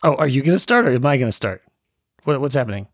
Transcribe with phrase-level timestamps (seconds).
[0.04, 1.62] Oh, are you going to start or am I going to start?
[2.24, 2.88] What, what's happening?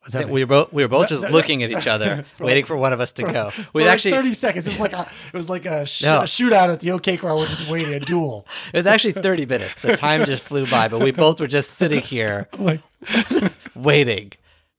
[0.00, 0.34] What's happening?
[0.34, 3.00] we were both we were both just looking at each other, waiting for one of
[3.00, 3.50] us to go.
[3.50, 4.66] For We like actually 30 seconds.
[4.66, 6.18] It was like a, it was like a, sh- No.
[6.20, 7.38] a shootout at the OK Corral.
[7.38, 8.46] We're just waiting a duel.
[8.72, 9.80] it was actually 30 minutes.
[9.80, 12.80] The time just flew by, but we both were just sitting here like,
[13.74, 14.32] waiting.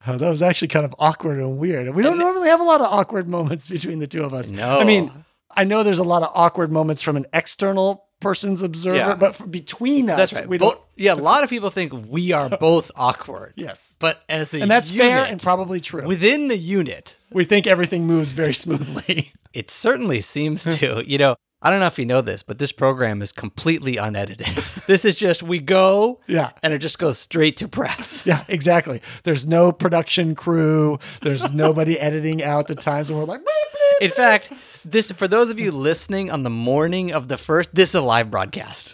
[0.07, 1.93] Oh, that was actually kind of awkward and weird.
[1.95, 4.51] We don't normally have a lot of awkward moments between the two of us.
[4.51, 4.79] No.
[4.79, 5.11] I mean,
[5.55, 9.15] I know there's a lot of awkward moments from an external person's observer, Yeah.
[9.15, 10.47] but for, between us, That's right.
[10.49, 10.81] we Bo- don't.
[10.95, 13.53] yeah, a lot of people think we are both awkward.
[13.55, 13.95] Yes.
[13.99, 16.05] But as a And that's fair and probably true.
[16.07, 19.31] within the unit, we think everything moves very smoothly.
[19.53, 21.03] it certainly seems to.
[21.07, 24.45] You know, I don't know if you know this, but this program is completely unedited.
[24.87, 26.51] this is just we go yeah.
[26.61, 28.15] and it just goes straight to press.
[28.27, 29.01] Yeah, exactly.
[29.23, 30.99] There's no production crew.
[31.21, 34.05] There's nobody editing out the times when we're like, bleep, bleep.
[34.05, 34.51] In fact,
[34.85, 38.01] this for those of you listening on the morning of the first, this is a
[38.01, 38.93] live broadcast.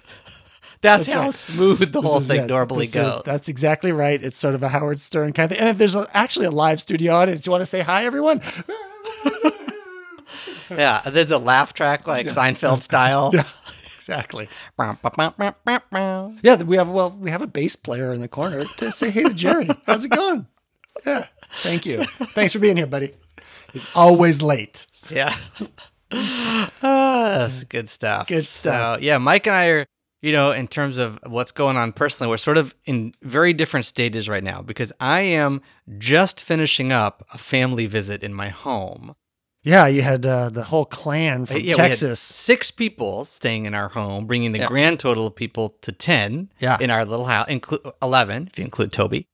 [0.81, 1.33] That's, That's how right.
[1.33, 3.21] smooth the This whole is- thing yes, normally this is- goes.
[3.25, 4.21] that's exactly right.
[4.23, 5.59] It's sort of a Howard Stern kind of thing.
[5.61, 8.41] And if there's a, actually a live studio audience, you want to say hi, everyone?
[10.69, 13.31] yeah, there's a laugh track like Seinfeld style.
[13.33, 13.43] yeah,
[13.95, 14.49] exactly.
[14.79, 14.95] Yeah.
[16.43, 19.23] Yeah, we have well, we have a bass player in the corner to say hey
[19.23, 19.69] to Jerry.
[19.85, 20.47] How's it going?
[21.05, 22.03] Yeah, thank you.
[22.33, 23.13] Thanks for being here, buddy.
[23.71, 24.87] He's always late.
[25.09, 25.35] Yeah.
[26.11, 26.69] Ah,
[27.39, 28.27] that's good stuff.
[28.27, 28.99] Good stuff.
[28.99, 29.85] So, yeah, Mike and I are,
[30.21, 33.85] you know, in terms of what's going on personally, we're sort of in very different
[33.85, 35.61] stages right now because I am
[35.97, 39.15] just finishing up a family visit in my home.
[39.63, 42.19] Yeah, you had uh, the whole clan from yeah, Texas.
[42.19, 44.67] six people staying in our home, bringing the Yeah.
[44.67, 46.77] grand total of people to 10 Yeah.
[46.81, 49.25] in our little house, include 11 if you include Toby,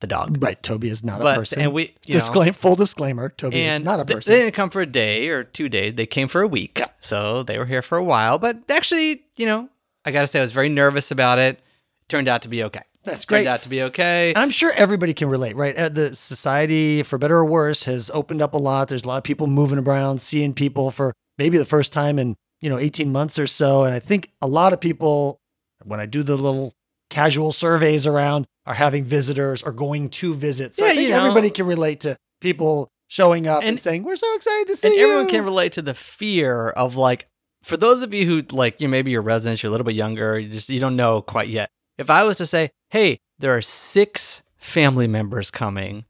[0.00, 0.42] the dog.
[0.42, 1.62] Right, Toby is not a person.
[1.62, 4.32] and we, you know, full disclaimer: Toby is not a person.
[4.32, 5.94] they didn't come for a day or two days.
[5.94, 6.80] They came for a week.
[7.00, 8.36] So they were here for a while.
[8.38, 9.70] But actually, you know,
[10.04, 11.60] I got to say, I was very nervous about it.
[12.08, 12.82] Turned out to be okay.
[13.08, 13.38] That's great.
[13.40, 14.32] Turned out to be okay.
[14.36, 15.76] I'm sure everybody can relate, right?
[15.76, 18.88] Uh, The society, for better or worse, has opened up a lot.
[18.88, 22.34] There's a lot of people moving around, seeing people for maybe the first time in,
[22.60, 23.84] you know, 18 months or so.
[23.84, 25.38] And I think a lot of people,
[25.84, 26.74] when I do the little
[27.10, 30.74] casual surveys around, are having visitors or going to visit.
[30.74, 31.20] So I Yeah, think you know.
[31.20, 34.88] everybody can relate to people showing up and, And- saying, We're so excited to see
[34.88, 35.02] and you.
[35.04, 37.26] everyone can relate to the fear of like,
[37.62, 39.94] for those of you who like, you know, maybe you're residents, you're a little bit
[39.94, 41.70] younger, you just you don't know quite yet.
[41.98, 46.04] If I was to say, hey, there are six family members coming,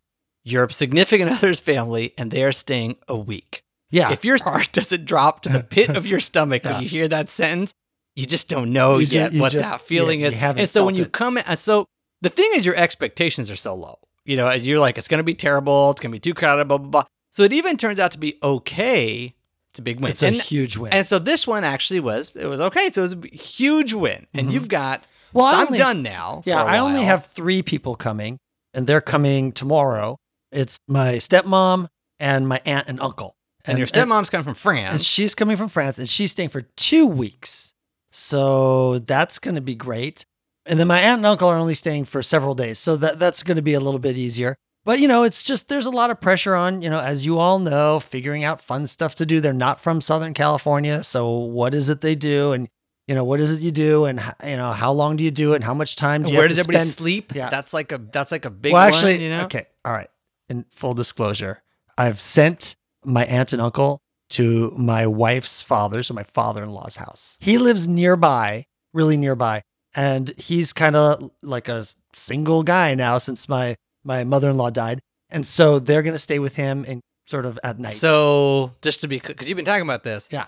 [0.45, 3.63] your significant other's family, and they are staying a week.
[3.91, 4.13] yeah.
[4.13, 6.75] if your heart doesn't drop to the pit of your stomach Yeah.
[6.75, 7.73] when you hear that sentence,
[8.17, 10.35] you just don't know You yet you what just- that feeling yeah, is.
[10.59, 11.13] and so when you it.
[11.13, 11.87] come in, and so
[12.21, 13.99] the thing is, your expectations are so low.
[14.25, 15.91] You know, and you're like, it's going to be terrible.
[15.93, 17.05] It's going to be too crowded, blah, blah, blah.
[17.33, 19.35] So it even turns out to be okay.
[19.71, 20.11] It's a big win.
[20.11, 20.93] it's a huge win.
[20.93, 22.91] and so this one actually was, it was okay.
[22.91, 24.27] So it was a huge win.
[24.35, 24.53] And Mhm.
[24.53, 26.43] you've got, well, so I I'm only- done now.
[26.45, 28.39] Yeah, I only have three people coming,
[28.75, 30.17] and they're coming tomorrow.
[30.53, 33.35] It's my stepmom and my aunt and uncle.
[33.65, 34.93] And, your stepmom's coming from France.
[34.93, 37.75] and she's coming from France, and she's staying for two weeks.
[38.11, 40.25] So that's going to be great.
[40.65, 43.43] And then my aunt and uncle are only staying for several days, so that that's
[43.43, 44.57] going to be a little bit easier.
[44.85, 47.39] But you know, it's just there's a lot of pressure on you know, as you
[47.39, 49.41] all know, figuring out fun stuff to do.
[49.41, 52.69] They're not from Southern California, so what is it they do, and
[53.09, 55.53] you know, what is it you do, and you know, how long do you do
[55.55, 56.99] it, and how much time do you Where have does to everybody spend?
[56.99, 57.35] sleep?
[57.35, 57.49] Yeah.
[57.49, 59.45] That's like a that's like a big well, one, actually, you know?
[59.45, 60.11] okay, all right.
[60.51, 61.63] In full disclosure,
[61.97, 63.99] I've sent my aunt and uncle
[64.31, 67.39] to my wife's father's, so my father-in-law's house.
[67.41, 69.63] He lives nearby, really nearby,
[69.95, 75.47] and he's kind of like a single guy now since my my mother-in-law died, and
[75.47, 77.95] so they're gonna stay with him and sort of at night.
[77.97, 80.47] So just to be, because you've been talking about this, yeah,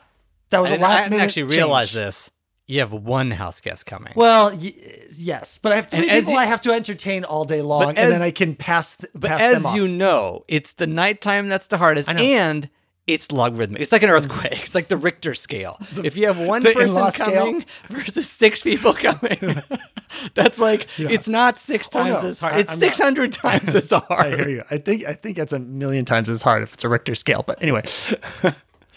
[0.51, 1.25] that was I a I last hadn't minute.
[1.25, 2.31] actually realized this.
[2.71, 4.13] You have one house guest coming.
[4.15, 4.73] Well, y-
[5.17, 7.99] yes, but I have three people you- I have to entertain all day long, But
[7.99, 8.95] and then I can pass.
[8.95, 12.71] Th- but pass as you know, it's the nighttime that's the hardest, and
[13.09, 13.83] it's logarithmic.
[13.83, 14.13] It's like an mm.
[14.13, 14.63] earthquake.
[14.63, 15.81] It's like the Richter scale.
[16.05, 19.63] if you have one person coming versus six people coming,
[20.35, 21.09] that's like Yeah.
[21.11, 22.29] it's not six times no.
[22.29, 22.55] as hard.
[22.57, 24.05] It's six hundred times as hard.
[24.11, 24.63] I hear you.
[24.71, 27.43] I think I think that's a million times as hard if it's a Richter scale.
[27.45, 27.83] But anyway,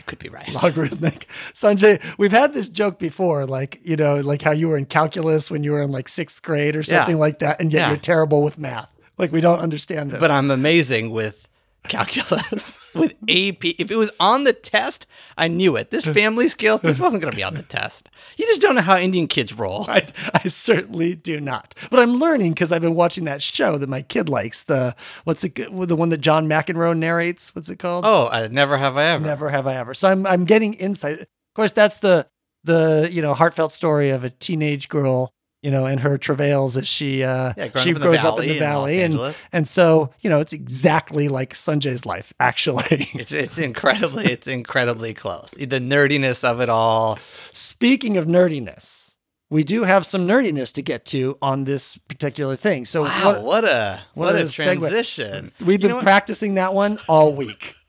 [0.04, 0.54] You could be right.
[0.64, 1.28] logarithmic.
[1.54, 5.50] Sanjay, we've had this joke before, like you know, like how you were in calculus
[5.50, 6.84] when you were in like sixth grade or Yeah.
[7.00, 7.88] something like that, and yet Yeah.
[7.90, 8.90] you're terrible with math.
[9.18, 10.20] Like we don't understand this.
[10.20, 11.48] But I'm amazing with
[11.88, 13.66] calculus with AP.
[13.80, 15.06] If it was on the test,
[15.38, 15.92] I knew it.
[15.92, 18.10] This family skills, this wasn't going to be on the test.
[18.38, 19.86] You just don't know how Indian kids roll.
[19.90, 21.76] I, I certainly do not.
[21.90, 24.64] But I'm learning because I've been watching that show that my kid likes.
[24.64, 25.56] The what's it?
[25.56, 27.54] The one that John McEnroe narrates.
[27.56, 28.06] What's it called?
[28.06, 29.24] Oh, I, never have I ever.
[29.24, 29.94] Never have I ever.
[29.94, 31.20] So I'm I'm getting insight.
[31.20, 32.28] Of course, that's the
[32.64, 35.33] the you know heartfelt story of a teenage girl
[35.64, 38.60] you know, and her travails as she uh, Yeah, she in grows up in the
[38.60, 43.10] valley, and and so you know, it's exactly like Sanjay's life, actually.
[43.14, 45.52] It's it's incredibly it's incredibly close.
[45.52, 47.18] The nerdiness of it all.
[47.54, 49.16] Speaking of nerdiness,
[49.50, 52.86] we do have some nerdiness to get to on this particular thing.
[52.86, 54.80] So Wow, what, what, a what what, a a segue.
[54.80, 55.52] transition.
[55.62, 57.76] we've You been practicing that one all week.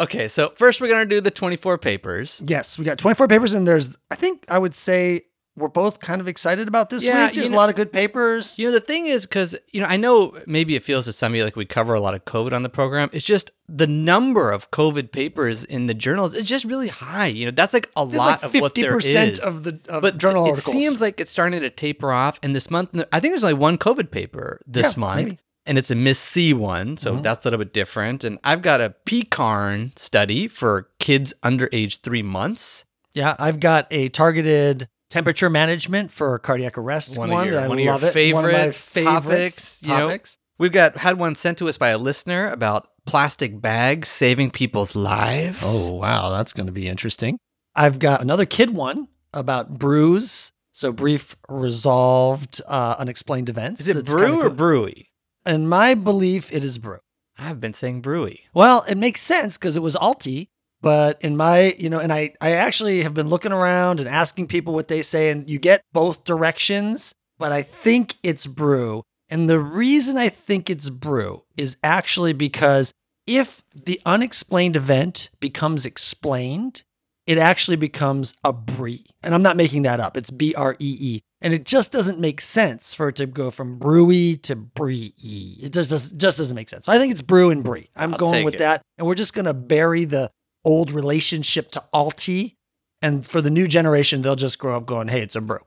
[0.00, 2.42] Okay, so first we're gonna do the 24 papers.
[2.44, 5.26] Yes, we got 24 papers, and there's I think I would say
[5.56, 7.34] we're both kind of excited about this Yeah, week.
[7.34, 8.58] you There's a lot of good papers.
[8.58, 11.32] You know, the thing is, because, you know, I know maybe it feels to some
[11.32, 13.10] of you like we cover a lot of COVID on the program.
[13.12, 17.26] It's just the number of COVID papers in the journals is just really high.
[17.26, 20.00] You know, that's like a There's lot like of what there 50% of the of
[20.02, 20.74] but journal it articles.
[20.74, 22.38] seems like it's starting to taper off.
[22.42, 25.24] And this month, I think there's only one COVID paper this Yeah, month.
[25.24, 25.38] maybe.
[25.64, 27.22] And it's a MIS-C one, so Mhm.
[27.22, 28.24] that's a little bit different.
[28.24, 32.84] And I've got a PECARN study for kids under age three months.
[33.12, 37.78] Yeah, I've got a targeted temperature management for cardiac arrest one, One of your- one
[37.78, 38.34] of your it.
[38.34, 40.18] one of my favorite favorite topics, you know?
[40.58, 44.96] We've got had one sent to us by a listener about plastic bags saving people's
[44.96, 45.58] lives.
[45.62, 47.38] Oh, wow, that's going to be interesting.
[47.74, 50.52] I've got another kid one about brews.
[50.74, 53.82] So brief, resolved, uh, unexplained events.
[53.82, 54.56] is it That's brew or cool.
[54.56, 55.06] brewy?
[55.44, 56.98] In my belief, it is brew.
[57.38, 58.40] I've been saying brewy.
[58.54, 60.48] Well, it makes sense because it was alti,
[60.82, 64.48] but in my, you know, and I, I actually have been looking around and asking
[64.48, 69.04] people what they say, and you get both directions, but I think it's brew.
[69.30, 72.92] And the reason I think it's brew is actually because
[73.26, 76.82] if the unexplained event becomes explained,
[77.26, 79.06] it actually becomes a brie.
[79.22, 80.16] And I'm not making that up.
[80.16, 81.20] It's B R E E.
[81.40, 85.14] And it just doesn't make sense for it to go from brewy to brie.
[85.16, 86.84] It just, does, just doesn't make sense.
[86.84, 87.88] So I think it's brew and brie.
[87.96, 88.58] I'm I'll going with it.
[88.58, 88.82] that.
[88.98, 90.30] And we're just going to bury the
[90.64, 92.56] old relationship to alti.
[93.00, 95.58] And for the new generation, they'll just grow up going, hey, it's a brew.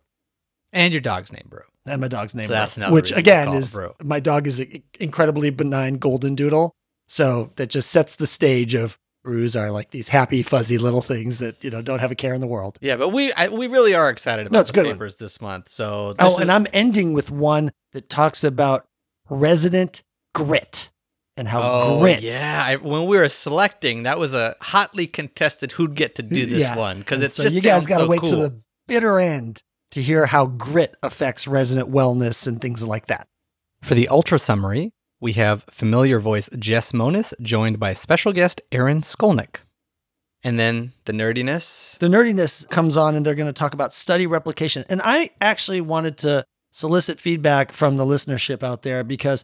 [0.72, 1.62] And your dog's name brew.
[1.88, 4.60] And my dog's name, So that's Brew, another which again is is my dog is
[4.60, 6.74] an incredibly benign golden doodle.
[7.08, 11.40] So that just sets the stage of brews are like these happy, fuzzy little things
[11.40, 12.78] that, you know, don't have a care in the world.
[12.82, 14.96] Yeah, but we I, we really are excited about No, it's the good one.
[14.96, 15.70] papers this month.
[15.70, 18.88] So oh, this Oh, and I'm ending with one that talks about
[19.30, 20.02] resident
[20.34, 20.90] grit
[21.38, 22.22] and how Oh grit.
[22.22, 22.64] yeah!
[22.66, 26.62] I, when we were selecting, that was a hotly contested who'd get to do this
[26.64, 26.78] Yeah.
[26.78, 28.30] one because it's so just you guys got to so wait cool.
[28.30, 29.62] to the bitter end
[29.92, 33.28] to hear how grit affects resident wellness and things like that.
[33.82, 34.92] For the ultra summary,
[35.22, 39.58] we have familiar voice Jess Monas joined by special guest Aaron Skolnik.
[40.44, 41.98] And then the nerdiness.
[41.98, 44.86] The nerdiness comes on and they're going to talk about study replication.
[44.90, 49.44] And I actually wanted to solicit feedback from the listenership out there because,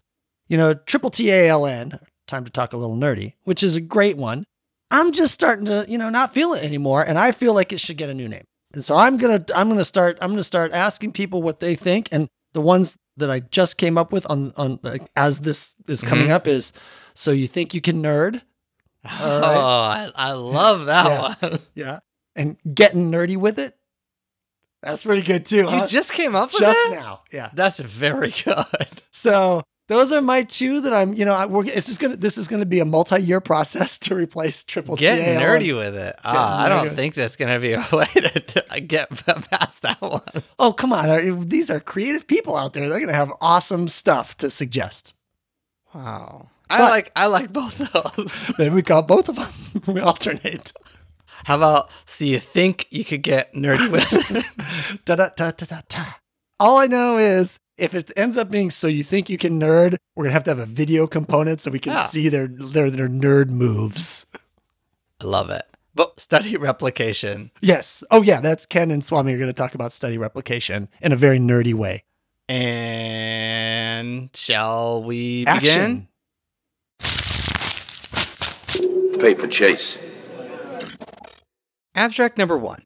[0.52, 3.78] you know, triple T A L N, time to talk a little nerdy, which is
[3.78, 4.44] a great one.
[4.92, 7.02] I'm just starting to, you know, not feel it anymore.
[7.08, 8.44] And I feel like it should get a new name.
[8.74, 11.76] And so I'm going to, I'm to start, I'm to start asking people what they
[11.76, 12.10] think.
[12.12, 16.04] And the ones that I just came up with on, on, like, as this is
[16.04, 16.32] coming Mhm.
[16.32, 16.74] up is,
[17.14, 18.42] so you think you can nerd?
[19.06, 19.12] All
[19.42, 19.56] right.
[19.56, 21.36] Oh, I, I love that Yeah.
[21.50, 21.60] one.
[21.76, 22.00] Yeah.
[22.36, 23.76] And getting nerdy with it.
[24.84, 25.58] That's pretty good too.
[25.58, 25.88] You huh?
[25.88, 26.96] just came up with just that?
[27.00, 27.22] now.
[27.32, 27.50] Yeah.
[27.54, 29.02] That's very good.
[29.12, 32.38] So those are my two that I'm, you know, I, we're, this is gonna this
[32.38, 36.16] is gonna be a multi-year process to replace triple Get nerdy with it.
[36.24, 39.10] Ah, I don't think that's going to be a way to, to get
[39.50, 40.22] past that one.
[40.60, 41.10] Oh, come on.
[41.10, 42.88] Are- These are creative people out there.
[42.88, 45.14] They're gonna have awesome stuff to suggest.
[45.94, 46.50] Wow.
[46.70, 48.52] I But- like I like both of those.
[48.58, 49.94] Maybe we call both of them.
[49.94, 50.72] we alternate.
[51.44, 54.46] How about so you think you could get nerdy with it?
[55.06, 56.04] da, da, da, da, da, da.
[56.60, 59.98] All I know is if it ends up being so you think you can nerd,
[60.16, 62.06] we're gonna have to have a video component so we can Yeah.
[62.06, 64.26] see their their their nerd moves.
[65.20, 65.66] I love it.
[65.96, 68.04] But study replication Yes.
[68.12, 71.40] Oh yeah, that's Ken and Swami are gonna talk about study replication in a very
[71.40, 72.04] nerdy way.
[72.50, 75.48] and shall we begin?
[75.48, 76.08] Action.
[79.20, 79.98] Paper chase.
[81.96, 82.84] Abstract number one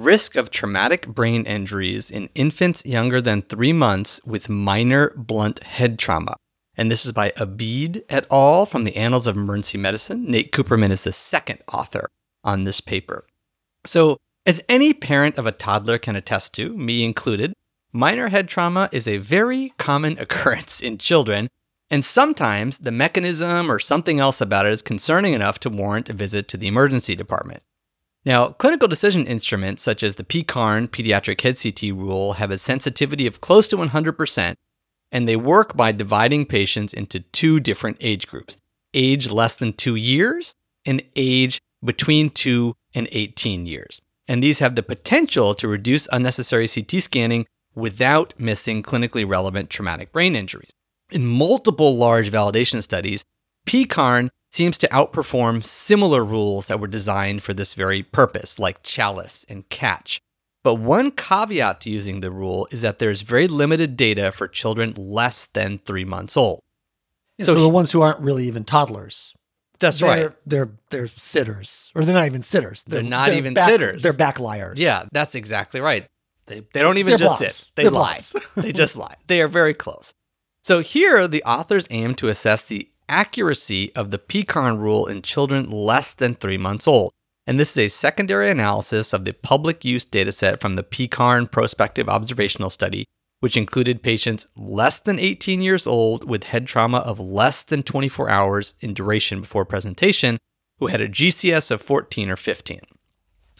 [0.00, 5.98] Risk of traumatic brain injuries in infants younger than three months with minor blunt head
[5.98, 6.36] trauma.
[6.74, 8.64] And this is by Abid et al.
[8.64, 10.24] from the Annals of Emergency Medicine.
[10.24, 12.08] Nate Kuppermann is the second author
[12.42, 13.26] on this paper.
[13.84, 14.16] So,
[14.46, 17.52] as any parent of a toddler can attest to, me included,
[17.92, 21.48] minor head trauma is a very common occurrence in children
[21.90, 26.12] And sometimes the mechanism or something else about it is concerning enough to warrant a
[26.12, 27.62] visit to the emergency department.
[28.24, 33.26] Now, clinical decision instruments such as the PECARN pediatric head CT rule have a sensitivity
[33.26, 34.54] of close to 100%,
[35.10, 38.56] and they work by dividing patients into two different age groups
[38.92, 44.00] age less than two years and age between two and 18 years.
[44.26, 50.12] And these have the potential to reduce unnecessary CT scanning without missing clinically relevant traumatic
[50.12, 50.70] brain injuries.
[51.10, 53.24] In multiple large validation studies,
[53.66, 59.44] PECARN seems to outperform similar rules that were designed for this very purpose, like chalice
[59.48, 60.20] and catch.
[60.62, 64.92] But one caveat to using the rule is that there's very limited data for children
[64.96, 66.60] less than three months old.
[67.40, 69.34] So, So the he- ones who aren't really even toddlers.
[69.78, 70.36] That's they're, right.
[70.44, 72.84] They're they're sitters, or they're not even sitters.
[72.86, 74.02] They're not even back, sitters.
[74.02, 74.78] They're back liars.
[74.78, 76.06] Yeah, that's exactly right.
[76.48, 77.54] they They don't even they're just blobs.
[77.56, 77.70] sit.
[77.76, 78.20] They They're lie.
[78.56, 79.14] they just lie.
[79.28, 80.12] They are very close.
[80.62, 85.70] So here, the authors aim to assess the accuracy of the PECARN rule in children
[85.70, 87.12] less than three months old.
[87.46, 92.08] And this is a secondary analysis of the public use dataset from the PECARN prospective
[92.08, 93.04] observational study,
[93.40, 98.30] which included patients less than 18 years old with head trauma of less than 24
[98.30, 100.38] hours in duration before presentation,
[100.78, 102.80] who had a GCS of 14 or 15.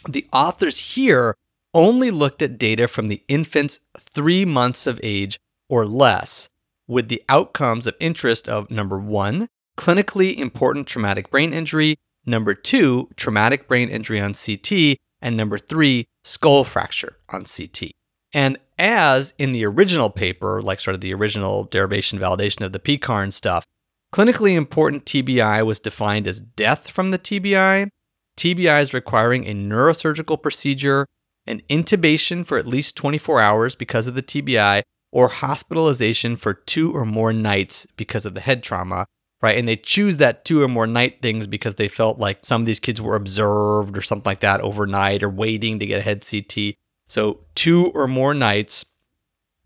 [0.07, 1.35] The authors here
[1.73, 5.39] only looked at data from the infant's three months of age
[5.69, 6.49] or less,
[6.87, 9.47] with the outcomes of interest of number one,
[9.77, 11.95] clinically important traumatic brain injury,
[12.25, 17.91] number two, traumatic brain injury on CT, and number three, skull fracture on CT.
[18.33, 22.79] And as in the original paper, like sort of the original derivation validation of the
[22.79, 23.65] PECARN stuff,
[24.13, 27.89] clinically important TBI was defined as death from the TBI,
[28.37, 31.05] TBIs requiring a neurosurgical procedure,
[31.45, 36.95] an intubation for at least 24 hours because of the TBI, or hospitalization for two
[36.95, 39.05] or more nights because of the head trauma,
[39.41, 39.57] right?
[39.57, 42.65] And they choose that two or more night things because they felt like some of
[42.65, 46.25] these kids were observed or something like that overnight or waiting to get a head
[46.25, 46.75] CT.
[47.07, 48.85] So, two or more nights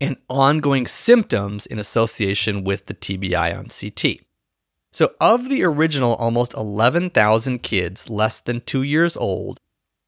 [0.00, 4.26] and ongoing symptoms in association with the TBI on CT.
[4.90, 9.60] So, of the original almost 11,000 kids less than two years old,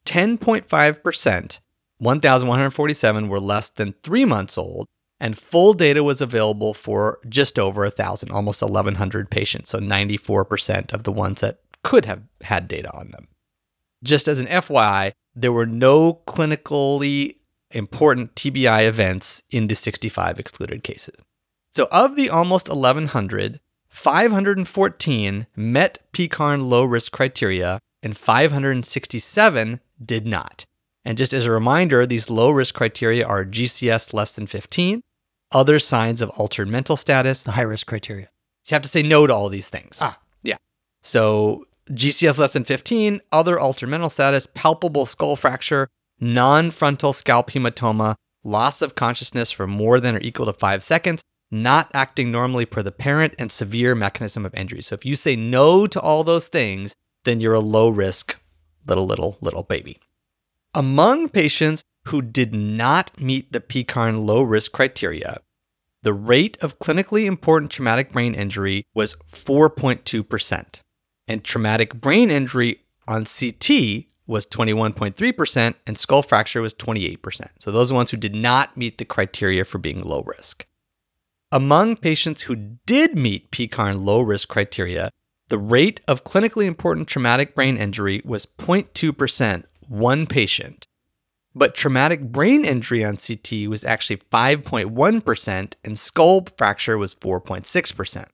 [0.06, 1.58] 10.5%,
[1.98, 4.88] 1,147, were less than three months old,
[5.20, 9.70] and full data was available for just over 1,000, almost 1,100 patients.
[9.70, 13.28] So, 94% of the ones that could have had data on them.
[14.04, 17.36] Just as an FYI, there were no clinically
[17.70, 21.16] important TBI events in the 65 excluded cases.
[21.74, 30.64] So, of the almost 1,100, 514 met PECARN low risk criteria and 567 did not.
[31.04, 35.00] And just as a reminder, these low risk criteria are GCS less than 15,
[35.52, 37.42] other signs of altered mental status.
[37.42, 38.28] the high risk criteria.
[38.62, 39.98] So you have to say no to all these things.
[40.00, 40.18] Ah.
[40.42, 40.56] Yeah.
[41.02, 45.88] So GCS less than 15, other altered mental status, palpable skull fracture,
[46.20, 48.14] non frontal scalp hematoma,
[48.44, 52.82] loss of consciousness for more than or equal to five seconds, not acting normally per
[52.82, 54.82] the parent, and severe mechanism of injury.
[54.82, 58.36] So if you say no to all those things, then you're a low risk
[58.86, 59.98] little, little, little baby.
[60.74, 65.38] Among patients who did not meet the PECARN low risk criteria,
[66.02, 70.82] the rate of clinically important traumatic brain injury was 4.2%,
[71.26, 77.48] and traumatic brain injury on CT was 21.3%, and skull fracture was 28%.
[77.58, 80.66] So those are ones who did not meet the criteria for being low risk.
[81.50, 85.10] Among patients who did meet PECARN low risk criteria,
[85.48, 90.86] the rate of clinically important traumatic brain injury was 0.2%, one patient.
[91.58, 98.26] But traumatic brain injury on CT was actually 5.1%, and skull fracture was 4.6%.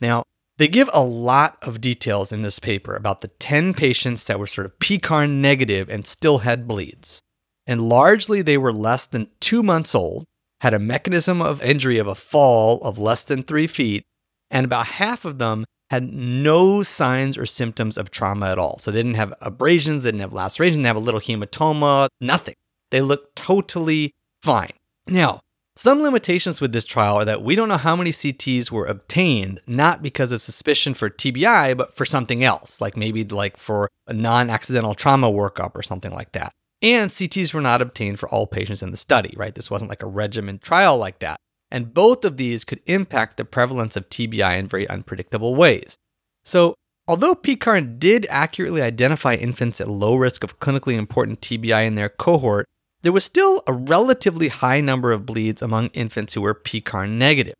[0.00, 0.24] Now,
[0.58, 4.48] they give a lot of details in this paper about the 10 patients that were
[4.48, 7.20] sort of PECARN negative and still had bleeds.
[7.68, 10.24] And largely, they were less than two months old,
[10.60, 14.02] had a mechanism of injury of a fall of less than three feet,
[14.50, 18.78] and about half of them had no signs or symptoms of trauma at all.
[18.78, 22.08] So they didn't have abrasions, they didn't have lacerations, they didn't have a little hematoma,
[22.20, 22.54] nothing.
[22.92, 24.72] They look totally fine.
[25.08, 25.40] Now,
[25.74, 29.60] some limitations with this trial are that we don't know how many CTs were obtained,
[29.66, 34.12] not because of suspicion for TBI, but for something else, like maybe like for a
[34.12, 36.52] non-accidental trauma workup or something like that.
[36.82, 39.54] And CTs were not obtained for all patients in the study, right?
[39.54, 41.38] This wasn't like a regimen trial like that.
[41.70, 45.96] And both of these could impact the prevalence of TBI in very unpredictable ways.
[46.44, 46.74] So,
[47.08, 52.10] although PECARN did accurately identify infants at low risk of clinically important TBI in their
[52.10, 52.68] cohort,
[53.02, 57.54] there was still a relatively high number of bleeds among infants who were PECARN negative.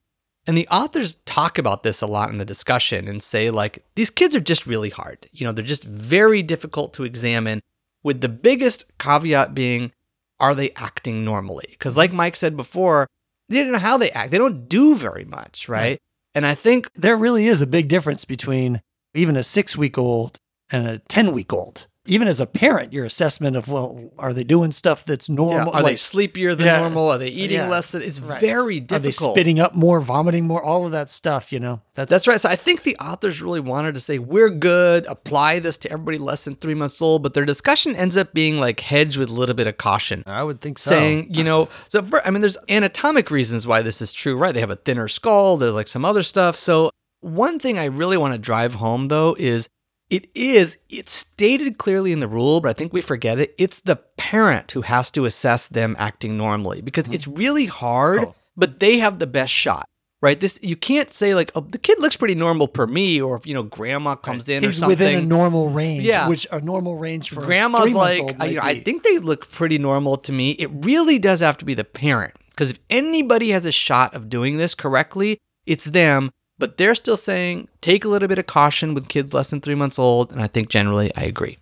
[0.46, 4.10] And the authors talk about this a lot in the discussion and say, like, these
[4.10, 5.28] kids are just really hard.
[5.32, 7.60] You know, they're just very difficult to examine,
[8.02, 9.92] with the biggest caveat being,
[10.40, 11.66] are they acting normally?
[11.70, 13.06] Because, like Mike said before,
[13.48, 14.32] they don't know how they act.
[14.32, 16.00] They don't do very much, right?
[16.34, 18.80] And I think There really is a big difference between
[19.14, 20.38] even a six week old
[20.70, 21.86] and a 10 week old.
[22.06, 25.72] Even as a parent, your assessment of, well, are they doing stuff that's yeah, normal?
[25.72, 26.78] are they sleepier than Yeah.
[26.80, 27.08] normal?
[27.10, 27.68] Are they uh, eating Yeah.
[27.68, 27.92] less?
[27.92, 28.40] Than, it's Right.
[28.40, 30.60] very are they spitting up more, vomiting more?
[30.60, 31.80] All of that stuff, you know?
[31.94, 32.40] That's, That's right.
[32.40, 36.18] So I think the authors really wanted to say, we're good, apply this to everybody
[36.18, 37.22] less than three months old.
[37.22, 40.24] But their discussion ends up being like hedged with a little bit of caution.
[40.26, 40.90] I would think so.
[40.90, 44.52] Saying, you know, so for- I mean, there's anatomic reasons why this is true, right?
[44.52, 46.56] They have a thinner skull, there's like some other stuff.
[46.56, 46.90] So,
[47.20, 49.68] one thing I really want to drive home though is
[50.12, 53.54] it is, it's stated clearly in the rule, but I think we forget it.
[53.58, 58.30] It's the parent who has to assess them acting normally because it's really hard, Mm-hmm.
[58.30, 58.34] Oh.
[58.56, 59.86] but they have the best shot.
[60.20, 63.34] Right, this you can't say like, oh, the kid looks pretty normal per me, or
[63.36, 64.90] if you know grandma comes in or He's something.
[64.96, 66.28] within a normal range, Yeah.
[66.28, 69.78] which a normal range for Grandma's like, I, you know, I think they look pretty
[69.78, 70.52] normal to me.
[70.52, 72.34] It really does have to be the parent.
[72.50, 76.30] Because if anybody has a shot of doing this correctly, it's them.
[76.62, 79.74] But they're still saying take a little bit of caution with kids less than three
[79.74, 80.30] months old.
[80.30, 81.58] And I think generally I agree.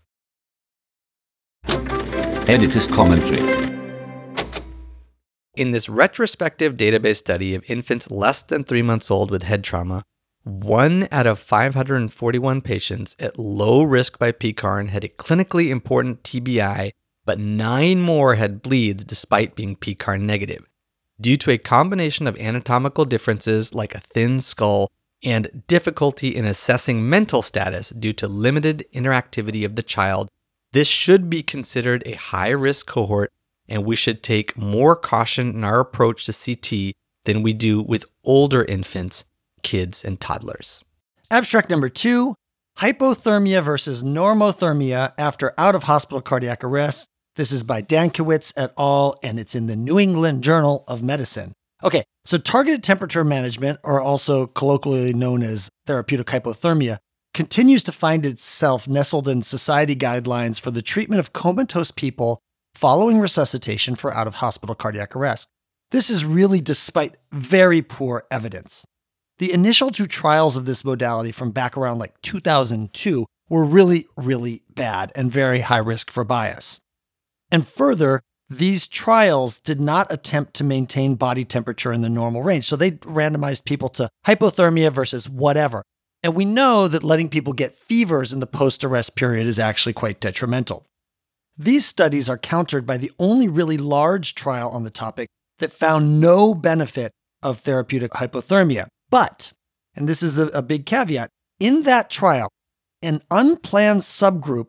[2.47, 3.41] Editor's commentary.
[5.57, 10.03] In this retrospective database study of infants less than three months old with head trauma,
[10.43, 16.91] one out of 541 patients at low risk by PECARN had a clinically important TBI,
[17.25, 20.67] but nine more had bleeds despite being PECARN negative.
[21.21, 24.91] Due to a combination of anatomical differences like a thin skull
[25.23, 30.31] and difficulty in assessing mental status due to limited interactivity of the child,
[30.73, 33.31] this should be considered a high risk cohort
[33.69, 38.05] and we should take more caution in our approach to CT than we do with
[38.25, 39.25] older infants,
[39.63, 40.83] kids, and toddlers.
[41.31, 42.35] Abstract number two
[42.79, 47.09] hypothermia versus normothermia after out of hospital cardiac arrest.
[47.41, 51.55] This is by Dankiewicz et al., and it's in the New England Journal of Medicine.
[51.83, 56.99] Okay, so targeted temperature management, or also colloquially known as therapeutic hypothermia,
[57.33, 62.43] continues to find itself nestled in society guidelines for the treatment of comatose people
[62.75, 65.49] following resuscitation for out of hospital cardiac arrest.
[65.93, 68.85] This is really despite very poor evidence.
[69.39, 74.61] The initial two trials of this modality from back around like 2002 were really, really
[74.75, 76.83] bad and very high risk for bias.
[77.51, 82.67] And further, these trials did not attempt to maintain body temperature in the normal range.
[82.67, 85.83] So they randomized people to hypothermia versus whatever.
[86.23, 89.93] And we know that letting people get fevers in the post arrest period is actually
[89.93, 90.85] quite detrimental.
[91.57, 96.21] These studies are countered by the only really large trial on the topic that found
[96.21, 98.87] no benefit of therapeutic hypothermia.
[99.11, 99.53] But,
[99.95, 102.49] and this is a, a big caveat, in that trial,
[103.03, 104.69] an unplanned subgroup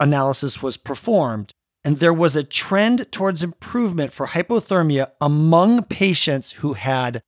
[0.00, 1.52] analysis was performed,
[1.84, 7.22] and there was a trend towards improvement for hypothermia among patients who had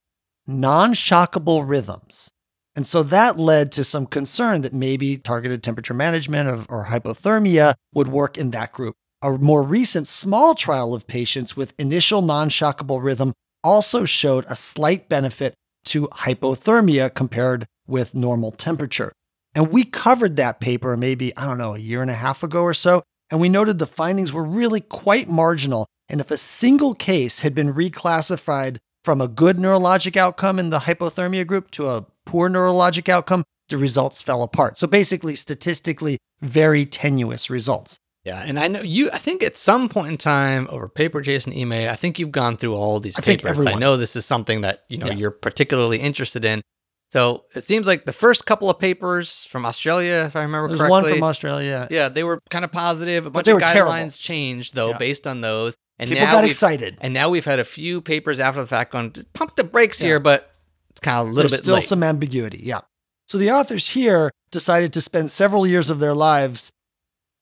[0.46, 2.30] non shockable rhythms.
[2.76, 7.74] And so that led to some concern that maybe targeted temperature management of, or hypothermia
[7.94, 8.96] would work in that group.
[9.22, 14.56] A more recent small trial of patients with initial non shockable rhythm also showed a
[14.56, 15.54] slight benefit
[15.86, 19.12] to hypothermia compared with normal temperature.
[19.54, 22.62] And we covered that paper maybe, I don't know, a year and a half ago
[22.62, 23.02] or so.
[23.30, 25.86] And we noted the findings were really quite marginal.
[26.08, 30.80] And if a single case had been reclassified from a good neurologic outcome in the
[30.80, 34.76] hypothermia group to a poor neurologic outcome, the results fell apart.
[34.78, 37.98] So basically, statistically, very tenuous results.
[38.24, 39.10] Yeah, and I know you.
[39.12, 42.56] I think at some point in time over paper and email, I think you've gone
[42.56, 43.66] through all these I papers.
[43.66, 45.14] I know this is something that you know Yeah.
[45.14, 46.62] you're particularly interested in.
[47.12, 50.80] So it seems like the first couple of papers from Australia, if I remember There's
[50.80, 51.86] correctly, one from Australia.
[51.90, 53.26] yeah, yeah, they were kind of positive.
[53.26, 53.92] A bunch of were terrible.
[53.92, 54.98] guidelines changed though Yeah.
[54.98, 56.98] based on those, and People now got excited.
[57.00, 60.08] And now we've had a few papers after the fact going pump the brakes Yeah.
[60.08, 60.50] here, but
[60.90, 61.84] it's kind of a little There's bit still late.
[61.84, 62.60] some ambiguity.
[62.64, 62.80] Yeah.
[63.28, 66.70] So the authors here decided to spend several years of their lives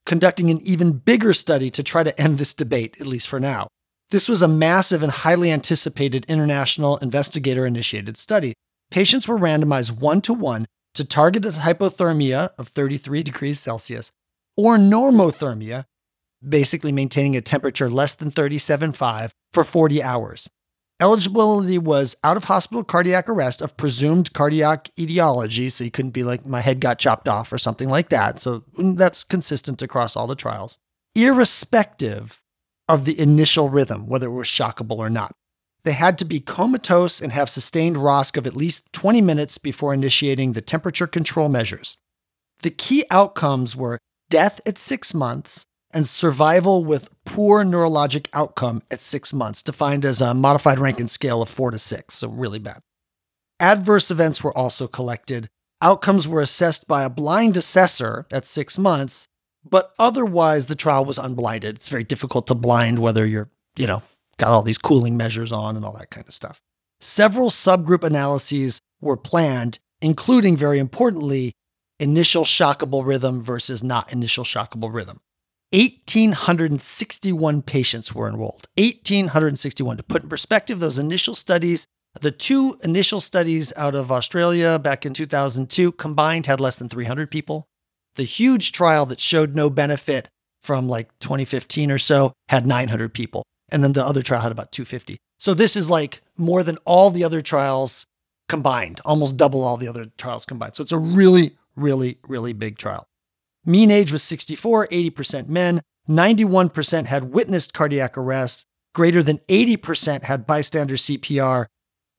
[0.05, 3.69] conducting an even bigger study to try to end this debate, at least for now.
[4.11, 8.53] This was a massive and highly anticipated international investigator initiated study.
[8.93, 14.13] Patients were randomized one to one to targeted hypothermia of 33 degrees Celsius
[14.55, 15.87] or normothermia,
[16.47, 20.51] basically maintaining a temperature less than 37.5 for 40 hours.
[21.01, 25.71] Eligibility was out of hospital cardiac arrest of presumed cardiac etiology.
[25.71, 28.41] So you couldn't be like, my head got chopped off or something like that.
[28.41, 30.77] So mm, that's consistent across all the trials,
[31.15, 32.43] irrespective
[32.91, 35.35] of the initial rhythm, whether it was shockable or not.
[35.85, 39.93] They had to be comatose and have sustained ROSC of at least 20 minutes before
[39.93, 41.97] initiating the temperature control measures.
[42.63, 43.99] The key outcomes were
[44.31, 50.21] death at six months and survival with poor neurologic outcome at six months, defined as
[50.21, 52.81] a modified Rankin scale of four to six, so really bad.
[53.61, 55.49] Adverse events were also collected.
[55.83, 59.27] Outcomes were assessed by a blind assessor at six months,
[59.69, 61.77] but otherwise the trial was unblinded.
[61.77, 64.03] It's very difficult to blind whether you're, you know,
[64.39, 66.61] got all these cooling measures on and all that kind of stuff.
[67.01, 71.53] Several subgroup analyses were planned, including, very importantly,
[71.99, 75.19] initial shockable rhythm versus not initial shockable rhythm.
[75.73, 78.69] 1,861 patients were enrolled.
[78.77, 79.97] 1,861.
[79.97, 81.87] To put in perspective, those initial studies,
[82.21, 87.31] the two initial studies out of Australia back in 2002 combined had less than 300
[87.31, 87.65] people.
[88.17, 90.29] The huge trial that showed no benefit
[90.61, 93.43] from like 2015 or so had 900 people.
[93.73, 95.17] And then the other trial had about 250.
[95.39, 98.07] So this is like more than all the other trials
[98.49, 100.77] combined, almost double all the other trials combined.
[100.77, 103.09] So it's a really, really, really big trial.
[103.65, 110.47] Mean age was 64, 80% men, 91% had witnessed cardiac arrest, greater than 80% had
[110.47, 111.67] bystander CPR,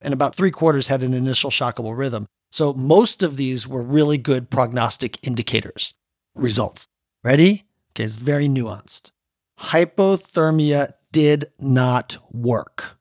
[0.01, 2.25] and about three quarters had an initial shockable rhythm.
[2.51, 5.93] So most of these were really good prognostic indicators.
[6.35, 6.87] Results.
[7.23, 7.65] Ready?
[7.91, 9.11] Okay, it's very nuanced.
[9.59, 12.97] Hypothermia did not work.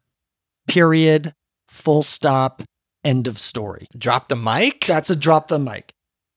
[0.69, 1.33] Period.
[1.67, 2.63] Full stop.
[3.03, 3.89] End of story.
[3.99, 4.85] Drop the mic?
[4.87, 5.93] That's a drop the mic.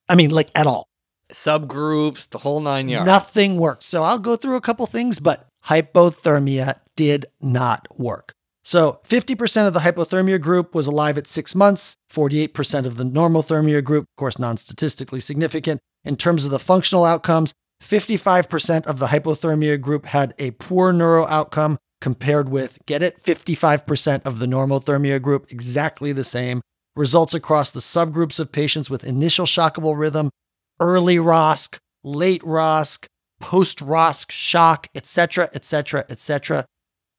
[0.09, 0.87] I mean, like at all.
[1.31, 3.05] Subgroups, the whole nine yards.
[3.05, 3.83] Nothing worked.
[3.83, 8.31] So I'll go through a couple things, but hypothermia did not work.
[8.63, 13.83] So 50% of the hypothermia group was alive at six months, 48% of the normothermia
[13.83, 15.81] group, of course, non statistically significant.
[16.03, 21.25] In terms of the functional outcomes, 55% of the hypothermia group had a poor neuro
[21.27, 26.61] outcome compared with, get it, 55% of the normothermia group, exactly the same.
[26.95, 30.29] Results across the subgroups of patients with initial shockable rhythm,
[30.79, 33.05] early ROSC, late ROSC,
[33.41, 36.65] post ROSC shock, etc., etc., etc.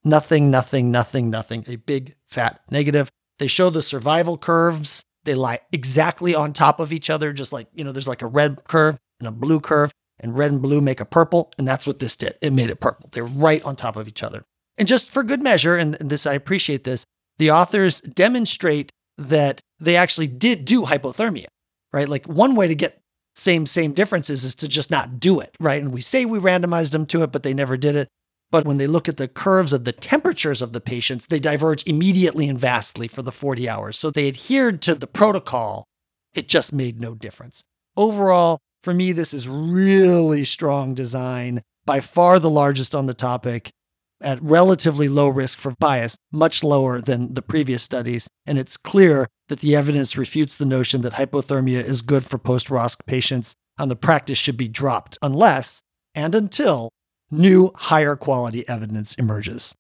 [0.05, 1.65] Nothing, nothing, nothing, nothing.
[1.69, 3.11] A big fat negative.
[3.39, 5.03] They show the survival curves.
[5.25, 8.27] They lie exactly on top of each other, just like, you know, there's like a
[8.27, 9.91] red curve and a blue curve,
[10.21, 11.53] and red and blue make a purple.
[11.59, 12.37] And that's what this did.
[12.41, 13.09] It made it purple.
[13.13, 14.45] They're right on top of each other.
[14.79, 17.05] And just for good measure, and this, I appreciate this,
[17.39, 21.47] the authors demonstrate that they actually did do hypothermia,
[21.93, 22.09] right?
[22.09, 23.01] Like one way to get
[23.35, 25.83] same same differences is to just not do it, right?
[25.83, 28.09] And we say we randomized them to it, but they never did it.
[28.51, 31.87] But when they look at the curves of the temperatures of the patients, they diverge
[31.87, 33.99] immediately and vastly for the 40 hours.
[33.99, 35.85] So they adhered to the protocol.
[36.35, 37.63] It just made no difference.
[37.97, 43.71] Overall, for me, this is really strong design, by far the largest on the topic,
[44.21, 48.29] at relatively low risk for bias, much lower than the previous studies.
[48.47, 52.69] And it's clear that the evidence refutes the notion that hypothermia is good for post
[52.69, 55.81] ROSC patients, and the practice should be dropped unless
[56.15, 56.91] and until
[57.31, 59.75] new higher quality evidence emerges.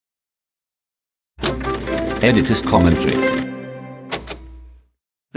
[2.22, 3.45] Editor's commentary.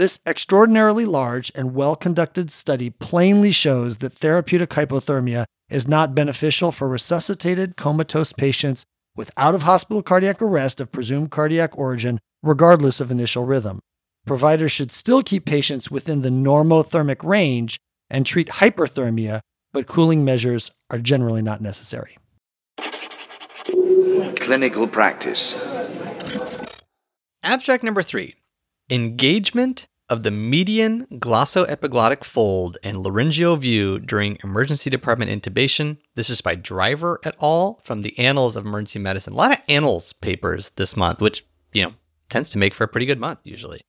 [0.00, 6.72] This extraordinarily large and well conducted study plainly shows that therapeutic hypothermia is not beneficial
[6.72, 12.98] for resuscitated comatose patients with out of hospital cardiac arrest of presumed cardiac origin, regardless
[12.98, 13.78] of initial rhythm.
[14.26, 17.76] Providers should still keep patients within the normothermic range
[18.08, 19.40] and treat hyperthermia,
[19.74, 22.16] but cooling measures are generally not necessary.
[24.36, 25.62] Clinical practice.
[27.42, 28.36] Abstract number three
[28.88, 35.96] engagement of the median glossoepiglottic fold and laryngeal view during emergency department intubation.
[36.16, 37.80] This is by Driver et al.
[37.84, 39.32] from the Annals of Emergency Medicine.
[39.32, 41.94] A lot of Annals papers this month, which, you know,
[42.28, 43.80] tends to make for a pretty good month usually.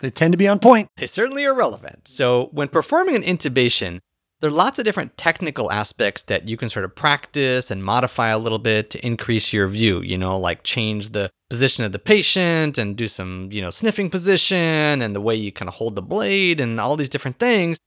[0.00, 0.88] They tend to be on point.
[0.98, 2.08] They certainly are relevant.
[2.08, 4.00] So, when performing an intubation,
[4.40, 8.28] there are lots of different technical aspects that you can sort of practice and modify
[8.28, 11.98] a little bit to increase your view, you know, like change the position of the
[11.98, 15.96] patient and do some, you know, sniffing position and the way you kind of hold
[15.96, 17.78] the blade and all these different things.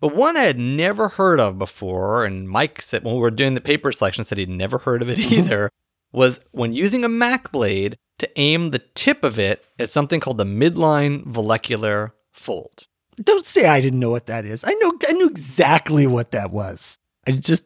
[0.00, 3.54] But one I had never heard of before, and Mike said when we were doing
[3.54, 5.34] the paper selection said he'd never heard of it mm-hmm.
[5.34, 5.70] either,
[6.12, 10.38] was when using a Mac blade to aim the tip of it at something called
[10.38, 12.88] the midline vallecular fold.
[13.22, 14.64] Don't say I didn't know what that is.
[14.64, 16.96] I know I knew exactly what that was.
[17.26, 17.64] I just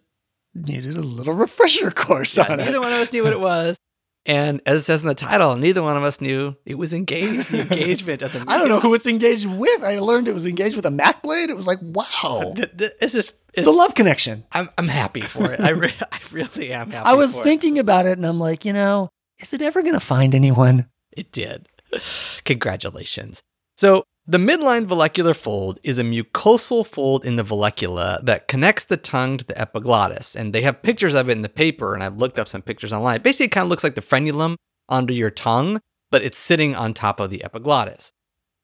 [0.55, 2.81] needed a little refresher course Yeah, on neither it.
[2.81, 3.79] one of us knew what it was.
[4.27, 7.51] And as it says in the title, neither one of us knew it was engaged,
[7.53, 9.85] the engagement of the I don't know who it's engaged with.
[9.85, 11.49] I learned it was engaged with a Mac blade.
[11.49, 12.53] It was like, wow.
[12.57, 14.43] Th- th- This is, It's a love connection.
[14.53, 15.61] I'm, I'm happy for it.
[15.61, 17.45] I, re- I really am happy I was for it.
[17.45, 20.89] thinking about it and I'm like, you know, is it ever going to find anyone?
[21.17, 21.69] It did.
[22.45, 23.43] Congratulations.
[23.77, 28.97] So, the midline vallecular fold is a mucosal fold in the vallecula that connects the
[28.97, 30.35] tongue to the epiglottis.
[30.35, 32.93] And they have pictures of it in the paper, and I've looked up some pictures
[32.93, 33.23] online.
[33.23, 34.57] Basically, it kind of looks like the frenulum
[34.89, 38.12] under your tongue, but it's sitting on top of the epiglottis.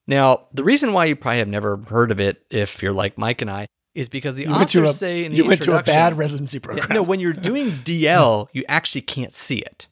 [0.06, 3.40] Now, the reason why you probably have never heard of it, if you're like Mike
[3.40, 5.82] and I, is because the You authors a say in the you went to a
[5.82, 6.88] bad residency yeah, program.
[6.90, 9.86] no, when you're doing DL, you actually can't see it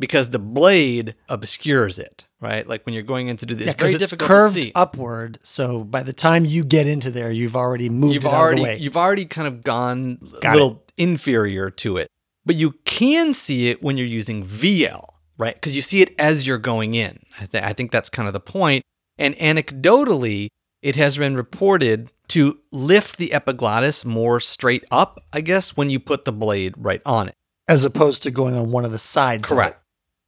[0.00, 2.66] because the blade obscures it, right?
[2.66, 5.38] Like when you're going in to do this, Yeah, because it's curved upward.
[5.44, 8.62] So by the time you get into there, you've already moved You've it out already
[8.62, 8.78] of the way.
[8.78, 12.08] you've already kind of gone Got a little inferior to it,
[12.44, 15.04] but you can see it when you're using VL,
[15.38, 15.54] right?
[15.54, 17.20] Because you see it as you're going in.
[17.40, 18.82] I, th- I think that's kind of the point.
[19.18, 20.48] And anecdotally,
[20.82, 25.98] it has been reported to lift the epiglottis more straight up, I guess, when you
[26.00, 27.34] put the blade right on it.
[27.68, 29.48] as opposed to going on one of the sides.
[29.48, 29.79] Correct.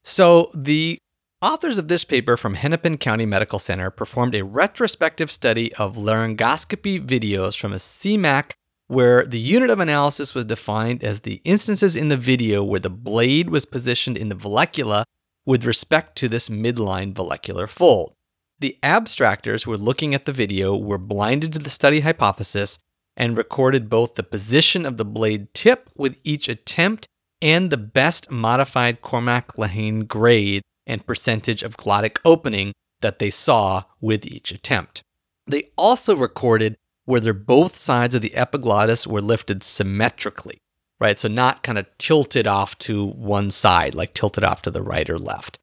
[0.04, 0.98] So the
[1.40, 7.04] authors of this paper from Hennepin County Medical Center performed a retrospective study of laryngoscopy
[7.04, 8.52] videos from a CMAC
[8.88, 12.90] where the unit of analysis was defined as the instances in the video where the
[12.90, 15.04] blade was positioned in the vallecula
[15.46, 18.12] with respect to this midline vallecular fold.
[18.60, 22.78] The abstractors who were looking at the video were blinded to the study hypothesis
[23.16, 27.08] and recorded both the position of the blade tip with each attempt
[27.42, 33.82] and the best modified Cormack Lehane grade and percentage of glottic opening that they saw
[34.00, 35.02] with each attempt.
[35.46, 40.58] They also recorded whether both sides of the epiglottis were lifted symmetrically,
[41.00, 41.18] right?
[41.18, 45.10] So not kind of tilted off to one side, like tilted off to the right
[45.10, 45.58] or left.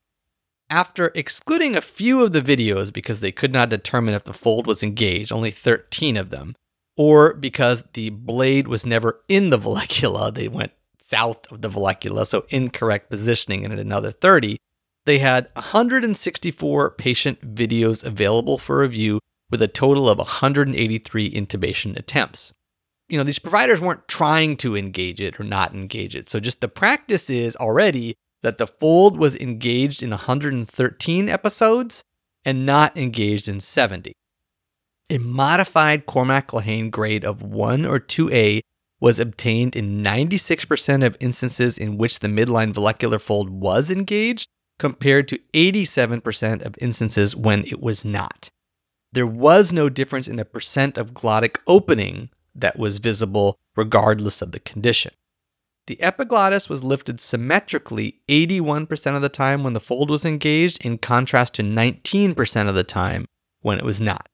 [0.70, 4.68] After excluding a few of the videos because they could not determine if the fold
[4.68, 6.56] was engaged, only 13 of them,
[6.98, 10.74] or because the blade was never in the vallecula, they went
[11.10, 14.58] south of the vallecula, so incorrect positioning in another 30.
[15.06, 19.20] They had 164 patient videos available for review
[19.50, 22.54] with a total of 183 intubation attempts.
[23.08, 26.30] You know, these providers weren't trying to engage it or not engage it.
[26.30, 32.04] So just the practice is already that the fold was engaged in 113 episodes
[32.46, 34.14] and not engaged in 70.
[35.10, 38.62] A modified Cormack Lehane grade of 1 or 2A
[39.00, 45.28] was obtained in 96% of instances in which the midline vallecular fold was engaged, compared
[45.28, 48.50] to 87% of instances when it was not.
[49.12, 54.52] There was no difference in the percent of glottic opening that was visible regardless of
[54.52, 55.12] the condition.
[55.88, 61.00] The epiglottis was lifted symmetrically 81% of the time when the fold was engaged, in
[61.00, 63.26] contrast to 19% of the time
[63.62, 64.30] when it was not.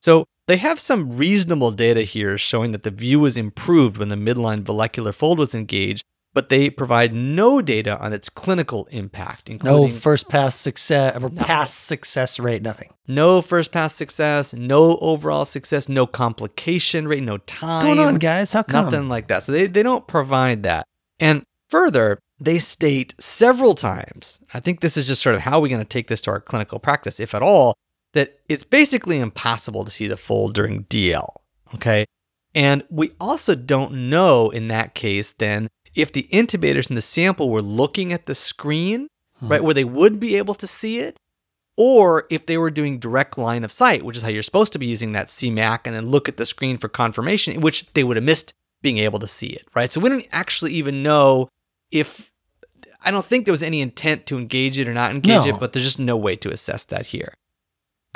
[0.00, 4.16] So they have some reasonable data here showing that the view was improved when the
[4.16, 6.04] midline vallecular fold was engaged,
[6.34, 11.30] but they provide no data on its clinical impact, including No first pass success or
[11.30, 12.90] pass success rate, nothing.
[13.08, 17.70] no first pass success, no overall success, no complication rate, no time.
[17.70, 18.52] What's going on, guys?
[18.52, 18.84] How come?
[18.84, 19.44] Nothing like that.
[19.44, 20.84] So they, they don't provide that.
[21.18, 25.68] And further, they state several times, I think this is just sort of how we're
[25.68, 27.74] going to take this to our clinical practice, if at all,
[28.16, 31.36] that it's basically impossible to see the fold during DL.
[31.74, 32.04] Okay.
[32.54, 37.50] And we also don't know in that case then if the intubators in the sample
[37.50, 39.08] were looking at the screen,
[39.40, 41.18] right, where they would be able to see it,
[41.76, 44.78] or if they were doing direct line of sight, which is how you're supposed to
[44.78, 48.16] be using that CMAC and then look at the screen for confirmation, which they would
[48.16, 49.90] have missed being able to see it, right?
[49.90, 51.48] So we don't actually even know
[51.90, 52.30] if
[53.04, 55.54] I don't think there was any intent to engage it or not engage No.
[55.54, 57.34] it, but there's just no way to assess that here.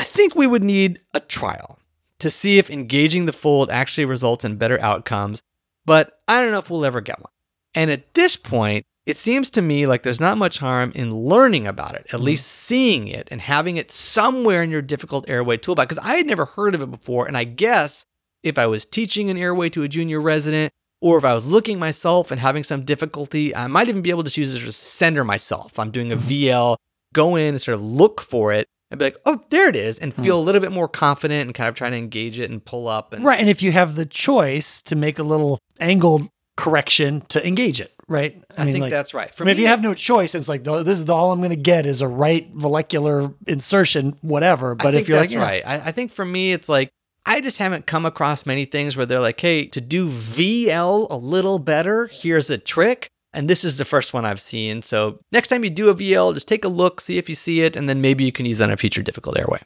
[0.01, 1.79] I think we would need a trial
[2.21, 5.43] to see if engaging the fold actually results in better outcomes,
[5.85, 7.31] but I don't know if we'll ever get one.
[7.75, 11.67] And at this point, it seems to me like there's not much harm in learning
[11.67, 12.25] about it, at mm-hmm.
[12.25, 15.95] least seeing it and having it somewhere in your difficult airway toolbox.
[15.95, 17.27] Because I had never heard of it before.
[17.27, 18.07] And I guess
[18.43, 21.79] if I was teaching an airway to a junior resident, or if I was looking
[21.79, 24.73] myself and having some difficulty, I might even be able to use it as a
[24.73, 25.79] sender myself.
[25.79, 26.31] I'm doing a mm-hmm.
[26.31, 26.77] VL,
[27.13, 29.99] go in and sort of look for it and be like, oh, there it is,
[29.99, 30.23] and hmm.
[30.23, 32.89] feel a little bit more confident and kind of trying to engage it and pull
[32.89, 33.13] up.
[33.13, 33.39] And Right.
[33.39, 37.95] And if you have the choice to make a little angled correction to engage it,
[38.09, 38.43] right?
[38.59, 39.31] I, think that's right.
[39.39, 41.39] I mean, if you have no choice, it's like "Oh, this is the, all I'm
[41.39, 44.75] going to get is a right molecular insertion, whatever.
[44.75, 45.67] But I if you're that's like, yeah, right.
[45.67, 46.91] I, I think for me, it's like
[47.25, 51.17] I just haven't come across many things where they're like, "Hey, to do VL a
[51.17, 54.83] little better, here's a trick." And this is the first one I've seen.
[54.83, 57.61] So next time you do a VL, just take a look, see if you see
[57.61, 59.61] it, and then maybe you can use it on a future difficult airway.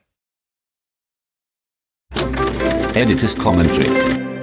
[2.95, 4.35] Editor's commentary.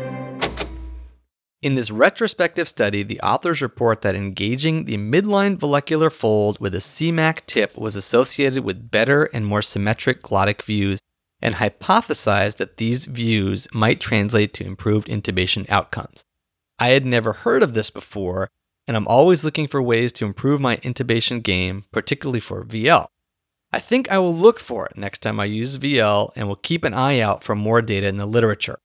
[1.62, 6.80] In this retrospective study, the authors report that engaging the midline vallecular fold with a
[6.80, 11.00] CMAC tip was associated with better and more symmetric glottic views
[11.40, 16.24] and hypothesized that these views might translate to improved intubation outcomes.
[16.80, 18.50] I had never heard of this before,
[18.88, 23.08] and I'm always looking for ways to improve my intubation game, particularly for VL.
[23.72, 26.84] I think I will look for it next time I use VL and will keep
[26.84, 28.80] an eye out for more data in the literature.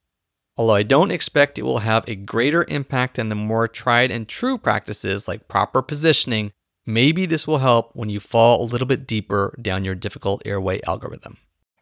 [0.56, 4.28] Although I don't expect it will have a greater impact than the more tried and
[4.28, 6.52] true practices like proper positioning,
[6.86, 10.80] maybe this will help when you fall a little bit deeper down your difficult airway
[10.86, 11.36] algorithm.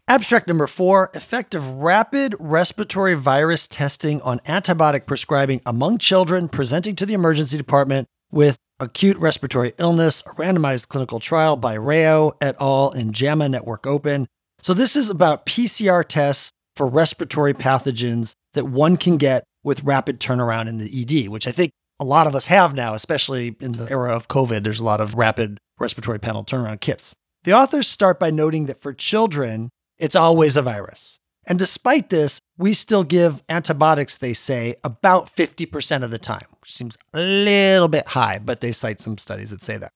[0.06, 6.94] Abstract number four effect of rapid respiratory virus testing on antibiotic prescribing among children presenting
[6.94, 12.54] to the emergency department with acute respiratory illness, a randomized clinical trial by Rao et
[12.60, 12.90] al.
[12.90, 14.26] in JAMA Network Open.
[14.60, 20.20] So, this is about PCR tests for respiratory pathogens that one can get with rapid
[20.20, 23.72] turnaround in the ED, which I think a lot of us have now, especially in
[23.72, 24.64] the era of COVID.
[24.64, 27.14] There's a lot of rapid respiratory panel turnaround kits.
[27.44, 29.70] The authors start by noting that for children,
[30.04, 31.18] it's always a virus.
[31.46, 36.72] And despite this, we still give antibiotics, they say, about 50% of the time, which
[36.72, 39.90] seems a little bit high, but they cite some studies that say that.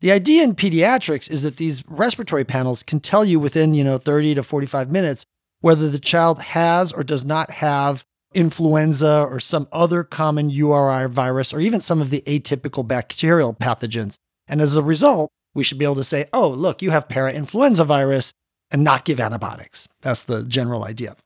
[0.00, 3.98] The idea in pediatrics is that these respiratory panels can tell you within, you know,
[3.98, 5.24] 30 to 45 minutes
[5.60, 8.04] whether the child has or does not have
[8.34, 14.16] influenza or some other common URI virus or even some of the atypical bacterial pathogens.
[14.48, 17.86] And as a result, we should be able to say, oh, look, you have parainfluenza
[17.86, 18.32] virus
[18.70, 19.88] and not give antibiotics.
[20.02, 21.16] That's the general idea.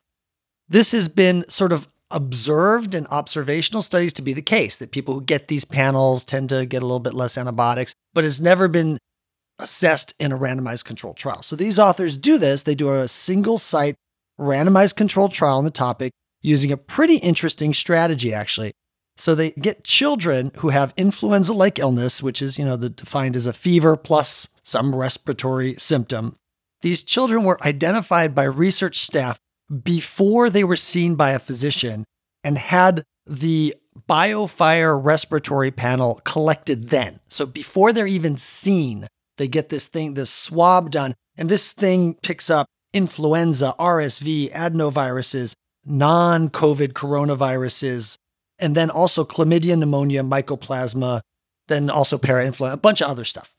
[0.68, 5.14] This has been sort of observed in observational studies to be the case that people
[5.14, 8.68] who get these panels tend to get a little bit less antibiotics, but it's never
[8.68, 8.98] been
[9.60, 11.42] assessed in a randomized controlled trial.
[11.42, 12.62] So these authors do this.
[12.62, 13.94] They do a single site
[14.38, 18.72] randomized controlled trial on the topic using a pretty interesting strategy, actually.
[19.16, 23.36] So they get children who have influenza like illness, which is, you know, the, defined
[23.36, 26.36] as a fever plus some respiratory symptom.
[26.82, 29.38] These children were identified by research staff
[29.84, 32.04] before they were seen by a physician
[32.42, 33.74] and had the
[34.08, 37.20] BioFire respiratory panel collected then.
[37.28, 42.14] So before they're even seen, they get this thing, this swab done, and this thing
[42.22, 48.16] picks up influenza, RSV, adenoviruses, non COVID coronaviruses,
[48.58, 51.20] and then also chlamydia, pneumonia, mycoplasma,
[51.68, 53.52] then also parainfluenza, a bunch of other stuff.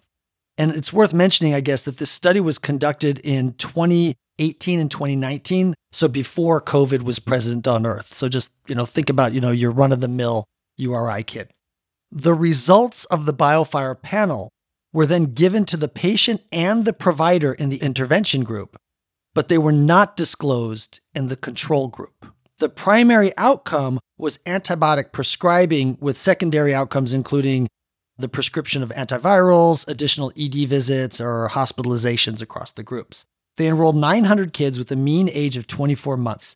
[0.57, 5.73] And it's worth mentioning, I guess, that this study was conducted in 2018 and 2019.
[5.91, 8.13] So before COVID was present on Earth.
[8.13, 10.45] So just, you know, think about, you know, your run of the mill
[10.77, 11.51] URI kit.
[12.11, 14.49] The results of the BioFire panel
[14.93, 18.77] were then given to the patient and the provider in the intervention group,
[19.33, 22.25] but they were not disclosed in the control group.
[22.59, 27.67] The primary outcome was antibiotic prescribing with secondary outcomes including
[28.21, 33.25] the prescription of antivirals, additional ED visits, or hospitalizations across the groups.
[33.57, 36.55] They enrolled 900 kids with a mean age of 24 months.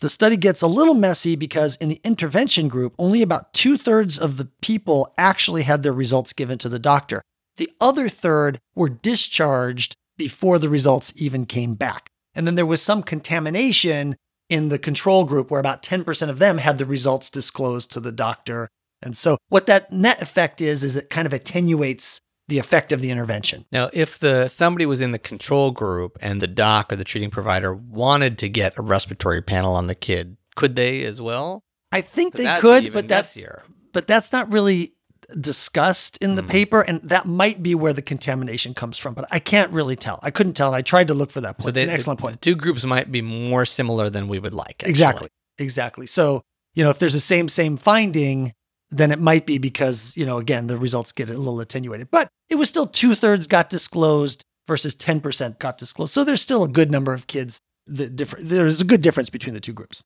[0.00, 4.18] The study gets a little messy because in the intervention group, only about two thirds
[4.18, 7.22] of the people actually had their results given to the doctor.
[7.56, 12.10] The other third were discharged before the results even came back.
[12.34, 14.16] And then there was some contamination
[14.48, 18.12] in the control group where about 10% of them had the results disclosed to the
[18.12, 18.68] doctor
[19.04, 23.00] and so what that net effect is is it kind of attenuates the effect of
[23.00, 23.64] the intervention.
[23.72, 27.30] Now, if the somebody was in the control group and the doc or the treating
[27.30, 31.62] provider wanted to get a respiratory panel on the kid, could they as well?
[31.92, 33.62] I think they could, but that's messier.
[33.92, 34.94] but that's not really
[35.40, 36.48] discussed in the mm.
[36.48, 39.14] paper, and that might be where the contamination comes from.
[39.14, 40.18] But I can't really tell.
[40.22, 40.68] I couldn't tell.
[40.68, 41.64] and I tried to look for that point.
[41.64, 42.42] So they, it's an excellent point.
[42.42, 44.76] two groups might be more similar than we would like.
[44.80, 44.90] Actually.
[44.90, 45.28] Exactly.
[45.58, 46.06] Exactly.
[46.06, 46.42] So
[46.74, 48.52] you know, if there's a same same finding,
[48.90, 52.10] then it might be because, you know, again, the results get a little attenuated.
[52.10, 56.12] But it was still two thirds got disclosed versus 10% got disclosed.
[56.12, 58.38] So there's still a good number of kids that differ.
[58.40, 60.02] There's a good difference between the two groups.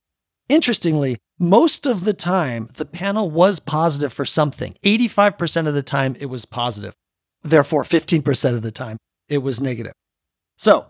[0.48, 4.74] Interestingly, most of the time, the panel was positive for something.
[4.82, 6.94] 85% of the time, it was positive.
[7.42, 8.96] Therefore, 15% of the time,
[9.28, 9.92] it was negative.
[10.56, 10.86] So,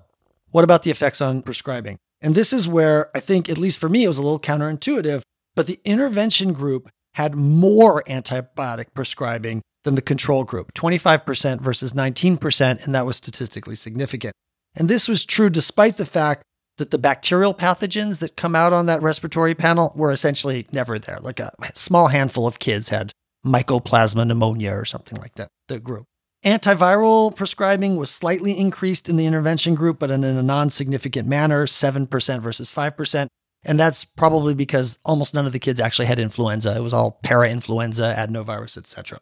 [0.51, 1.98] what about the effects on prescribing?
[2.20, 5.22] And this is where I think, at least for me, it was a little counterintuitive,
[5.55, 12.85] but the intervention group had more antibiotic prescribing than the control group 25% versus 19%,
[12.85, 14.33] and that was statistically significant.
[14.76, 16.45] And this was true despite the fact
[16.76, 21.18] that the bacterial pathogens that come out on that respiratory panel were essentially never there.
[21.20, 23.11] Like a small handful of kids had
[23.45, 26.05] mycoplasma pneumonia or something like that, the group.
[26.45, 31.66] Antiviral prescribing was slightly increased in the intervention group, but in a non significant manner
[31.66, 33.26] 7% versus 5%.
[33.68, 36.74] And that's probably because almost none of the kids actually had influenza.
[36.74, 39.18] It was all para-influenza, adenovirus, etc.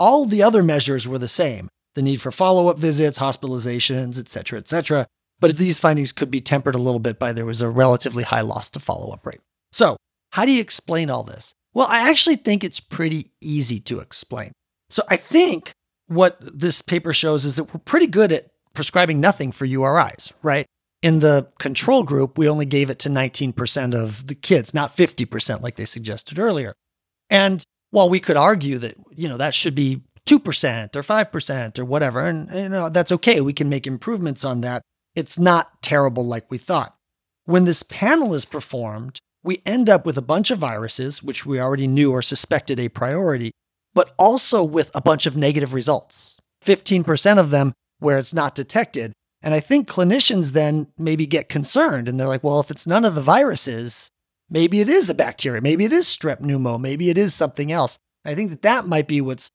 [0.00, 1.68] All the other measures were the same.
[1.94, 5.06] The need for follow-up visits, hospitalizations, etc., etc.
[5.40, 8.40] But these findings could be tempered a little bit by there was a relatively high
[8.40, 9.40] loss to follow-up rate.
[9.72, 9.98] So,
[10.30, 11.52] how do you explain all this?
[11.74, 14.52] Well, I actually think it's pretty easy to explain.
[14.88, 15.72] So, I think
[16.06, 20.64] what this paper shows is that we're pretty good at prescribing nothing for URIs, right?
[21.02, 25.60] In the control group, we only gave it to 19% of the kids, not 50%
[25.60, 26.72] like they suggested earlier.
[27.28, 31.84] And while we could argue that, you know, that should be 2% or 5% or
[31.84, 34.82] whatever, and you know, that's okay, we can make improvements on that.
[35.16, 36.94] It's not terrible like we thought.
[37.44, 41.60] When this panel is performed, we end up with a bunch of viruses, which we
[41.60, 43.50] already knew or suspected a priority,
[43.92, 46.38] but also with a bunch of negative results.
[46.64, 49.12] 15% of them where it's not detected.
[49.42, 53.04] And I think clinicians then maybe get concerned and they're like, well, if it's none
[53.04, 54.10] of the viruses,
[54.48, 57.98] maybe it is a bacteria, maybe it is strep pneumo, maybe it is something else.
[58.24, 59.50] I think that that might be what's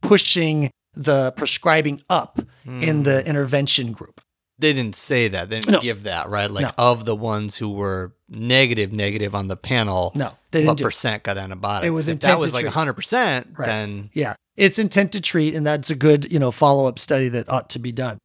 [0.00, 3.28] pushing the prescribing up in the hmm.
[3.28, 4.20] intervention group.
[4.58, 5.50] They didn't say that.
[5.50, 5.80] They didn't No.
[5.80, 6.50] give that, right?
[6.50, 6.70] Like No.
[6.78, 11.24] of the ones who were negative, negative on the panel, No, they didn't what percent
[11.24, 11.86] got antibiotics?
[11.86, 12.72] It was if intent that was like treat.
[12.72, 13.66] 100%, Right.
[13.66, 17.48] then Yeah, it's intent to treat, and that's a good, you know, follow-up study that
[17.48, 18.18] ought to be done.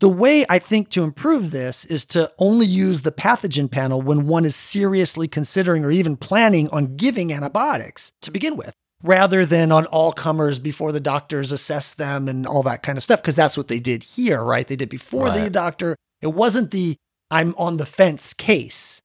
[0.00, 4.28] The way I think to improve this is to only use the pathogen panel when
[4.28, 8.72] one is seriously considering or even planning on giving antibiotics to begin with,
[9.02, 13.02] rather than on all comers before the doctors assess them and all that kind of
[13.02, 14.68] stuff, because that's what they did here, right?
[14.68, 15.96] They did before the doctor.
[16.22, 16.96] It wasn't the
[17.30, 19.02] I'm on the fence case.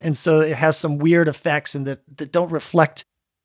[0.00, 3.04] And so it has some weird effects and that, that don't reflect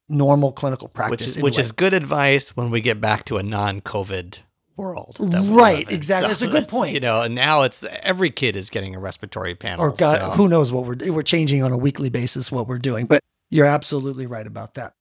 [0.09, 1.11] normal clinical practice.
[1.11, 4.39] which is which is good advice when we get back to a non-COVID
[4.77, 5.17] world.
[5.19, 6.27] Right, exactly.
[6.27, 6.93] That's a good point.
[6.93, 9.85] You know, and now it's every kid is getting a respiratory panel.
[9.85, 12.77] or God, so- who knows what we're we're changing on a weekly basis what we're
[12.79, 13.05] doing.
[13.05, 14.93] But you're absolutely right about that.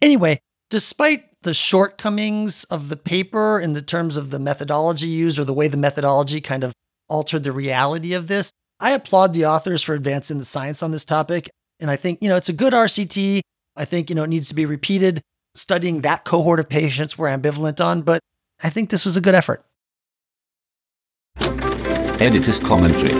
[0.00, 0.38] Anyway,
[0.70, 5.52] despite the shortcomings of the paper in the terms of the methodology used or the
[5.54, 6.72] way the methodology kind of
[7.08, 11.04] altered the reality of this, I applaud the authors for advancing the science on this
[11.04, 11.48] topic.
[11.80, 13.40] And I think, you know, it's a good RCT.
[13.76, 15.20] I think, you know, it needs to be repeated.
[15.54, 18.20] Studying that cohort of patients we're ambivalent on, but
[18.62, 19.64] I think this was a good effort.
[22.20, 23.14] Editor's commentary.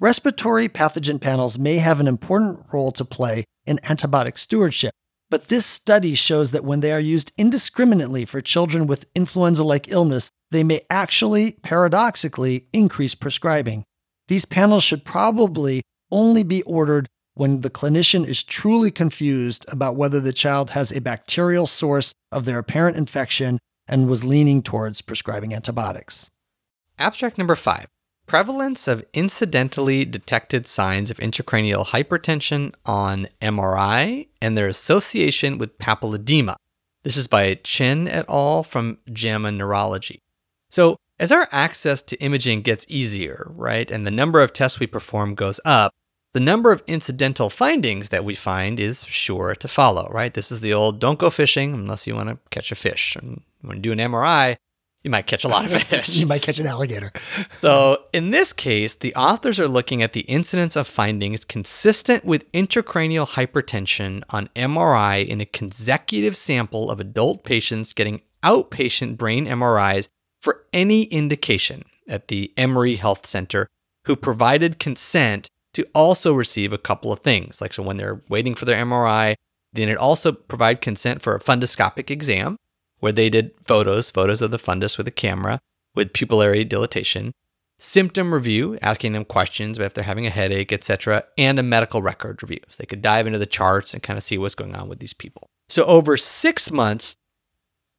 [0.00, 4.92] Respiratory pathogen panels may have an important role to play in antibiotic stewardship,
[5.30, 9.90] but this study shows that when they are used indiscriminately for children with influenza like
[9.90, 13.84] illness, they may actually, paradoxically, increase prescribing.
[14.28, 20.20] These panels should probably only be ordered when the clinician is truly confused about whether
[20.20, 25.52] the child has a bacterial source of their apparent infection and was leaning towards prescribing
[25.52, 26.30] antibiotics.
[26.98, 27.86] Abstract number five
[28.26, 36.54] prevalence of incidentally detected signs of intracranial hypertension on MRI and their association with papilledema.
[37.02, 38.62] This is by Chen et al.
[38.62, 40.20] from JAMA Neurology.
[40.70, 44.86] So, as our access to imaging gets easier, right, and the number of tests we
[44.86, 45.92] perform goes up,
[46.34, 50.34] the number of incidental findings that we find is sure to follow, right?
[50.34, 53.16] This is the old don't go fishing unless you want to catch a fish.
[53.16, 54.56] And when you do an MRI,
[55.04, 56.16] you might catch a lot of fish.
[56.16, 57.12] you might catch an alligator.
[57.60, 62.50] So, in this case, the authors are looking at the incidence of findings consistent with
[62.52, 70.08] intracranial hypertension on MRI in a consecutive sample of adult patients getting outpatient brain MRIs
[70.42, 73.68] for any indication at the Emory Health Center
[74.06, 77.60] who provided consent to also receive a couple of things.
[77.60, 79.34] Like, so when they're waiting for their MRI,
[79.72, 82.58] then it also provide consent for a fundoscopic exam
[83.00, 85.60] where they did photos, photos of the fundus with a camera
[85.94, 87.32] with pupillary dilatation,
[87.78, 92.02] symptom review, asking them questions about if they're having a headache, etc., and a medical
[92.02, 92.60] record review.
[92.68, 95.00] So they could dive into the charts and kind of see what's going on with
[95.00, 95.48] these people.
[95.68, 97.16] So over six months,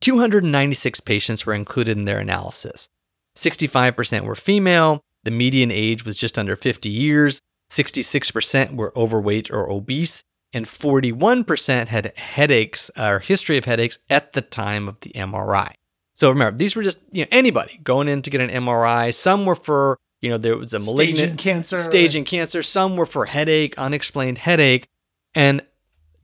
[0.02, 2.90] 296 patients were included in their analysis.
[3.36, 5.02] 65% were female.
[5.24, 7.40] The median age was just under 50 years.
[7.76, 10.24] 66% were overweight or obese.
[10.54, 15.74] And 41% had headaches or history of headaches at the time of the MRI.
[16.14, 19.14] So remember, these were just you know anybody going in to get an MRI.
[19.14, 21.78] Some were for you know there was a malignant Staging cancer.
[21.78, 22.64] staging cancer.
[22.64, 24.88] Some were for headache, unexplained headache,
[25.34, 25.62] and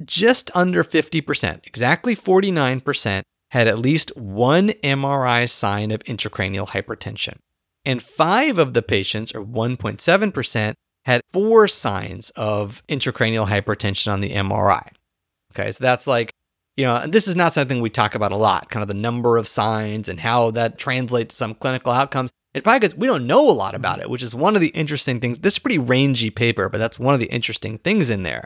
[0.06, 3.22] just under 50%, exactly 49%,
[3.52, 7.38] had at least one MRI sign of intracranial hypertension.
[7.86, 10.74] And five of the patients, or 1.7%,
[11.06, 14.90] had four signs of intracranial hypertension on the MRI.
[15.54, 16.32] Okay, so that's like,
[16.78, 18.94] you know, and this is not something we talk about a lot, kind of the
[18.94, 22.32] number of signs and how that translates to some clinical outcomes.
[22.54, 24.70] It probably because we don't know a lot about it, which is one of the
[24.70, 25.40] interesting things.
[25.40, 28.46] This is a pretty rangy paper, but that's one of the interesting things in there.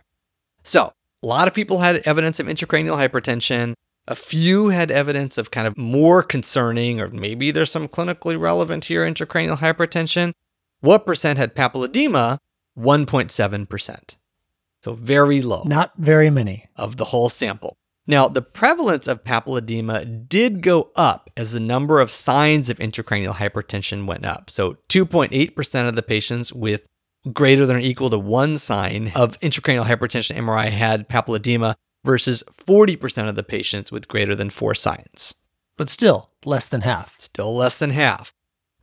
[0.64, 0.94] So,
[1.24, 3.74] a lot of people had evidence of intracranial hypertension.
[4.08, 8.86] A few had evidence of kind of more concerning, or maybe there's some clinically relevant
[8.86, 10.34] here intracranial hypertension.
[10.82, 12.40] What percent had papilledema?
[12.78, 14.16] 1.7%.
[14.84, 16.68] So, very low Not very many.
[16.76, 17.78] of the whole sample.
[18.08, 23.34] Now, the prevalence of papilledema did go up as the number of signs of intracranial
[23.36, 24.50] hypertension went up.
[24.50, 26.86] So, 2.8% of the patients with
[27.34, 33.28] greater than or equal to one sign of intracranial hypertension MRI had papilledema versus 40%
[33.28, 35.34] of the patients with greater than four signs.
[35.78, 37.16] But still, less than half.
[37.20, 38.32] Still less than half.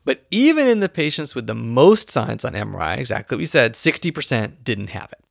[0.04, 3.74] But even in the patients with the most signs on MRI, exactly what we said,
[3.74, 5.24] 60% didn't have it.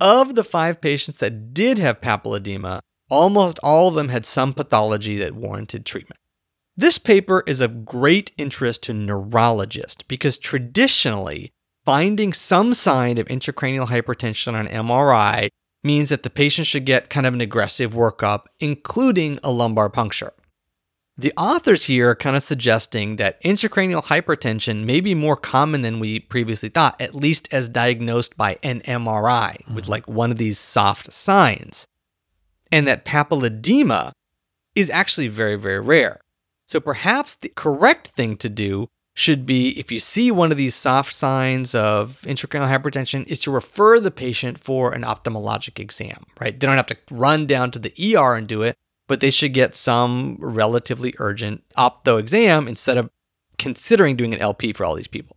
[0.00, 5.16] Of the five patients that did have papilledema, almost all of them had some pathology
[5.18, 6.20] that warranted treatment.
[6.76, 11.52] This paper is of great interest to neurologists because traditionally,
[11.84, 15.48] finding some sign of intracranial hypertension on MRI
[15.82, 20.32] means that the patient should get kind of an aggressive workup, including a lumbar puncture.
[21.18, 25.98] The authors here are kind of suggesting that intracranial hypertension may be more common than
[25.98, 30.58] we previously thought, at least as diagnosed by an MRI with like one of these
[30.58, 31.86] soft signs.
[32.70, 34.12] And that papilledema
[34.74, 36.20] is actually very, very rare.
[36.66, 40.74] So perhaps the correct thing to do should be if you see one of these
[40.74, 46.60] soft signs of intracranial hypertension is to refer the patient for an ophthalmologic exam, right?
[46.60, 48.76] They don't have to run down to the ER and do it,
[49.08, 53.10] but they should get some relatively urgent opto exam instead of
[53.58, 55.36] considering doing an LP for all these people.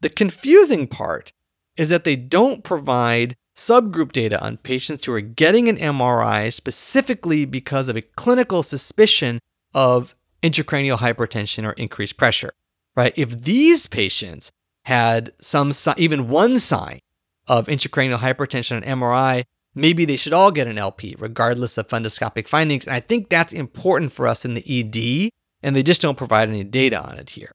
[0.00, 1.32] The confusing part
[1.76, 7.44] is that they don't provide subgroup data on patients who are getting an MRI specifically
[7.44, 9.38] because of a clinical suspicion
[9.72, 12.52] of intracranial hypertension or increased pressure,
[12.96, 13.12] right?
[13.16, 14.50] If these patients
[14.84, 17.00] had some even one sign
[17.46, 19.44] of intracranial hypertension on MRI,
[19.74, 22.86] maybe they should all get an LP regardless of fundoscopic findings.
[22.86, 25.30] And I think that's important for us in the ED,
[25.62, 27.52] and they just don't provide any data on it here.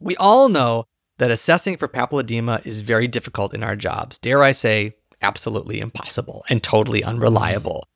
[0.00, 0.84] We all know
[1.18, 4.18] that assessing for papilledema is very difficult in our jobs.
[4.18, 7.86] Dare I say, absolutely impossible and totally unreliable.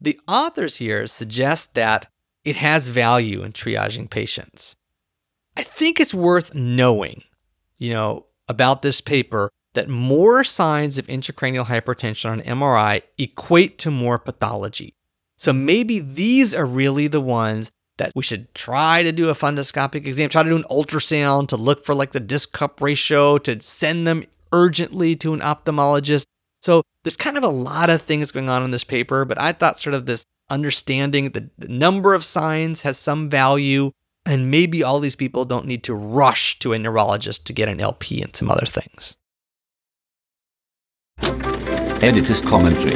[0.00, 2.08] The authors here suggest that
[2.44, 4.76] it has value in triaging patients.
[5.56, 7.22] I think it's worth knowing,
[7.78, 13.90] you know, about this paper that more signs of intracranial hypertension on MRI equate to
[13.90, 14.94] more pathology.
[15.36, 20.06] So maybe these are really the ones that we should try to do a fundoscopic
[20.06, 23.60] exam, try to do an ultrasound to look for like the disc cup ratio, to
[23.60, 26.24] send them urgently to an ophthalmologist.
[26.60, 29.52] So there's kind of a lot of things going on in this paper, but I
[29.52, 33.92] thought sort of this understanding the, the number of signs has some value,
[34.24, 37.80] and maybe all these people don't need to rush to a neurologist to get an
[37.80, 39.16] LP and some other things.
[42.00, 42.94] Editor's commentary.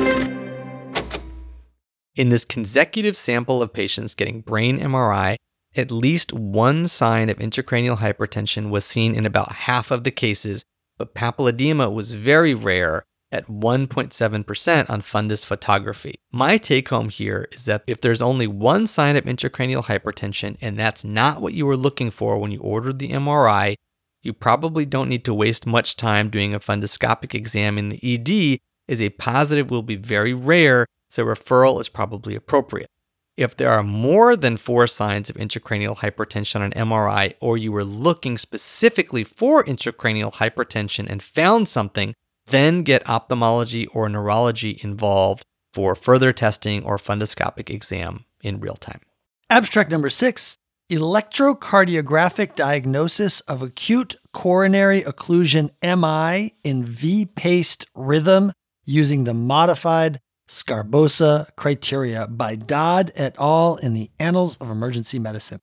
[2.14, 5.34] In this consecutive sample of patients getting brain MRI,
[5.74, 10.64] at least one sign of intracranial hypertension was seen in about half of the cases,
[10.98, 16.14] but papilledema was very rare at 1.7% on fundus photography.
[16.30, 20.78] My take home here is that if there's only one sign of intracranial hypertension and
[20.78, 23.74] that's not what you were looking for when you ordered the MRI,
[24.22, 28.61] you probably don't need to waste much time doing a fundoscopic exam in the ED,
[28.88, 32.88] as a positive will be very rare, so referral is probably appropriate.
[33.36, 37.84] If there are more than four signs of intracranial hypertension on MRI, or you were
[37.84, 42.14] looking specifically for intracranial hypertension and found something,
[42.46, 49.00] then get ophthalmology or neurology involved for further testing or fundoscopic exam in real time.
[49.48, 50.56] Abstract number six
[50.90, 58.52] electrocardiographic diagnosis of acute coronary occlusion MI in V paced rhythm
[58.84, 63.76] using the modified Sgarbossa criteria by Dodd et al.
[63.76, 65.60] in the Annals of Emergency Medicine.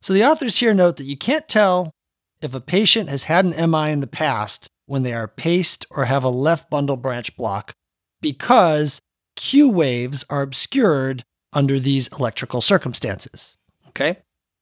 [0.00, 1.92] So the authors here note that you can't tell
[2.40, 6.04] if a patient has had an MI in the past when they are paced or
[6.04, 7.74] have a left bundle branch block
[8.20, 9.00] because
[9.36, 13.56] Q waves are obscured under these electrical circumstances.
[13.88, 14.18] Okay?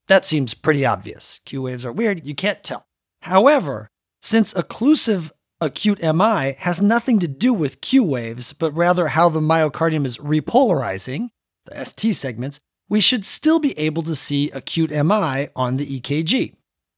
[0.09, 1.41] That seems pretty obvious.
[1.45, 2.87] Q waves are weird, you can't tell.
[3.23, 3.89] However,
[4.23, 5.31] since occlusive
[5.61, 10.19] acute MI has nothing to do with Q waves, but rather how the myocardium is
[10.19, 11.31] repolarizing,
[11.65, 16.55] the ST segments, we should still be able to see acute MI on the EKG.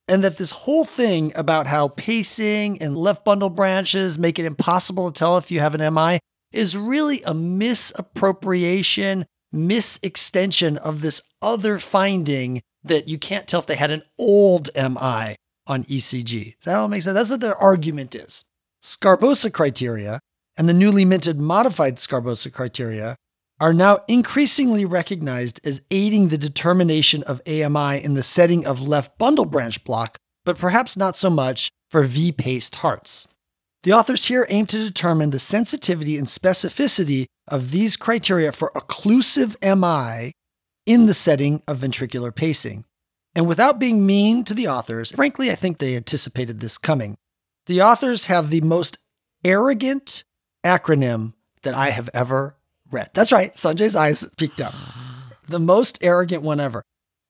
[0.06, 5.11] And that this whole thing about how pacing and left bundle branches make it impossible
[5.11, 6.18] to tell if you have an MI
[6.50, 13.76] is really a misappropriation, misextension of this other finding that you can't tell if they
[13.76, 15.36] had an old MI
[15.66, 16.56] on ECG.
[16.56, 17.14] Does that all make sense?
[17.14, 18.44] That's what their argument is.
[18.83, 20.20] Sgarbossa criteria
[20.57, 23.16] and the newly minted modified Sgarbossa criteria
[23.61, 29.18] are now increasingly recognized as aiding the determination of AMI in the setting of left
[29.18, 33.26] bundle branch block, but perhaps not so much for V paced hearts.
[33.83, 39.57] The authors here aim to determine the sensitivity and specificity of these criteria for occlusive
[39.62, 40.33] MI
[40.87, 42.85] in the setting of ventricular pacing.
[43.35, 47.16] And without being mean to the authors, frankly, I think they anticipated this coming.
[47.69, 48.99] The authors have the most
[49.45, 50.25] arrogant
[50.64, 52.57] acronym that I have ever
[52.91, 53.11] read.
[53.12, 54.75] That's right, Sanjay's eyes peeked up.
[55.47, 56.83] The most arrogant one ever.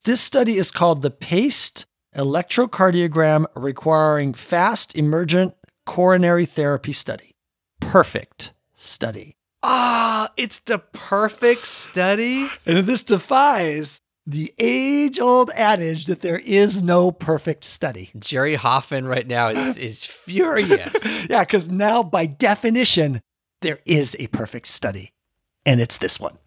[0.05, 1.85] This study is called the Paced
[2.15, 7.35] Electrocardiogram Requiring Fast Emergent Coronary Therapy Study.
[7.81, 9.35] Perfect study.
[9.61, 12.47] Ah, it's the perfect study.
[12.65, 18.11] And this defies the age old adage that there is no perfect study.
[18.19, 20.93] Jerry Hoffman right now is, is furious.
[21.27, 23.21] Yeah, because now by definition,
[23.61, 25.13] there is a perfect study,
[25.65, 26.37] and it's this one.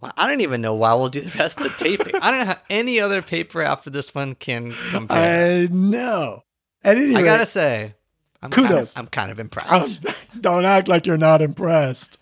[0.00, 2.14] Well, I don't even know why we'll do the rest of the taping.
[2.22, 5.64] I don't know how any other paper after this one can compare.
[5.64, 6.44] I know.
[6.84, 7.94] At any I rate, gotta say,
[8.40, 8.92] I'm Kind Kudos.
[8.92, 9.98] of, I'm kind of oh, impressed.
[10.06, 12.18] Oh, don't act like you're not impressed.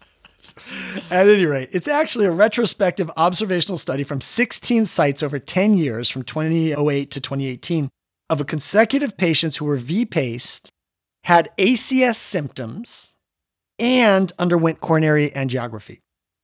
[1.11, 6.09] At any rate, it's actually a retrospective observational study from 16 sites over 10 years,
[6.09, 7.88] from 2008 to 2018,
[8.30, 10.70] of a consecutive patients who were V-paced,
[11.24, 13.14] had ACS symptoms,
[13.78, 15.98] and underwent coronary angiography.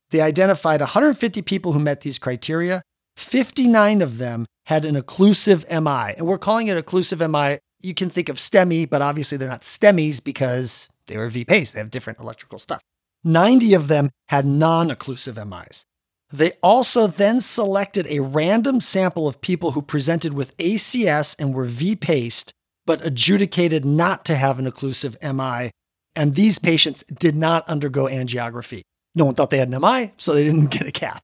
[0.09, 2.81] They identified 150 people who met these criteria.
[3.15, 6.13] 59 of them had an occlusive MI.
[6.17, 7.59] And we're calling it occlusive MI.
[7.79, 11.73] You can think of STEMI, but obviously they're not STEMIs because they were V-paced.
[11.73, 12.81] They have different electrical stuff.
[13.23, 15.85] 90 of them had non-occlusive MIs.
[16.31, 21.65] They also then selected a random sample of people who presented with ACS and were
[21.65, 22.53] V-paced,
[22.85, 25.71] but adjudicated not to have an occlusive MI.
[26.15, 28.81] And these patients did not undergo angiography.
[29.13, 31.21] No one thought they had an MI, so they didn't get a cath.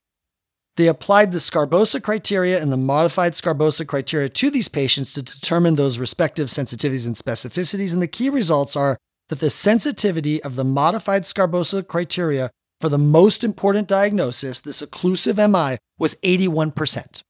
[0.76, 5.76] They applied the Sgarbossa criteria and the modified Sgarbossa criteria to these patients to determine
[5.76, 7.94] those respective sensitivities and specificities.
[7.94, 8.98] And the key results are
[9.30, 12.50] that the sensitivity of the modified Sgarbossa criteria
[12.80, 17.22] for the most important diagnosis, this occlusive MI, was 81%,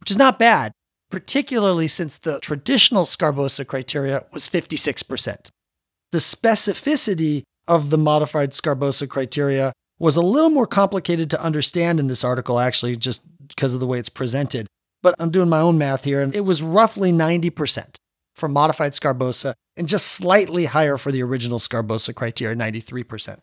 [0.00, 0.72] which is not bad,
[1.10, 5.50] particularly since the traditional Sgarbossa criteria was 56%.
[6.12, 12.06] The specificity of the modified Sgarbossa criteria was a little more complicated to understand in
[12.06, 14.66] this article, actually, just because of the way it's presented.
[15.02, 17.96] But I'm doing my own math here, and it was roughly 90%
[18.34, 23.38] for modified Sgarbossa and just slightly higher for the original Sgarbossa criteria, 93%.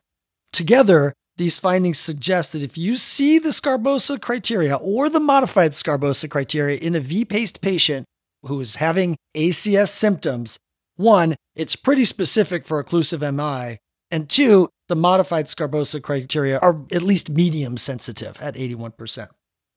[0.52, 6.30] Together, these findings suggest that if you see the Sgarbossa criteria or the modified Sgarbossa
[6.30, 8.06] criteria in a V-paced patient
[8.44, 10.58] who is having ACS symptoms,
[10.96, 13.78] one, it's pretty specific for occlusive MI,
[14.12, 19.30] and two, the modified Sgarbossa criteria are at least medium sensitive at 81%.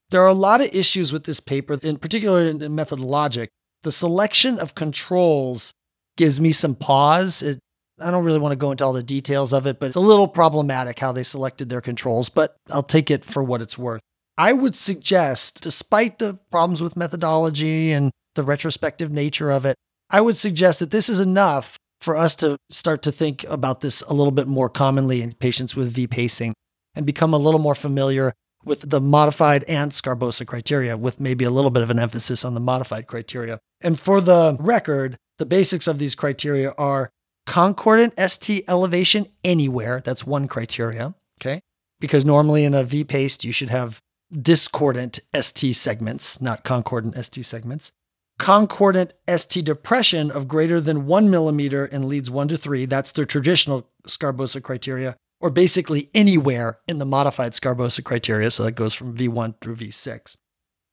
[0.09, 3.47] There are a lot of issues with this paper, in particular in the methodologic.
[3.83, 5.73] The selection of controls
[6.17, 7.41] gives me some pause.
[7.41, 7.59] It,
[7.99, 10.01] I don't really want to go into all the details of it, but it's a
[10.01, 14.01] little problematic how they selected their controls, but I'll take it for what it's worth.
[14.37, 19.75] I would suggest, despite the problems with methodology and the retrospective nature of it,
[20.09, 24.01] I would suggest that this is enough for us to start to think about this
[24.03, 26.53] a little bit more commonly in patients with V pacing
[26.95, 28.33] and become a little more familiar
[28.65, 32.53] with the modified and Sgarbossa criteria, with maybe a little bit of an emphasis on
[32.53, 33.59] the modified criteria.
[33.81, 37.09] And for the record, the basics of these criteria are
[37.45, 40.01] concordant ST elevation anywhere.
[40.03, 41.15] That's one criteria.
[41.41, 41.61] Okay.
[41.99, 44.01] Because normally in a V paced, you should have
[44.31, 47.91] discordant ST segments, not concordant ST segments.
[48.39, 52.85] Concordant ST depression of greater than one millimeter in leads one to three.
[52.85, 58.49] That's the traditional Sgarbossa criteria, or basically anywhere in the modified Sgarbossa criteria.
[58.49, 60.37] So that goes from V1 through V6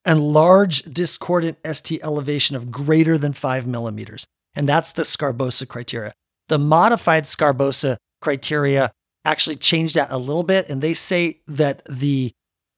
[0.05, 4.27] and large discordant ST elevation of greater than five millimeters.
[4.57, 6.13] And that's the Sgarbossa criteria.
[6.49, 8.91] The modified Sgarbossa criteria
[9.25, 10.69] actually changed that a little bit.
[10.69, 12.33] And they say that the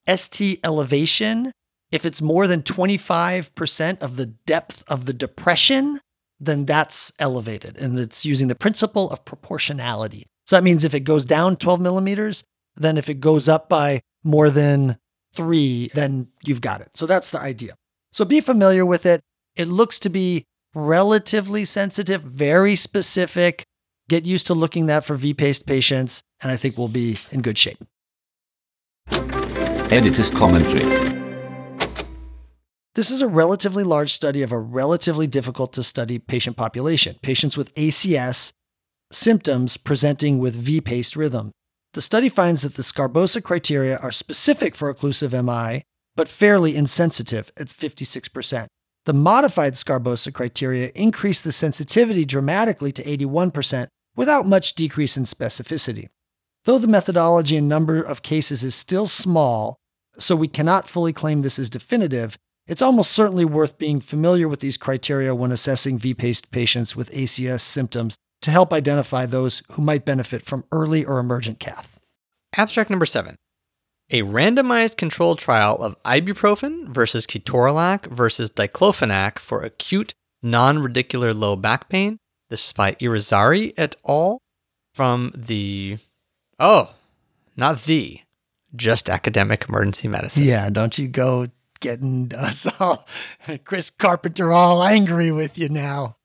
[0.06, 1.52] ST elevation,
[1.90, 6.00] if it's more than 25% of the depth of the depression,
[6.38, 7.78] then that's elevated.
[7.78, 10.26] And it's using the principle of proportionality.
[10.52, 12.44] So that means if it goes down 12 millimeters,
[12.76, 14.98] then if it goes up by more than
[15.32, 16.90] three, then you've got it.
[16.94, 17.72] So that's the idea.
[18.10, 19.22] So be familiar with it.
[19.56, 20.44] It looks to be
[20.74, 23.64] relatively sensitive, very specific.
[24.10, 27.56] Get used to looking that for V-paced patients, and I think we'll be in good
[27.56, 27.78] shape.
[29.90, 30.84] Editor's commentary.
[32.94, 37.56] This is a relatively large study of a relatively difficult to study patient population, patients
[37.56, 38.52] with ACS
[39.14, 41.50] symptoms presenting with V paced rhythm.
[41.94, 45.82] The study finds that the Sgarbossa criteria are specific for occlusive MI,
[46.16, 48.66] but fairly insensitive at 56%.
[49.04, 56.08] The modified Sgarbossa criteria increase the sensitivity dramatically to 81% without much decrease in specificity.
[56.64, 59.76] Though the methodology and number of cases is still small,
[60.18, 64.60] so we cannot fully claim this is definitive, it's almost certainly worth being familiar with
[64.60, 70.04] these criteria when assessing V-paced patients with ACS symptoms to help identify those who might
[70.04, 71.98] benefit from early or emergent cath.
[72.56, 73.36] Abstract number seven.
[74.10, 80.12] A randomized controlled trial of ibuprofen versus ketorolac versus diclofenac for acute
[80.42, 82.18] non-radicular low back pain.
[82.50, 84.38] This is by Irizarry et al.
[84.92, 85.96] from the
[86.58, 86.90] oh,
[87.56, 88.20] not the,
[88.76, 90.44] just academic emergency medicine.
[90.44, 91.48] Yeah, don't you go
[91.80, 93.06] getting us all,
[93.64, 96.16] Chris Carpenter, all angry with you now.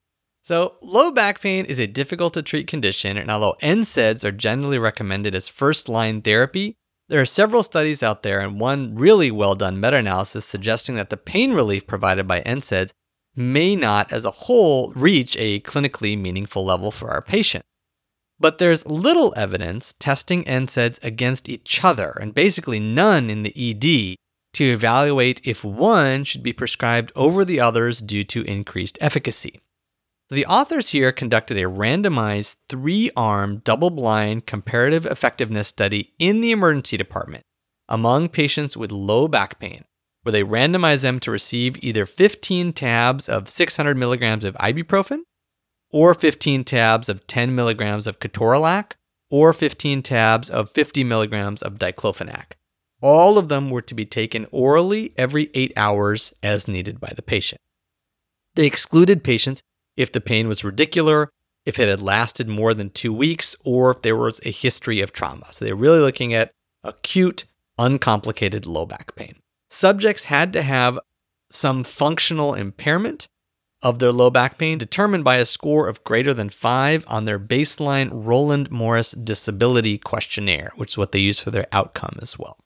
[0.47, 4.79] So, low back pain is a difficult to treat condition, and although NSAIDs are generally
[4.79, 6.77] recommended as first line therapy,
[7.09, 11.09] there are several studies out there and one really well done meta analysis suggesting that
[11.09, 12.91] the pain relief provided by NSAIDs
[13.35, 17.65] may not, as a whole, reach a clinically meaningful level for our patient.
[18.39, 24.15] But there's little evidence testing NSAIDs against each other, and basically none in the ED,
[24.53, 29.59] to evaluate if one should be prescribed over the others due to increased efficacy.
[30.29, 36.51] The authors here conducted a randomized three arm, double blind comparative effectiveness study in the
[36.51, 37.43] emergency department
[37.87, 39.85] among patients with low back pain,
[40.23, 45.19] where they randomized them to receive either 15 tabs of 600 milligrams of ibuprofen,
[45.91, 48.93] or 15 tabs of 10 milligrams of ketorolac,
[49.31, 52.53] or 15 tabs of 50 milligrams of diclofenac.
[53.01, 57.21] All of them were to be taken orally every eight hours as needed by the
[57.21, 57.61] patient.
[58.55, 59.61] They excluded patients
[59.97, 61.27] if the pain was radicular,
[61.65, 65.11] if it had lasted more than two weeks, or if there was a history of
[65.11, 65.51] trauma.
[65.51, 66.51] So they're really looking at
[66.83, 67.43] acute,
[67.77, 69.35] uncomplicated low back pain.
[69.69, 70.97] Subjects had to have
[71.51, 73.27] some functional impairment
[73.81, 77.39] of their low back pain determined by a score of greater than five on their
[77.39, 82.57] baseline Roland Morris Disability Questionnaire, which is what they use for their outcome as well.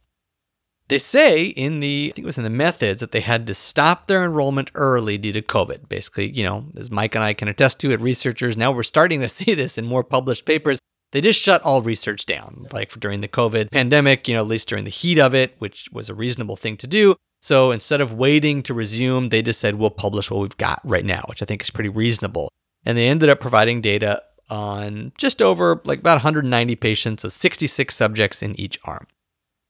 [0.91, 3.53] They say in the, I think it was in the methods, that they had to
[3.53, 5.87] stop their enrollment early due to COVID.
[5.87, 9.21] Basically, you know, as Mike and I can attest to it, researchers, now we're starting
[9.21, 10.79] to see this in more published papers.
[11.13, 14.67] They just shut all research down, like during the COVID pandemic, you know, at least
[14.67, 17.15] during the heat of it, which was a reasonable thing to do.
[17.39, 21.05] So instead of waiting to resume, they just said, we'll publish what we've got right
[21.05, 22.49] now, which I think is pretty reasonable.
[22.85, 27.95] And they ended up providing data on just over like about 190 patients, so 66
[27.95, 29.07] subjects in each arm.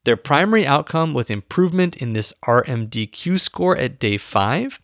[0.04, 4.80] Their primary outcome was improvement in this RMDQ score at day five.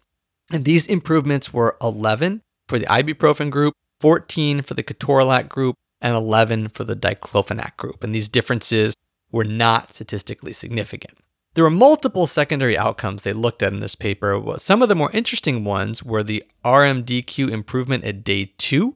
[0.52, 6.16] And these improvements were 11 for the ibuprofen group, 14 for the ketorolac group, and
[6.16, 8.04] 11 for the diclofenac group.
[8.04, 8.94] And these differences
[9.32, 11.18] were not statistically significant.
[11.56, 14.42] There were multiple secondary outcomes they looked at in this paper.
[14.58, 18.96] Some of the more interesting ones were the RMDQ improvement at day two,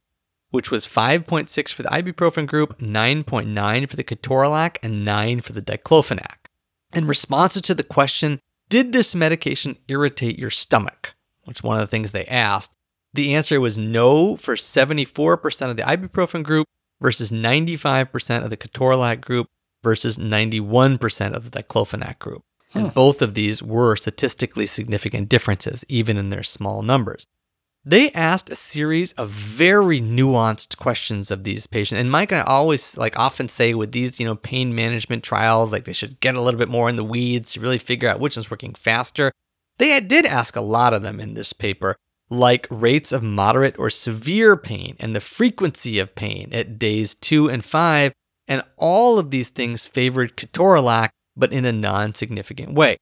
[0.52, 5.62] which was 5.6 for the ibuprofen group, 9.9 for the ketorolac, and 9 for the
[5.62, 6.47] diclofenac.
[6.93, 8.39] In responses to the question,
[8.70, 11.16] did this medication irritate your stomach?
[11.45, 12.72] Which is one of the things they asked.
[13.14, 16.68] The answer was no for 74% of the ibuprofen group
[17.02, 19.47] versus 95% of the ketorolac group
[19.84, 22.43] versus 91% of the diclofenac group.
[22.74, 27.26] And both of these were statistically significant differences, even in their small numbers.
[27.84, 31.99] They asked a series of very nuanced questions of these patients.
[31.99, 35.71] And Mike and I always like often say with these, you know, pain management trials,
[35.71, 38.19] like they should get a little bit more in the weeds to really figure out
[38.19, 39.32] which one's working faster.
[39.79, 41.95] They did ask a lot of them in this paper,
[42.29, 47.49] like rates of moderate or severe pain and the frequency of pain at days two
[47.49, 48.13] and five.
[48.47, 52.97] And all of these things favored ketorolac, but in a non significant way.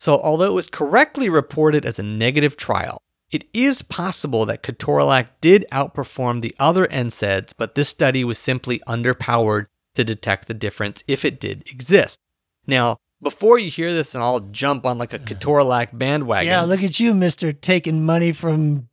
[0.00, 2.98] So, although it was correctly reported as a negative trial,
[3.30, 8.80] it is possible that ketorolac did outperform the other NSAIDs, but this study was simply
[8.86, 12.18] underpowered to detect the difference if it did exist.
[12.66, 16.48] Now, before you hear this and I'll jump on like a ketorolac bandwagon.
[16.48, 18.88] Yeah, look at you, Mister, taking money from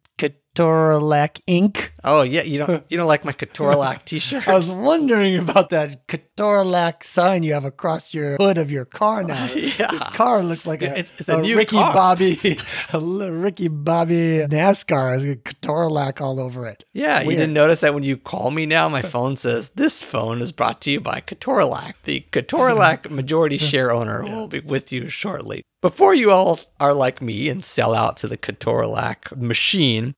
[0.56, 1.90] Ketorolac Inc.
[2.04, 4.48] Oh yeah, you don't you don't like my ketorolac t-shirt?
[4.48, 9.24] I was wondering about that Ketorolac sign you have across your hood of your car
[9.34, 9.46] now.
[9.54, 9.88] Yeah.
[9.92, 11.94] This car looks like a, It's- it's a new Ricky car.
[11.94, 12.38] Bobby,
[12.94, 13.00] a
[13.32, 16.84] Ricky Bobby NASCAR has a Ketorolac all over it.
[16.94, 20.42] Yeah, you didn't notice that when you call me now, my phone says this phone
[20.42, 21.94] is brought to you by Ketorolac.
[22.04, 25.64] The Ketorolac majority share owner will be with you shortly.
[25.82, 30.14] Before you all are like me and sell out to the Ketorolac machine,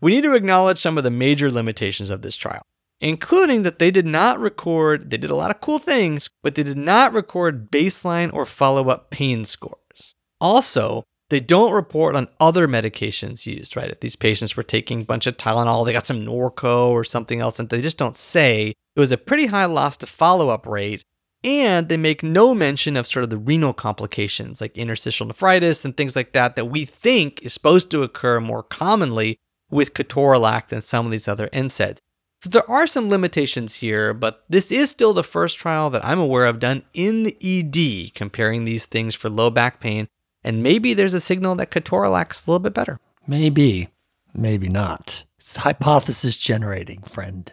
[0.00, 2.62] we need to acknowledge some of the major limitations of this trial,
[3.00, 6.62] including that they did not record, they did a lot of cool things, but they
[6.62, 10.14] did not record baseline or follow up pain scores.
[10.40, 13.90] Also, they don't report on other medications used, right?
[13.90, 17.40] If these patients were taking a bunch of Tylenol, they got some Norco or something
[17.40, 18.72] else, and they just don't say.
[18.96, 21.04] It was a pretty high loss to follow up rate.
[21.44, 25.96] And they make no mention of sort of the renal complications like interstitial nephritis and
[25.96, 29.38] things like that, that we think is supposed to occur more commonly
[29.70, 31.98] with ketorolac than some of these other NSAIDs.
[32.40, 36.20] So there are some limitations here, but this is still the first trial that I'm
[36.20, 40.08] aware of done in the ED comparing these things for low back pain.
[40.44, 43.00] And maybe there's a signal that ketorolac's a little bit better.
[43.26, 43.88] Maybe,
[44.34, 45.24] maybe not.
[45.38, 47.52] It's hypothesis generating, friend.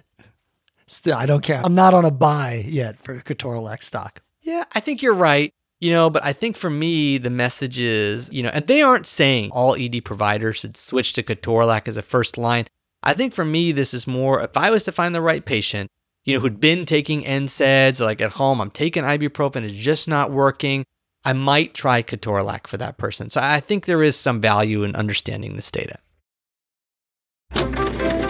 [0.87, 1.61] Still, I don't care.
[1.63, 4.21] I'm not on a buy yet for Ketorolac stock.
[4.41, 5.51] Yeah, I think you're right.
[5.85, 9.05] You know, but I think for me, the message is, you know, and they aren't
[9.05, 12.65] saying all ED providers should switch to Ketorolac as a first line.
[13.03, 15.91] I think for me, this is more if I was to find the right patient,
[16.23, 20.31] you know, who'd been taking NSAIDs, like at home, I'm taking ibuprofen, it's just not
[20.31, 20.85] working.
[21.23, 23.29] I might try Ketorolac for that person.
[23.29, 25.99] So I think there is some value in understanding this data.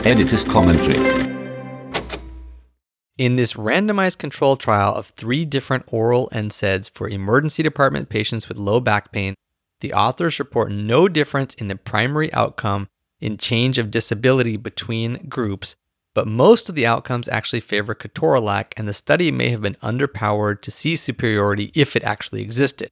[0.03, 1.34] Editor's commentary.
[3.17, 8.57] In this randomized control trial of three different oral NSAIDs for emergency department patients with
[8.57, 9.35] low back pain,
[9.79, 12.87] the authors report no difference in the primary outcome
[13.21, 15.77] in change of disability between groups,
[16.13, 20.61] but most of the outcomes actually favor ketorolac, and the study may have been underpowered
[20.61, 22.89] to see superiority if it actually existed.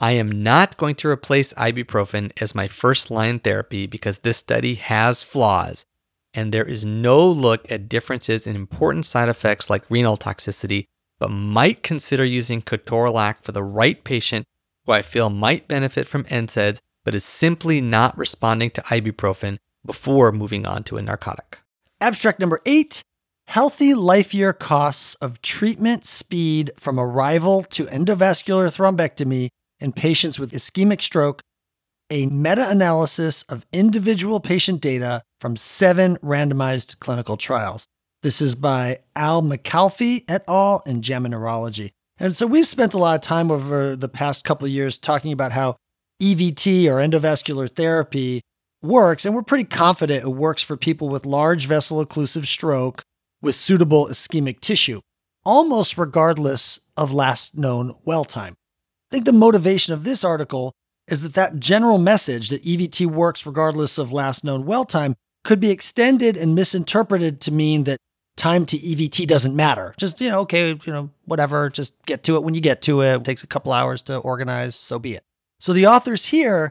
[0.00, 4.74] I am not going to replace ibuprofen as my first line therapy because this study
[4.74, 5.86] has flaws,
[6.34, 10.84] and there is no look at differences in important side effects like renal toxicity,
[11.18, 14.44] but might consider using ketorolac for the right patient
[14.86, 20.32] who I feel might benefit from NSAIDs but is simply not responding to ibuprofen before
[20.32, 21.58] moving on to a narcotic.
[22.00, 23.02] Abstract number eight
[23.48, 29.48] Healthy life year costs of treatment speed from arrival to endovascular thrombectomy
[29.80, 31.42] in patients with ischemic stroke,
[32.12, 37.86] a meta analysis of individual patient data from seven randomized clinical trials.
[38.20, 40.82] This is by Almekhlafi et al.
[40.84, 41.92] in JAMA Neurology.
[42.18, 45.32] And so we've spent a lot of time over the past couple of years talking
[45.32, 45.76] about how
[46.20, 48.42] EVT or endovascular therapy
[48.82, 53.02] works, and we're pretty confident it works for people with large vessel occlusive stroke
[53.40, 55.00] with suitable ischemic tissue,
[55.46, 58.52] almost regardless of last known well time.
[59.10, 60.74] I think the motivation of this article
[61.08, 65.60] is that that general message that EVT works regardless of last known well time could
[65.60, 67.98] be extended and misinterpreted to mean that
[68.36, 69.94] time to EVT doesn't matter.
[69.98, 73.02] Just, you know, okay, you know, whatever, just get to it when you get to
[73.02, 73.16] it.
[73.16, 75.22] It takes a couple hours to organize, so be it.
[75.60, 76.70] So the authors here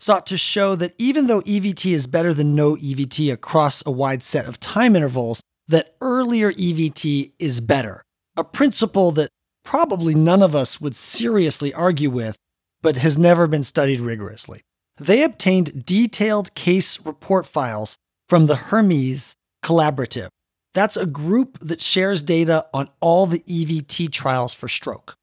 [0.00, 4.22] sought to show that even though EVT is better than no EVT across a wide
[4.22, 8.02] set of time intervals, that earlier EVT is better.
[8.36, 9.30] A principle that
[9.64, 12.36] probably none of us would seriously argue with,
[12.82, 14.62] but has never been studied rigorously.
[14.98, 17.96] They obtained detailed case report files
[18.28, 20.28] from the Hermes Collaborative.
[20.74, 25.14] That's a group that shares data on all the EVT trials for stroke.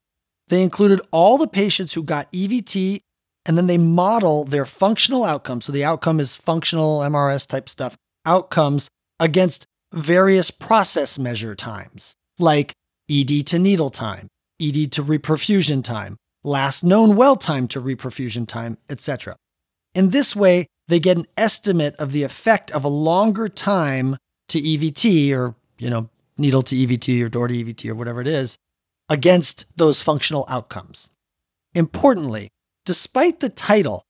[0.48, 3.02] They included all the patients who got EVT
[3.46, 5.66] and then they model their functional outcomes.
[5.66, 7.96] So the outcome is functional MRS type stuff,
[8.26, 8.90] outcomes
[9.20, 12.74] against various process measure times, like
[13.10, 14.28] ED to needle time,
[14.62, 16.16] ED to reperfusion time,
[16.50, 19.36] last known well time to reperfusion time, etc.
[19.94, 24.18] In this way, they get an estimate of the effect of a longer time
[24.50, 28.28] to EVT or, you know, needle to EVT or door to EVT or whatever it
[28.28, 28.58] is
[29.08, 31.10] against those functional outcomes.
[31.76, 32.50] Importantly,
[32.86, 34.04] despite the title,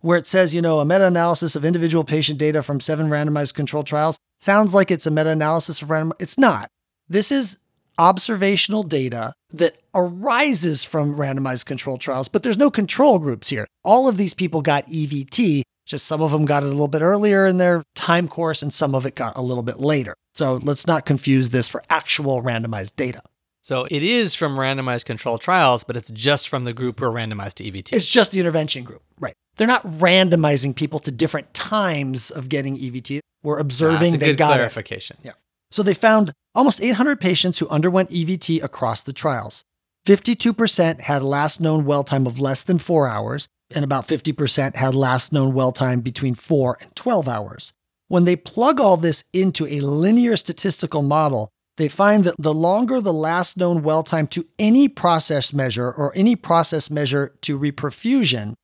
[0.00, 3.54] where it says, you know, a meta analysis of individual patient data from seven randomized
[3.54, 6.12] controlled trials, sounds like it's a meta analysis of random.
[6.18, 6.68] It's not.
[7.08, 7.58] This is
[7.98, 13.66] observational data that arises from randomized control trials, but there's no control groups here.
[13.84, 17.02] All of these people got EVT, just some of them got it a little bit
[17.02, 20.14] earlier in their time course and some of it got a little bit later.
[20.34, 23.22] So let's not confuse this for actual randomized data.
[23.62, 27.10] So it is from randomized control trials, but it's just from the group who are
[27.10, 27.92] randomized to EVT.
[27.94, 29.02] It's just the intervention group.
[29.18, 29.34] Right.
[29.56, 33.20] They're not randomizing people to different times of getting EVT.
[33.42, 34.56] We're observing That's a they good got it.
[34.56, 35.16] clarification.
[35.22, 35.32] Yeah.
[35.74, 39.64] So they found almost 800 patients who underwent EVT across the trials.
[40.06, 44.94] 52% had last known well time of less than four hours, and about 50% had
[44.94, 47.72] last known well time between four and 12 hours.
[48.06, 53.00] When they plug all this into a linear statistical model, they find that the longer
[53.00, 58.54] the last known well time to any process measure or any process measure to reperfusion,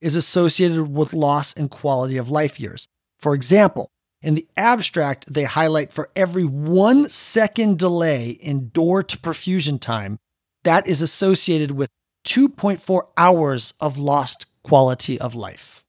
[0.00, 2.86] is associated with loss in quality of life years.
[3.18, 3.90] For example,
[4.26, 10.18] in the abstract, they highlight for every one second delay in door to perfusion time,
[10.64, 11.88] that is associated with
[12.26, 15.84] 2.4 hours of lost quality of life.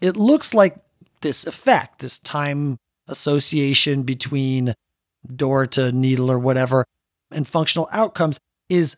[0.00, 0.76] It looks like
[1.20, 4.74] this effect, this time association between
[5.32, 6.84] door to needle or whatever,
[7.30, 8.96] and functional outcomes is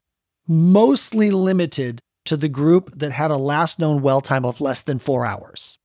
[0.48, 4.98] mostly limited to the group that had a last known well time of less than
[4.98, 5.76] four hours.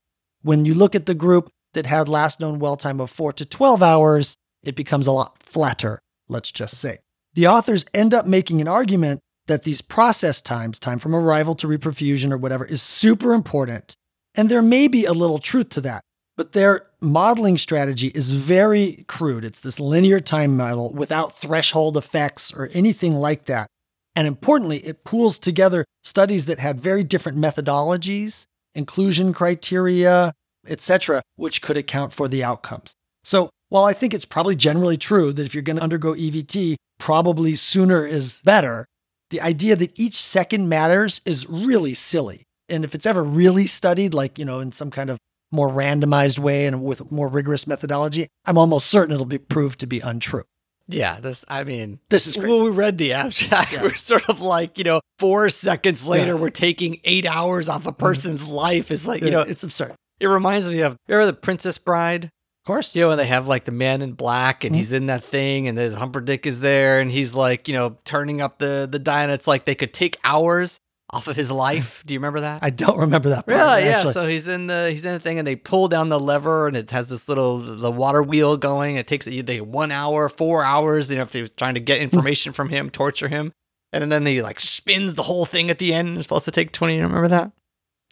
[0.44, 3.46] When you look at the group that had last known well time of four to
[3.46, 7.00] 12 hours, it becomes a lot flatter, let's just say.
[7.34, 11.68] The authors end up making an argument that these process times, time from arrival to
[11.68, 13.96] reperfusion or whatever, is super important.
[14.36, 16.02] And there may be a little truth to that,
[16.38, 19.44] but their modeling strategy is very crude.
[19.44, 23.68] It's this linear time model without threshold effects or anything like that.
[24.16, 28.46] And importantly, it pools together studies that had very different methodologies,
[28.76, 30.34] inclusion criteria,
[30.68, 32.94] etc., which could account for the outcomes.
[33.24, 36.76] So, while I think it's probably generally true that if you're going to undergo EVT,
[36.98, 38.86] probably sooner is better,
[39.30, 42.44] the idea that each second matters is really silly.
[42.68, 45.18] And if it's ever really studied, like, you know, in some kind of
[45.52, 49.88] more randomized way and with more rigorous methodology, I'm almost certain it'll be proved to
[49.88, 50.44] be untrue.
[50.88, 51.46] Yeah, this.
[51.48, 52.50] I mean, This is crazy.
[52.52, 53.82] when we read the abstract, Yeah.
[53.84, 56.32] we're sort of like, you know, four seconds later, Yeah.
[56.34, 56.42] Mm-hmm.
[56.42, 58.90] we're taking eight hours off a person's life.
[58.90, 59.94] It's like, you know, it's absurd.
[60.20, 62.26] It reminds me of remember the Princess Bride.
[62.26, 62.96] Of course.
[62.96, 64.78] You know, when they have like the man in black and Mhm.
[64.78, 68.42] he's in that thing and there's Humperdinck is there and he's like, you know, turning
[68.42, 69.24] up the the dial.
[69.24, 70.80] and It's like they could take hours
[71.12, 72.04] off of his life.
[72.06, 72.60] Do you remember that?
[72.62, 73.58] I don't remember that part.
[73.58, 73.86] Really?
[73.86, 73.98] Yeah.
[73.98, 74.14] actually.
[74.14, 76.78] So he's in the he's in the thing, and they pull down the lever, and
[76.78, 78.98] it has this little the water wheel going.
[78.98, 81.10] It takes they one hour, four hours.
[81.10, 83.54] You know, if they was trying to get information from him, torture him,
[83.92, 86.10] and then he like spins the whole thing at the end.
[86.18, 86.98] It's supposed to take twenty.
[86.98, 87.52] You remember that?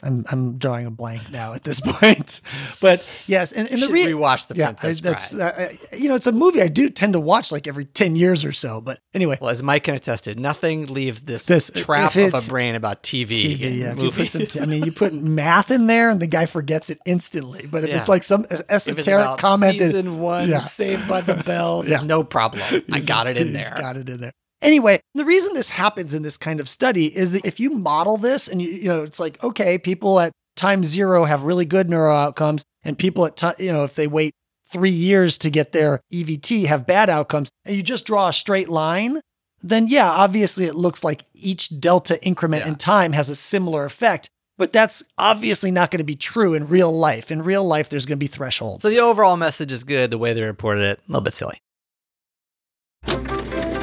[0.03, 2.41] I'm I'm drawing a blank now at this point.
[2.79, 5.41] But yes, and, and the re- rewatch the yeah, I, Princess that's Bride.
[5.41, 8.15] uh, I- you know it's a movie I do tend to watch like every ten
[8.15, 8.79] years or so.
[8.79, 12.41] But anyway, Well, as Mike can attest to, nothing leaves this, This- trap of a
[12.47, 13.29] brain about TV.
[13.31, 13.77] TV.
[13.79, 16.89] Yeah, you put some, I mean, you put math in there and the guy forgets
[16.91, 17.65] it instantly.
[17.65, 17.97] But if Yeah.
[17.99, 20.59] it's like some esoteric comment, that- season one, Yeah.
[20.59, 22.01] Saved by the Bell, Yeah.
[22.03, 22.63] no problem.
[22.91, 23.71] I got it in there.
[23.79, 24.33] Got it in there.
[24.61, 28.17] Anyway, the reason this happens in this kind of study is that if you model
[28.17, 31.89] this and you, you know, it's like, okay, people at time zero have really good
[31.89, 34.33] neuro outcomes and people at time, you know, if they wait
[34.69, 38.67] three years to get their EVT have bad outcomes and you just draw a straight
[38.67, 39.21] line,
[39.61, 42.69] then yeah, obviously it looks like each delta increment Yeah.
[42.69, 44.29] in time has a similar effect.
[44.57, 47.29] But that's obviously not going to be true in real life.
[47.29, 48.81] In real life, there's going to be thresholds.
[48.81, 50.09] So the overall message is good.
[50.09, 51.61] The way they reported it, a little bit silly.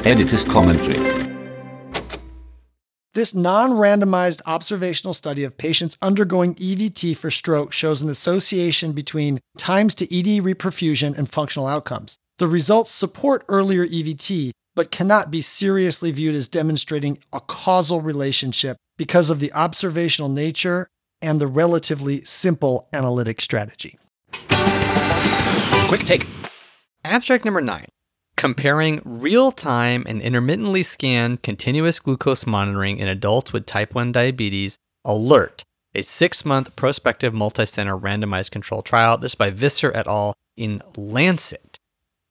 [0.05, 0.99] Editor's commentary.
[3.15, 9.39] This non randomized observational study of patients undergoing EVT for stroke shows an association between
[9.57, 12.17] times to ED reperfusion and functional outcomes.
[12.37, 18.77] The results support earlier EVT, but cannot be seriously viewed as demonstrating a causal relationship
[18.97, 20.87] because of the observational nature
[21.21, 23.97] and the relatively simple analytic strategy.
[25.87, 26.27] Quick take.
[27.03, 27.87] Abstract number nine
[28.35, 34.77] comparing real time and intermittently scanned continuous glucose monitoring in adults with type 1 diabetes,
[35.05, 35.63] ALERT,
[35.93, 39.17] a six month prospective multicenter randomized control trial.
[39.17, 40.33] This by Visser et al.
[40.57, 41.79] in Lancet.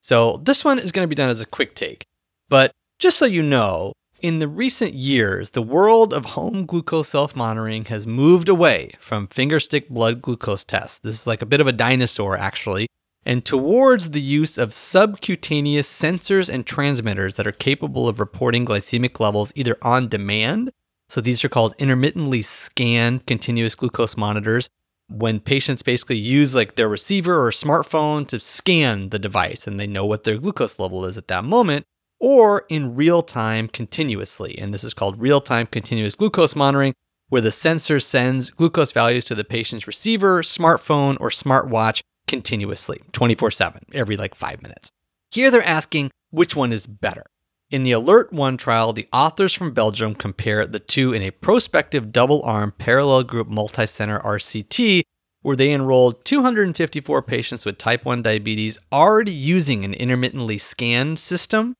[0.01, 2.05] So this one is going to be done as a quick take.
[2.49, 7.35] But just so you know, in the recent years, the world of home glucose self
[7.35, 10.99] monitoring has moved away from fingerstick blood glucose tests.
[10.99, 12.89] This is like a bit of a dinosaur, actually
[13.27, 19.19] and towards the use of subcutaneous sensors and transmitters that are capable of reporting glycemic
[19.19, 20.71] levels either on demand.
[21.09, 24.69] So these are called intermittently scanned continuous glucose monitors.
[25.09, 29.87] When patients basically use like their receiver or smartphone to scan the device and they
[29.87, 31.85] know what their glucose level is at that moment,
[32.21, 34.59] or in real time continuously.
[34.59, 36.95] And this is called real time continuous glucose monitoring,
[37.29, 43.51] where the sensor sends glucose values to the patient's receiver, smartphone, or smartwatch continuously, 24
[43.51, 44.91] 7, every like five minutes.
[45.31, 47.25] Here they're asking which one is better.
[47.71, 52.13] In the Alert 1 trial, the authors from Belgium compare the two in a prospective
[52.13, 55.03] double arm parallel group multicenter RCT,
[55.43, 61.75] where they enrolled 254 patients with type 1 diabetes already using an intermittently scanned system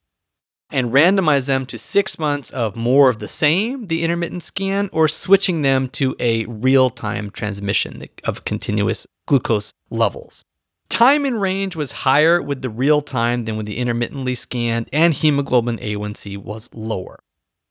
[0.71, 5.09] and randomize them to six months of more of the same, the intermittent scan, or
[5.09, 10.45] switching them to a real time transmission of continuous glucose levels.
[10.89, 15.15] Time in range was higher with the real time than with the intermittently scanned, and
[15.15, 17.21] hemoglobin A1C was lower.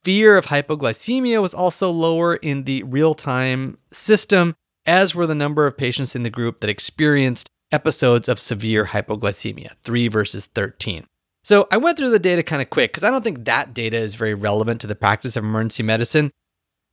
[0.03, 5.65] Fear of hypoglycemia was also lower in the real time system, as were the number
[5.65, 11.07] of patients in the group that experienced episodes of severe hypoglycemia, 3 versus 13.
[11.43, 13.97] So I went through the data kind of quick because I don't think that data
[13.97, 16.31] is very relevant to the practice of emergency medicine,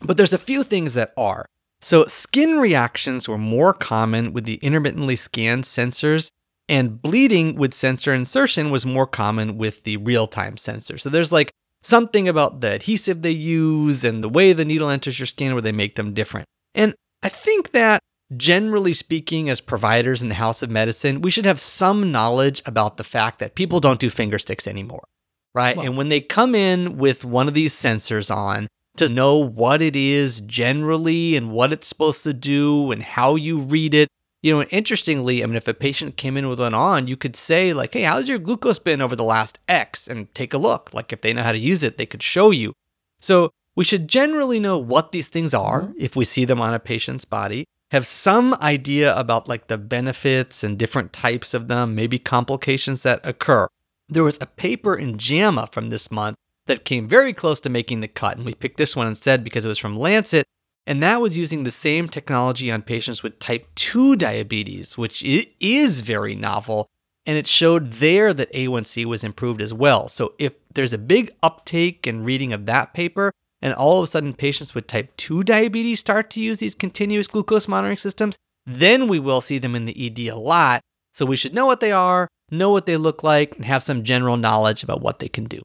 [0.01, 1.47] but there's a few things that are.
[1.81, 6.31] So skin reactions were more common with the intermittently scanned sensors,
[6.69, 10.99] and bleeding with sensor insertion was more common with the real-time sensor.
[10.99, 11.51] So there's like
[11.83, 15.63] something about the adhesive they use and the way the needle enters your skin where
[15.63, 16.47] they make them different.
[16.75, 18.03] And I think that
[18.37, 22.97] generally speaking, as providers in the house of medicine, we should have some knowledge about
[22.97, 25.07] the fact that people don't do finger sticks anymore,
[25.55, 25.77] right?
[25.77, 29.81] Well- and when they come in with one of these sensors on, to know what
[29.81, 34.09] it is generally and what it's supposed to do and how you read it.
[34.43, 37.17] You know, and interestingly, I mean, if a patient came in with one on, you
[37.17, 40.09] could say, like, hey, how's your glucose been over the last X?
[40.09, 40.95] And take a look.
[40.95, 42.73] Like, if they know how to use it, they could show you.
[43.21, 45.93] So, we should generally know what these things are mm-hmm.
[45.99, 50.63] if we see them on a patient's body, have some idea about like the benefits
[50.63, 53.69] and different types of them, maybe complications that occur.
[54.09, 56.37] There was a paper in JAMA from this month
[56.67, 59.65] that came very close to making the cut, and we picked this one instead because
[59.65, 60.47] it was from Lancet,
[60.87, 66.01] and that was using the same technology on patients with type 2 diabetes, which is
[66.01, 66.87] very novel.
[67.27, 70.09] And it showed there that A1C was improved as well.
[70.09, 73.31] So if there's a big uptake and reading of that paper,
[73.63, 77.27] and all of a sudden patients with type 2 diabetes start to use these continuous
[77.27, 78.37] glucose monitoring systems,
[78.67, 80.81] then we will see them in the ED a lot.
[81.13, 84.05] So we should know what they are, know what they look like, and have some
[84.05, 85.63] general knowledge about what they can do.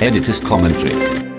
[0.00, 1.30] Editor's commentary.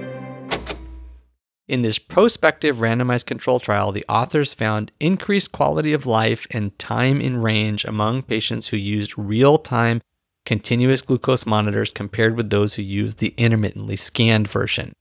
[1.68, 7.22] In this prospective randomized control trial, the authors found increased quality of life and time
[7.22, 10.01] in range among patients who used real time
[10.46, 14.94] continuous glucose monitors compared with those who use the intermittently scanned version.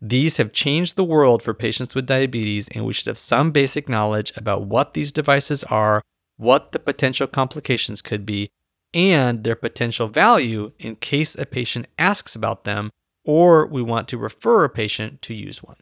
[0.00, 3.88] These have changed the world for patients with diabetes, and we should have some basic
[3.88, 6.02] knowledge about what these devices are,
[6.36, 8.48] what the potential complications could be,
[8.94, 12.90] and their potential value in case a patient asks about them
[13.24, 15.76] or we want to refer a patient to use one.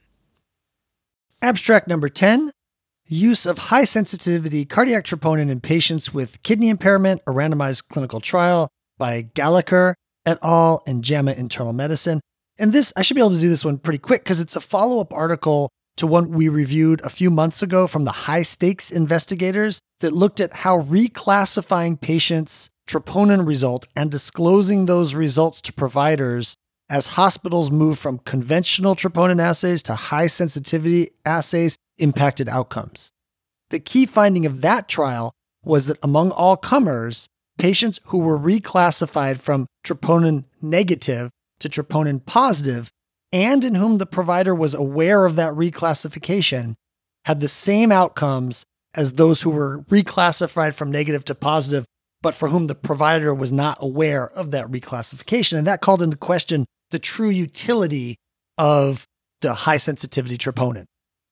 [1.41, 2.51] Abstract number 10
[3.07, 8.69] Use of high sensitivity cardiac troponin in patients with kidney impairment, a randomized clinical trial
[8.99, 9.95] by Gallacher
[10.27, 10.83] et al.
[10.87, 12.21] in JAMA Internal Medicine.
[12.59, 14.61] And this, I should be able to do this one pretty quick because it's a
[14.61, 19.81] follow up article to one we reviewed a few months ago from the High-STEACS investigators
[20.01, 26.57] that looked at how reclassifying patients' troponin result and disclosing those results to providers
[26.91, 33.13] as hospitals move from conventional troponin assays to high sensitivity assays impacted outcomes.
[33.71, 35.33] The key finding of that trial
[35.65, 37.29] was that among all comers,
[37.59, 41.31] patients who were reclassified from troponin negative
[41.61, 42.91] to troponin positive
[43.33, 46.75] and in whom the provider was aware of that reclassification
[47.25, 51.85] had the same outcomes as those who were reclassified from negative to positive,
[52.23, 55.59] but for whom the provider was not aware of that reclassification.
[55.59, 58.17] And that called into question the true utility
[58.57, 59.05] of
[59.43, 60.87] the high sensitivity troponin.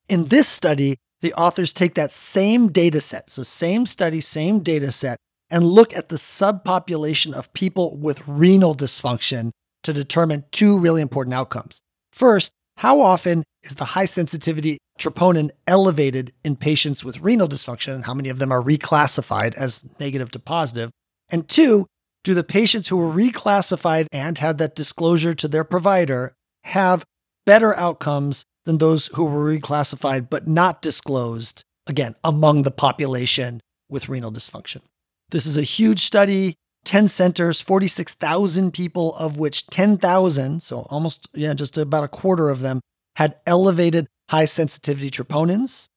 [0.08, 4.92] In this study, the authors take that same data set, so same study, same data
[4.92, 5.16] set,
[5.50, 9.50] and look at the subpopulation of people with renal dysfunction
[9.82, 11.80] to determine two really important outcomes.
[12.12, 18.04] First, how often is the high sensitivity troponin elevated in patients with renal dysfunction, and
[18.04, 20.90] how many of them are reclassified as negative to positive?
[21.28, 21.86] And two,
[22.24, 26.34] do the patients who were reclassified and had that disclosure to their provider
[26.64, 27.04] have
[27.44, 34.08] better outcomes than those who were reclassified but not disclosed, again, among the population with
[34.08, 34.82] renal dysfunction?
[35.30, 36.54] This is a huge study,
[36.84, 42.60] 10 centers, 46,000 people, of which 10,000, so almost, yeah, just about a quarter of
[42.60, 42.80] them,
[43.16, 45.88] had elevated high sensitivity troponins.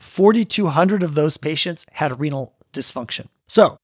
[0.00, 3.26] 4,200 of those patients had renal dysfunction.
[3.48, 3.76] So,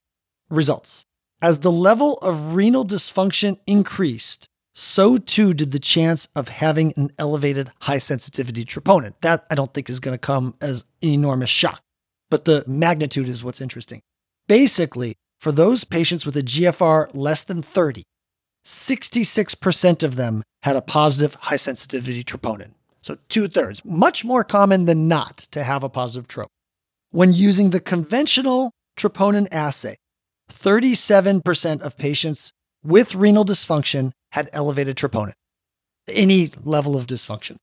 [0.51, 1.05] results.
[1.41, 7.11] As the level of renal dysfunction increased, so too did the chance of having an
[7.19, 9.15] elevated high sensitivity troponin.
[9.20, 11.83] That I don't think is going to come as an enormous shock,
[12.31, 14.01] but the magnitude is what's interesting.
[14.53, 18.03] Basically, for those patients with a GFR less than 30,
[18.66, 22.74] 66% of them had a positive high sensitivity troponin.
[23.01, 26.51] So two thirds, much more common than not to have a positive trope.
[27.12, 29.97] When using the conventional troponin assay,
[30.53, 32.53] 37% of patients
[32.85, 35.33] with renal dysfunction had elevated troponin,
[36.07, 37.57] any level of dysfunction.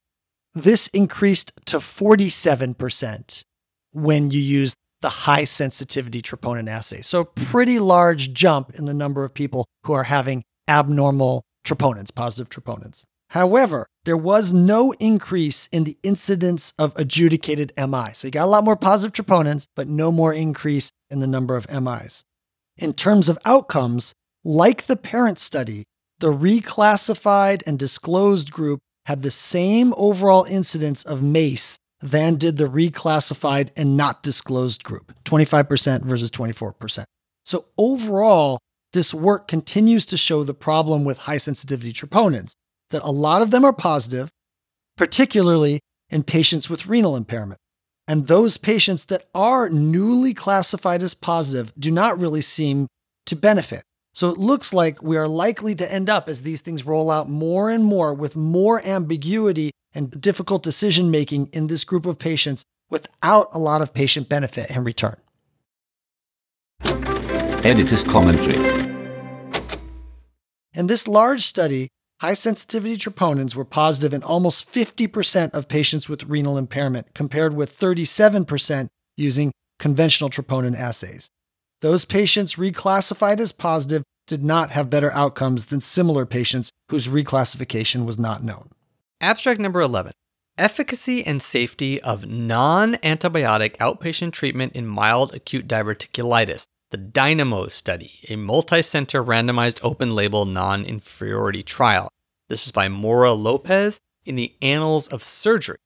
[0.55, 3.43] This increased to 47%
[3.91, 7.01] when you use the high sensitivity troponin assay.
[7.01, 12.49] So, pretty large jump in the number of people who are having abnormal troponins, positive
[12.49, 13.03] troponins.
[13.31, 18.11] However, there was no increase in the incidence of adjudicated MI.
[18.13, 21.55] So you got a lot more positive troponins, but no more increase in the number
[21.55, 22.23] of MIs.
[22.77, 24.13] In terms of outcomes,
[24.43, 25.83] like the parent study,
[26.19, 32.69] the reclassified and disclosed group had the same overall incidence of MACE than did the
[32.69, 37.05] reclassified and not disclosed group 25% versus 24%.
[37.45, 38.59] So, overall,
[38.93, 42.53] this work continues to show the problem with high sensitivity troponins,
[42.91, 44.29] that a lot of them are positive,
[44.97, 47.59] particularly in patients with renal impairment.
[48.07, 52.87] And those patients that are newly classified as positive do not really seem
[53.27, 53.83] to benefit.
[54.19, 57.29] So it looks like we are likely to end up as these things roll out
[57.29, 62.65] more and more with more ambiguity and difficult decision making in this group of patients
[62.89, 65.15] without a lot of patient benefit in return.
[67.63, 68.57] Editor's commentary.
[70.73, 71.87] In this large study,
[72.19, 77.79] high sensitivity troponins were positive in almost 50% of patients with renal impairment, compared with
[77.79, 81.29] 37% using conventional troponin assays.
[81.81, 88.05] Those patients reclassified as positive did not have better outcomes than similar patients whose reclassification
[88.05, 88.69] was not known.
[89.21, 90.11] Abstract number 11
[90.57, 96.65] Efficacy and safety of non antibiotic outpatient treatment in mild acute diverticulitis.
[96.91, 102.09] The DINAMO study, a multi center randomized open label non inferiority trial.
[102.49, 105.77] This is by Mora Lopez in the Annals of Surgery.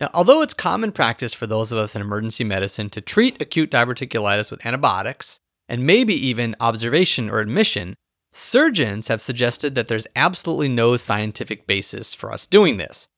[0.00, 3.70] Now, although it's common practice for those of us in emergency medicine to treat acute
[3.70, 7.96] diverticulitis with antibiotics, and maybe even observation or admission,
[8.32, 13.08] surgeons have suggested that there's absolutely no scientific basis for us doing this.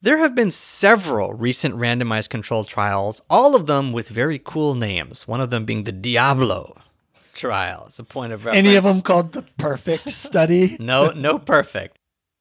[0.00, 5.28] There have been several recent randomized controlled trials, all of them with very cool names,
[5.28, 6.76] one of them being the DIABOLO
[7.34, 7.84] trial.
[7.86, 8.66] It's a point of reference.
[8.66, 10.76] Any of them called the perfect study?
[10.80, 11.96] no, no perfect.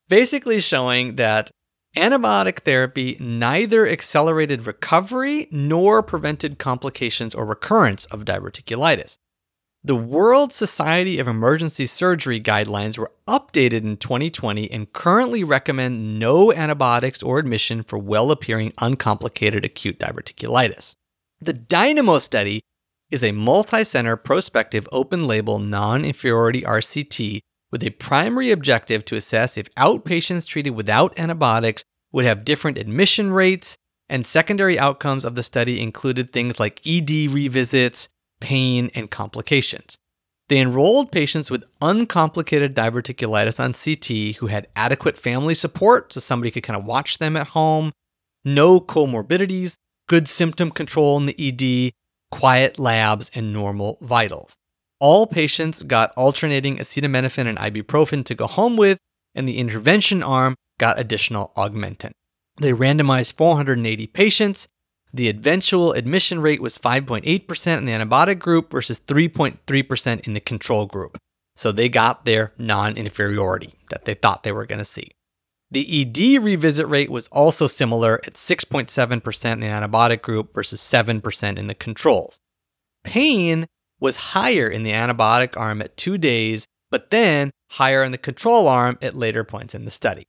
[0.10, 1.52] Basically showing that
[1.96, 9.18] antibiotic therapy neither accelerated recovery nor prevented complications or recurrence of diverticulitis.
[9.84, 16.54] The World Society of Emergency Surgery guidelines were updated in 2020 and currently recommend no
[16.54, 20.96] antibiotics or admission for well appearing uncomplicated acute diverticulitis.
[21.40, 22.62] The DINAMO study
[23.10, 27.40] is a multi center prospective open label non inferiority RCT
[27.72, 33.32] with a primary objective to assess if outpatients treated without antibiotics would have different admission
[33.32, 33.78] rates,
[34.10, 38.10] and secondary outcomes of the study included things like ED revisits,
[38.42, 39.98] pain, and complications.
[40.50, 46.52] They enrolled patients with uncomplicated diverticulitis on CT who had adequate family support so somebody
[46.52, 47.94] could kind of watch them at home,
[48.44, 49.76] no comorbidities,
[50.10, 51.94] good symptom control in the ED,
[52.32, 54.58] quiet labs, and normal vitals.
[55.02, 59.00] All patients got alternating acetaminophen and ibuprofen to go home with,
[59.34, 62.12] and the intervention arm got additional augmentin.
[62.60, 64.68] They randomized 480 patients.
[65.12, 70.86] The eventual admission rate was 5.8% in the antibiotic group versus 3.3% in the control
[70.86, 71.18] group.
[71.56, 75.10] So they got their non inferiority that they thought they were going to see.
[75.72, 81.58] The ED revisit rate was also similar at 6.7% in the antibiotic group versus 7%
[81.58, 82.40] in the controls.
[83.04, 83.66] Pain
[84.02, 88.68] was higher in the antibiotic arm at two days, but then higher in the control
[88.68, 90.24] arm at later points in the study.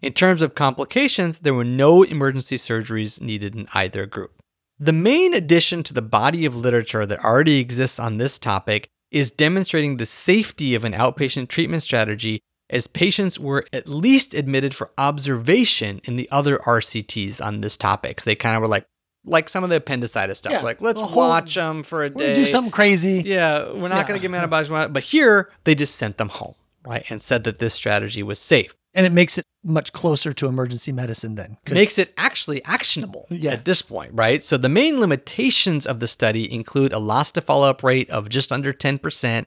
[0.00, 4.40] In terms of complications, there were no emergency surgeries needed in either group.
[4.78, 9.30] The main addition to the body of literature that already exists on this topic is
[9.30, 14.90] demonstrating the safety of an outpatient treatment strategy as patients were at least admitted for
[14.98, 18.20] observation in the other RCTs on this topic.
[18.20, 18.84] So they kind of were like,
[19.24, 22.34] like some of the appendicitis stuff, Yeah, like let's watch them for a day.
[22.34, 23.22] do something crazy.
[23.24, 24.02] Yeah, we're not Yeah.
[24.08, 24.92] going to give them antibiotics.
[24.92, 26.54] But here, they just sent them home,
[26.86, 27.04] right?
[27.08, 28.74] And said that this strategy was safe.
[28.96, 31.56] And it makes it much closer to emergency medicine then.
[31.68, 33.52] Makes it actually actionable Yeah.
[33.52, 34.44] at this point, right?
[34.44, 38.28] So the main limitations of the study include a loss to follow up rate of
[38.28, 39.46] just under 10%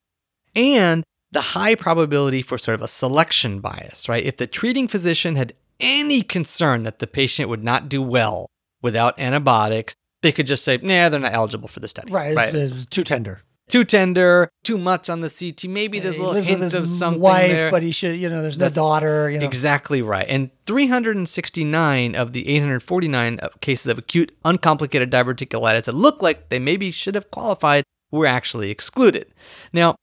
[0.56, 4.24] and the high probability for sort of a selection bias, right?
[4.26, 8.48] If the treating physician had any concern that the patient would not do well
[8.88, 12.09] without antibiotics, they could just say, nah, they're not eligible for the study.
[12.09, 13.41] Right, it's, it's too tender.
[13.68, 15.69] too tender, too much on the CT.
[15.69, 17.69] Maybe there's a little hint of something wife, there.
[17.69, 19.45] but he should, you know, there's no That's daughter, you know.
[19.45, 20.26] Exactly right.
[20.30, 26.59] And 369 of the 849 of cases of acute uncomplicated diverticulitis that look like they
[26.59, 29.27] maybe should have qualified were actually excluded.
[29.73, 29.95] Now,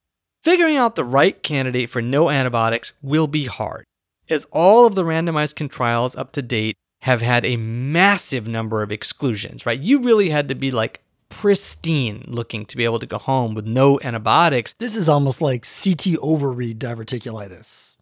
[0.43, 3.85] figuring out the right candidate for no antibiotics will be hard,
[4.28, 8.91] as all of the randomized trials up to date have had a massive number of
[8.91, 9.79] exclusions, right?
[9.79, 13.67] You really had to be like pristine looking to be able to go home with
[13.67, 17.97] no antibiotics This is almost like CT overread diverticulitis.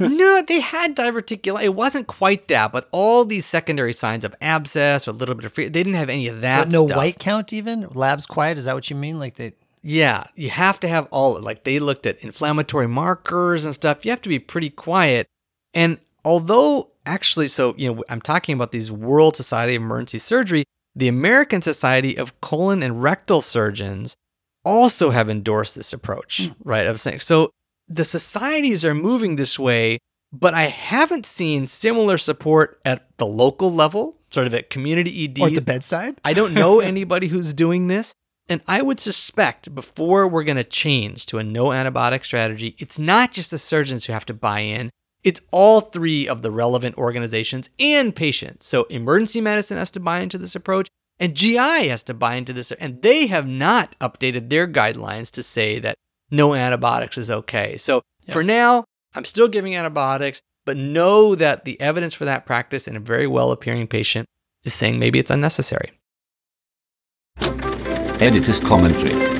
[0.00, 1.62] no, they had diverticulitis.
[1.62, 5.44] It wasn't quite that, but all these secondary signs of abscess or a little bit
[5.44, 6.64] of free, they didn't have any of that.
[6.64, 6.96] But no stuff.
[6.96, 7.86] white count even?
[7.94, 8.58] Labs quiet?
[8.58, 9.20] Is that what you mean?
[9.20, 9.52] Like they
[9.82, 14.04] Yeah, you have to have all like they looked at inflammatory markers and stuff.
[14.04, 15.28] You have to be pretty quiet.
[15.74, 20.64] And although actually so, you know, I'm talking about these World Society of Emergency Surgery,
[20.94, 24.16] the American Society of Colon and Rectal Surgeons
[24.64, 26.52] also have endorsed this approach, hmm.
[26.68, 26.86] right?
[26.86, 27.50] Of saying so
[27.88, 29.98] the societies are moving this way,
[30.32, 35.40] but I haven't seen similar support at the local level, sort of at community EDs.
[35.40, 36.20] or at the bedside?
[36.24, 38.12] I don't know anybody who's doing this.
[38.50, 42.98] And I would suspect before we're going to change to a no antibiotic strategy, it's
[42.98, 44.90] not just the surgeons who have to buy in,
[45.28, 48.64] it's all three of the relevant organizations and patients.
[48.64, 50.88] So, emergency medicine has to buy into this approach,
[51.20, 52.72] and GI has to buy into this.
[52.72, 55.96] And they have not updated their guidelines to say that
[56.30, 57.76] no antibiotics is okay.
[57.76, 58.00] So,
[58.30, 58.84] for now,
[59.14, 63.26] I'm still giving antibiotics, but know that the evidence for that practice in a very
[63.26, 64.26] well appearing patient
[64.64, 65.90] is saying maybe it's unnecessary.
[68.18, 69.37] Editor's commentary.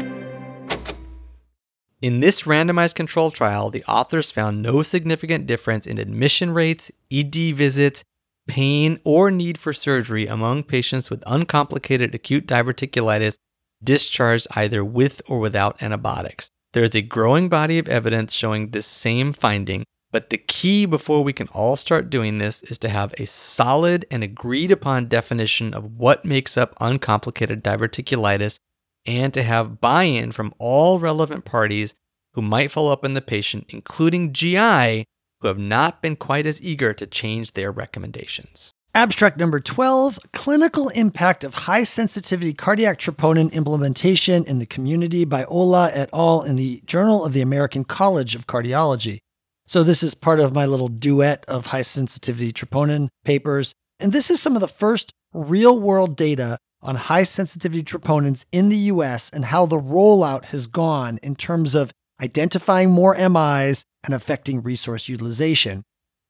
[2.01, 7.57] In this randomized control trial, the authors found no significant difference in admission rates, ED
[7.57, 8.05] visits,
[8.47, 13.37] pain, or need for surgery among patients with uncomplicated acute diverticulitis
[13.83, 16.51] discharged either with or without antibiotics.
[16.73, 21.25] There is a growing body of evidence showing this same finding, but the key before
[21.25, 25.75] we can all start doing this is to have a solid and agreed upon definition
[25.75, 28.61] of what makes up uncomplicated diverticulitis
[29.09, 31.95] and to have buy in from all relevant parties
[32.35, 35.07] who might follow up on the patient, including GI,
[35.41, 38.75] who have not been quite as eager to change their recommendations.
[38.95, 45.45] Abstract number 12 Clinical Impact of High Sensitivity Cardiac Troponin Implementation in the Community by
[45.45, 46.43] Ola et al.
[46.43, 49.21] in the Journal of the American College of Cardiology.
[49.67, 53.73] So, this is part of my little duet of high sensitivity troponin papers.
[54.01, 58.69] And this is some of the first real world data on high sensitivity troponins in
[58.69, 64.15] the US and how the rollout has gone in terms of identifying more MIs and
[64.15, 65.83] affecting resource utilization.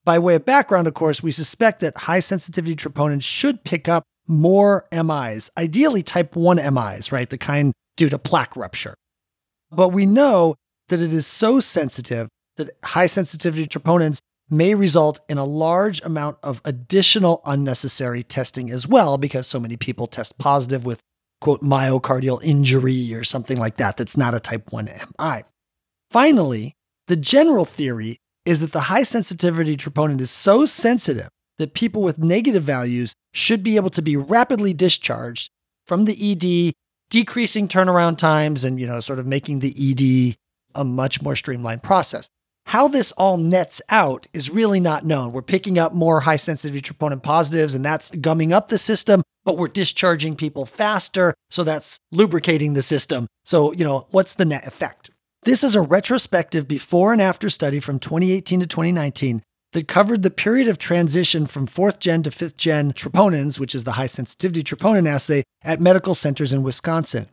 [0.05, 4.05] By way of background, of course, we suspect that high sensitivity troponins should pick up
[4.27, 7.29] more MIs, ideally type 1 MIs, right?
[7.29, 8.95] The kind due to plaque rupture.
[9.71, 10.55] But we know
[10.89, 14.19] that it is so sensitive that high sensitivity troponins
[14.51, 19.77] may result in a large amount of additional unnecessary testing as well, because so many
[19.77, 21.01] people test positive with,
[21.41, 24.89] quote, myocardial injury or something like that, that's not a type 1
[25.19, 25.43] MI.
[26.11, 26.75] Finally,
[27.07, 32.19] the general theory is that the high sensitivity troponin is so sensitive that people with
[32.19, 35.51] negative values should be able to be rapidly discharged
[35.87, 36.73] from the ED,
[37.11, 40.37] decreasing turnaround times and, you know, sort of making the ED
[40.75, 42.29] a much more streamlined process.
[42.69, 45.33] How this all nets out is really not known.
[45.33, 49.57] We're picking up more high sensitivity troponin positives, and that's gumming up the system, but
[49.57, 51.33] we're discharging people faster.
[51.49, 53.27] So that's lubricating the system.
[53.47, 55.09] So, you know, what's the net effect?
[55.45, 59.43] This is a retrospective before and after study from 2018 to 2019
[59.73, 63.85] that covered the period of transition from fourth gen to fifth gen troponins, which is
[63.85, 67.29] the high sensitivity troponin assay, at medical centers in Wisconsin.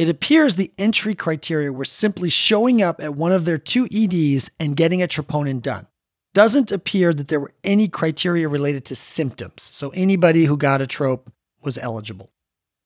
[0.00, 4.50] It appears the entry criteria were simply showing up at one of their two EDs
[4.58, 5.88] and getting a troponin done.
[6.32, 10.86] Doesn't appear that there were any criteria related to symptoms, so anybody who got a
[10.86, 11.30] trope
[11.62, 12.30] was eligible.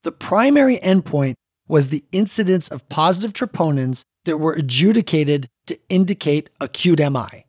[0.03, 1.35] The primary endpoint
[1.69, 7.47] was the incidence of positive troponins that were adjudicated to indicate acute MI.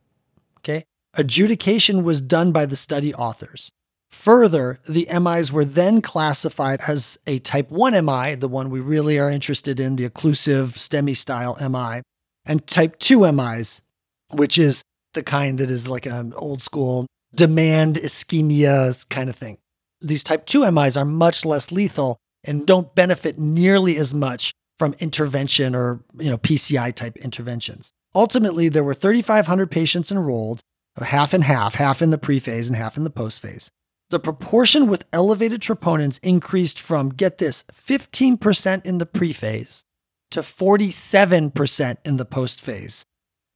[0.60, 0.84] Okay?
[1.16, 3.72] Adjudication was done by the study authors.
[4.16, 9.20] Further, the MIs were then classified as a type 1 MI, the one we really
[9.20, 12.02] are interested in, the occlusive STEMI style MI,
[12.44, 13.84] and type 2 MIs,
[14.32, 14.82] which is
[15.14, 17.06] the kind that is like an old school
[17.36, 19.60] demand ischemia kind of thing.
[20.02, 24.96] These type 2 MIs are much less lethal and don't benefit nearly as much from
[25.00, 27.92] intervention or you know PCI type interventions.
[28.16, 30.62] Ultimately, there were 3,500 patients enrolled,
[31.00, 33.70] half and half, half in the pre-phase and half in the post-phase.
[34.12, 39.84] The proportion with elevated troponins increased from, get this, 15% in the pre-phase
[40.32, 43.06] to 47% in the post-phase,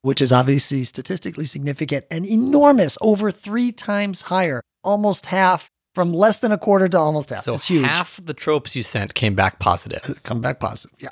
[0.01, 6.39] which is obviously statistically significant and enormous, over three times higher, almost half from less
[6.39, 7.43] than a quarter to almost half.
[7.43, 7.85] So it's huge.
[7.85, 10.01] half the tropes you sent came back positive.
[10.07, 10.95] Uh, come back positive.
[10.99, 11.09] Yeah.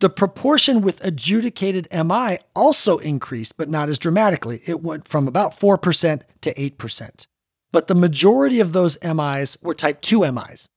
[0.00, 4.60] The proportion with adjudicated MI also increased, but not as dramatically.
[4.66, 7.26] It went from about 4% to 8%.
[7.72, 10.68] But the majority of those MIs were type 2 MIs.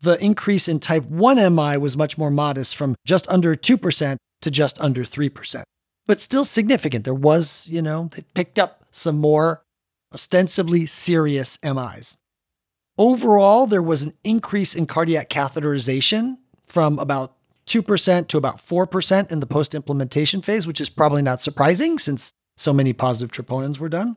[0.00, 4.50] The increase in type 1 MI was much more modest from just under 2% to
[4.50, 5.62] just under 3%.
[6.06, 7.04] But still significant.
[7.04, 9.62] There was, you know, they picked up some more
[10.12, 12.16] ostensibly serious MIs.
[12.98, 19.40] Overall, there was an increase in cardiac catheterization from about 2% to about 4% in
[19.40, 23.88] the post implementation phase, which is probably not surprising since so many positive troponins were
[23.88, 24.16] done.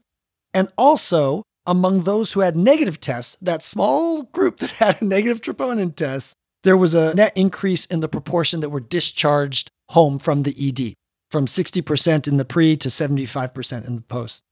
[0.53, 5.41] And also, among those who had negative tests, that small group that had a negative
[5.41, 10.43] troponin test, there was a net increase in the proportion that were discharged home from
[10.43, 10.95] the ED,
[11.29, 14.43] from 60% in the pre to 75% in the post.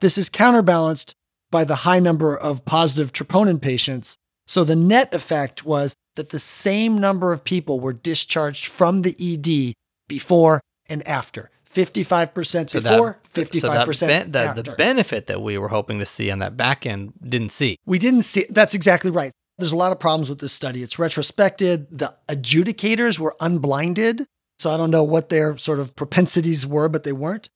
[0.00, 1.14] This is counterbalanced
[1.50, 4.16] by the high number of positive troponin patients.
[4.46, 9.14] So the net effect was that the same number of people were discharged from the
[9.20, 9.74] ED
[10.08, 11.50] before and after.
[11.78, 14.62] 55% So before, that, 55% so that ben- the, after.
[14.62, 17.76] the benefit that we were hoping to see on that back end didn't see.
[17.86, 19.32] We didn't see that's exactly right.
[19.58, 20.82] There's a lot of problems with this study.
[20.82, 21.86] It's retrospected.
[21.90, 24.26] The adjudicators were unblinded.
[24.58, 27.48] So I don't know what their sort of propensities were, but they weren't.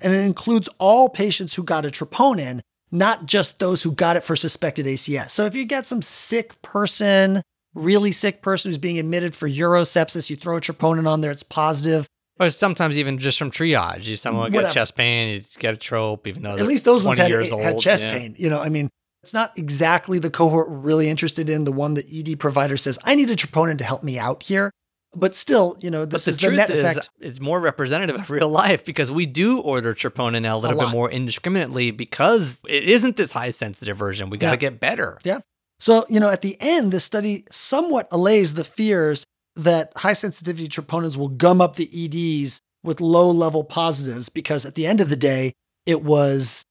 [0.00, 4.22] And it includes all patients who got a troponin, not just those who got it
[4.22, 5.30] for suspected ACS.
[5.30, 7.42] So if you get some sick person,
[7.74, 11.42] really sick person who's being admitted for urosepsis, you throw a troponin on there, it's
[11.42, 12.06] positive.
[12.40, 14.04] Or sometimes even just from triage.
[14.06, 17.18] You someone got chest pain, you get a trope, even though At least those ones
[17.18, 18.18] had, had chest Yeah.
[18.18, 18.34] pain.
[18.38, 18.88] You know, I mean,
[19.22, 22.98] it's not exactly the cohort we're really interested in, the one that ED provider says,
[23.04, 24.70] I need a troponin to help me out here.
[25.14, 27.10] But still, you know, this the is the net is, effect.
[27.20, 31.10] it's more representative of real life because we do order troponin a little bit more
[31.10, 34.30] indiscriminately because it isn't this high sensitive version.
[34.30, 34.70] We got to Yeah.
[34.70, 35.18] get better.
[35.24, 35.40] Yeah.
[35.80, 39.24] So, you know, at the end, this study somewhat allays the fears
[39.64, 44.74] that high sensitivity troponins will gum up the EDs with low level positives because at
[44.74, 45.52] the end of the day,
[45.86, 46.64] it was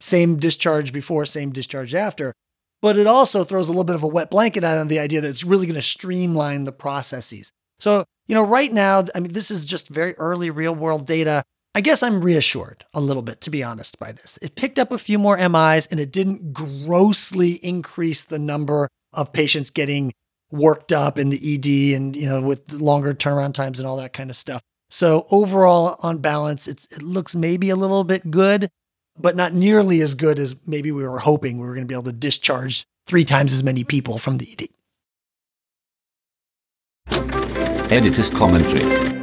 [0.00, 2.32] same discharge before, same discharge after.
[2.82, 5.28] But it also throws a little bit of a wet blanket on the idea that
[5.28, 7.50] it's really going to streamline the processes.
[7.78, 11.42] So, you know, right now, I mean, this is just very early real world data.
[11.74, 14.38] I guess I'm reassured a little bit, to be honest, by this.
[14.42, 19.32] It picked up a few more MIs and it didn't grossly increase the number of
[19.32, 20.12] patients getting
[20.56, 24.12] worked up in the ED and, you know, with longer turnaround times and all that
[24.12, 24.62] kind of stuff.
[24.90, 28.68] So overall, on balance, it's, it looks maybe a little bit good,
[29.18, 31.94] but not nearly as good as maybe we were hoping we were going to be
[31.94, 34.68] able to discharge three times as many people from the ED.
[37.90, 39.16] Editor's commentary.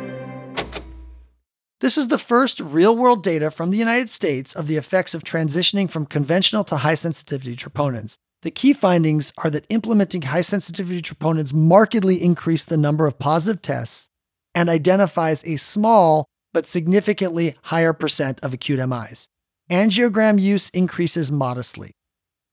[1.80, 5.23] This is the first real world data from the United States of the effects of
[5.23, 8.15] transitioning from conventional to high sensitivity troponins.
[8.44, 13.61] The key findings are that implementing high sensitivity troponins markedly increased the number of positive
[13.61, 14.10] tests
[14.53, 19.30] and identifies a small but significantly higher percent of acute MIs.
[19.72, 21.91] Angiogram use increases modestly.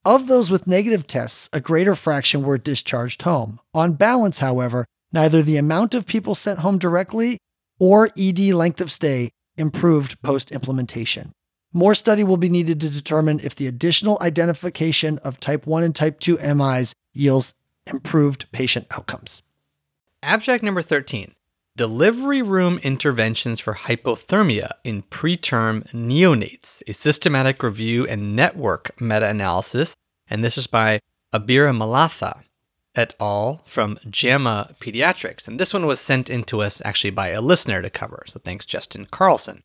[0.05, 3.59] Of those with negative tests, a greater fraction were discharged home.
[3.75, 7.39] On balance, however, neither the amount of people sent home directly
[7.81, 11.33] or ED length of stay improved post implementation.
[11.73, 15.95] More study will be needed to determine if the additional identification of type 1 and
[15.95, 17.55] type 2 MIs yields
[17.87, 19.45] improved patient outcomes.
[20.23, 21.35] Abstract number 13
[21.77, 29.95] Delivery Room Interventions for Hypothermia in Preterm Neonates, a systematic review and network meta analysis.
[30.29, 30.99] And this is by
[31.33, 32.43] Abiramalatha
[32.97, 33.63] et al.
[33.65, 35.47] from JAMA Pediatrics.
[35.47, 38.25] And this one was sent in to us actually by a listener to cover.
[38.27, 39.63] So thanks, Justin Carlson.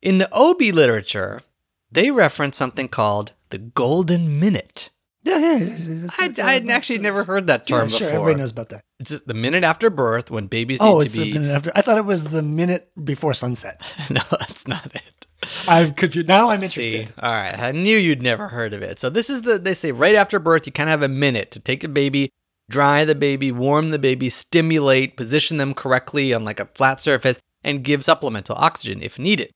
[0.00, 1.42] In the OB literature,
[1.90, 4.90] they reference something called the Golden Minute.
[5.22, 5.56] Yeah, yeah.
[5.56, 6.06] yeah.
[6.18, 8.20] I'd, I'd actually never heard that term yeah, sure, before.
[8.20, 8.82] everybody knows about that.
[8.98, 11.32] It's the minute after birth when babies Oh, need it's to be.
[11.32, 11.72] the minute after.
[11.74, 13.80] I thought it was the minute before sunset.
[14.10, 15.26] no, that's not it.
[15.66, 16.28] I'm confused.
[16.28, 17.08] Now I'm interested.
[17.08, 18.98] See, all right, I knew you'd never heard of it.
[18.98, 21.50] So this is the they say right after birth you kind of have a minute
[21.52, 22.32] to take the baby,
[22.68, 27.38] dry the baby, warm the baby, stimulate, position them correctly on like a flat surface,
[27.62, 29.52] and give supplemental oxygen if needed.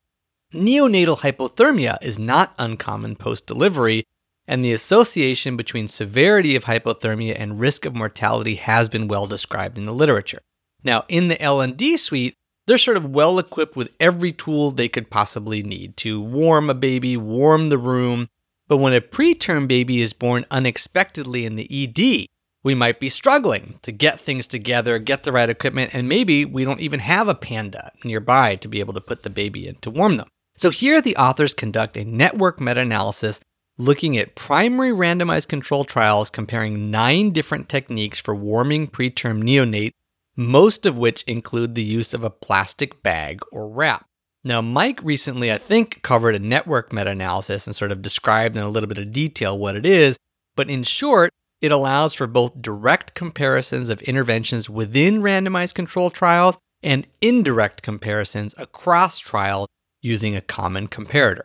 [0.54, 4.06] Neonatal hypothermia is not uncommon post delivery,
[4.46, 9.78] and the association between severity of hypothermia and risk of mortality has been well described
[9.78, 10.40] in the literature.
[10.84, 15.08] Now, in the L&D suite, they're sort of well equipped with every tool they could
[15.08, 18.28] possibly need to warm a baby, warm the room.
[18.68, 22.26] But when a preterm baby is born unexpectedly in the ED,
[22.62, 26.64] we might be struggling to get things together, get the right equipment, and maybe we
[26.64, 29.90] don't even have a panda nearby to be able to put the baby in to
[29.90, 30.28] warm them.
[30.62, 33.40] So here the authors conduct a network meta-analysis
[33.78, 39.90] looking at primary randomized control trials comparing nine different techniques for warming preterm neonates
[40.36, 44.06] most of which include the use of a plastic bag or wrap.
[44.44, 48.62] Now, Mike recently, I think, covered a network meta analysis and sort of described in
[48.62, 50.16] a little bit of detail what it is,
[50.54, 56.56] but in short, it allows for both direct comparisons of interventions within randomized control trials
[56.84, 59.66] and indirect comparisons across trials
[60.02, 61.44] using a common comparator.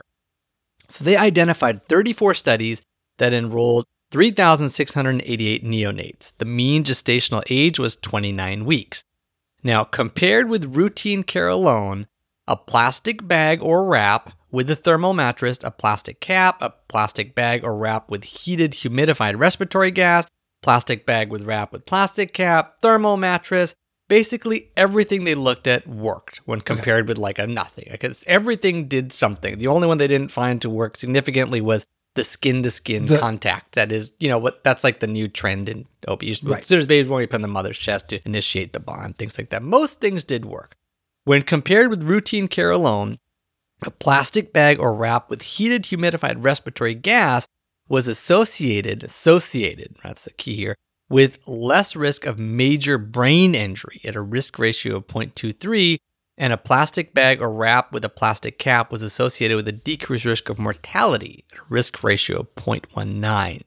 [0.89, 2.81] So they identified 34 studies
[3.17, 6.33] that enrolled 3,688 neonates.
[6.37, 9.03] The mean gestational age was 29 weeks.
[9.63, 12.07] Now, compared with routine care alone,
[12.47, 17.63] a plastic bag or wrap with a thermal mattress, a plastic cap, a plastic bag
[17.63, 20.25] or wrap with heated humidified respiratory gas,
[20.63, 23.73] plastic bag with wrap with plastic cap, thermal mattress.
[24.09, 29.11] Basically, everything they looked at worked when compared with like a nothing because everything did
[29.11, 29.57] something.
[29.59, 31.85] The only one they didn't find to work significantly was
[32.15, 33.75] the skin to skin contact.
[33.75, 35.85] That is, you know, what that's like the new trend in.
[36.07, 36.61] Right.
[36.61, 39.17] As soon as babies born, you put on the mother's chest to initiate the bond,
[39.17, 39.61] things like that.
[39.61, 40.75] Most things did work.
[41.25, 43.19] When compared with routine care alone,
[43.81, 47.45] a plastic bag or wrap with heated humidified respiratory gas
[47.89, 50.75] was associated, associated, that's the key here,
[51.09, 55.97] with less risk of major brain injury at a risk ratio of 0.23,
[56.37, 60.25] and a plastic bag or wrap with a plastic cap was associated with a decreased
[60.25, 63.63] risk of mortality at a risk ratio of 0.19.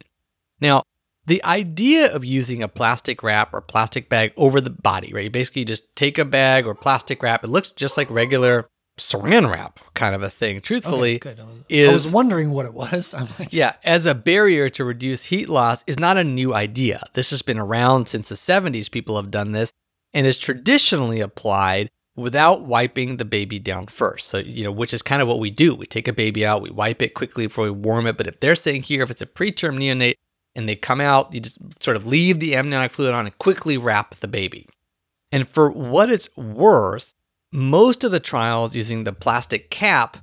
[0.60, 0.82] Now,
[1.26, 5.24] the idea of using a plastic wrap or plastic bag over the body, right?
[5.24, 7.44] You basically just take a bag or plastic wrap.
[7.44, 8.68] It looks just like regular
[9.00, 10.60] saran wrap kind of a thing.
[10.60, 11.40] Truthfully, Okay, good.
[11.40, 13.14] I was- is I was wondering what it was.
[13.18, 17.02] I'm like, yeah, as a barrier to reduce heat loss is not a new idea.
[17.14, 18.90] This has been around since the 70s.
[18.90, 19.72] People have done this
[20.14, 24.28] and is traditionally applied without wiping the baby down first.
[24.28, 25.74] So, you know, which is kind of what we do.
[25.74, 28.16] We take a baby out, we wipe it quickly before we warm it.
[28.16, 30.14] But if they're saying here, if it's a preterm neonate
[30.54, 33.78] and they come out, you just sort of leave the amniotic fluid on and quickly
[33.78, 34.68] wrap the baby.
[35.32, 37.14] And for what it's worth,
[37.52, 40.18] most of the trials using the plastic cap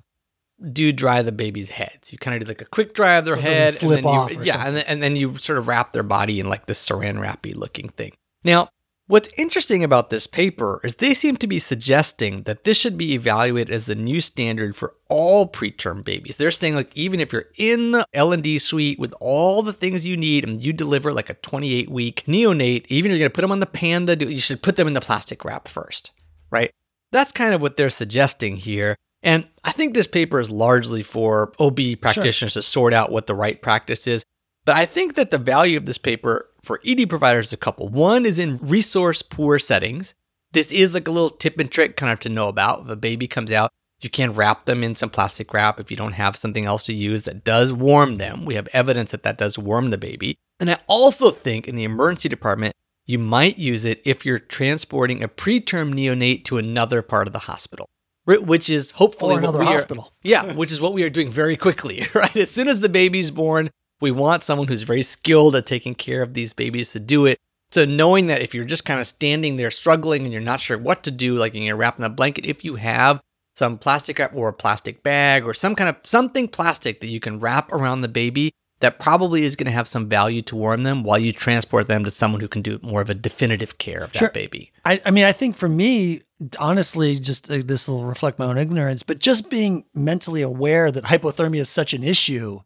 [0.72, 2.12] do dry the baby's heads.
[2.12, 4.14] You kind of do like a quick dry of their So head, slip and then
[4.14, 6.50] you, off or yeah, and then, and then you sort of wrap their body in
[6.50, 8.14] like this saran wrappy looking thing.
[8.44, 8.70] Now,
[9.08, 13.14] what's interesting about this paper is they seem to be suggesting that this should be
[13.14, 16.38] evaluated as the new standard for all preterm babies.
[16.38, 20.18] They're saying like even if you're in the L&D suite with all the things you
[20.18, 23.42] need and you deliver like a 28 week neonate, even if you're going to put
[23.42, 26.12] them on the panda, you should put them in the plastic wrap first,
[26.50, 26.72] right?
[27.12, 28.96] That's kind of what they're suggesting here.
[29.24, 33.36] And I think this paper is largely for OB practitioners to sort out what the
[33.36, 34.24] right practice is.
[34.66, 37.88] But I think that the value of this paper for ED providers is a couple.
[37.88, 40.14] One is in resource poor settings.
[40.52, 42.82] This is like a little tip and trick kind of to know about.
[42.82, 43.72] If a baby comes out,
[44.02, 46.94] you can wrap them in some plastic wrap if you don't have something else to
[46.94, 48.46] use that does warm them.
[48.46, 50.36] We have evidence that that does warm the baby.
[50.60, 52.74] And I also think in the emergency department,
[53.08, 57.40] you might use it if you're transporting a preterm neonate to another part of the
[57.40, 57.88] hospital,
[58.26, 60.14] which is hopefully Or another we are- hospital.
[60.24, 62.36] yeah, which is what we are doing very quickly, right?
[62.36, 63.70] As soon as the baby's born,
[64.02, 67.38] we want someone who's very skilled at taking care of these babies to do it.
[67.72, 70.78] So knowing that if you're just kind of standing there struggling and you're not sure
[70.78, 73.20] what to do, like you're wrapping a blanket, if you have
[73.56, 77.20] some plastic wrap or a plastic bag or some kind of something plastic that you
[77.20, 80.84] can wrap around the baby, that probably is going to have some value to warm
[80.84, 84.04] them while you transport them to someone who can do more of a definitive care
[84.04, 84.72] of that baby.
[84.86, 86.22] I, I mean, I think for me,
[86.60, 91.06] honestly, just uh, this will reflect my own ignorance, but just being mentally aware that
[91.06, 92.60] hypothermia is such an issue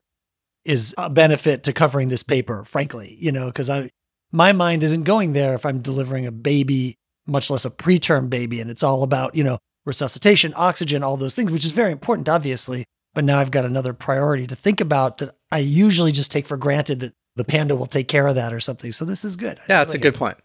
[0.65, 3.89] is a benefit to covering this paper, frankly, you know, because I,
[4.31, 8.59] my mind isn't going there if I'm delivering a baby, much less a preterm baby.
[8.61, 12.29] And it's all about, you know, resuscitation, oxygen, all those things, which is very important,
[12.29, 12.85] obviously.
[13.13, 16.57] But now I've got another priority to think about that I usually just take for
[16.57, 18.91] granted that the panda will take care of that or something.
[18.91, 19.60] So this is good.
[19.68, 20.18] Yeah, that's a like good it.
[20.18, 20.38] point.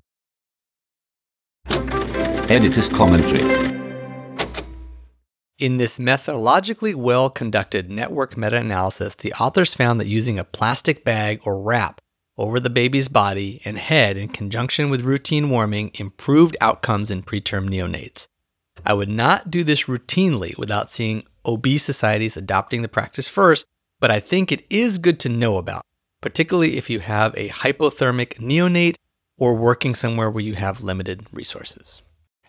[2.51, 3.77] Editor's commentary.
[5.59, 11.03] In this methodologically well conducted network meta analysis, the authors found that using a plastic
[11.03, 12.01] bag or wrap
[12.37, 17.71] over the baby's body and head in conjunction with routine warming improved outcomes in preterm
[17.71, 18.27] neonates.
[18.85, 23.65] I would not do this routinely without seeing OB societies adopting the practice first,
[24.01, 25.83] but I think it is good to know about,
[26.21, 28.97] particularly if you have a hypothermic neonate
[29.39, 32.03] or working somewhere where you have limited resources.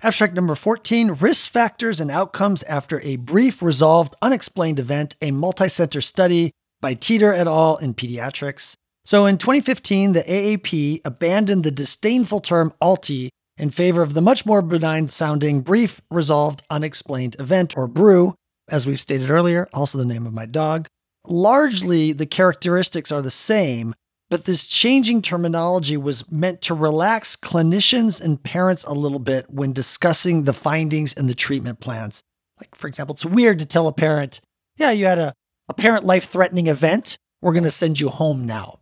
[0.03, 6.01] Abstract number 14 Risk Factors and Outcomes After a Brief Resolved Unexplained Event, a multi-center
[6.01, 6.51] study
[6.81, 7.77] by Tieder et al.
[7.77, 8.75] in pediatrics.
[9.05, 14.45] So in 2015, the AAP abandoned the disdainful term ALTE in favor of the much
[14.45, 18.35] more benign sounding Brief Resolved Unexplained Event, or BRUE,
[18.69, 20.87] as we've stated earlier, also the name of my dog.
[21.29, 23.93] Largely, the characteristics are the same,
[24.29, 29.73] but this changing terminology was meant to relax clinicians and parents a little bit when
[29.73, 32.23] discussing the findings and the treatment plans.
[32.59, 34.39] Like, for example, it's weird to tell a parent,
[34.77, 35.33] yeah, you had a,
[35.67, 37.17] a parent life threatening event.
[37.41, 38.79] We're going to send you home now.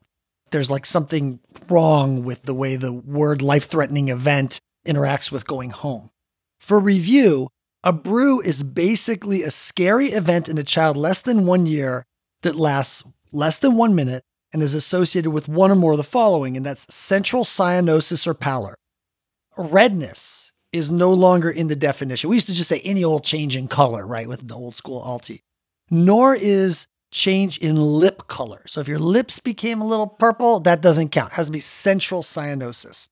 [0.52, 5.72] There's like something wrong with the way the word life threatening event interacts with going
[5.72, 6.12] home.
[6.60, 7.50] For review,
[7.84, 12.04] a BRUE is basically a scary event in a child less than one year
[12.46, 14.24] that lasts less than one minute
[14.54, 18.34] and is associated with one or more of the following, and that's central cyanosis or
[18.34, 18.76] pallor.
[19.58, 22.30] Redness is no longer in the definition.
[22.30, 25.02] We used to just say any old change in color, right, with the old school
[25.02, 25.42] ALTE.
[25.90, 28.62] Nor is change in lip color.
[28.68, 31.32] So if your lips became a little purple, that doesn't count.
[31.34, 33.08] It has to be central cyanosis.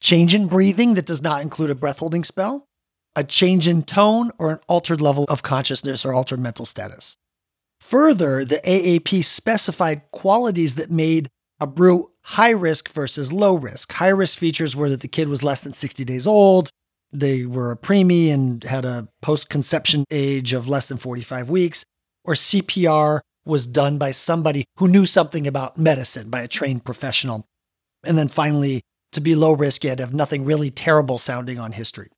[0.00, 2.66] Change in breathing that does not include a breath holding spell,
[3.14, 7.18] a change in tone, or an altered level of consciousness or altered mental status.
[7.82, 11.28] Further, the AAP specified qualities that made
[11.60, 13.92] a BRUE high risk versus low risk.
[13.92, 16.70] High risk features were that the kid was less than 60 days old,
[17.12, 21.84] they were a preemie and had a post conception age of less than 45 weeks,
[22.24, 27.44] or CPR was done by somebody who knew something about medicine, by a trained professional.
[28.04, 28.82] And then finally,
[29.12, 32.08] to be low risk, you had to have nothing really terrible sounding on history.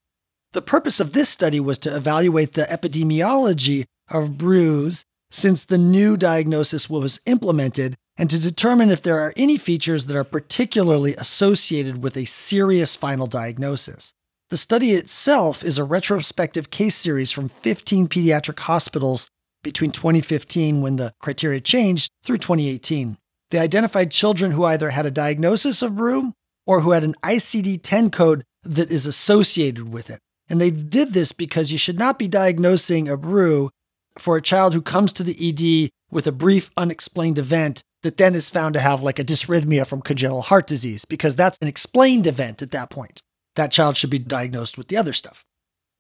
[0.53, 5.05] The purpose of this study was to evaluate the epidemiology of BRUEs
[5.35, 10.17] since the new diagnosis was implemented and to determine if there are any features that
[10.17, 14.13] are particularly associated with a serious final diagnosis.
[14.51, 19.29] The study itself is a retrospective case series from 15 pediatric hospitals
[19.65, 23.17] between 2015, when the criteria changed, through 2018.
[23.51, 26.33] They identified children who either had a diagnosis of BRUE
[26.65, 30.21] or who had an ICD 10 code that is associated with it.
[30.49, 33.71] And they did this because you should not be diagnosing a BRUE
[34.19, 38.35] for a child who comes to the ED with a brief unexplained event that then
[38.35, 42.27] is found to have like a dysrhythmia from congenital heart disease, because that's an explained
[42.27, 43.21] event at that point.
[43.57, 45.45] That child should be diagnosed with the other stuff.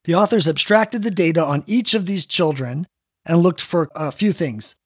[0.04, 2.86] The authors abstracted the data on each of these children
[3.24, 4.76] and looked for a few things.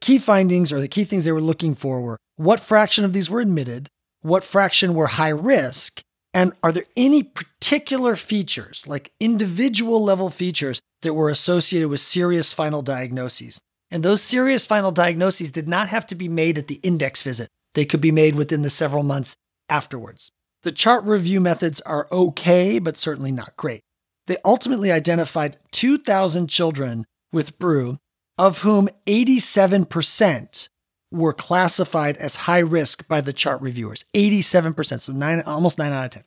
[0.00, 3.30] Key findings, or the key things they were looking for, were what fraction of these
[3.30, 3.88] were admitted,
[4.20, 6.02] what fraction were high risk,
[6.34, 12.52] and are there any particular features, like individual level features, that were associated with serious
[12.52, 13.60] final diagnoses?
[13.90, 17.48] And those serious final diagnoses did not have to be made at the index visit,
[17.74, 19.36] they could be made within the several months
[19.68, 20.30] afterwards.
[20.62, 23.82] The chart review methods are okay, but certainly not great.
[24.26, 27.98] They ultimately identified 2,000 children with BRUE,
[28.38, 30.68] of whom 87%
[31.12, 34.04] were classified as high risk by the chart reviewers.
[34.14, 36.22] 87%, so nine, almost 9 out of 10.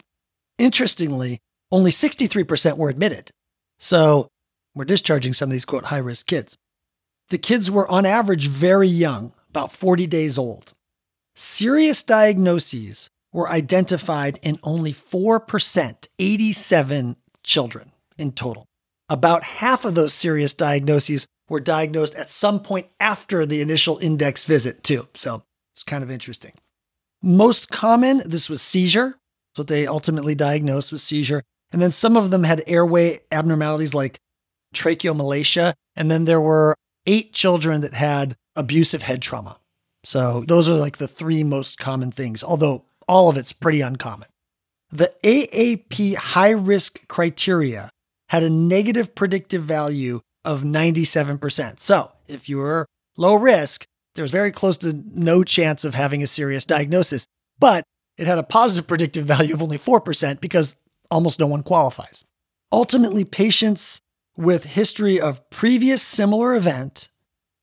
[0.57, 1.39] Interestingly,
[1.71, 3.31] only 63% were admitted.
[3.77, 4.29] So
[4.75, 6.57] we're discharging some of these quote high risk kids.
[7.29, 10.73] The kids were on average very young, about 40 days old.
[11.35, 18.65] Serious diagnoses were identified in only 4%, 87 children in total.
[19.09, 24.45] About half of those serious diagnoses were diagnosed at some point after the initial index
[24.45, 25.07] visit, too.
[25.15, 25.43] So
[25.73, 26.53] it's kind of interesting.
[27.21, 29.09] Most common, this was seizure.
[29.09, 31.41] That's what they ultimately diagnosed was seizure.
[31.71, 34.19] And then some of them had airway abnormalities like
[34.73, 35.73] tracheomalacia.
[35.95, 36.75] And then there were
[37.05, 39.59] eight children that had abusive head trauma.
[40.03, 44.27] So those are like the three most common things, although all of it's pretty uncommon.
[44.91, 47.89] The AAP high risk criteria
[48.29, 51.79] had a negative predictive value of 97%.
[51.79, 52.85] So if you were
[53.17, 53.85] low risk,
[54.15, 57.25] there was very close to no chance of having a serious diagnosis,
[57.59, 57.83] but
[58.17, 60.75] it had a positive predictive value of only 4% because
[61.11, 62.23] almost no one qualifies.
[62.71, 63.99] Ultimately, patients
[64.37, 67.09] with history of previous similar event,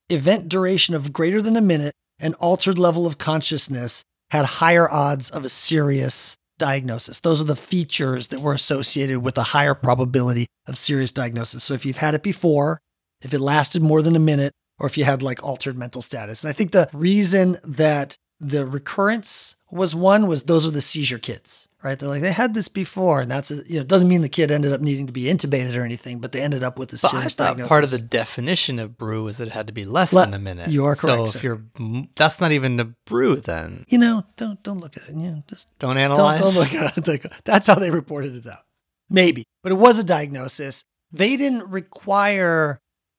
[0.08, 5.30] event duration of greater than a minute, and altered level of consciousness had higher odds
[5.30, 7.20] of a serious diagnosis.
[7.20, 11.64] Those are the features that were associated with a higher probability of serious diagnosis.
[11.64, 12.78] So if you've had it before,
[13.22, 16.44] if it lasted more than a minute, or if you had like altered mental status.
[16.44, 21.18] And I think the reason that the recurrence was one was those are the seizure
[21.18, 21.98] kits, right?
[21.98, 24.28] They're like they had this before, and that's a, you know it doesn't mean the
[24.28, 26.98] kid ended up needing to be intubated or anything, but they ended up with a
[27.02, 27.68] But I serious thought diagnosis.
[27.68, 30.34] part of the definition of BRUE was that it had to be less Le- than
[30.34, 30.68] a minute.
[30.68, 31.00] you are correct.
[31.00, 31.46] So correct, if sir.
[31.80, 35.14] you're, that's not even the BRUE, then you know, don't don't look at it.
[35.16, 36.40] You know, just don't don't, analyze.
[36.40, 37.32] don't look at it.
[37.44, 38.62] That's how they reported it out.
[39.10, 40.84] Maybe, but it was a diagnosis.
[41.10, 42.78] They didn't require.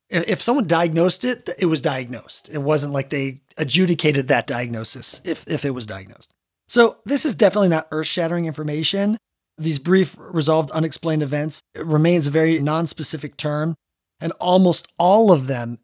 [0.10, 2.49] If if someone diagnosed it, it was diagnosed.
[2.53, 6.32] It wasn't like they adjudicated that diagnosis if if it was diagnosed.
[6.68, 9.18] So this is definitely not earth-shattering information.
[9.57, 13.76] These brief resolved unexplained events remains a very non-specific term,
[14.19, 15.77] and almost all of them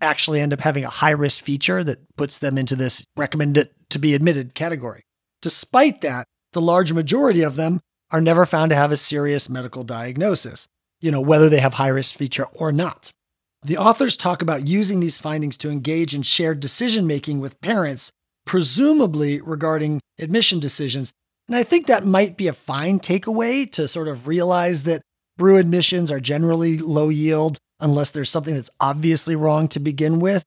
[0.00, 3.98] actually end up having a high risk feature that puts them into this recommended to
[3.98, 5.00] be admitted category.
[5.40, 7.80] Despite that, the large majority of them
[8.10, 10.68] are never found to have a serious medical diagnosis,
[11.00, 13.12] you know, whether they have high risk feature or not.
[13.62, 18.12] The authors talk about using these findings to engage in shared decision making with parents,
[18.46, 21.12] presumably regarding admission decisions.
[21.48, 25.02] And I think that might be a fine takeaway to sort of realize that
[25.36, 30.42] BRUE admissions are generally low yield unless there's something that's obviously wrong to begin with.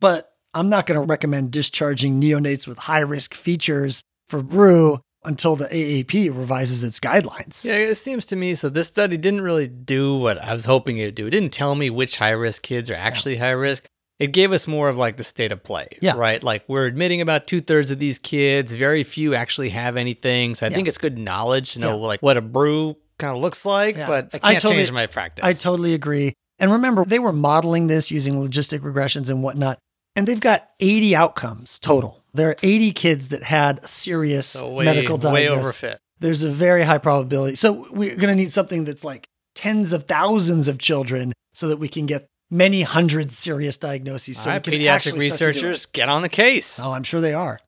[0.00, 5.54] But I'm not going to recommend discharging neonates with high risk features for BRUE until
[5.54, 7.64] the AAP revises its guidelines.
[7.64, 8.68] Yeah, it seems to me so.
[8.68, 11.26] This study didn't really do what I was hoping it would do.
[11.26, 13.86] It didn't tell me which high risk kids are actually high risk.
[14.18, 16.16] It gave us more of like the state of play, Yeah.
[16.16, 16.42] right?
[16.42, 18.72] Like we're admitting about two thirds of these kids.
[18.72, 20.54] Very few actually have anything.
[20.54, 20.76] So I Yeah.
[20.76, 22.06] think it's good knowledge to know Yeah.
[22.06, 23.96] like what a BRUE kind of looks like.
[23.96, 24.06] Yeah.
[24.06, 25.44] But I I can't totally- change my practice.
[25.44, 26.34] I totally agree.
[26.60, 29.78] And remember, they were modeling this using logistic regressions and whatnot,
[30.14, 32.22] and they've got 80 outcomes total.
[32.34, 35.96] There are 80 kids that had serious so way, medical way overfit.
[36.20, 37.56] There's a very high probability.
[37.56, 39.26] So we're going to need something that's like
[39.56, 44.38] tens of thousands of children so that we can get many hundred serious diagnoses.
[44.38, 45.70] So All right, pediatric actually start to do it.
[45.70, 46.78] researchers, get on the case.
[46.78, 47.58] Oh, I'm sure they are.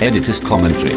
[0.00, 0.94] Editor's commentary.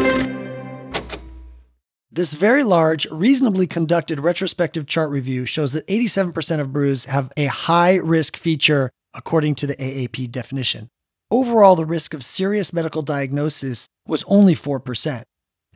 [2.12, 7.46] This very large, reasonably conducted retrospective chart review shows that 87% of BRUEs have a
[7.46, 10.88] high risk feature according to the AAP definition.
[11.30, 15.22] Overall, the risk of serious medical diagnosis was only 4%.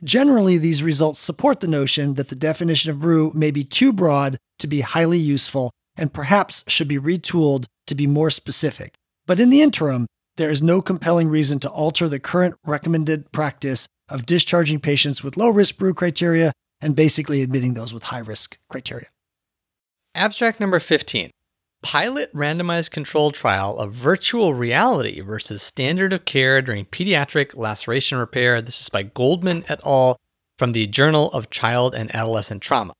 [0.03, 4.37] Generally, these results support the notion that the definition of BRUE may be too broad
[4.59, 8.93] to be highly useful and perhaps should be retooled to be more specific.
[9.25, 10.07] But in the interim,
[10.37, 15.37] there is no compelling reason to alter the current recommended practice of discharging patients with
[15.37, 16.51] low risk BRUE criteria
[16.81, 19.07] and basically admitting those with high risk criteria.
[20.13, 21.31] Abstract number 15
[21.81, 28.61] Pilot randomized controlled trial of virtual reality versus standard of care during pediatric laceration repair.
[28.61, 30.19] This is by Goldman et al.
[30.57, 32.93] from the Journal of Child and Adolescent Trauma.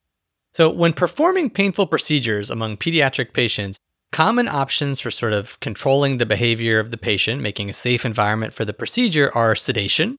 [0.54, 3.80] So, when performing painful procedures among pediatric patients,
[4.12, 8.54] common options for sort of controlling the behavior of the patient, making a safe environment
[8.54, 10.18] for the procedure, are sedation,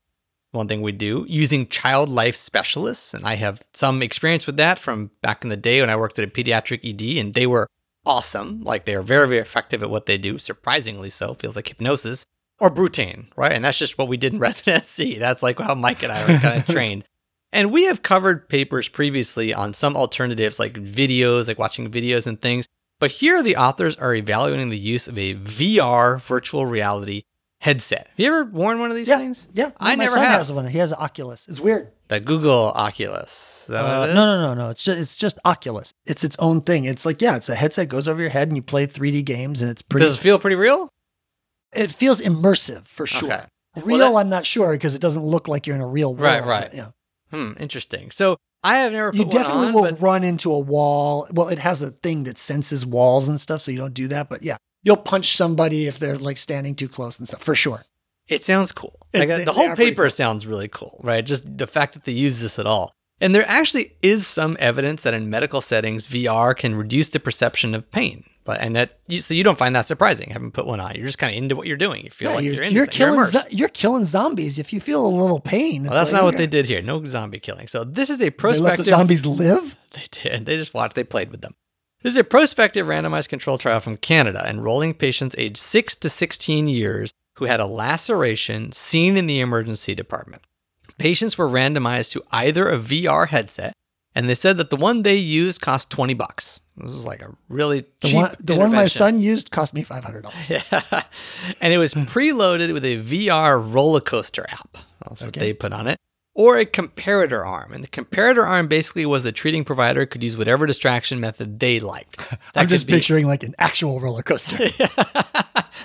[0.57, 4.79] one thing we do using child life specialists and i have some experience with that
[4.79, 7.67] from back in the day when i worked at a pediatric ed and they were
[8.07, 11.69] awesome like they are very very effective at what they do surprisingly so feels like
[11.69, 12.25] hypnosis
[12.61, 16.03] or brutane right and that's just what we did in residency that's like how mike
[16.03, 17.05] and i were kind of trained
[17.53, 22.41] and we have covered papers previously on some alternatives like videos like watching videos and
[22.41, 22.67] things
[23.01, 27.23] but here the authors are evaluating the use of a vr virtual reality
[27.61, 29.71] headset have you ever worn one of these Yeah, things yeah.
[29.79, 30.33] I my never son have.
[30.35, 30.67] has one.
[30.69, 31.49] He has an Oculus.
[31.49, 31.91] It's weird.
[32.09, 33.63] The Google Oculus.
[33.63, 34.15] Is that what Uh, it is?
[34.15, 34.71] no, no, no, no.
[34.71, 35.93] It's just it's just Oculus.
[36.07, 36.85] It's its own thing.
[36.85, 39.61] It's like yeah, it's a headset goes over your head and you play 3D games
[39.63, 40.07] and it's pretty.
[40.07, 40.89] Does it feel pretty real?
[41.73, 43.31] it feels immersive for sure.
[43.31, 43.45] Okay.
[43.77, 46.11] Real, Well, that- I'm not sure because it doesn't look like you're in a real
[46.15, 46.21] world.
[46.23, 46.73] Right, right.
[46.73, 46.91] Yeah.
[47.31, 48.11] Hmm, interesting.
[48.13, 51.27] So I have never put You definitely on, will but run into a wall.
[51.33, 54.31] Well, it has a thing that senses walls and stuff, so you don't do that.
[54.31, 57.85] But yeah, you'll punch somebody if they're like standing too close and stuff for sure.
[58.29, 59.06] it sounds cool.
[59.21, 60.11] Like, uh, they- the whole paper cool.
[60.11, 61.25] sounds really cool, right?
[61.25, 62.93] Just the fact that they use this at all.
[63.21, 67.75] And there actually is some evidence that in medical settings, VR can reduce the perception
[67.75, 68.25] of pain.
[68.45, 70.31] But and that you, so you don't find that surprising.
[70.31, 72.05] Having put one on, you're just kind of into what you're doing.
[72.05, 72.75] You feel Yeah, like you're, you're, you're, into.
[72.77, 74.59] You're killing zo- you're killing zombies.
[74.61, 76.81] If you feel a little pain, Well, that's like, not what they did here.
[76.81, 77.67] No zombie killing.
[77.67, 78.85] So this is a They let the prospective.
[78.85, 79.77] zombies live.
[79.95, 80.47] They did.
[80.47, 80.95] They just watched.
[80.95, 81.55] They played with them.
[82.03, 86.69] This is a prospective randomized control trial from Canada enrolling patients aged 6 to 16
[86.69, 90.43] years who had a laceration seen in the emergency department.
[90.99, 93.73] Patients were randomized to either a VR headset,
[94.15, 96.61] and they said that the one they used cost 20 bucks.
[96.77, 99.83] This was like a really The cheap one, the one my son used cost me
[99.83, 100.51] five hundred dollars.
[100.51, 100.63] Yeah.
[101.61, 104.77] and it was preloaded with a VR roller coaster app.
[105.09, 105.97] That's what they put on it.
[106.39, 107.73] Or a comparator arm.
[107.73, 111.81] And the comparator arm basically was the treating provider could use whatever distraction method they
[111.81, 112.19] liked.
[112.53, 114.57] That I'm just be- picturing like an actual roller coaster.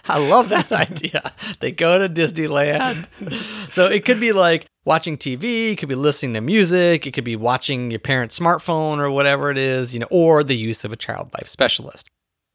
[0.06, 1.32] I love that idea.
[1.62, 3.08] They go to Disneyland.
[3.72, 7.24] So it could be like watching TV, it could be listening to music, it could
[7.24, 10.92] be watching your parent's smartphone or whatever it is, you know, or the use of
[10.92, 12.10] a child life specialist.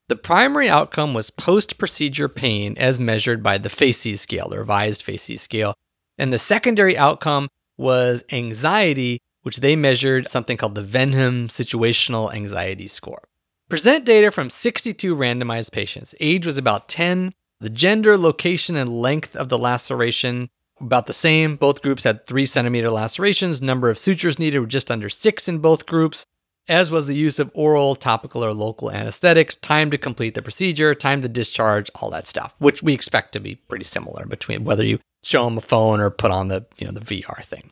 [0.09, 5.03] The primary outcome was post procedure pain as measured by the FACES scale, the revised
[5.03, 5.75] FACES scale.
[6.19, 12.87] And the secondary outcome was anxiety, which they measured something called the Venham Situational Anxiety
[12.87, 13.29] Score.
[13.69, 16.15] Present data from 62 randomized patients.
[16.21, 17.33] Age was about 10.
[17.61, 20.51] The gender, location, and length of the laceration
[20.81, 21.57] about the same.
[21.57, 23.63] Both groups had three centimeter lacerations.
[23.63, 26.27] Number of sutures needed were just under six in both groups,
[26.69, 30.95] as was the use of oral, topical, or local anesthetics, time to complete the procedure,
[30.95, 34.85] time to discharge, all that stuff, which we expect to be pretty similar between whether
[34.85, 37.71] you show them a phone or put on the you know the VR thing.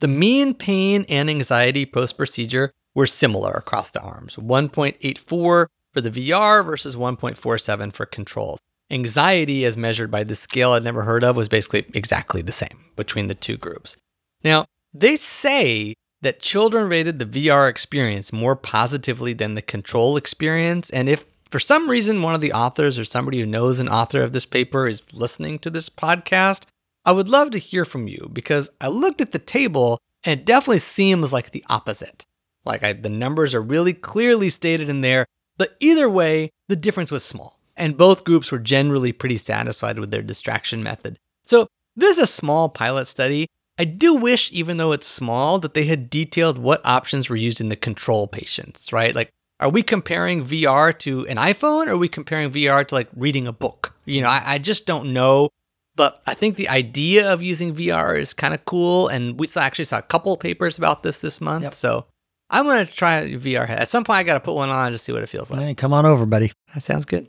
[0.00, 6.10] The mean pain and anxiety post procedure were similar across the arms 1.84 for the
[6.10, 8.60] VR versus 1.47 for controls.
[8.90, 12.86] Anxiety, as measured by the scale I'd never heard of, was basically exactly the same
[12.96, 13.96] between the two groups.
[14.42, 20.90] Now, they say that children rated the VR experience more positively than the control experience.
[20.90, 24.22] And if for some reason one of the authors or somebody who knows an author
[24.22, 26.64] of this paper is listening to this podcast,
[27.04, 30.44] I would love to hear from you because I looked at the table and it
[30.44, 32.26] definitely seems like the opposite.
[32.64, 35.24] Like I, the numbers are really clearly stated in there,
[35.56, 37.58] but either way, the difference was small.
[37.76, 41.16] And both groups were generally pretty satisfied with their distraction method.
[41.46, 43.46] So this is a small pilot study.
[43.78, 47.60] I do wish, even though it's small, that they had detailed what options were used
[47.60, 49.14] in the control patients, right?
[49.14, 49.30] Like,
[49.60, 53.46] are we comparing VR to an iPhone or are we comparing VR to like reading
[53.46, 53.94] a book?
[54.04, 55.50] You know, I, I just don't know.
[55.96, 59.08] But I think the idea of using VR is kind of cool.
[59.08, 61.64] And we saw, actually saw a couple papers about this this month.
[61.64, 61.74] Yep.
[61.74, 62.06] So
[62.50, 63.80] I'm going to try VR head.
[63.80, 65.60] At some point, I got to put one on to see what it feels like.
[65.60, 66.52] Hey, come on over, buddy.
[66.72, 67.28] That sounds good.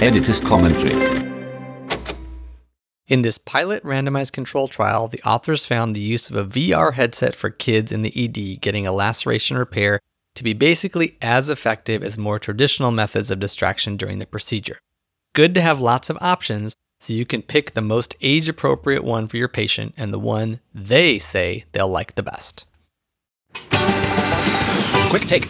[0.00, 1.23] Editor's commentary.
[3.06, 7.34] In this pilot randomized control trial, the authors found the use of a VR headset
[7.34, 10.00] for kids in the ED getting a laceration repair
[10.34, 14.78] to be basically as effective as more traditional methods of distraction during the procedure.
[15.34, 19.28] Good to have lots of options so you can pick the most age appropriate one
[19.28, 22.64] for your patient and the one they say they'll like the best.
[25.10, 25.46] Quick take.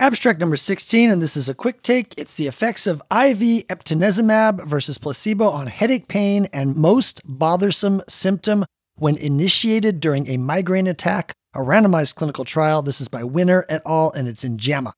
[0.00, 2.14] Abstract number 16, and this is a quick take.
[2.16, 8.64] It's the effects of IV eptinezumab versus placebo on headache pain and most bothersome symptom
[8.96, 12.82] when initiated during a migraine attack, a randomized clinical trial.
[12.82, 14.94] This is by Winner et al., and it's in JAMA.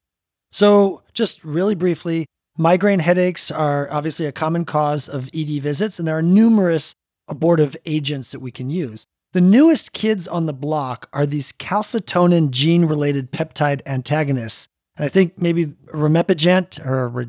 [0.50, 2.24] So, just really briefly,
[2.56, 6.94] migraine headaches are obviously a common cause of ED visits, and there are numerous
[7.28, 9.04] abortive agents that we can use.
[9.34, 14.68] The newest kids on the block are these calcitonin gene related peptide antagonists.
[14.96, 17.26] And I think maybe Remepagent or Re,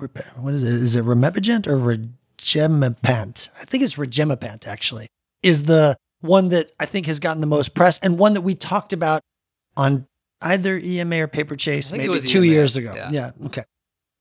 [0.00, 0.08] Re-
[0.40, 0.72] what is it?
[0.82, 3.48] Is it Remepagent or Regemipant?
[3.60, 5.06] I think it's Regemipant actually,
[5.42, 8.54] is the one that I think has gotten the most press and one that we
[8.54, 9.20] talked about
[9.76, 10.06] on
[10.42, 12.92] either EMA or Paper Chase I think it maybe two EMA, years ago.
[12.94, 13.10] yeah.
[13.10, 13.30] yeah.
[13.46, 13.62] Okay.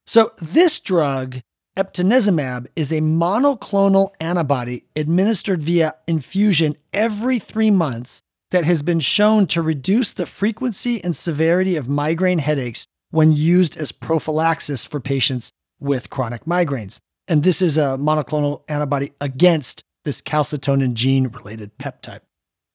[0.08, 1.40] So this drug,
[1.78, 8.22] eptinezumab, is a monoclonal antibody administered via infusion every three months
[8.52, 13.78] that has been shown to reduce the frequency and severity of migraine headaches when used
[13.78, 17.00] as prophylaxis for patients with chronic migraines.
[17.28, 22.22] And this is a monoclonal antibody against this calcitonin gene related peptide.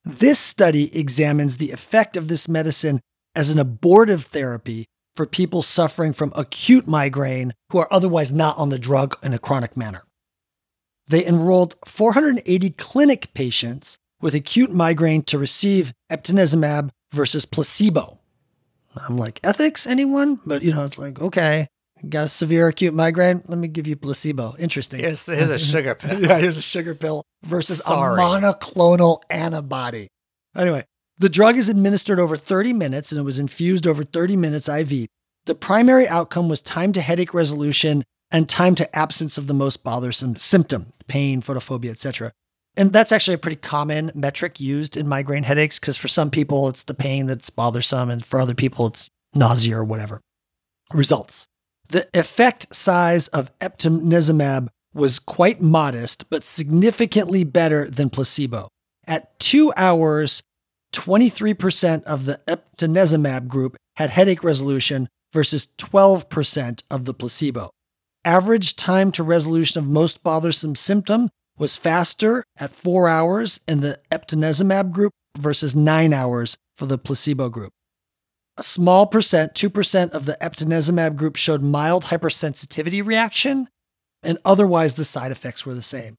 [0.04, 3.00] This study examines the effect of this medicine
[3.34, 4.86] as an abortive therapy
[5.16, 9.38] for people suffering from acute migraine who are otherwise not on the drug in a
[9.38, 10.02] chronic manner.
[11.06, 18.18] They enrolled 480 clinic patients with acute migraine to receive eptinezumab versus placebo.
[19.06, 20.40] I'm like, ethics, anyone?
[20.46, 21.66] But you know, it's like, okay,
[22.08, 23.42] got a severe acute migraine.
[23.48, 24.54] Let me give you placebo.
[24.58, 25.00] Interesting.
[25.00, 26.22] Here's, here's a sugar pill.
[26.22, 28.14] yeah, here's a sugar pill versus Sorry.
[28.14, 30.08] a monoclonal antibody.
[30.56, 30.86] Anyway,
[31.18, 35.06] the drug is administered over 30 minutes and it was infused over 30 minutes IV.
[35.44, 39.84] The primary outcome was time to headache resolution and time to absence of the most
[39.84, 42.32] bothersome symptom, pain, photophobia, etc.
[42.76, 46.68] And that's actually a pretty common metric used in migraine headaches because for some people
[46.68, 50.20] it's the pain that's bothersome and for other people it's nausea or whatever.
[50.92, 51.46] Results.
[51.88, 58.68] The effect size of eptinezumab was quite modest, but significantly better than placebo.
[59.06, 60.42] At two hours,
[60.92, 67.70] 23% of the eptinezumab group had headache resolution versus 12% of the placebo.
[68.24, 71.28] Average time to resolution of most bothersome symptom
[71.58, 77.48] was faster at four hours in the eptinezumab group versus nine hours for the placebo
[77.48, 77.72] group.
[78.56, 83.68] A small percent, 2% of the eptinezumab group showed mild hypersensitivity reaction,
[84.22, 86.16] and otherwise the side effects were the same.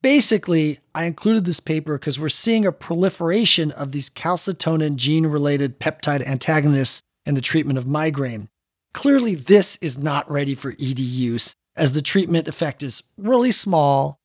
[0.00, 5.78] Basically, I included this paper because we're seeing a proliferation of these calcitonin gene related
[5.78, 8.48] peptide antagonists in the treatment of migraine.
[8.94, 14.16] Clearly, this is not ready for ED use, as the treatment effect is really small.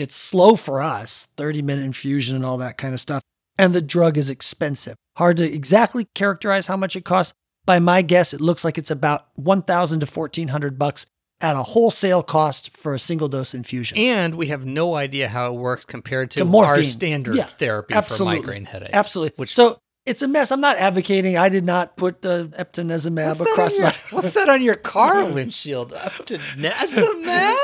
[0.00, 3.22] It's slow for us, 30 minute infusion and all that kind of stuff.
[3.58, 4.96] And the drug is expensive.
[5.18, 7.34] Hard to exactly characterize how much it costs.
[7.66, 11.04] By my guess, it looks like it's about 1,000 to 1,400 bucks
[11.42, 13.98] at a wholesale cost for a single dose infusion.
[13.98, 17.94] And we have no idea how it works compared to, To our standard Yeah, therapy
[17.94, 18.36] absolutely.
[18.36, 18.92] for migraine headaches.
[18.94, 19.34] Absolutely.
[19.36, 20.50] Which so it's a mess.
[20.50, 21.36] I'm not advocating.
[21.36, 25.24] I did not put the eptinezumab what's across your, my what's that on your car
[25.30, 25.92] windshield?
[25.92, 27.56] Nazimab?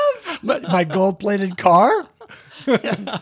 [0.43, 2.07] my, my gold-plated car.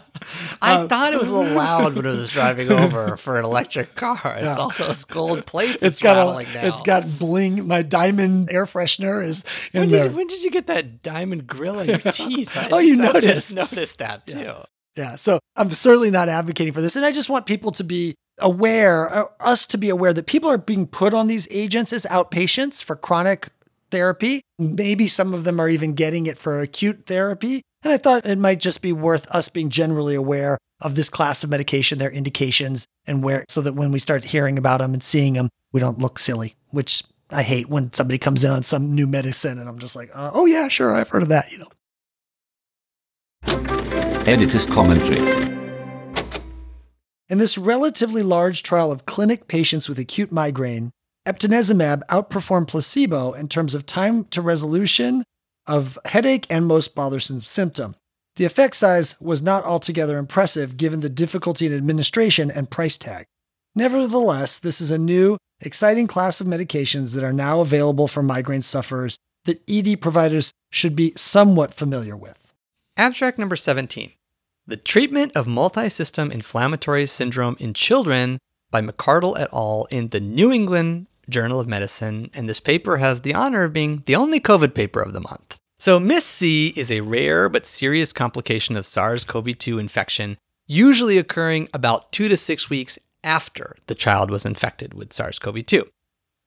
[0.62, 3.96] I thought it was a little loud when it was driving over for an electric
[3.96, 4.20] car.
[4.38, 4.56] It's Yeah.
[4.56, 5.84] also it's gold plates.
[5.84, 6.68] It's got a, now.
[6.68, 7.68] it's got bling.
[7.68, 9.44] My diamond air freshener is
[9.74, 10.08] in When there.
[10.08, 12.50] did, when did you get that diamond grill in your teeth?
[12.72, 13.56] Oh, you I just noticed.
[13.56, 14.40] noticed that too.
[14.40, 14.64] Yeah.
[14.96, 15.16] Yeah.
[15.18, 16.96] So I'm certainly not advocating for this.
[16.96, 20.50] And I just want people to be aware, uh, us to be aware that people
[20.50, 23.50] are being put on these agents as outpatients for chronic
[23.92, 24.42] therapy.
[24.58, 27.62] Maybe some of them are even getting it for acute therapy.
[27.86, 31.44] And I thought it might just be worth us being generally aware of this class
[31.44, 35.04] of medication, their indications, and where, so that when we start hearing about them and
[35.04, 38.96] seeing them, we don't look silly, which I hate when somebody comes in on some
[38.96, 41.60] new medicine and I'm just like, uh, oh, yeah, sure, I've heard of that, you
[41.60, 41.68] know.
[44.26, 45.20] Editor's commentary.
[47.30, 50.90] In this relatively large trial of clinic patients with acute migraine,
[51.28, 55.24] eptinezumab outperformed placebo in terms of time to resolution
[55.68, 57.96] of headache and most bothersome symptom.
[58.36, 63.26] The effect size was not altogether impressive given the difficulty in administration and price tag.
[63.76, 68.62] Nevertheless, this is a new, exciting class of medications that are now available for migraine
[68.62, 72.54] sufferers that ED providers should be somewhat familiar with.
[72.98, 74.12] Abstract number 17
[74.68, 78.40] The Treatment of Multisystem Inflammatory Syndrome in Children
[78.72, 79.88] by McArdle et al.
[79.92, 82.30] in the New England Journal of Medicine.
[82.34, 85.58] And this paper has the honor of being the only COVID paper of the month.
[85.78, 90.38] So, MIS-C is a rare but serious complication of SARS CoV 2 infection,
[90.68, 95.66] usually occurring about two to six weeks after the child was infected with SARS CoV
[95.66, 95.86] 2.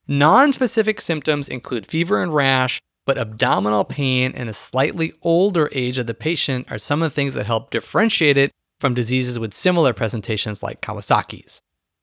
[0.07, 5.99] Non specific symptoms include fever and rash, but abdominal pain and a slightly older age
[5.99, 8.51] of the patient are some of the things that help differentiate it
[8.81, 11.61] from diseases with similar presentations like Kawasaki's.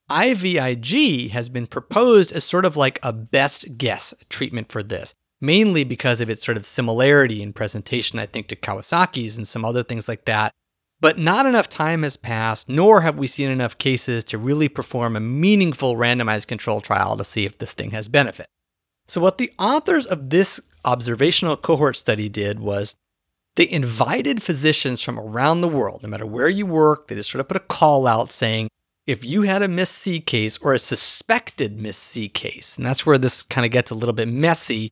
[0.10, 5.84] IVIG has been proposed as sort of like a best guess treatment for this, mainly
[5.84, 9.84] because of its sort of similarity in presentation, I think, to Kawasaki's and some other
[9.84, 10.52] things like that.
[11.02, 15.16] But not enough time has passed, nor have we seen enough cases to really perform
[15.16, 18.48] a meaningful randomized control trial to see if this thing has benefit.
[19.08, 22.96] So, what the authors of this observational cohort study did was
[23.56, 27.42] they invited physicians from around the world, no matter where you work, they just sort
[27.42, 28.70] of put a call out saying,
[29.08, 33.44] if you had a MIS-C case or a suspected MIS-C case, and that's where this
[33.44, 34.92] kind of gets a little bit messy,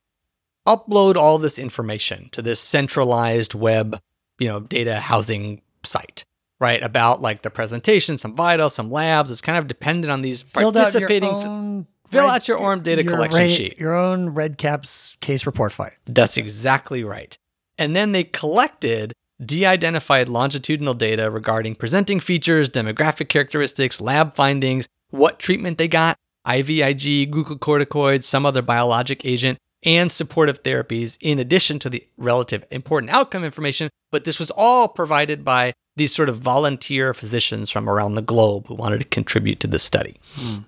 [0.67, 3.99] upload all this information to this centralized web,
[4.39, 6.23] you know, data housing site,
[6.59, 6.81] right?
[6.83, 9.31] About like the presentation, some vitals, some labs.
[9.31, 11.29] It's kind of dependent on these Filled out your participating.
[11.29, 13.79] own fill red- out your ORM data your collection sheet.
[13.79, 15.91] Your own REDCaps case report file.
[16.05, 17.37] That's exactly right.
[17.77, 24.87] And then they collected de identified longitudinal data regarding presenting features, demographic characteristics, lab findings,
[25.09, 31.79] what treatment they got, IVIG, glucocorticoids, some other biologic agent, and supportive therapies, in addition
[31.79, 33.89] to the relative important outcome information.
[34.11, 38.67] But this was all provided by these sort of volunteer physicians from around the globe
[38.67, 40.19] who wanted to contribute to this study.
[40.33, 40.59] Hmm.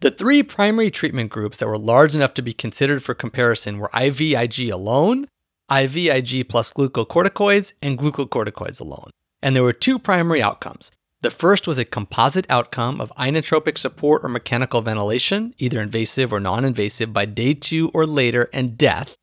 [0.00, 3.90] The three primary treatment groups that were large enough to be considered for comparison were
[3.92, 5.26] IVIG alone,
[5.70, 9.10] IVIG plus glucocorticoids, and glucocorticoids alone.
[9.42, 10.90] And there were two primary outcomes.
[11.20, 16.40] The first was a composite outcome of inotropic support or mechanical ventilation, either invasive or
[16.40, 19.16] non invasive, by day two or later, and death.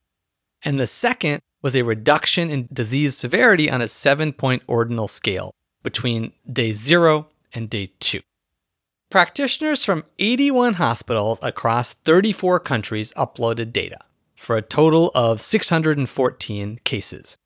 [0.63, 5.51] And the second was a reduction in disease severity on a seven point ordinal scale
[5.83, 8.21] between day zero and day two.
[9.09, 13.99] Practitioners from 81 hospitals across 34 countries uploaded data
[14.45, 17.37] for a total of 614 cases.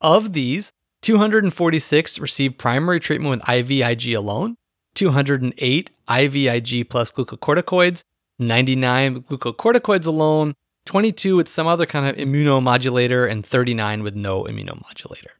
[0.00, 4.56] Of these, 246 received primary treatment with IVIG alone,
[4.94, 8.02] 208 IVIG plus glucocorticoids,
[8.40, 14.42] 99 with glucocorticoids alone, 22 with some other kind of immunomodulator, and 39 with no
[14.42, 15.30] immunomodulator.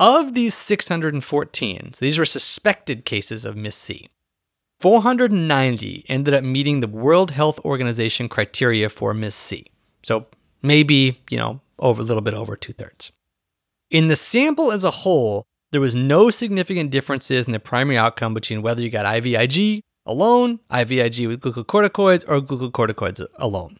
[0.00, 4.08] Of these 614, so these were suspected cases of MIS-C,
[4.80, 9.64] 490 ended up meeting the World Health Organization criteria for MIS-C.
[10.02, 10.26] So
[10.62, 13.12] maybe, you know, over a little bit over two thirds.
[13.90, 18.34] In the sample as a whole, there was no significant differences in the primary outcome
[18.34, 23.78] between whether you got IVIG alone, IVIG with glucocorticoids, or glucocorticoids alone.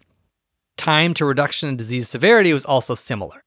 [0.77, 3.43] Time to reduction in disease severity was also similar.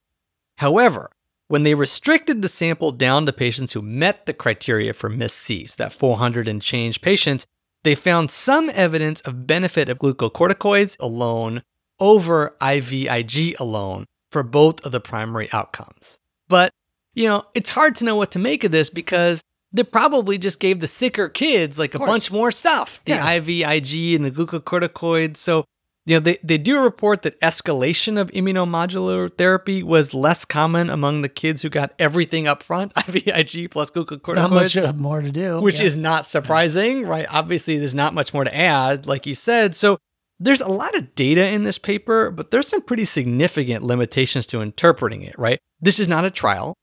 [0.58, 1.10] However,
[1.48, 5.76] when they restricted the sample down to patients who met the criteria for MIS-C, so
[5.78, 7.46] that 400 and change patients,
[7.84, 11.62] they found some evidence of benefit of glucocorticoids alone
[12.02, 16.20] over IVIG alone for both of the primary outcomes.
[16.50, 16.74] But,
[17.14, 19.42] you know, it's hard to know what to make of this because
[19.72, 23.26] they probably just gave the sicker kids like a bunch more stuff the Yeah.
[23.40, 25.38] IVIG and the glucocorticoids.
[25.38, 25.64] So,
[26.06, 31.22] you know, they, they do report that escalation of immunomodulator therapy was less common among
[31.22, 35.32] the kids who got everything up front, IVIG plus glucocorticoids Not much uh, more to
[35.32, 35.62] do.
[35.62, 35.86] which Yeah.
[35.86, 37.28] is not surprising, right?
[37.30, 39.76] Obviously, there's not much more to add, like you said.
[39.76, 40.00] So
[40.42, 44.62] there's a lot of data in this paper, but there's some pretty significant limitations to
[44.62, 45.60] interpreting it, right?
[45.80, 46.74] This is not a trial.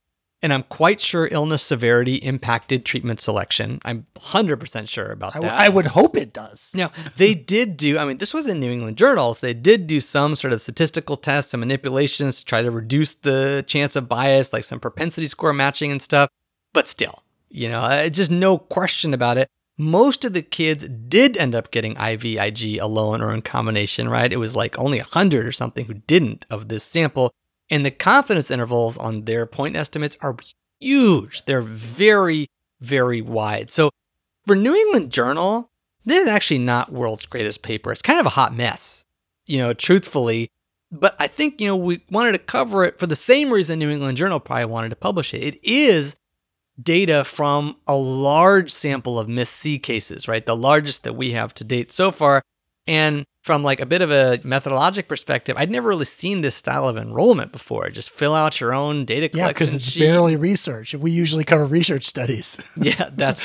[0.40, 3.80] And I'm quite sure illness severity impacted treatment selection.
[3.84, 5.42] I'm 100% sure about that.
[5.42, 6.70] w- I would hope it does.
[6.74, 9.40] Now, they did do, I mean, this was in New England journals.
[9.40, 13.64] They did do some sort of statistical tests and manipulations to try to reduce the
[13.66, 16.30] chance of bias, like some propensity score matching and stuff.
[16.72, 19.48] But still, you know, uh, just no question about it.
[19.80, 24.32] Most of the kids did end up getting IVIG alone or in combination, right?
[24.32, 27.30] It was like only 100 or something who didn't of this sample.
[27.70, 30.36] And the confidence intervals on their point estimates are
[30.80, 31.44] huge.
[31.44, 32.48] They're very,
[32.80, 33.70] very wide.
[33.70, 33.90] So
[34.46, 35.70] for New England Journal,
[36.04, 37.92] this is actually not world's greatest paper.
[37.92, 39.04] It's kind of a hot mess,
[39.46, 40.48] you know, truthfully.
[40.90, 43.90] But I think, you know, we wanted to cover it for the same reason New
[43.90, 45.42] England Journal probably wanted to publish it.
[45.42, 46.16] It is
[46.82, 50.44] data from a large sample of MIS-C cases, right?
[50.44, 52.42] The largest that we have to date so far.
[52.86, 56.86] And from like a bit of a methodologic perspective, I'd never really seen this style
[56.86, 57.88] of enrollment before.
[57.88, 60.00] Just fill out your own data collection Yeah, because it's sheet.
[60.00, 60.94] barely research.
[60.94, 62.58] We usually cover research studies.
[62.76, 63.40] Yeah, that's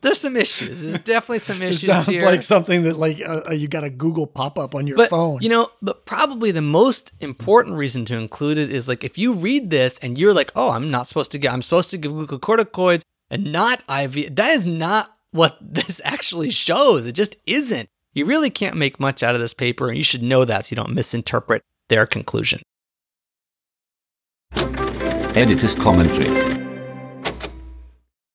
[0.00, 0.82] there's some issues.
[0.82, 2.24] There's definitely some It issues sounds here.
[2.24, 5.10] like something that like uh, uh, you got a Google pop up on your but
[5.10, 5.40] phone.
[5.40, 9.34] you know, but probably the most important reason to include it is like if you
[9.34, 12.10] read this and you're like, oh, I'm not supposed to get, I'm supposed to give
[12.12, 14.34] glucocorticoids and not IV.
[14.34, 17.06] That is not what this actually shows.
[17.06, 17.88] It just isn't.
[18.14, 20.72] You really can't make much out of this paper, and you should know that so
[20.72, 22.60] you don't misinterpret their conclusion.
[25.34, 26.60] Editor's commentary.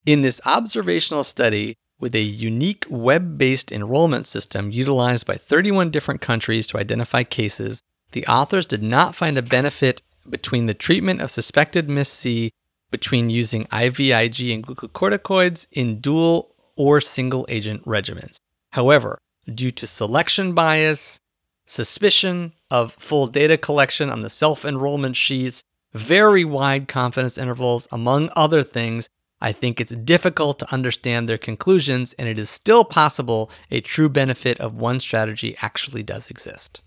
[0.08, 6.22] In this observational study, with a unique web based enrollment system utilized by 31 different
[6.22, 7.82] countries to identify cases,
[8.14, 12.52] the authors did not find a benefit between the treatment of suspected MIS-C
[12.90, 18.38] between using IVIG and glucocorticoids in dual or single agent regimens.
[18.72, 19.20] However,
[19.54, 21.20] due to selection bias,
[21.66, 25.64] suspicion of full data collection on the self enrollment sheets,
[25.94, 29.10] very wide confidence intervals, among other things,
[29.40, 34.10] I think it's difficult to understand their conclusions, and it is still possible a true
[34.10, 36.82] benefit of one strategy actually does exist.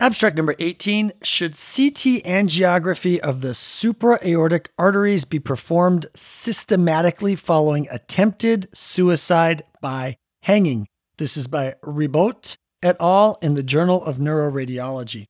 [0.00, 8.68] Abstract number 18 Should CT angiography of the supraaortic arteries be performed systematically following attempted
[8.76, 10.86] suicide by hanging?
[11.16, 13.38] This is by Ribot et al.
[13.40, 15.26] in the Journal of Neuroradiology.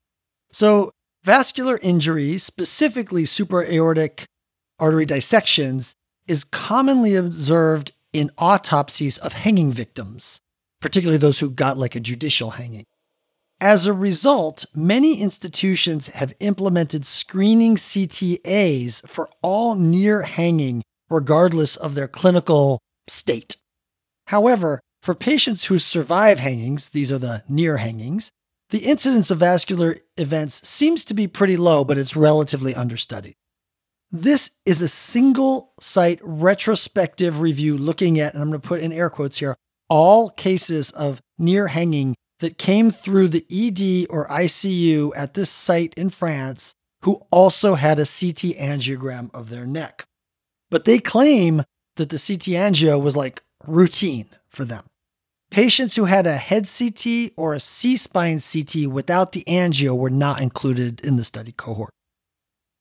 [0.51, 0.93] So,
[1.23, 4.25] vascular injury, specifically supraaortic
[4.79, 5.95] artery dissections,
[6.27, 10.41] is commonly observed in autopsies of hanging victims,
[10.81, 12.85] particularly those who got like a judicial hanging.
[13.61, 21.95] As a result, many institutions have implemented screening CTAs for all near hanging, regardless of
[21.95, 23.57] their clinical state.
[24.29, 28.33] However, for patients who survive hangings, these are the near hangings,
[28.71, 33.35] the incidence of vascular events seems to be pretty low, but it's relatively understudied.
[34.11, 38.95] This is a single site retrospective review looking at, and I'm going to put in
[38.95, 39.57] air quotes here,
[39.91, 45.93] all cases of near hanging that came through the ED or ICU at this site
[45.99, 50.07] in France who also had a CT angiogram of their neck.
[50.71, 51.63] But they claim
[51.97, 54.85] that the CT angio was like routine for them.
[55.55, 60.11] Patients who had a head CT or a C spine CT without the angio were
[60.11, 61.93] not included in the study cohort.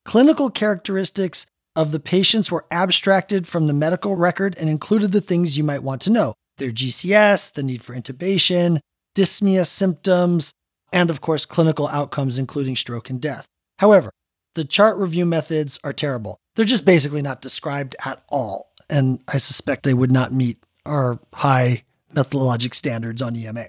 [0.05, 1.45] Clinical characteristics
[1.75, 5.83] of the patients were abstracted from the medical record and included the things you might
[5.83, 8.79] want to know their GCS, the need for intubation,
[9.15, 10.51] dyspnea symptoms,
[10.91, 13.45] and of course, clinical outcomes, including stroke and death.
[13.77, 14.09] However,
[14.55, 16.37] the chart review methods are terrible.
[16.55, 21.19] They're just basically not described at all, and I suspect they would not meet our
[21.35, 21.83] high
[22.13, 23.67] methodologic standards on EMA.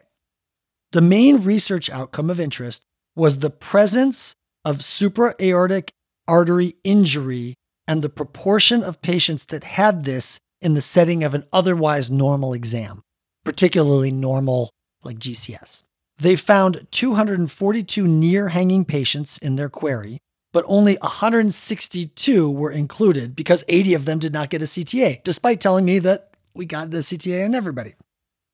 [0.92, 2.84] The main research outcome of interest
[3.16, 4.34] was the presence
[4.64, 5.90] of supraaortic
[6.26, 7.54] artery injury
[7.86, 12.54] and the proportion of patients that had this in the setting of an otherwise normal
[12.54, 13.02] exam,
[13.44, 14.70] particularly normal
[15.02, 15.82] like GCS.
[16.18, 20.18] They found 242 near hanging patients in their query,
[20.52, 25.60] but only 162 were included because 80 of them did not get a CTA, despite
[25.60, 27.94] telling me that we got a CTA on everybody.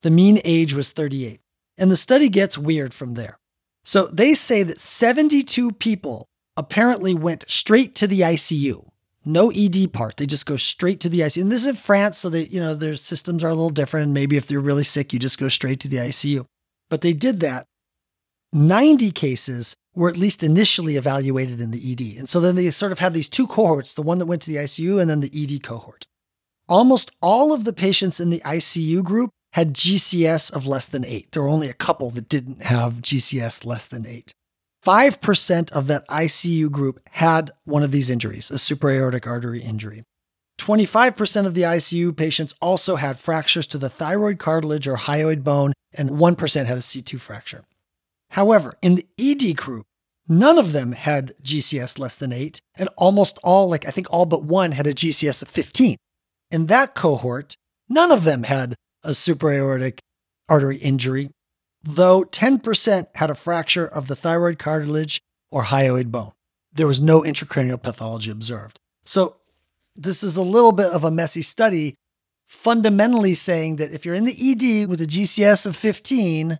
[0.02, 1.40] The mean age was 38.
[1.76, 3.38] And the study gets weird from there.
[3.84, 8.88] So they say that 72 people apparently went straight to the ICU.
[9.24, 10.16] No ED part.
[10.16, 11.42] They just go straight to the ICU.
[11.42, 14.12] And this is in France, so they, you know, their systems are a little different.
[14.12, 16.46] Maybe if they're really sick, you just go straight to the ICU.
[16.88, 17.66] But they did that.
[18.52, 22.18] 90 cases were at least initially evaluated in the ED.
[22.18, 24.50] And so then they sort of had these two cohorts, the one that went to
[24.50, 26.06] the ICU and then the ED cohort.
[26.68, 31.32] Almost all of the patients in the ICU group had GCS of less than eight.
[31.32, 34.32] There were only a couple that didn't have GCS less than eight.
[34.84, 40.04] 5% of that ICU group had one of these injuries, a supraaortic artery injury.
[40.58, 45.72] 25% of the ICU patients also had fractures to the thyroid cartilage or hyoid bone,
[45.94, 47.64] and 1% had a C2 fracture.
[48.30, 49.86] However, in the ED group,
[50.28, 54.26] none of them had GCS less than 8, and almost all, like I think all
[54.26, 55.96] but one, had a GCS of 15.
[56.50, 57.54] In that cohort,
[57.88, 59.98] none of them had a supraaortic
[60.48, 61.30] artery injury,
[61.82, 65.20] though 10% had a fracture of the thyroid cartilage
[65.50, 66.32] or hyoid bone.
[66.72, 68.78] There was no intracranial pathology observed.
[69.04, 69.36] So,
[69.96, 71.96] this is a little bit of a messy study,
[72.46, 76.58] fundamentally saying that if you're in the ED with a GCS of 15,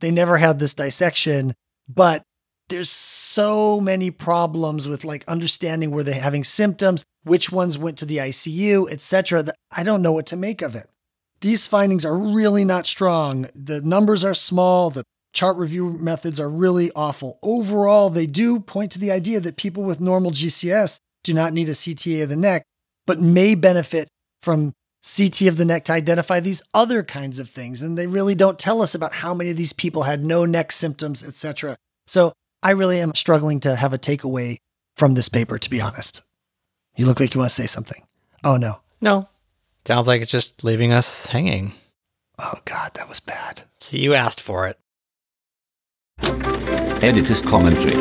[0.00, 1.54] they never had this dissection,
[1.88, 2.22] but
[2.68, 8.06] there's so many problems with like understanding were they having symptoms, which ones went to
[8.06, 9.42] the ICU, etc.
[9.42, 10.86] that I don't know what to make of it.
[11.42, 13.48] These findings are really not strong.
[13.54, 17.38] The numbers are small, the chart review methods are really awful.
[17.42, 21.68] Overall, they do point to the idea that people with normal GCS do not need
[21.68, 22.64] a CTA of the neck,
[23.06, 24.08] but may benefit
[24.40, 27.82] from CT of the neck to identify these other kinds of things.
[27.82, 30.70] And they really don't tell us about how many of these people had no neck
[30.70, 31.76] symptoms, etc.
[32.06, 32.32] So
[32.62, 34.58] I really am struggling to have a takeaway
[34.96, 36.22] from this paper, to be honest.
[36.94, 38.06] You look like you want to say something.
[38.44, 38.80] Oh, no.
[39.00, 39.28] No.
[39.84, 41.72] Sounds like it's just leaving us hanging.
[42.38, 43.62] Oh, God, that was bad.
[43.80, 44.78] So you asked for it.
[47.02, 47.96] Editor's commentary.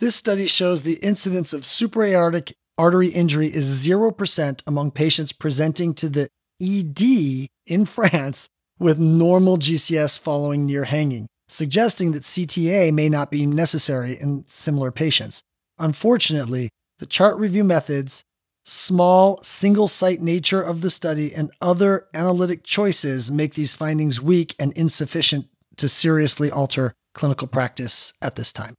[0.00, 6.08] This study shows the incidence of supraaortic artery injury is 0% among patients presenting to
[6.08, 6.28] the
[6.62, 13.44] ED in France with normal GCS following near hanging, suggesting that CTA may not be
[13.44, 15.42] necessary in similar patients.
[15.78, 16.70] Unfortunately,
[17.00, 18.22] the chart review methods,
[18.68, 24.54] small single site nature of the study, and other analytic choices make these findings weak
[24.58, 25.46] and insufficient
[25.76, 28.74] to seriously alter clinical practice at this time.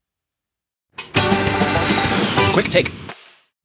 [2.53, 2.91] Quick take.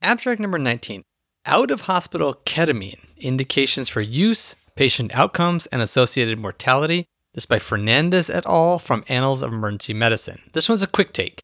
[0.03, 1.03] Abstract number 19
[1.47, 7.07] Out of hospital ketamine indications for use, patient outcomes, and associated mortality.
[7.35, 8.79] This by Fernandez et al.
[8.79, 10.41] from Annals of Emergency Medicine.
[10.53, 11.44] This one's a quick take.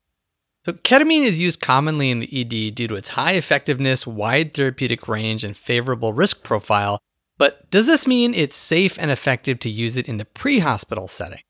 [0.67, 5.09] So, ketamine is used commonly in the ED due to its high effectiveness, wide therapeutic
[5.09, 7.01] range, and favorable risk profile.
[7.39, 11.09] But does this mean it's safe and effective to use it in the pre hospital
[11.09, 11.41] setting?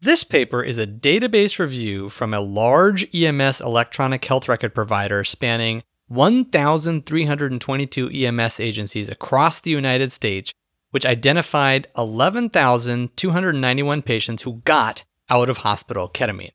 [0.00, 5.82] This paper is a database review from a large EMS electronic health record provider spanning
[6.06, 10.54] 1,322 EMS agencies across the United States,
[10.90, 16.50] which identified 11,291 patients who got out of hospital ketamine.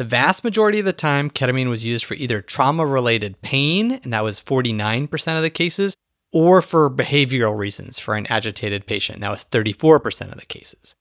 [0.00, 4.14] The vast majority of the time, ketamine was used for either trauma related pain, and
[4.14, 5.94] that was 49% of the cases,
[6.32, 10.94] or for behavioral reasons for an agitated patient, that was 34% of the cases.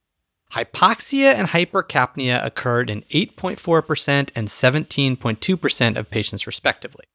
[0.52, 7.06] Hypoxia and hypercapnia occurred in 8.4% and 17.2% of patients, respectively.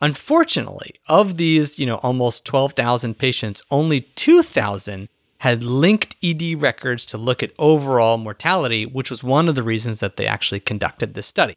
[0.00, 5.08] Unfortunately, of these, you know, almost 12,000 patients, only 2,000
[5.42, 9.98] had linked ED records to look at overall mortality, which was one of the reasons
[9.98, 11.56] that they actually conducted this study.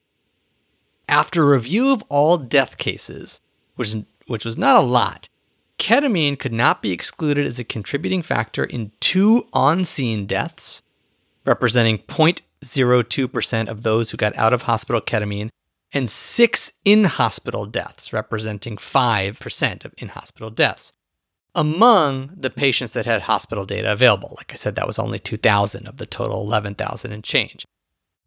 [1.07, 3.41] After a review of all death cases,
[3.75, 3.93] which,
[4.25, 5.29] which was not a lot,
[5.77, 10.81] ketamine could not be excluded as a contributing factor in two on scene deaths,
[11.45, 15.49] representing 0.02% of those who got out of hospital ketamine,
[15.93, 20.91] and six in hospital deaths, representing 5% of in hospital deaths.
[21.55, 25.87] Among the patients that had hospital data available, like I said, that was only 2,000
[25.87, 27.65] of the total 11,000 and change.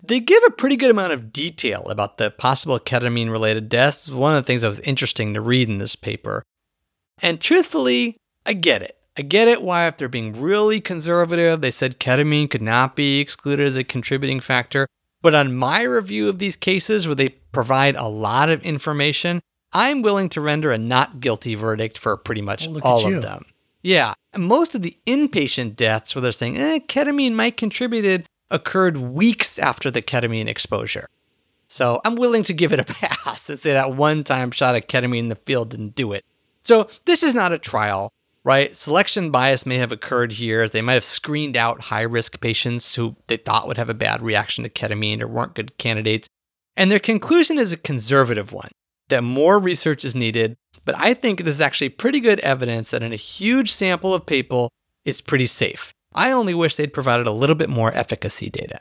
[0.02, 4.10] They give a pretty good amount of detail about the possible ketamine related deaths.
[4.10, 6.42] One of the things that was interesting to read in this paper.
[7.20, 8.96] And truthfully, I get it.
[9.18, 13.20] I get it why, if they're being really conservative, they said ketamine could not be
[13.20, 14.86] excluded as a contributing factor.
[15.20, 19.40] But on my review of these cases where they provide a lot of information,
[19.72, 23.16] I'm willing to render a not guilty verdict for pretty much Oh, look all you.
[23.16, 23.44] of them.
[23.82, 24.14] Yeah.
[24.36, 29.90] Most of the inpatient deaths where they're saying, eh, ketamine might contributed occurred weeks after
[29.90, 31.08] the ketamine exposure.
[31.68, 34.86] So I'm willing to give it a pass and say that one time shot of
[34.86, 36.24] ketamine in the field didn't do it.
[36.62, 38.10] So this is not a trial,
[38.44, 38.74] right?
[38.74, 42.94] Selection bias may have occurred here as they might have screened out high risk patients
[42.94, 46.26] who they thought would have a bad reaction to ketamine or weren't good candidates.
[46.76, 48.70] And their conclusion is a conservative one
[49.08, 50.56] that more research is needed.
[50.84, 54.26] But I think this is actually pretty good evidence that in a huge sample of
[54.26, 54.70] people,
[55.04, 55.92] it's pretty safe.
[56.14, 58.80] I only wish they'd provided a little bit more efficacy data.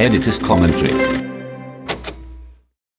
[0.00, 1.28] Editor's commentary.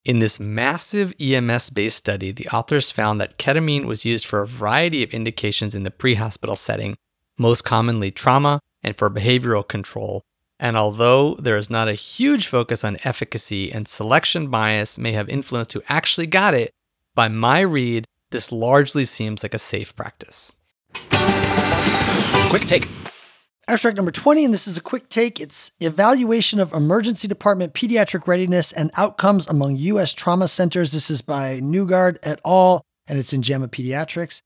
[0.03, 4.47] In this massive EMS based study, the authors found that ketamine was used for a
[4.47, 6.95] variety of indications in the pre hospital setting,
[7.37, 10.23] most commonly trauma and for behavioral control,
[10.61, 15.27] And although there is not a huge focus on efficacy and selection bias may have
[15.27, 16.71] influenced who actually got it,
[17.15, 20.51] by my read, this largely seems like a safe practice.
[22.49, 22.87] Quick take.
[23.67, 25.39] Abstract number 20, and this is a quick take.
[25.39, 30.13] It's evaluation of emergency department pediatric readiness and outcomes among U.S.
[30.13, 30.91] trauma centers.
[30.91, 34.41] This is by Newgard et al., and it's in JAMA Pediatrics.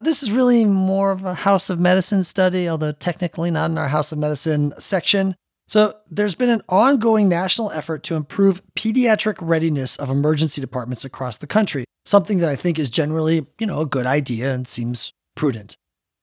[0.00, 3.88] This is really more of a House of Medicine study, although technically not in our
[3.88, 5.34] House of Medicine section.
[5.68, 11.38] So, there's been an ongoing national effort to improve pediatric readiness of emergency departments across
[11.38, 15.12] the country, something that I think is generally, you know, a good idea and seems
[15.34, 15.76] prudent.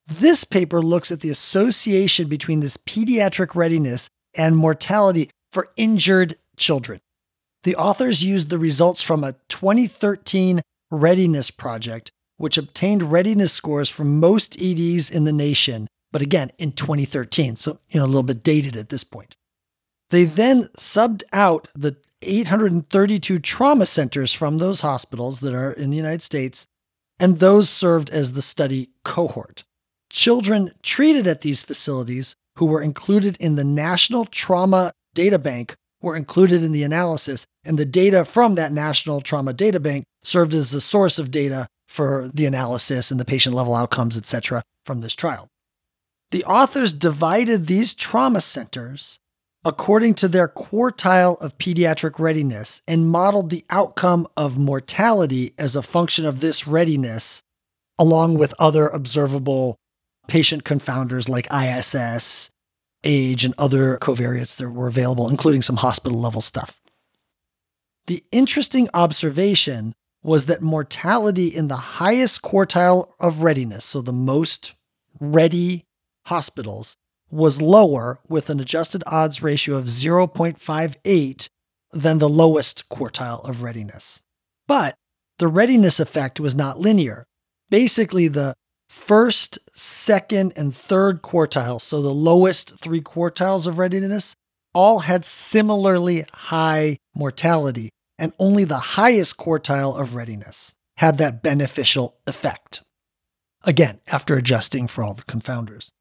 [0.07, 6.99] This paper looks at the association between this pediatric readiness and mortality for injured children.
[7.63, 10.61] The authors used the results from a 2013
[10.91, 16.71] readiness project, which obtained readiness scores from most EDs in the nation, but again in
[16.71, 19.35] 2013, so you know a little bit dated at this point.
[20.09, 25.97] They then subbed out the 832 trauma centers from those hospitals that are in the
[25.97, 26.67] United States,
[27.19, 29.63] and those served as the study cohort.
[30.09, 36.15] Children treated at these facilities who were included in the National Trauma Data Bank were
[36.15, 40.71] included in the analysis, and the data from that National Trauma Data Bank served as
[40.71, 45.15] the source of data for the analysis and the patient level outcomes, etc., from this
[45.15, 45.47] trial.
[46.31, 49.17] The authors divided these trauma centers
[49.65, 55.81] according to their quartile of pediatric readiness and modeled the outcome of mortality as a
[55.81, 57.43] function of this readiness,
[57.97, 59.75] along with other observable
[60.27, 62.51] patient confounders like ISS,
[63.03, 66.79] age, and other covariates that were available, including some hospital level stuff.
[68.07, 69.93] The interesting observation
[70.23, 74.73] was that mortality in the highest quartile of readiness, so the most
[75.19, 75.85] ready
[76.29, 76.95] hospitals,
[77.29, 81.49] was lower with an adjusted odds ratio of 0.58
[81.91, 84.21] than the lowest quartile of readiness.
[84.67, 84.95] But
[85.37, 87.25] the readiness effect was not linear.
[87.69, 88.53] Basically, the
[88.87, 94.35] first, second, and third quartiles, so the lowest three quartiles of readiness,
[94.73, 102.17] all had similarly high mortality, and only the highest quartile of readiness had that beneficial
[102.27, 102.83] effect.
[103.63, 105.91] Again, after adjusting for all the confounders.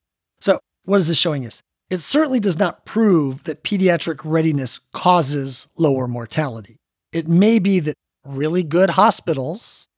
[0.84, 1.62] What is this showing us?
[1.90, 6.76] It certainly does not prove that pediatric readiness causes lower mortality.
[7.12, 7.94] It may be that
[8.26, 9.88] really good hospitals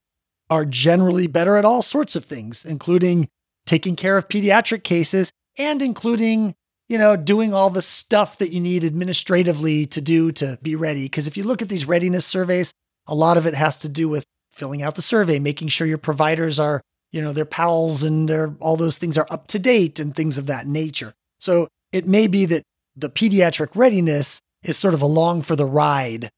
[0.49, 3.27] are generally better at all sorts of things, including
[3.65, 6.53] taking care of pediatric cases and including,
[6.87, 11.03] you know, doing all the stuff that you need administratively to do to be ready.
[11.03, 12.73] Because if you look at these readiness surveys,
[13.07, 15.97] a lot of it has to do with filling out the survey, making sure your
[15.97, 19.99] providers are, you know, their PALS and their all those things are up to date
[19.99, 21.13] and things of that nature.
[21.39, 22.63] So it may be that
[22.95, 26.29] the pediatric readiness is sort of along for the ride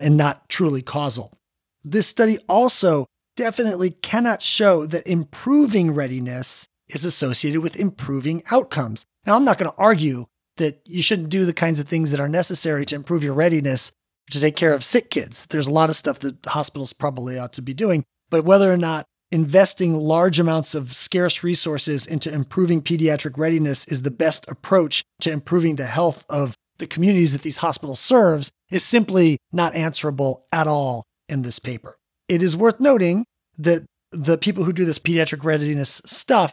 [0.00, 1.32] and not truly causal.
[1.84, 3.06] This study also
[3.36, 9.04] definitely cannot show that improving readiness is associated with improving outcomes.
[9.26, 10.26] Now, I'm not going to argue
[10.56, 13.92] that you shouldn't do the kinds of things that are necessary to improve your readiness
[14.30, 15.46] to take care of sick kids.
[15.46, 18.76] There's a lot of stuff that hospitals probably ought to be doing, but whether or
[18.76, 25.02] not investing large amounts of scarce resources into improving pediatric readiness is the best approach
[25.20, 30.46] to improving the health of the communities that these hospitals serves is simply not answerable
[30.52, 31.96] at all in this paper.
[32.28, 33.24] It is worth noting
[33.58, 36.52] that the people who do this pediatric readiness stuff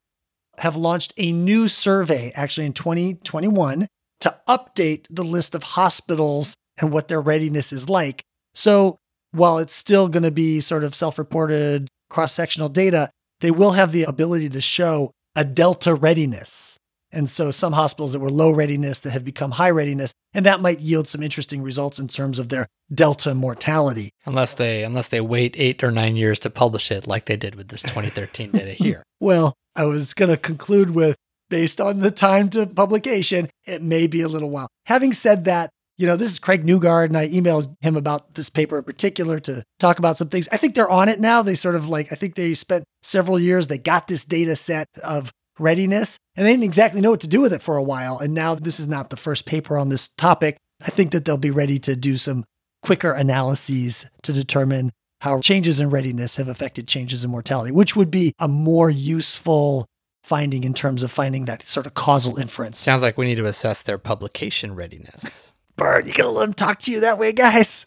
[0.57, 3.87] have launched a new survey actually in 2021
[4.21, 8.23] to update the list of hospitals and what their readiness is like.
[8.53, 8.97] So
[9.31, 13.09] while it's still going to be sort of self reported cross sectional data,
[13.41, 16.77] they will have the ability to show a delta readiness.
[17.11, 20.61] And so some hospitals that were low readiness that have become high readiness, and that
[20.61, 24.11] might yield some interesting results in terms of their delta mortality.
[24.25, 27.55] Unless they unless they wait eight or nine years to publish it, like they did
[27.55, 29.03] with this 2013 data here.
[29.21, 31.15] Well, I was going to conclude with
[31.49, 34.67] based on the time to publication, it may be a little while.
[34.85, 38.49] Having said that, you know, this is Craig Newgard, and I emailed him about this
[38.49, 40.49] paper in particular to talk about some things.
[40.51, 41.41] I think they're on it now.
[41.41, 44.87] They sort of like, I think they spent several years, they got this data set
[45.03, 48.19] of readiness, and they didn't exactly know what to do with it for a while.
[48.19, 50.57] And now this is not the first paper on this topic.
[50.81, 52.43] I think that they'll be ready to do some
[52.83, 54.91] quicker analyses to determine
[55.21, 59.87] how changes in readiness have affected changes in mortality, which would be a more useful
[60.23, 62.79] finding in terms of finding that sort of causal inference.
[62.79, 65.53] Sounds like we need to assess their publication readiness.
[65.77, 67.85] Bird, you gotta let him talk to you that way, guys.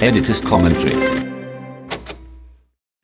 [0.00, 1.26] Editor's commentary.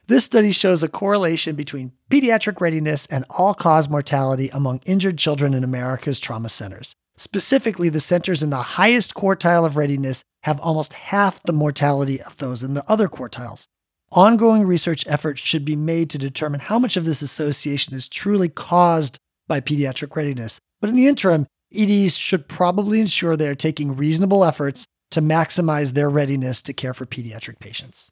[0.08, 5.54] This study shows a correlation between pediatric readiness and all cause mortality among injured children
[5.54, 6.94] in America's trauma centers.
[7.16, 12.36] Specifically, the centers in the highest quartile of readiness have almost half the mortality of
[12.38, 13.68] those in the other quartiles.
[14.10, 18.48] Ongoing research efforts should be made to determine how much of this association is truly
[18.48, 20.60] caused by pediatric readiness.
[20.80, 25.93] But in the interim, EDs should probably ensure they are taking reasonable efforts to maximize
[25.93, 28.11] their readiness to care for pediatric patients.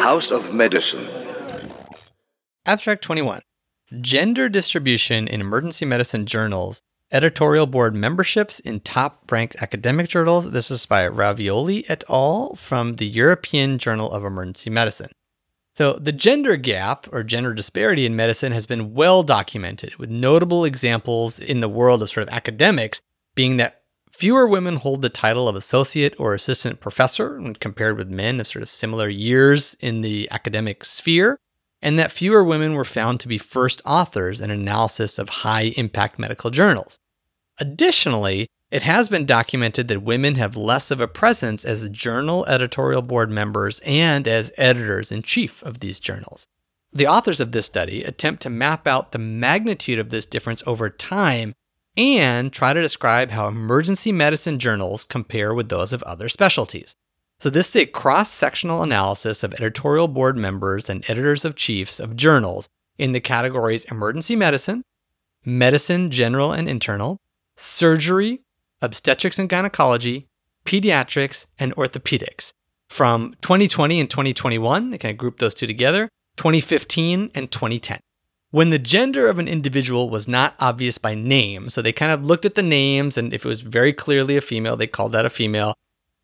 [0.00, 1.04] House of Medicine.
[2.66, 3.40] Abstract 21
[4.00, 6.80] Gender distribution in emergency medicine journals,
[7.12, 10.50] editorial board memberships in top ranked academic journals.
[10.50, 12.54] This is by Ravioli et al.
[12.54, 15.10] from the European Journal of Emergency Medicine.
[15.74, 20.64] So, the gender gap or gender disparity in medicine has been well documented, with notable
[20.66, 23.00] examples in the world of sort of academics
[23.34, 28.08] being that fewer women hold the title of associate or assistant professor when compared with
[28.08, 31.38] men of sort of similar years in the academic sphere,
[31.80, 36.18] and that fewer women were found to be first authors in analysis of high impact
[36.18, 36.98] medical journals.
[37.58, 43.02] Additionally, it has been documented that women have less of a presence as journal editorial
[43.02, 46.46] board members and as editors in chief of these journals.
[46.90, 50.88] The authors of this study attempt to map out the magnitude of this difference over
[50.88, 51.52] time
[51.98, 56.94] and try to describe how emergency medicine journals compare with those of other specialties.
[57.40, 62.00] So, this is a cross sectional analysis of editorial board members and editors of chiefs
[62.00, 64.82] of journals in the categories emergency medicine,
[65.44, 67.18] medicine general and internal,
[67.56, 68.40] surgery,
[68.82, 70.26] obstetrics and gynecology,
[70.64, 72.52] pediatrics, and orthopedics
[72.88, 74.90] from 2020 and 2021.
[74.90, 78.00] They kind of grouped those two together, 2015 and 2010.
[78.50, 82.26] When the gender of an individual was not obvious by name, so they kind of
[82.26, 85.24] looked at the names, and if it was very clearly a female, they called that
[85.24, 85.74] a female.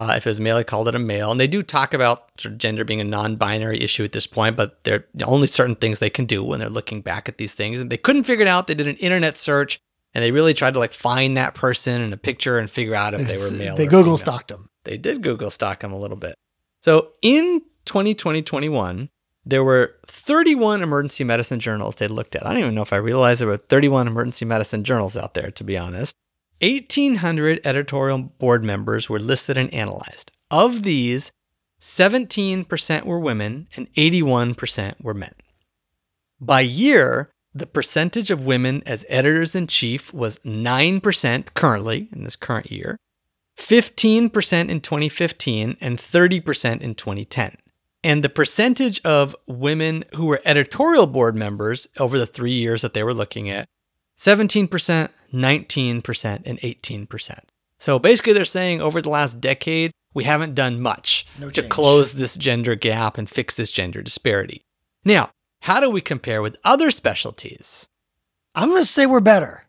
[0.01, 1.30] Uh, if it was male, they called it a male.
[1.32, 4.26] And they do talk about sort of gender being a non binary issue at this
[4.26, 7.39] point, but there are only certain things they can do when they're looking back at
[7.39, 7.80] these things.
[7.80, 8.66] And they couldn't figure it out.
[8.66, 9.80] They did an internet search
[10.14, 13.14] and they really tried to like find that person in a picture and figure out
[13.14, 13.76] if they were male.
[13.76, 14.16] They Google female.
[14.16, 14.68] stalked them.
[14.85, 16.35] They did Google stalk them a little bit.
[16.80, 19.09] So in 2020 21,
[19.44, 22.47] there were 31 emergency medicine journals they looked at.
[22.47, 25.51] I don't even know if I realized there were 31 emergency medicine journals out there,
[25.51, 26.14] to be honest.
[26.60, 30.32] 1,800 editorial board members were listed and analyzed.
[30.51, 31.30] Of these,
[31.80, 35.35] 17% were women and 81% were men.
[36.40, 42.36] By year, the percentage of women as editors in chief was 9% currently in this
[42.36, 42.97] current year,
[43.56, 47.56] 15% in 2015, and 30% in 2010.
[48.05, 52.94] And the percentage of women who were editorial board members over the three years that
[52.94, 53.66] they were looking at
[54.18, 54.68] 17%,
[55.32, 57.39] 19%, and 18%.
[57.80, 62.14] So basically, they're saying over the last decade, we haven't done much No to close
[62.14, 64.62] this gender gap and fix this gender disparity.
[65.05, 65.30] Now,
[65.60, 67.89] how do we compare with other specialties?
[68.55, 69.66] I'm going to say we're better.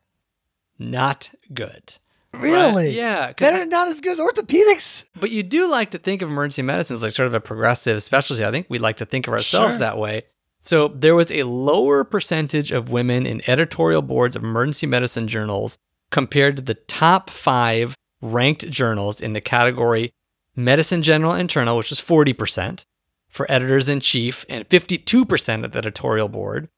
[0.78, 1.94] Not good.
[2.34, 2.86] Really?
[2.88, 2.94] Right?
[2.94, 3.34] Yeah.
[3.34, 5.06] Better, not as good as orthopedics.
[5.20, 8.02] But you do like to think of emergency medicine as like sort of a progressive
[8.03, 8.45] specialty.
[8.45, 9.80] I think we like to think of ourselves Sure.
[9.80, 10.24] that way.
[10.61, 15.78] So there was a lower percentage of women in editorial boards of emergency medicine journals
[16.11, 20.11] compared to the top five ranked journals in the category
[20.56, 22.84] Medicine General Internal, which was 40%
[23.30, 26.69] for editors in chief and 52% of the editorial board.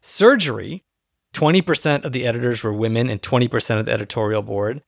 [0.00, 0.84] Surgery,
[1.32, 4.82] 20% of the editors were women and 20% of the editorial board.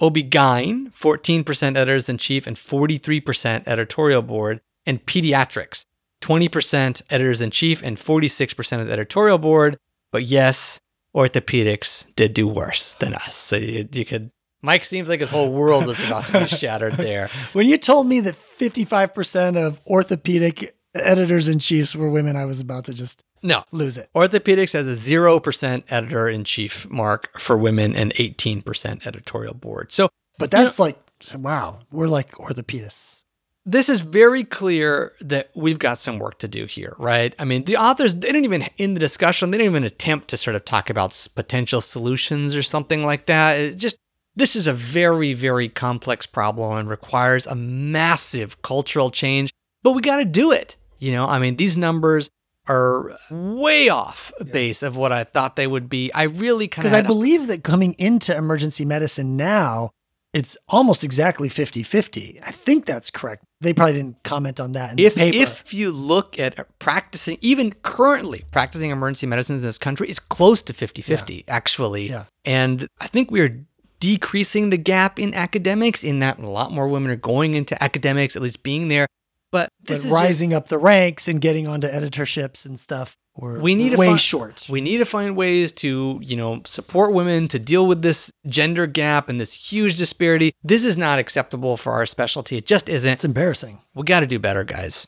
[0.00, 4.60] OB-GYN, 14% editors in chief and 43% editorial board.
[4.86, 5.84] And pediatrics,
[6.20, 9.78] 20% editors in chief and 46% of the editorial board.
[10.10, 10.80] But yes,
[11.14, 13.36] orthopedics did do worse than us.
[13.36, 14.30] So you, you could.
[14.62, 17.28] Mike seems like his whole world was about to be shattered there.
[17.52, 22.60] When you told me that 55% of orthopedic editors in chiefs were women, I was
[22.60, 24.08] about to just No, lose it.
[24.16, 29.92] Orthopedics has a 0% editor in chief mark for women and 18% editorial board.
[29.92, 30.08] So
[30.38, 30.98] But that's like,
[31.36, 33.22] wow, we're like orthopedists.
[33.64, 37.34] this is very clear that we've got some work to do here, right?
[37.38, 40.36] I mean, the authors, they didn't even, in the discussion, they didn't even attempt to
[40.36, 43.58] sort of talk about potential solutions or something like that.
[43.58, 43.98] It just,
[44.38, 49.50] this is a very, very complex problem and requires a massive cultural change,
[49.82, 50.76] but we got to do it.
[50.98, 52.30] You know, I mean, these numbers
[52.68, 56.12] are way off base of what I thought they would be.
[56.12, 59.90] I really kind of Because I believe that coming into emergency medicine now,
[60.34, 62.40] it's almost exactly 50 50.
[62.44, 63.42] I think that's correct.
[63.60, 68.90] They probably didn't comment on that if if you look at practicing even currently practicing
[68.90, 72.26] emergency medicine in this country it's close to 50-50 actually Yeah.
[72.44, 73.66] and i think we're
[74.00, 78.36] decreasing the gap in academics in that a lot more women are going into academics
[78.36, 79.06] at least being there
[79.50, 83.16] But But this is just- rising up the ranks and getting onto editorships and stuff
[83.34, 84.66] were we need to way find, short.
[84.68, 88.86] We need to find ways to, you know, support women to deal with this gender
[88.88, 90.52] gap and this huge disparity.
[90.64, 92.56] This is not acceptable for our specialty.
[92.56, 93.10] It just isn't.
[93.12, 93.78] it's embarrassing.
[93.94, 95.06] We got to do better, guys.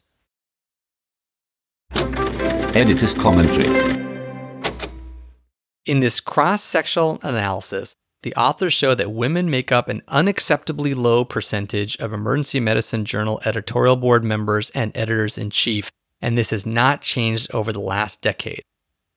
[2.72, 3.98] Editor's commentary.
[5.86, 11.24] In this cross sectional analysis, the authors show that women make up an unacceptably low
[11.24, 15.90] percentage of emergency medicine journal editorial board members and editors in chief,
[16.20, 18.62] and this has not changed over the last decade.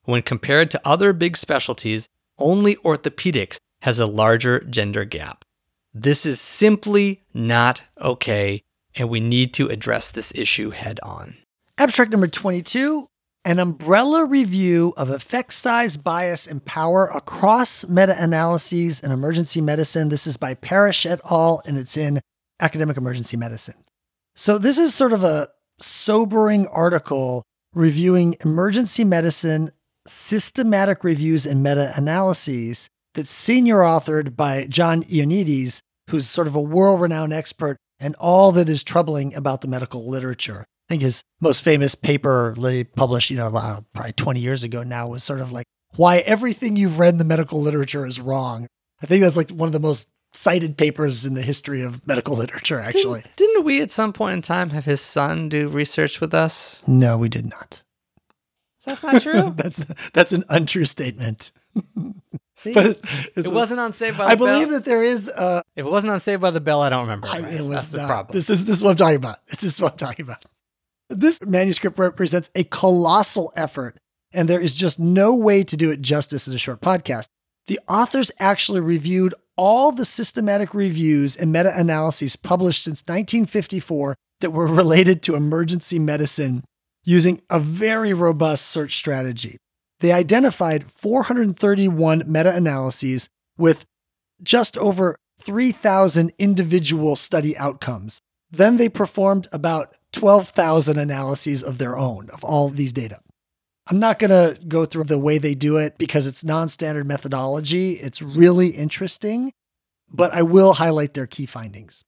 [0.04, 2.08] When compared to other big specialties,
[2.38, 5.44] only orthopedics has a larger gender gap.
[5.92, 8.62] This is simply not okay,
[8.96, 11.36] and we need to address this issue head on.
[11.78, 13.08] Abstract number 22
[13.44, 20.08] an umbrella review of effect size, bias, and power across meta analyses in emergency medicine.
[20.08, 22.20] This is by Parish et al., and it's in
[22.60, 23.82] Academic Emergency Medicine.
[24.34, 25.48] So, this is sort of a
[25.80, 27.42] sobering article
[27.74, 29.70] reviewing emergency medicine
[30.06, 35.80] systematic reviews and meta analyses that's senior authored by John Ioannidis,
[36.10, 40.08] who's sort of a world renowned expert and all that is troubling about the medical
[40.08, 40.64] literature.
[40.88, 43.50] I think his most famous paper that he published, you know,
[43.92, 45.64] probably 20 years ago now was sort of like
[45.96, 48.66] why everything you've read in the medical literature is wrong.
[49.02, 52.36] I think that's like one of the most cited papers in the history of medical
[52.36, 53.20] literature, actually.
[53.20, 56.82] Didn't, didn't we at some point in time have his son do research with us?
[56.86, 57.82] No, we did not.
[58.84, 59.50] That's not true.
[59.56, 61.52] that's that's an untrue statement.
[62.56, 62.72] See?
[62.72, 63.02] But it's,
[63.34, 64.78] it's it wasn't on Saved by the I believe Bell.
[64.78, 67.28] that there is uh if it wasn't on Saved by the Bell, I don't remember.
[67.28, 67.60] I it, right?
[67.60, 68.34] was That's the problem.
[68.34, 69.46] This is this is what I'm talking about.
[69.48, 70.44] This is what I'm talking about.
[71.10, 73.98] This manuscript represents a colossal effort,
[74.32, 77.26] and there is just no way to do it justice in a short podcast.
[77.66, 84.50] The authors actually reviewed all the systematic reviews and meta analyses published since 1954 that
[84.50, 86.62] were related to emergency medicine
[87.04, 89.58] using a very robust search strategy.
[90.00, 93.84] They identified 431 meta analyses with
[94.42, 98.20] just over 3,000 individual study outcomes.
[98.50, 103.18] Then they performed about 12,000 analyses of their own of all these data.
[103.90, 107.06] I'm not going to go through the way they do it because it's non standard
[107.06, 107.94] methodology.
[107.94, 109.52] It's really interesting,
[110.10, 112.04] but I will highlight their key findings.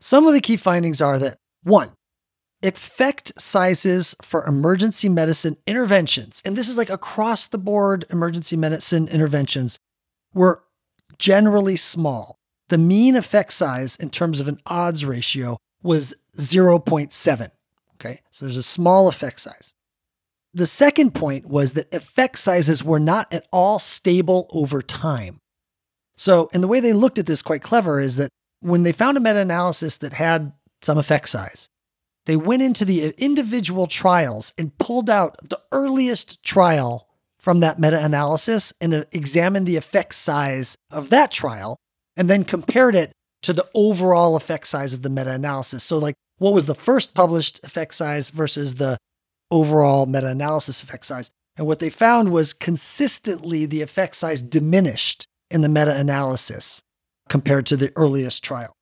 [0.00, 1.92] Some of the key findings are that one,
[2.62, 9.08] effect sizes for emergency medicine interventions, and this is like across the board emergency medicine
[9.08, 9.78] interventions,
[10.32, 10.62] were
[11.18, 12.36] generally small.
[12.68, 17.50] The mean effect size in terms of an odds ratio was 0.7.
[17.94, 19.74] Okay, so there's a small effect size.
[20.54, 25.38] The second point was that effect sizes were not at all stable over time.
[26.16, 28.30] So, and the way they looked at this quite clever is that
[28.60, 30.52] when they found a meta analysis that had
[30.82, 31.68] some effect size,
[32.26, 38.04] they went into the individual trials and pulled out the earliest trial from that meta
[38.04, 41.76] analysis and uh, examined the effect size of that trial
[42.16, 43.12] and then compared it
[43.42, 45.84] to the overall effect size of the meta analysis.
[45.84, 48.96] So, like, what was the first published effect size versus the
[49.50, 51.30] overall meta analysis effect size?
[51.56, 56.82] And what they found was consistently the effect size diminished in the meta analysis
[57.28, 58.72] compared to the earliest trial.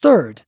[0.00, 0.42] Third,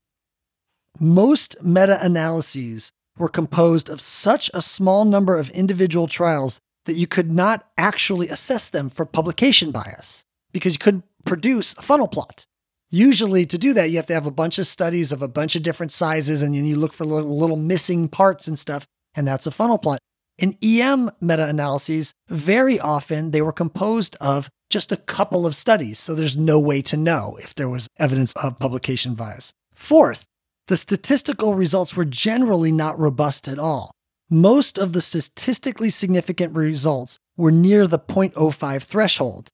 [1.00, 7.06] most meta analyses were composed of such a small number of individual trials that you
[7.06, 12.46] could not actually assess them for publication bias because you couldn't produce a funnel plot.
[12.90, 15.54] Usually, to do that, you have to have a bunch of studies of a bunch
[15.56, 19.28] of different sizes and then you look for little, little missing parts and stuff, and
[19.28, 19.98] that's a funnel plot.
[20.38, 25.98] In EM meta analyses, very often they were composed of just a couple of studies,
[25.98, 29.52] so there's no way to know if there was evidence of publication bias.
[29.74, 30.24] Fourth,
[30.68, 33.90] the statistical results were generally not robust at all.
[34.30, 39.48] Most of the statistically significant results were near the 0.05 threshold,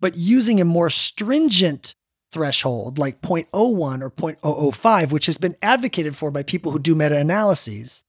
[0.00, 1.94] but using a more stringent
[2.32, 7.16] threshold like 0.01 or 0.005, which has been advocated for by people who do meta
[7.16, 8.04] analyses,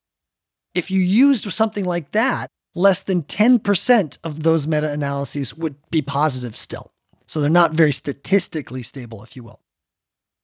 [0.73, 6.01] if you used something like that, less than 10% of those meta analyses would be
[6.01, 6.91] positive still.
[7.25, 9.59] So they're not very statistically stable, if you will.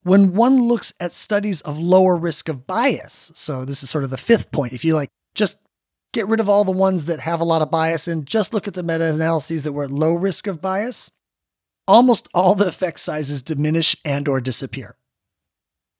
[0.03, 4.11] When one looks at studies of lower risk of bias, so this is sort of
[4.11, 5.57] the fifth point, if you like just
[6.13, 8.67] get rid of all the ones that have a lot of bias and just look
[8.67, 11.09] at the meta analyses that were at low risk of bias,
[11.87, 14.95] almost all the effect sizes diminish and or disappear.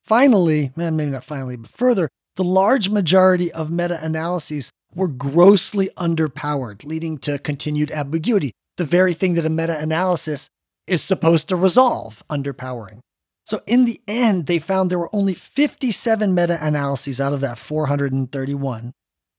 [0.03, 5.89] Finally, eh, maybe not finally, but further, the large majority of meta analyses were grossly
[5.97, 10.49] underpowered, leading to continued ambiguity, the very thing that a meta analysis
[10.87, 12.99] is supposed to resolve underpowering.
[13.45, 17.57] So in the end, they found there were only 57 meta analyses out of that
[17.57, 18.91] 431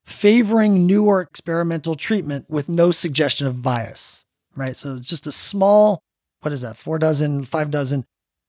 [0.06, 4.24] favoring newer experimental treatment with no suggestion of bias,
[4.56, 4.76] right?
[4.76, 6.00] So it's just a small,
[6.46, 8.04] what is that, four dozen, five dozen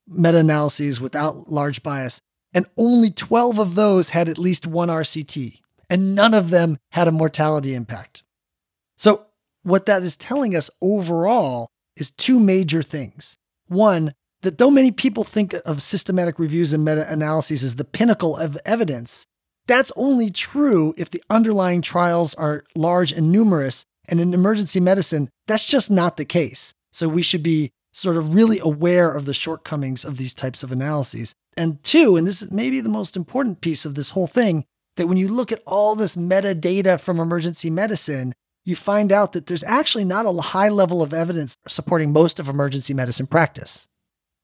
[0.08, 2.22] meta analyses without large bias.
[2.54, 7.08] And only 12 of those had at least one RCT, and none of them had
[7.08, 8.22] a mortality impact.
[8.98, 9.26] So,
[9.64, 13.36] what that is telling us overall is two major things.
[13.66, 14.14] One,
[14.44, 18.60] that though many people think of systematic reviews and meta analyses as the pinnacle of
[18.64, 19.26] evidence,
[19.66, 23.86] that's only true if the underlying trials are large and numerous.
[24.08, 26.76] And in emergency medicine, that's just not the case.
[26.98, 30.72] So we should be sort of really aware of the shortcomings of these types of
[30.72, 31.34] analyses.
[31.58, 34.66] And two, and this is maybe the most important piece of this whole thing,
[34.98, 38.34] that when you look at all this metadata from emergency medicine,
[38.64, 42.48] you find out that there's actually not a high level of evidence supporting most of
[42.48, 43.88] emergency medicine practice.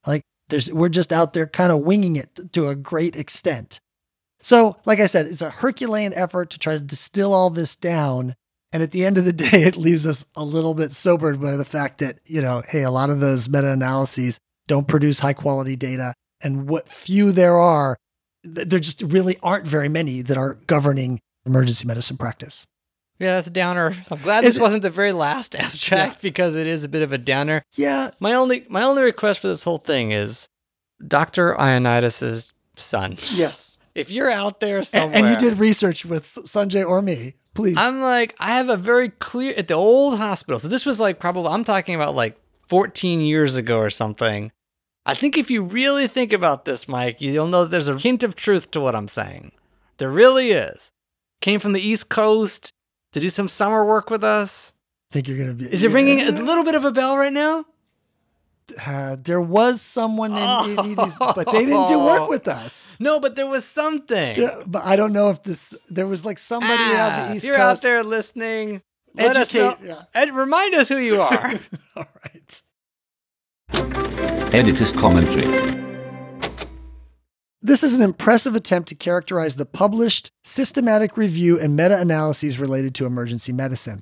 [0.08, 3.80] Like there's we're just out there kind of winging it to a great extent.
[4.42, 8.34] So, like I said, it's a Herculean effort to try to distill all this down.
[8.74, 11.56] And at the end of the day, it leaves us a little bit sobered by
[11.56, 15.34] the fact that, you know, hey, a lot of those meta analyses don't produce high
[15.34, 16.14] quality data.
[16.44, 17.96] And what few there are,
[18.44, 22.66] there just really aren't very many that are governing emergency medicine practice.
[23.20, 23.94] Yeah, that's a downer.
[24.10, 26.20] I'm glad this wasn't the very last abstract yeah.
[26.22, 27.64] because it is a bit of a downer.
[27.76, 28.10] Yeah.
[28.20, 30.50] My only my only request for this whole thing is
[31.08, 31.54] Dr.
[31.54, 33.18] Ioannidis's son.
[33.32, 37.36] Yes if you're out there somewhere, and, and you did research with Sanjay or me,
[37.54, 37.78] please.
[37.78, 40.60] I'm like, I have a very clear at the old hospital.
[40.60, 44.52] So this was like probably I'm talking about like 14 years ago or something.
[45.06, 48.24] I think if you really think about this, Mike, you'll know that there's a hint
[48.24, 49.52] of truth to what I'm saying.
[49.98, 50.92] There really is.
[51.42, 52.72] Came from the East Coast
[53.12, 54.74] to do some summer work with us.
[55.12, 55.72] I think you're gonna be.
[55.72, 57.66] Is it ringing a little bit of a bell right now?
[58.86, 62.98] Uh, there was someone in, in EDs, but they didn't do work with us.
[63.00, 64.36] No, but there was something.
[64.36, 65.78] Yeah, but I don't know if this.
[65.88, 67.48] There was like somebody ah, on the East coast.
[67.48, 68.82] you're out there listening.
[69.16, 69.62] Let Educate.
[69.62, 70.02] Us know, yeah.
[70.14, 71.54] Ed, remind us who you are.
[71.96, 72.64] All right.
[74.54, 75.82] Editor's commentary.
[77.66, 82.94] This is an impressive attempt to characterize the published systematic review and meta analyses related
[82.96, 84.02] to emergency medicine.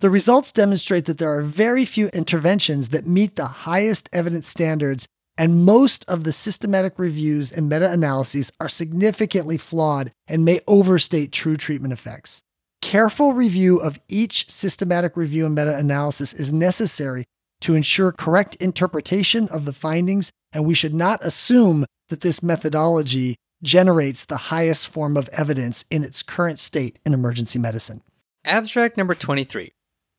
[0.00, 5.08] The results demonstrate that there are very few interventions that meet the highest evidence standards,
[5.36, 11.32] and most of the systematic reviews and meta analyses are significantly flawed and may overstate
[11.32, 12.44] true treatment effects.
[12.80, 17.24] Careful review of each systematic review and meta analysis is necessary
[17.62, 23.34] to ensure correct interpretation of the findings, and we should not assume that this methodology
[23.64, 28.00] generates the highest form of evidence in its current state in emergency medicine.
[28.44, 29.72] Abstract number 23.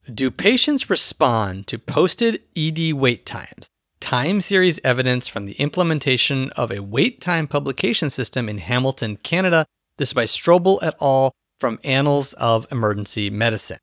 [0.08, 3.68] Do patients respond to posted ED wait times?
[4.00, 9.66] Time series evidence from the implementation of a wait time publication system in Hamilton, Canada.
[9.98, 11.34] This is by Strobel et al.
[11.60, 13.78] from Annals of Emergency Medicine.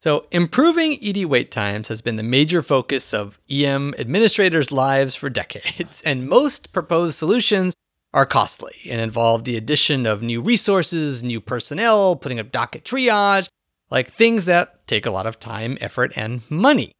[0.00, 5.28] So, improving ED wait times has been the major focus of EM administrators' lives for
[5.28, 7.74] decades, and most proposed solutions
[8.14, 13.48] are costly and involve the addition of new resources, new personnel, putting up docket triage,
[13.90, 16.92] like things that take a lot of time, effort, and money.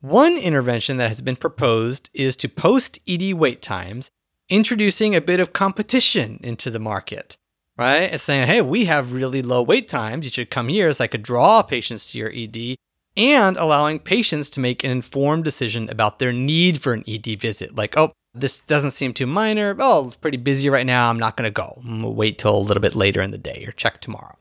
[0.00, 4.10] One intervention that has been proposed is to post ED wait times,
[4.48, 7.36] introducing a bit of competition into the market,
[7.76, 8.12] right?
[8.12, 10.24] It's saying, hey, we have really low wait times.
[10.24, 12.76] You should come here so I could draw patients to your ED,
[13.16, 17.76] and allowing patients to make an informed decision about their need for an ED visit.
[17.76, 19.76] Like, oh, this doesn't seem too minor.
[19.78, 21.10] Oh, it's pretty busy right now.
[21.10, 21.78] I'm not going to go.
[21.84, 24.36] I'm going to wait till a little bit later in the day or check tomorrow.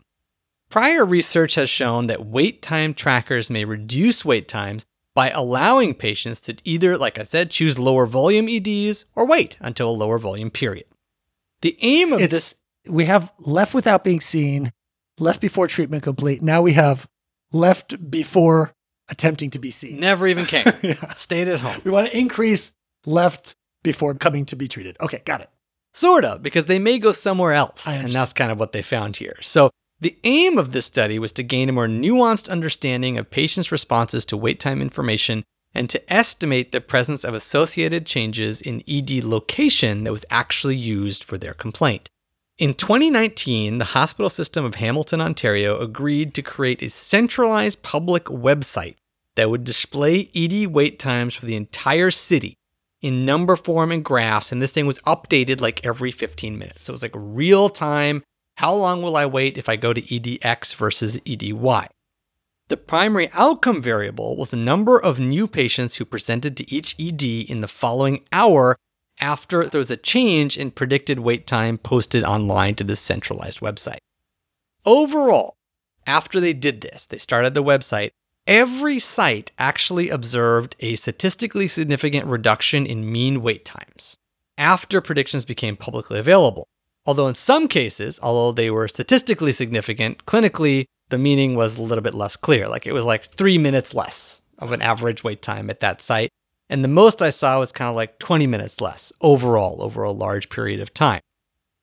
[0.72, 6.40] Prior research has shown that wait time trackers may reduce wait times by allowing patients
[6.40, 10.50] to either, like I said, choose lower volume EDs or wait until a lower volume
[10.50, 10.86] period.
[11.62, 12.56] The aim of it's, this.
[12.88, 14.72] We have left without being seen,
[15.20, 16.42] left before treatment complete.
[16.42, 17.06] Now we have
[17.52, 18.72] left before
[19.10, 20.00] attempting to be seen.
[20.00, 20.64] Never even came.
[20.82, 21.14] yeah.
[21.16, 21.82] Stayed at home.
[21.84, 22.72] We want to increase
[23.06, 24.96] left before coming to be treated.
[25.02, 25.50] Okay, got it.
[25.94, 27.86] Sort of, because they may go somewhere else.
[27.86, 29.36] And that's kind of what they found here.
[29.42, 29.70] So
[30.02, 34.26] the aim of this study was to gain a more nuanced understanding of patients' responses
[34.26, 40.04] to wait time information and to estimate the presence of associated changes in ED location
[40.04, 42.10] that was actually used for their complaint.
[42.58, 48.96] In 2019, the hospital system of Hamilton, Ontario agreed to create a centralized public website
[49.36, 52.58] that would display ED wait times for the entire city
[53.02, 56.86] in number form and graphs, and this thing was updated like every 15 minutes.
[56.86, 58.24] So it was like real time
[58.62, 61.88] how long will I wait if I go to EDX versus EDY?
[62.68, 67.24] The primary outcome variable was the number of new patients who presented to each ED
[67.24, 68.76] in the following hour
[69.20, 73.98] after there was a change in predicted wait time posted online to this centralized website.
[74.86, 75.56] Overall,
[76.06, 78.12] after they did this, they started the website,
[78.46, 84.18] every site actually observed a statistically significant reduction in mean wait times
[84.56, 86.68] after predictions became publicly available.
[87.06, 92.04] Although in some cases, although they were statistically significant, clinically, the meaning was a little
[92.04, 92.68] bit less clear.
[92.68, 96.30] Like it was like three minutes less of an average wait time at that site.
[96.70, 100.12] And the most I saw was kind of like 20 minutes less overall over a
[100.12, 101.22] large period of time.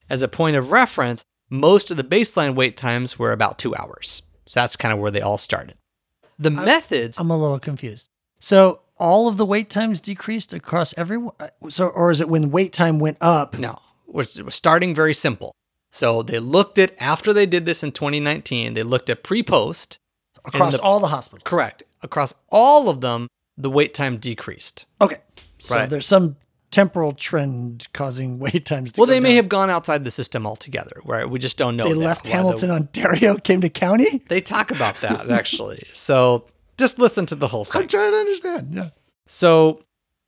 [0.09, 4.23] As a point of reference, most of the baseline wait times were about two hours.
[4.47, 5.75] So that's kind of where they all started.
[6.39, 8.07] The methods, I'm a little confused.
[8.39, 11.35] So all of the wait times decreased across everyone.
[11.39, 13.57] Uh, so, or is it when wait time went up?
[13.59, 13.79] no,
[14.13, 15.51] was, was starting very simple.
[15.91, 19.97] So they looked at, after they did this in 2019, they looked at pre post.
[20.45, 21.43] across the- all the hospitals.
[21.43, 21.83] Correct.
[22.01, 24.85] Across all of them, the wait time decreased.
[25.01, 25.17] Okay.
[25.57, 25.89] So Right.
[25.89, 26.37] there's some
[26.71, 29.35] temporal trend causing wait times to Well, they may down.
[29.37, 31.85] have gone outside the system altogether, where we just don't know.
[31.89, 34.21] They left why the- Hamilton, Ontario, came to county.
[34.29, 35.83] They talk about that actually.
[35.91, 36.45] So
[36.77, 37.81] just listen to the whole thing.
[37.81, 38.73] I'm trying to understand.
[38.73, 38.89] Yeah.
[39.27, 39.81] So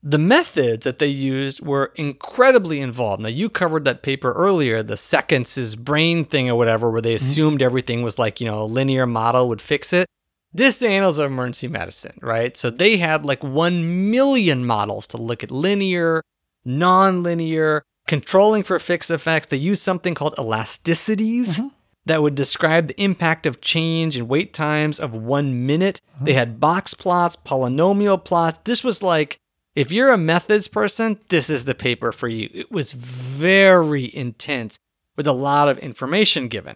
[0.04, 3.22] the methods that they used were incredibly involved.
[3.22, 7.16] Now you covered that paper earlier, the seconds is brain thing or whatever, where they
[7.16, 7.24] mm-hmm.
[7.24, 10.08] assumed everything was like, you know, a linear model would fix it.
[10.54, 12.58] This Annals of Emergency Medicine, right?
[12.58, 16.24] So they had like 1 million models to look at linear,
[16.66, 19.48] non-linear, controlling for fixed effects.
[19.48, 21.68] They used something called elasticities mm-hmm.
[22.06, 26.02] that would describe the impact of change in wait times of one minute.
[26.16, 26.26] Mm-hmm.
[26.26, 28.60] They had box plots, polynomial plots.
[28.66, 29.38] This was like,
[29.76, 32.50] if you're a methods person, this is the paper for you.
[32.54, 34.78] It was very intense
[35.16, 36.76] with a lot of information given.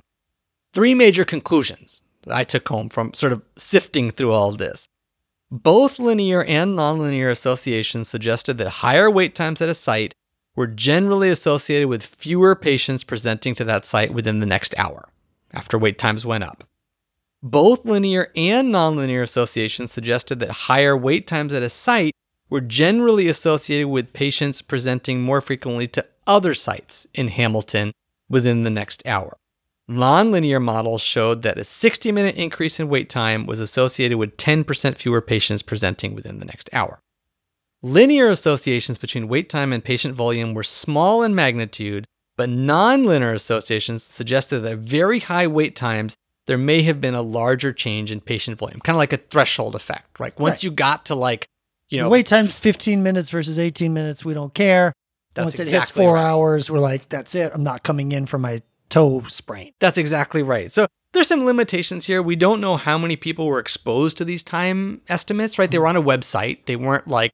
[0.74, 4.88] Three major conclusions I took home from sort of sifting through all this.
[5.52, 10.14] Both linear and nonlinear associations suggested that higher wait times at a site
[10.56, 15.10] were generally associated with fewer patients presenting to that site within the next hour
[15.52, 16.64] after wait times went up.
[17.44, 22.14] Both linear and nonlinear associations suggested that higher wait times at a site
[22.50, 27.92] were generally associated with patients presenting more frequently to other sites in Hamilton
[28.30, 29.38] within the next hour.
[29.90, 34.96] Nonlinear models showed that a 60 minute increase in wait time was associated with 10%
[34.98, 37.00] fewer patients presenting within the next hour.
[37.84, 44.02] Linear associations between wait time and patient volume were small in magnitude, but nonlinear associations
[44.04, 46.16] suggested that at very high wait times,
[46.48, 49.76] there may have been a larger change in patient volume, kind of like a threshold
[49.76, 50.20] effect.
[50.20, 50.38] Right?
[50.40, 50.64] Once Right.
[50.64, 51.46] you got to like,
[51.96, 54.24] you know, the wait time's 15 minutes versus 18 minutes.
[54.24, 54.94] We don't care.
[55.34, 56.24] That's Once it hits four right.
[56.24, 57.52] hours, we're like, that's it.
[57.54, 59.74] I'm not coming in for my toe sprain.
[59.80, 60.72] That's exactly right.
[60.72, 62.22] So there's some limitations here.
[62.22, 65.70] We don't know how many people were exposed to these time estimates, right?
[65.70, 66.66] They were on a website.
[66.66, 67.32] They weren't like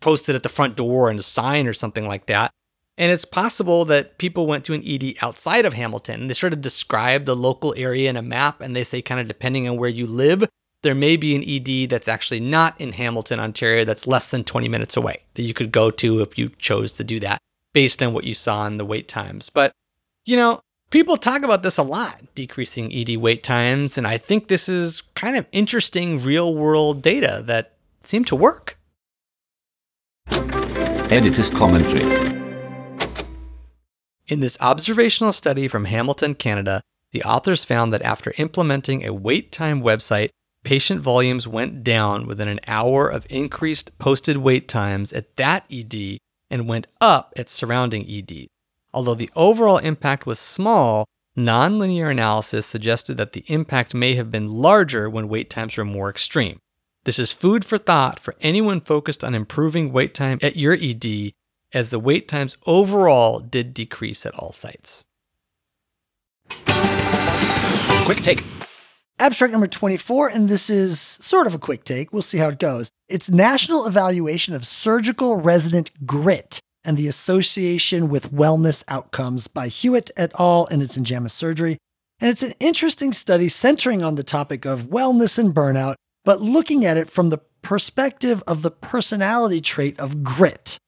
[0.00, 2.52] posted at the front door in a sign or something like that.
[2.98, 6.60] And it's possible that people went to an ED outside of Hamilton they sort of
[6.60, 9.88] describe the local area in a map and they say, kind of depending on where
[9.88, 10.46] you live,
[10.82, 14.68] there may be an ED that's actually not in Hamilton, Ontario, that's less than 20
[14.68, 17.38] minutes away that you could go to if you chose to do that
[17.72, 19.50] based on what you saw in the wait times.
[19.50, 19.72] But,
[20.24, 20.60] you know,
[20.90, 23.98] people talk about this a lot, decreasing ED wait times.
[23.98, 28.78] And I think this is kind of interesting real world data that seem to work.
[31.10, 32.38] Editor's commentary.
[34.28, 39.50] In this observational study from Hamilton, Canada, the authors found that after implementing a wait
[39.50, 40.30] time website,
[40.64, 46.18] patient volumes went down within an hour of increased posted wait times at that ED
[46.50, 48.48] and went up at surrounding ED.
[48.92, 51.06] Although the overall impact was small,
[51.38, 56.10] nonlinear analysis suggested that the impact may have been larger when wait times were more
[56.10, 56.58] extreme.
[57.04, 61.32] This is food for thought for anyone focused on improving wait time at your ED,
[61.72, 65.04] as the wait times overall did decrease at all sites.
[68.04, 68.44] Quick take.
[69.20, 72.10] Abstract number 24, and this is sort of a quick take.
[72.10, 72.88] We'll see how it goes.
[73.06, 80.10] It's National Evaluation of Surgical Resident Grit and the Association with Wellness Outcomes by Hewitt
[80.16, 80.66] et al.
[80.70, 81.76] and it's in JAMA Surgery.
[82.18, 86.86] And it's an interesting study centering on the topic of wellness and burnout, but looking
[86.86, 90.78] at it from the perspective of the personality trait of grit.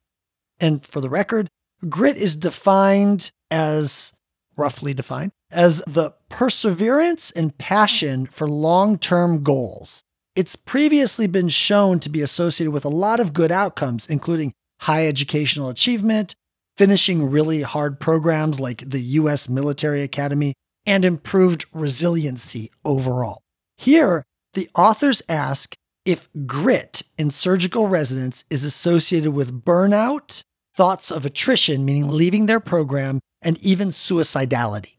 [0.59, 1.49] And for the record,
[1.87, 4.15] grit is defined as,
[4.57, 10.03] roughly defined, as the perseverance and passion for long term goals.
[10.35, 15.07] It's previously been shown to be associated with a lot of good outcomes, including high
[15.07, 16.35] educational achievement,
[16.77, 20.55] finishing really hard programs like the US Military Academy,
[20.87, 23.43] and improved resiliency overall.
[23.77, 24.25] Here,
[24.55, 25.75] the authors ask
[26.05, 30.43] if grit in surgical residents is associated with burnout
[30.75, 34.97] thoughts of attrition, meaning leaving their program, and even suicidality.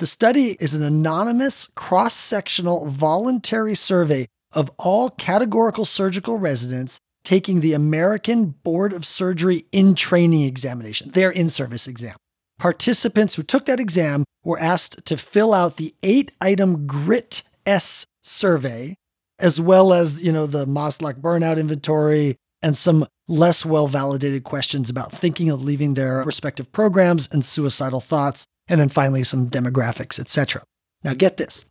[0.00, 7.60] The study is an anonymous, cross sectional, voluntary survey of all categorical surgical residents taking
[7.60, 12.16] the American Board of Surgery in training examination, their in service exam.
[12.58, 18.06] Participants who took that exam were asked to fill out the eight item GRIT S
[18.22, 18.96] survey,
[19.38, 24.88] as well as, you know, the Maslach burnout inventory and some less well validated questions
[24.88, 30.18] about thinking of leaving their respective programs and suicidal thoughts, and then finally some demographics,
[30.18, 30.62] etc.
[31.04, 31.66] Now get this.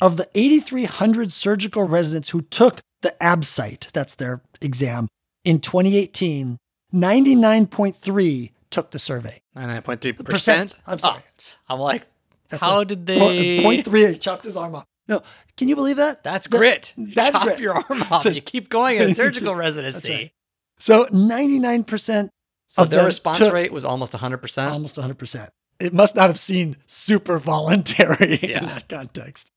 [0.00, 5.08] Of the 8,300 surgical residents who took the ABSITE, that's their exam,
[5.44, 6.58] in 2018,
[6.92, 9.40] 99.3 took the survey.
[9.56, 10.24] 99.3%.
[10.24, 10.76] Percent.
[10.86, 11.20] I'm sorry.
[11.68, 12.06] Oh, I'm like,
[12.48, 13.60] That's how not- did they?
[13.62, 14.84] Point three, he chopped his arm off.
[15.08, 15.22] No,
[15.56, 16.22] can you believe that?
[16.22, 16.92] That's That- grit.
[16.96, 17.60] That's Chop grit.
[17.60, 18.24] your arm off.
[18.24, 20.10] You keep going in surgical residency.
[20.10, 20.30] right.
[20.78, 22.28] So 99%
[22.66, 24.70] So of their response rate was almost 100%.
[24.70, 25.48] almost 100%.
[25.82, 28.60] It must not have seemed super voluntary Yeah.
[28.60, 29.50] in that context.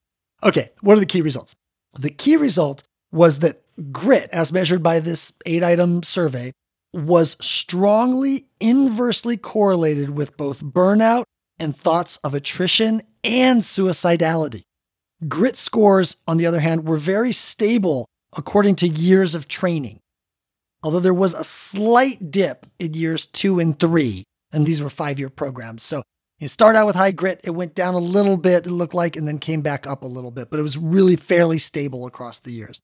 [0.44, 1.56] Okay, what are the key results?
[1.94, 6.52] The key result was that grit, as measured by this eight item survey,
[6.94, 11.24] was strongly inversely correlated with both burnout
[11.60, 14.64] and thoughts of attrition and suicidality.
[15.28, 20.00] Grit scores, on the other hand, were very stable according to years of training.
[20.84, 25.18] Although there was a slight dip in years two and three, and these were five
[25.20, 25.84] year programs.
[25.84, 26.04] So
[26.40, 29.16] you start out with high grit, it went down a little bit, it looked like,
[29.16, 32.40] and then came back up a little bit, but it was really fairly stable across
[32.40, 32.82] the years.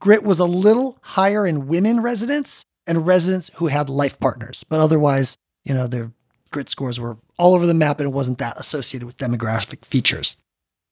[0.00, 4.80] Grit was a little higher in women residents and residents who had life partners, but
[4.80, 6.12] otherwise, you know, their
[6.50, 10.36] grit scores were all over the map and it wasn't that associated with demographic features.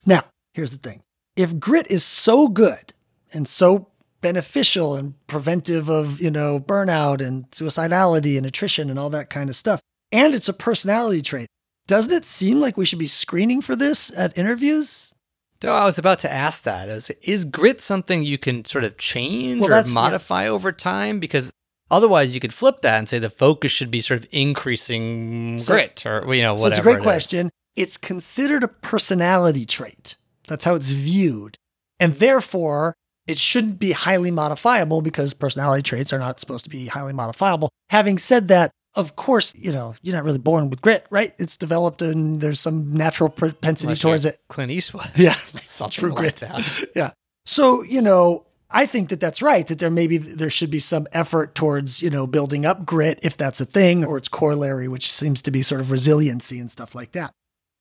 [0.06, 1.02] Now, here's the thing
[1.36, 2.92] if grit is so good
[3.32, 3.88] and so
[4.20, 9.50] beneficial and preventive of, you know, burnout and suicidality and attrition and all that kind
[9.50, 9.80] of stuff,
[10.10, 11.48] and it's a personality trait,
[11.92, 15.12] doesn't it seem like we should be screening for this at interviews?
[15.60, 16.88] So I was about to ask that.
[16.88, 20.00] Is, is grit something you can sort of change Well, or that's- yeah.
[20.00, 21.20] modify over time?
[21.20, 21.52] Because
[21.90, 25.74] otherwise you could flip that and say the focus should be sort of increasing So-
[25.74, 26.62] grit or, you know, whatever.
[26.62, 27.50] So it's a great it question.
[27.76, 30.16] It's considered a personality trait.
[30.48, 31.58] That's how it's viewed.
[32.00, 32.94] And therefore,
[33.26, 37.68] it shouldn't be highly modifiable because personality traits are not supposed to be highly modifiable.
[37.90, 41.34] Having said that, of course, you know, you're not really born with grit, right?
[41.38, 44.40] It's developed and there's some natural propensity Unless towards it.
[44.48, 45.10] Clint Eastwood.
[45.16, 46.36] Yeah, it's true like grit.
[46.36, 46.84] that.
[46.96, 47.10] yeah.
[47.46, 51.06] So, you know, I think that that's right, that there maybe there should be some
[51.12, 55.12] effort towards, you know, building up grit if that's a thing or its corollary, which
[55.12, 57.32] seems to be sort of resiliency and stuff like that.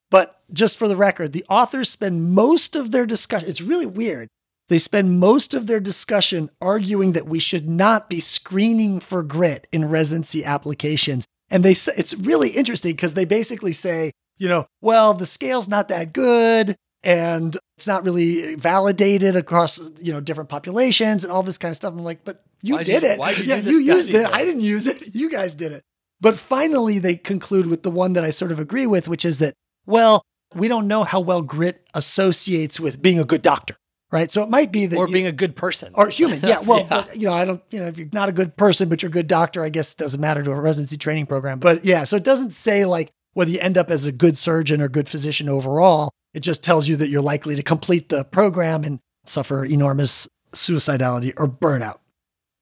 [0.09, 4.27] But just for the record, the authors spend most of their discussion, it's really weird.
[4.71, 9.67] They spend most of their discussion arguing that we should not be screening for grit
[9.73, 11.25] in residency applications.
[11.49, 15.67] And they say it's really interesting because they basically say, you know, well, the scale's
[15.67, 21.43] not that good and it's not really validated across, you know, different populations and all
[21.43, 21.91] this kind of stuff.
[21.93, 23.37] I'm like, but you Why'd did you- it.
[23.39, 24.25] you yeah, you used it.
[24.25, 25.13] I didn't use it.
[25.13, 25.81] You guys did it.
[26.21, 29.39] But finally, they conclude with the one that I sort of agree with, which is
[29.39, 29.53] that,
[29.85, 30.23] well,
[30.55, 33.75] we don't know how well grit associates with being a good doctor,
[34.11, 34.29] right?
[34.31, 35.91] So it might be that Or you- being a good person.
[35.95, 36.39] or human.
[36.43, 36.59] Yeah.
[36.59, 36.87] Well, Yeah.
[36.89, 39.09] But, you know, I don't, you know, if you're not a good person, but you're
[39.09, 41.59] a good doctor, I guess it doesn't matter to a residency training program.
[41.59, 44.81] But yeah, so it doesn't say like whether you end up as a good surgeon
[44.81, 46.09] or good physician overall.
[46.33, 51.33] It just tells you that you're likely to complete the program and suffer enormous suicidality
[51.37, 51.99] or burnout.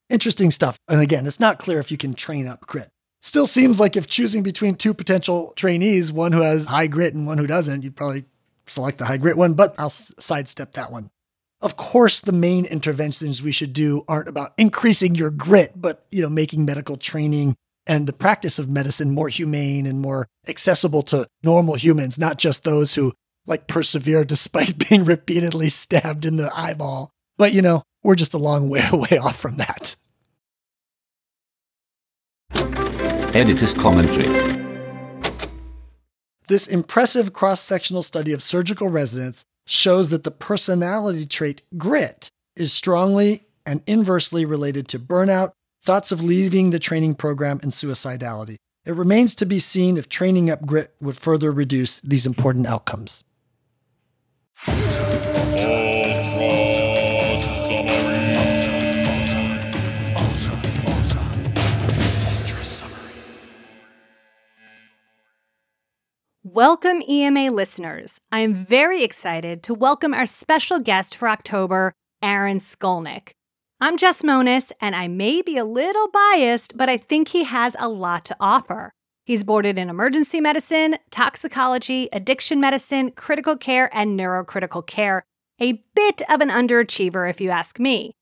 [0.09, 0.77] Interesting stuff.
[0.87, 2.89] And again, it's not clear if you can train up grit.
[3.21, 7.27] Still seems like if choosing between two potential trainees, one who has high grit and
[7.27, 8.25] one who doesn't, you'd probably
[8.65, 11.09] select the high grit one, but I'll sidestep that one.
[11.61, 16.21] Of course, the main interventions we should do aren't about increasing your grit, but you
[16.21, 17.55] know, making medical training
[17.85, 22.63] and the practice of medicine more humane and more accessible to normal humans, not just
[22.63, 23.13] those who
[23.45, 27.11] like persevere despite being repeatedly stabbed in the eyeball.
[27.37, 29.97] But you know, we're just a long way away off from that.
[33.35, 34.59] Editor's commentary.
[36.47, 42.73] This impressive cross sectional study of surgical residents shows that the personality trait grit is
[42.73, 45.51] strongly and inversely related to burnout,
[45.83, 48.55] thoughts of leaving the training program, and suicidality.
[48.85, 53.23] It remains to be seen if training up grit would further reduce these important outcomes.
[54.67, 55.88] Oh.
[66.51, 68.19] Welcome, EMA listeners.
[68.31, 73.33] I am very excited to welcome our special guest for October, Aaron Skolnik.
[73.79, 77.75] I'm Jess Monas, and I may be a little biased, but I think he has
[77.77, 78.91] a lot to offer.
[79.25, 85.21] He's boarded in emergency medicine, toxicology, addiction medicine, critical care, and neurocritical care.
[85.61, 88.13] A bit of an underachiever, if you ask me.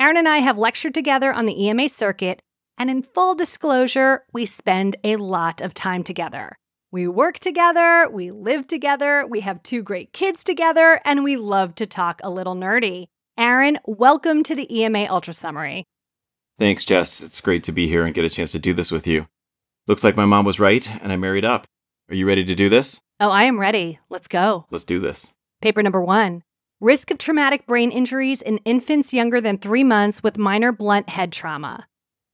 [0.00, 2.40] Aaron and I have lectured together on the EMA circuit,
[2.78, 6.56] and in full disclosure, we spend a lot of time together.
[6.94, 11.74] We work together, we live together, we have two great kids together, and we love
[11.74, 13.06] to talk a little nerdy.
[13.36, 15.86] Aaron, welcome to the EMA Ultra Summary.
[16.56, 17.20] Thanks, Jess.
[17.20, 19.26] It's great to be here and get a chance to do this with you.
[19.88, 21.66] Looks like my mom was right, and I married up.
[22.10, 23.00] Are you ready to do this?
[23.18, 23.98] Oh, I am ready.
[24.08, 24.66] Let's go.
[24.70, 25.32] Let's do this.
[25.60, 26.44] Paper number one
[26.80, 31.32] Risk of traumatic brain injuries in infants younger than three months with minor blunt head
[31.32, 31.88] trauma.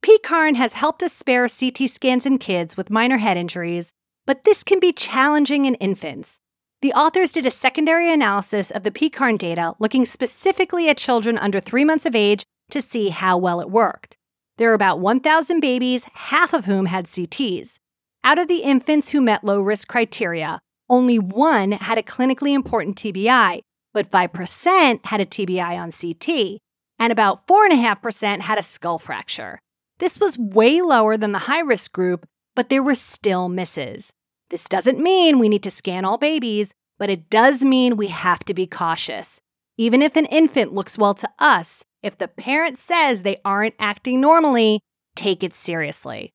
[0.05, 3.93] PECARN has helped us spare CT scans in kids with minor head injuries,
[4.31, 6.41] but this can be challenging in infants.
[6.83, 11.59] The authors did a secondary analysis of the PECARN data looking specifically at children under
[11.59, 14.17] three months of age to see how well it worked.
[14.57, 17.81] There are about 1,000 babies, half of whom had CTs.
[18.23, 22.97] Out of the infants who met low risk criteria, only one had a clinically important
[22.99, 26.61] TBI, but 5% had a TBI on CT,
[27.01, 29.59] and about 4.5% had a skull fracture.
[29.99, 34.13] This was way lower than the high risk group, but there were still misses.
[34.51, 38.41] This doesn't mean we need to scan all babies, but it does mean we have
[38.41, 39.41] to be cautious.
[39.79, 44.21] Even if an infant looks well to us, if the parent says they aren't acting
[44.21, 44.81] normally,
[45.15, 46.33] take it seriously.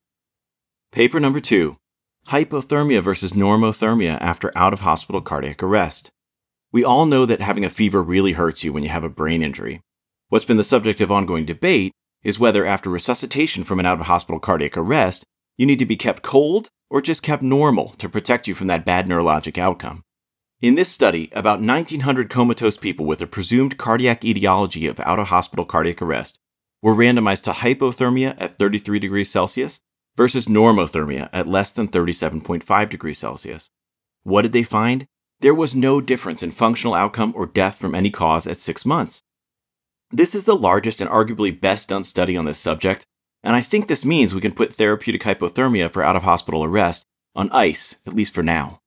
[0.94, 1.76] Paper number two
[2.30, 6.10] Hypothermia versus normothermia after out of hospital cardiac arrest.
[6.72, 9.44] We all know that having a fever really hurts you when you have a brain
[9.44, 9.82] injury.
[10.30, 11.92] What's been the subject of ongoing debate
[12.24, 15.26] is whether, after resuscitation from an out of hospital cardiac arrest,
[15.58, 18.86] you need to be kept cold or just kept normal to protect you from that
[18.86, 20.04] bad neurologic outcome.
[20.62, 25.28] In this study, about 1,900 comatose people with a presumed cardiac etiology of out of
[25.28, 26.40] hospital cardiac arrest
[26.82, 29.80] were randomized to hypothermia at 33 degrees Celsius
[30.16, 33.70] versus normothermia at less than 37.5 degrees Celsius.
[34.24, 35.06] What did they find?
[35.42, 39.22] There was no difference in functional outcome or death from any cause at six months.
[40.12, 43.06] This is the largest and arguably best done study on this subject,
[43.46, 47.06] and I think this means we can put therapeutic hypothermia for out of hospital arrest
[47.36, 48.82] on ice, at least for now.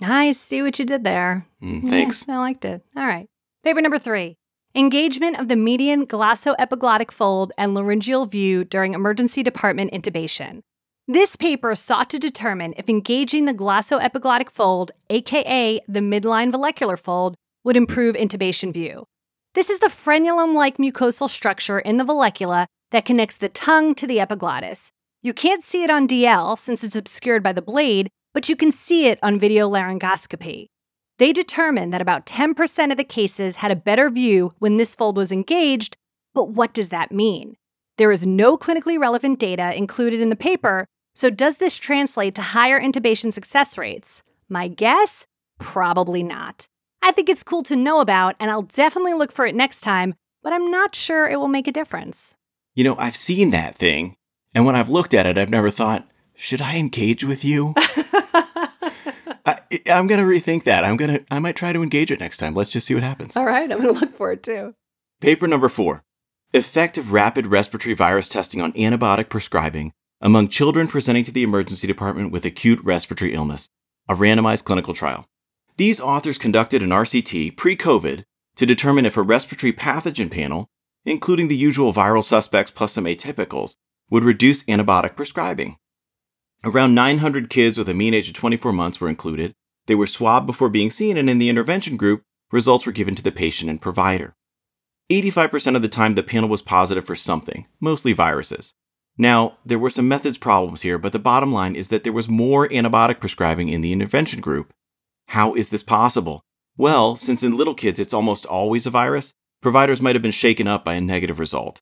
[0.00, 1.46] I see what you did there.
[1.62, 2.26] Mm, thanks.
[2.26, 2.82] Yeah, I liked it.
[2.96, 3.28] All right.
[3.62, 4.36] Paper number three
[4.74, 10.62] engagement of the median glossoepiglottic fold and laryngeal view during emergency department intubation.
[11.06, 17.34] This paper sought to determine if engaging the glossoepiglottic fold, aka the midline vallecular fold,
[17.64, 19.04] would improve intubation view.
[19.54, 24.06] This is the frenulum like mucosal structure in the vallecula that connects the tongue to
[24.06, 24.92] the epiglottis.
[25.22, 28.70] You can't see it on DL since it's obscured by the blade, but you can
[28.72, 30.66] see it on video laryngoscopy.
[31.18, 35.16] They determined that about 10% of the cases had a better view when this fold
[35.16, 35.96] was engaged,
[36.34, 37.56] but what does that mean?
[37.98, 42.42] There is no clinically relevant data included in the paper, so does this translate to
[42.42, 44.22] higher intubation success rates?
[44.48, 45.26] My guess?
[45.58, 46.66] Probably not.
[47.02, 50.14] I think it's cool to know about, and I'll definitely look for it next time,
[50.42, 52.36] but I'm not sure it will make a difference.
[52.74, 54.16] You know, I've seen that thing,
[54.54, 57.74] and when I've looked at it, I've never thought, should I engage with you?
[59.44, 60.84] I, I'm gonna rethink that.
[60.84, 62.54] I'm gonna, I might try to engage it next time.
[62.54, 63.36] Let's just see what happens.
[63.36, 64.74] All right, I'm gonna look for it too.
[65.20, 66.02] Paper number four
[66.54, 71.86] Effect of rapid respiratory virus testing on antibiotic prescribing among children presenting to the emergency
[71.86, 73.68] department with acute respiratory illness,
[74.08, 75.26] a randomized clinical trial.
[75.76, 78.24] These authors conducted an RCT pre COVID
[78.56, 80.68] to determine if a respiratory pathogen panel,
[81.04, 83.74] including the usual viral suspects plus some atypicals,
[84.10, 85.76] would reduce antibiotic prescribing.
[86.64, 89.52] Around 900 kids with a mean age of 24 months were included.
[89.86, 92.22] They were swabbed before being seen, and in the intervention group,
[92.52, 94.34] results were given to the patient and provider.
[95.10, 98.74] 85% of the time, the panel was positive for something, mostly viruses.
[99.18, 102.28] Now, there were some methods problems here, but the bottom line is that there was
[102.28, 104.72] more antibiotic prescribing in the intervention group.
[105.28, 106.42] How is this possible?
[106.76, 110.68] Well, since in little kids it's almost always a virus, providers might have been shaken
[110.68, 111.80] up by a negative result.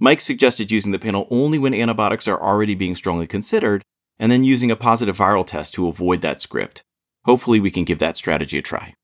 [0.00, 3.82] Mike suggested using the panel only when antibiotics are already being strongly considered,
[4.18, 6.82] and then using a positive viral test to avoid that script.
[7.24, 8.94] Hopefully, we can give that strategy a try.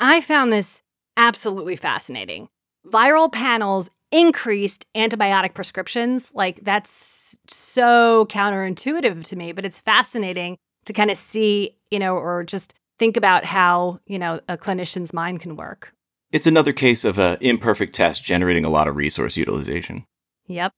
[0.00, 0.82] I found this
[1.16, 2.48] absolutely fascinating.
[2.86, 6.30] Viral panels increased antibiotic prescriptions.
[6.34, 12.16] Like, that's so counterintuitive to me, but it's fascinating to kind of see, you know,
[12.16, 15.92] or just think about how, you know, a clinician's mind can work.
[16.36, 20.04] It's another case of an imperfect test generating a lot of resource utilization.
[20.48, 20.70] Yep.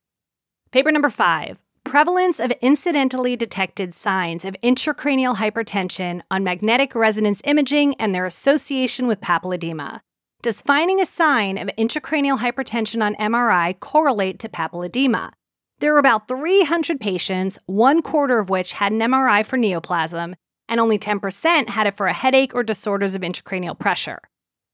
[0.70, 7.97] Paper number five prevalence of incidentally detected signs of intracranial hypertension on magnetic resonance imaging
[7.97, 9.99] and their association with papilledema.
[10.43, 15.33] Does finding a sign of intracranial hypertension on MRI correlate to papilledema?
[15.81, 20.37] There were about 300 patients, one quarter of which had an MRI for neoplasm,
[20.69, 24.20] and only 10% had it for a headache or disorders of intracranial pressure.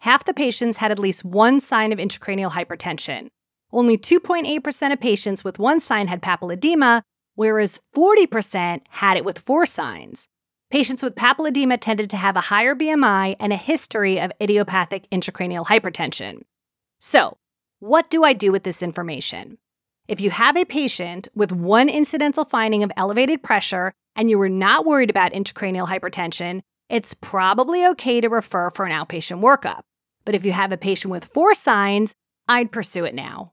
[0.04, 3.28] Half the patients had at least one sign of intracranial hypertension.
[3.72, 7.00] Only 2.8% of patients with one sign had papilledema,
[7.36, 10.28] whereas 40% had it with four signs.
[10.70, 15.64] Patients with papilledema tended to have a higher BMI and a history of idiopathic intracranial
[15.64, 16.42] hypertension.
[16.98, 17.38] So,
[17.78, 19.56] what do I do with this information?
[20.06, 24.50] If you have a patient with one incidental finding of elevated pressure and you were
[24.50, 26.60] not worried about intracranial hypertension,
[26.90, 29.80] it's probably okay to refer for an outpatient workup.
[30.24, 32.14] But if you have a patient with four signs,
[32.48, 33.52] I'd pursue it now.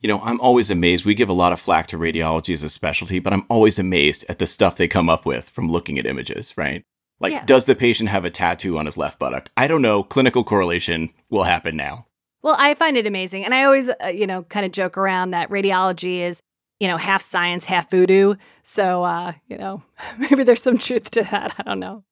[0.00, 1.04] You know, I'm always amazed.
[1.04, 4.24] We give a lot of flack to radiology as a specialty, but I'm always amazed
[4.28, 6.84] at the stuff they come up with from looking at images, right?
[7.20, 7.44] Like, Yeah.
[7.44, 9.50] does the patient have a tattoo on his left buttock?
[9.56, 10.02] I don't know.
[10.02, 12.06] Clinical correlation will happen now.
[12.42, 13.44] Well, I find it amazing.
[13.46, 16.42] And I always, uh, you know, kind of joke around that radiology is,
[16.80, 18.34] you know, half science, half voodoo.
[18.62, 19.82] So, uh, you know,
[20.18, 21.54] maybe there's some truth to that.
[21.58, 22.04] I don't know.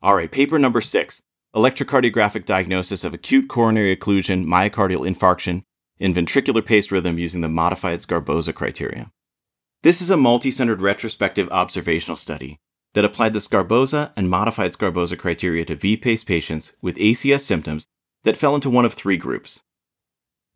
[0.00, 1.20] All right, paper number six
[1.54, 5.62] electrocardiographic diagnosis of acute coronary occlusion, myocardial infarction,
[5.98, 9.10] in ventricular paced rhythm using the modified Sgarbossa criteria.
[9.82, 12.58] This is a multi centered retrospective observational study
[12.94, 17.86] that applied the Sgarbossa and modified Sgarbossa criteria to V-paced patients with ACS symptoms
[18.24, 19.62] that fell into one of three groups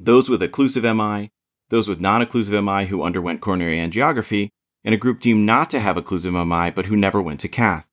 [0.00, 1.30] those with occlusive MI,
[1.70, 4.48] those with non occlusive MI who underwent coronary angiography,
[4.84, 7.88] and a group deemed not to have occlusive MI but who never went to cath.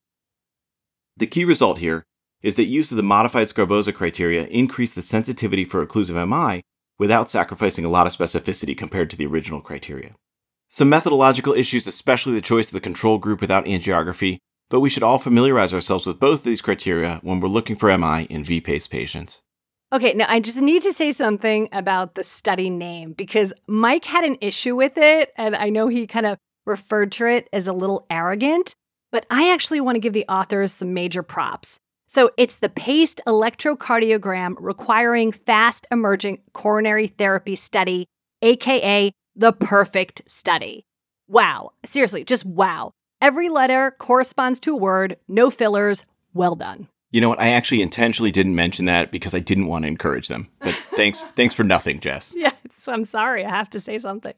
[1.17, 2.05] The key result here
[2.41, 6.61] is that use of the modified Sgarbossa criteria increased the sensitivity for occlusive MI
[6.97, 10.15] without sacrificing a lot of specificity compared to the original criteria.
[10.69, 14.37] Some methodological issues, especially the choice of the control group without angiography,
[14.69, 17.95] but we should all familiarize ourselves with both of these criteria when we're looking for
[17.97, 19.41] MI in V-PACE patients.
[19.93, 24.23] Okay, now I just need to say something about the study name because Mike had
[24.23, 27.73] an issue with it, and I know he kind of referred to it as a
[27.73, 28.73] little arrogant,
[29.11, 31.77] but I actually want to give the authors some major props.
[32.13, 38.05] So it's the paced electrocardiogram requiring fast emerging coronary therapy study,
[38.41, 40.83] aka the perfect study.
[41.29, 42.91] Wow, seriously, just wow.
[43.21, 46.03] Every letter corresponds to a word, no fillers.
[46.33, 46.89] Well done.
[47.11, 47.39] You know what?
[47.39, 50.49] I actually intentionally didn't mention that because I didn't want to encourage them.
[50.59, 52.33] But thanks, thanks for nothing, Jess.
[52.35, 53.45] Yeah, it's, I'm sorry.
[53.45, 54.33] I have to say something.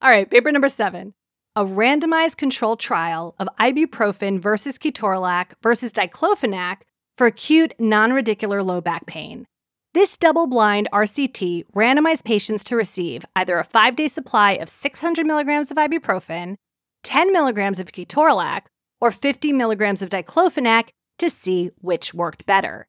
[0.00, 1.14] All right, paper number seven.
[1.54, 6.78] A randomized controlled trial of ibuprofen versus ketorolac versus diclofenac
[7.16, 9.46] for acute non-radicular low back pain.
[9.94, 15.76] This double-blind RCT randomized patients to receive either a five-day supply of 600 milligrams of
[15.76, 16.56] ibuprofen,
[17.04, 18.62] 10 milligrams of ketorolac,
[19.00, 22.86] or 50 milligrams of diclofenac to see which worked better.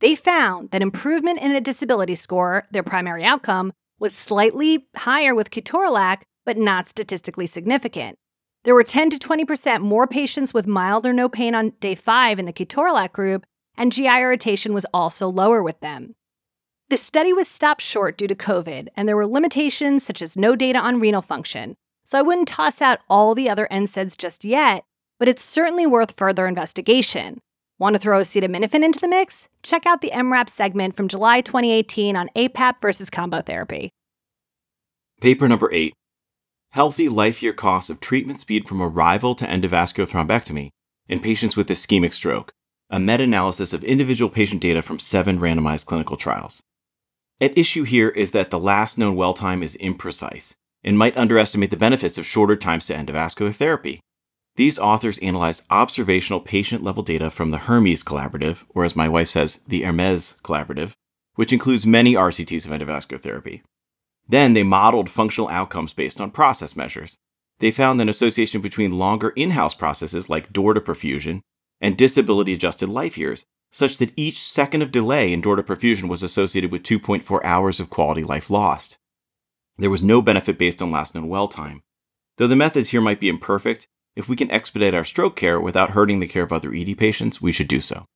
[0.00, 5.50] They found that improvement in a disability score, their primary outcome, was slightly higher with
[5.50, 8.18] ketorolac, but not statistically significant.
[8.64, 12.38] There were 10 to 20% more patients with mild or no pain on day five
[12.38, 16.14] in the ketorolac group, and GI irritation was also lower with them.
[16.88, 20.54] The study was stopped short due to COVID, and there were limitations such as no
[20.54, 24.84] data on renal function, so I wouldn't toss out all the other NSAIDs just yet,
[25.18, 27.40] but it's certainly worth further investigation.
[27.78, 29.48] Want to throw acetaminophen into the mix?
[29.62, 33.90] Check out the EM:RAP segment from July 2018 on APAP versus combo therapy.
[35.20, 35.94] Paper number eight
[36.72, 40.70] Healthy life year costs of treatment speed from arrival to endovascular thrombectomy
[41.08, 42.52] in patients with ischemic stroke,
[42.92, 46.62] a meta analysis of individual patient data from seven randomized clinical trials.
[47.40, 50.54] At issue here is that the last known well time is imprecise
[50.84, 54.00] and might underestimate the benefits of shorter times to endovascular therapy.
[54.56, 59.30] These authors analyzed observational patient level data from the Hermes Collaborative, or as my wife
[59.30, 60.92] says, the Hermes Collaborative,
[61.36, 63.62] which includes many RCTs of endovascular therapy.
[64.28, 67.16] Then they modeled functional outcomes based on process measures.
[67.58, 71.40] They found an association between longer in house processes like door to perfusion
[71.82, 76.08] and disability adjusted life years, such that each second of delay in door to perfusion
[76.08, 78.96] was associated with 2.4 hours of quality life lost.
[79.76, 81.82] There was no benefit based on last known well time.
[82.38, 85.90] Though the methods here might be imperfect, if we can expedite our stroke care without
[85.90, 88.06] hurting the care of other ED patients, we should do so.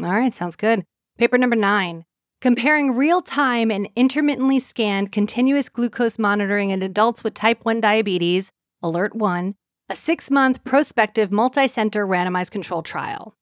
[0.00, 0.84] All right, sounds good.
[1.18, 2.04] Paper number nine
[2.40, 8.50] comparing real time and intermittently scanned continuous glucose monitoring in adults with type 1 diabetes,
[8.82, 9.54] Alert 1,
[9.90, 13.34] a six month prospective multi center randomized control trial.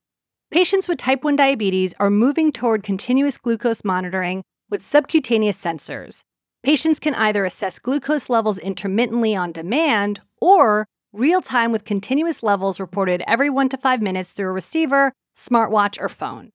[0.50, 6.22] Patients with type 1 diabetes are moving toward continuous glucose monitoring with subcutaneous sensors.
[6.62, 12.80] Patients can either assess glucose levels intermittently on demand or real time with continuous levels
[12.80, 16.48] reported every one to five minutes through a receiver, smartwatch, or phone.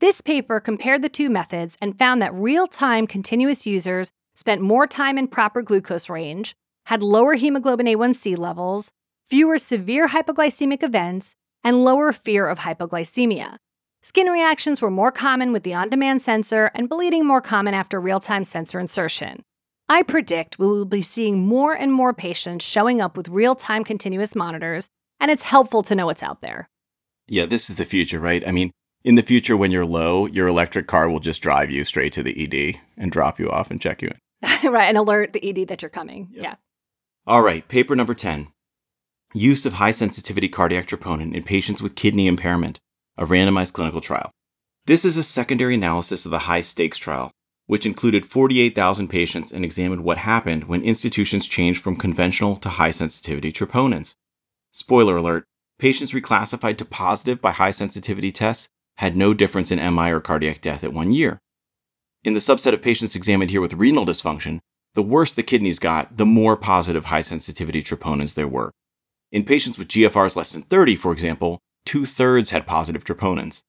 [0.00, 4.86] This paper compared the two methods and found that real time continuous users spent more
[4.86, 6.56] time in proper glucose range,
[6.86, 8.92] had lower hemoglobin A1C levels,
[9.28, 13.56] fewer severe hypoglycemic events, and lower fear of hypoglycemia.
[14.02, 18.00] Skin reactions were more common with the on demand sensor and bleeding more common after
[18.00, 19.42] real time sensor insertion.
[19.88, 23.82] I predict we will be seeing more and more patients showing up with real time
[23.82, 24.88] continuous monitors,
[25.18, 26.68] and it's helpful to know what's out there.
[27.26, 28.46] Yeah, this is the future, right?
[28.46, 28.70] I mean,
[29.02, 32.22] in the future, when you're low, your electric car will just drive you straight to
[32.22, 34.70] the ED and drop you off and check you in.
[34.72, 36.28] right, and alert the ED that you're coming.
[36.32, 36.44] Yep.
[36.44, 36.54] Yeah.
[37.26, 38.52] All right, paper number 10
[39.36, 42.80] Use of high sensitivity cardiac troponin in patients with kidney impairment,
[43.18, 44.30] a randomized clinical trial.
[44.86, 47.30] This is a secondary analysis of the High-STEACS trial,
[47.66, 52.92] which included 48,000 patients and examined what happened when institutions changed from conventional to high
[52.92, 54.14] sensitivity troponins.
[54.70, 55.44] Spoiler alert
[55.78, 60.62] patients reclassified to positive by high sensitivity tests had no difference in MI or cardiac
[60.62, 61.40] death at one year.
[62.24, 64.60] In the subset of patients examined here with renal dysfunction,
[64.94, 68.72] the worse the kidneys got, the more positive high sensitivity troponins there were.
[69.32, 73.62] In patients with GFRs less than 30, for example, two thirds had positive troponins.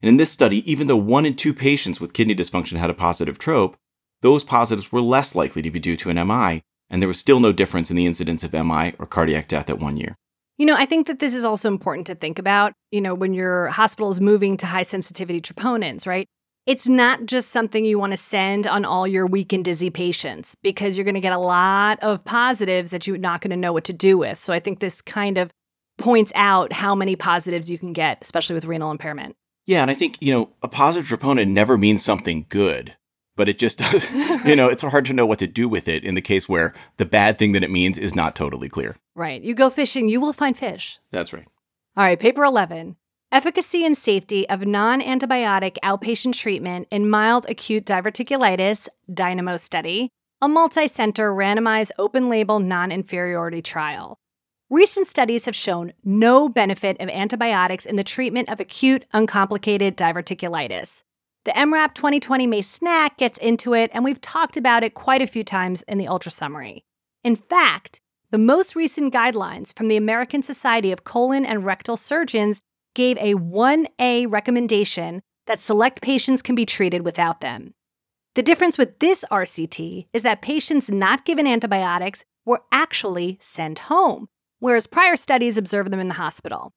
[0.00, 2.94] And in this study, even though one in two patients with kidney dysfunction had a
[2.94, 3.76] positive trope,
[4.22, 7.40] those positives were less likely to be due to an MI, and there was still
[7.40, 10.16] no difference in the incidence of MI or cardiac death at one year.
[10.56, 13.34] You know, I think that this is also important to think about, you know, when
[13.34, 16.28] your hospital is moving to high sensitivity troponins, right?
[16.66, 20.54] It's not just something you want to send on all your weak and dizzy patients
[20.54, 23.74] because you're going to get a lot of positives that you're not going to know
[23.74, 24.40] what to do with.
[24.40, 25.52] So I think this kind of
[25.98, 29.36] points out how many positives you can get, especially with renal impairment.
[29.66, 32.96] Yeah, and I think, you know, a positive troponin never means something good,
[33.36, 34.10] but it just, does,
[34.46, 36.72] you know, it's hard to know what to do with it in the case where
[36.96, 38.96] the bad thing that it means is not totally clear.
[39.14, 39.42] Right.
[39.42, 40.98] You go fishing, you will find fish.
[41.10, 41.46] That's right.
[41.94, 42.96] All right, paper 11.
[43.34, 50.08] Efficacy and safety of non antibiotic outpatient treatment in mild acute diverticulitis, DINAMO study,
[50.40, 54.20] a multi center randomized open label non inferiority trial.
[54.70, 61.02] Recent studies have shown no benefit of antibiotics in the treatment of acute uncomplicated diverticulitis.
[61.44, 65.26] The EM:RAP 2020 May snack gets into it, and we've talked about it quite a
[65.26, 66.84] few times in the Ultra Summary.
[67.24, 72.60] In fact, the most recent guidelines from the American Society of Colon and Rectal Surgeons
[72.94, 77.74] gave a 1A recommendation that select patients can be treated without them.
[78.34, 84.28] The difference with this RCT is that patients not given antibiotics were actually sent home,
[84.58, 86.72] whereas prior studies observed them in the hospital.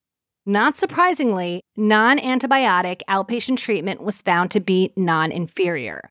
[0.45, 6.09] Not surprisingly, non antibiotic outpatient treatment was found to be non inferior.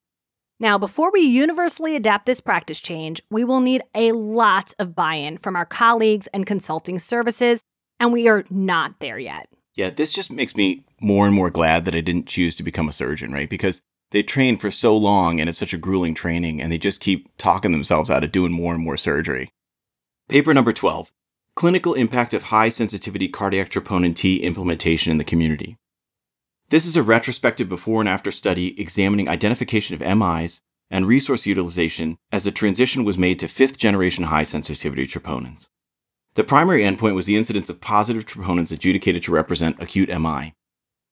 [0.59, 5.15] Now, before we universally adapt this practice change, we will need a lot of buy
[5.15, 7.61] in from our colleagues and consulting services,
[8.01, 9.49] and we are not there yet.
[9.77, 12.89] Yeah, this just makes me more and more glad that I didn't choose to become
[12.89, 13.49] a surgeon, right?
[13.49, 17.01] Because they train for so long and it's such a grueling training, and they just
[17.01, 19.51] keep talking themselves out of doing more and more surgery.
[20.29, 21.13] Paper number 12
[21.55, 25.77] Clinical Impact of High Sensitivity Cardiac Troponin T Implementation in the Community.
[26.71, 32.17] This is a retrospective before and after study examining identification of MIs and resource utilization
[32.33, 35.69] as the transition was made to fifth generation high sensitivity troponins.
[36.37, 40.53] The primary endpoint was the incidence of positive troponins adjudicated to represent acute MI.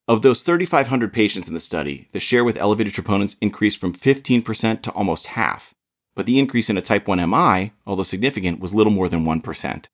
[0.07, 4.83] Of those 3,500 patients in the study, the share with elevated troponins increased from 15%
[4.83, 5.73] to almost half,
[6.15, 9.86] but the increase in a type 1 MI, although significant, was little more than 1%.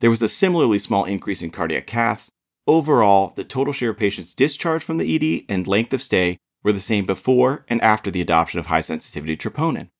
[0.00, 2.32] There was a similarly small increase in cardiac caths.
[2.66, 6.72] Overall, the total share of patients discharged from the ED and length of stay were
[6.72, 9.90] the same before and after the adoption of high sensitivity troponin.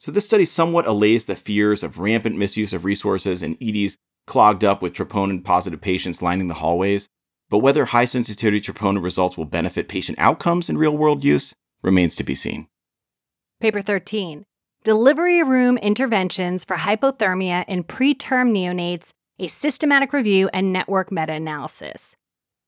[0.00, 4.64] So this study somewhat allays the fears of rampant misuse of resources and EDs clogged
[4.64, 7.10] up with troponin positive patients lining the hallways,
[7.50, 12.16] but whether high sensitivity troponin results will benefit patient outcomes in real world use remains
[12.16, 12.66] to be seen.
[13.60, 14.46] Paper 13
[14.84, 22.16] Delivery Room Interventions for Hypothermia in Preterm Neonates, a Systematic Review and Network Meta Analysis.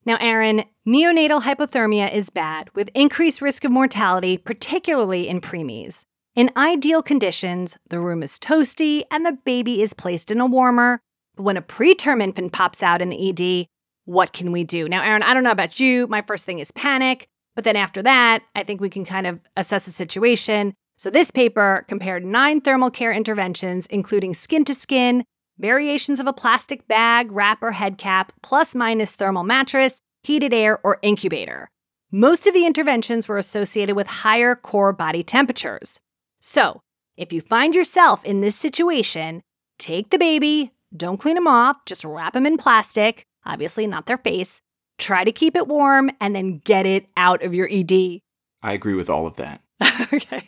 [0.04, 6.04] Now, Aaron, neonatal hypothermia is bad, with increased risk of mortality, particularly in preemies.
[6.34, 10.98] In ideal conditions, the room is toasty and the baby is placed in a warmer.
[11.36, 13.66] But when a preterm infant pops out in the ED,
[14.06, 14.88] what can we do?
[14.88, 16.06] Now, Aaron, I don't know about you.
[16.06, 17.26] My first thing is panic.
[17.54, 20.72] But then after that, I think we can kind of assess the situation.
[20.96, 25.24] So, this paper compared nine thermal care interventions, including skin to skin,
[25.58, 30.98] variations of a plastic bag, wrapper, head cap, plus minus thermal mattress, heated air, or
[31.02, 31.68] incubator.
[32.10, 36.00] Most of the interventions were associated with higher core body temperatures.
[36.42, 36.82] So,
[37.16, 39.40] if you find yourself in this situation,
[39.78, 44.18] take the baby, don't clean them off, just wrap them in plastic, obviously not their
[44.18, 44.60] face,
[45.02, 48.20] Try to keep it warm and then get it out of your ED.
[48.62, 49.60] I agree with all of that.
[50.12, 50.44] okay.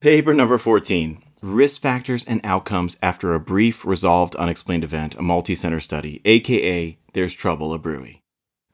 [0.00, 5.56] Paper number 14 Risk Factors and Outcomes After a Brief Resolved Unexplained Event, a multi
[5.56, 8.20] center study, aka There's Trouble a Brewy.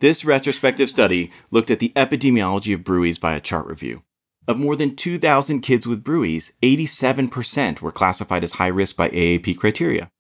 [0.01, 4.03] This retrospective study looked at the epidemiology of BRUEs via chart review.
[4.51, 9.57] Of more than 2,000 kids with BRUEs, 87% were classified as high risk by AAP
[9.57, 10.11] criteria.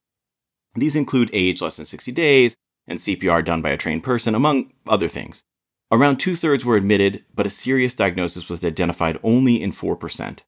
[0.76, 2.54] These include age less than 60 days
[2.86, 5.42] and CPR done by a trained person, among other things.
[5.90, 10.44] Around two thirds were admitted, but a serious diagnosis was identified only in 4%.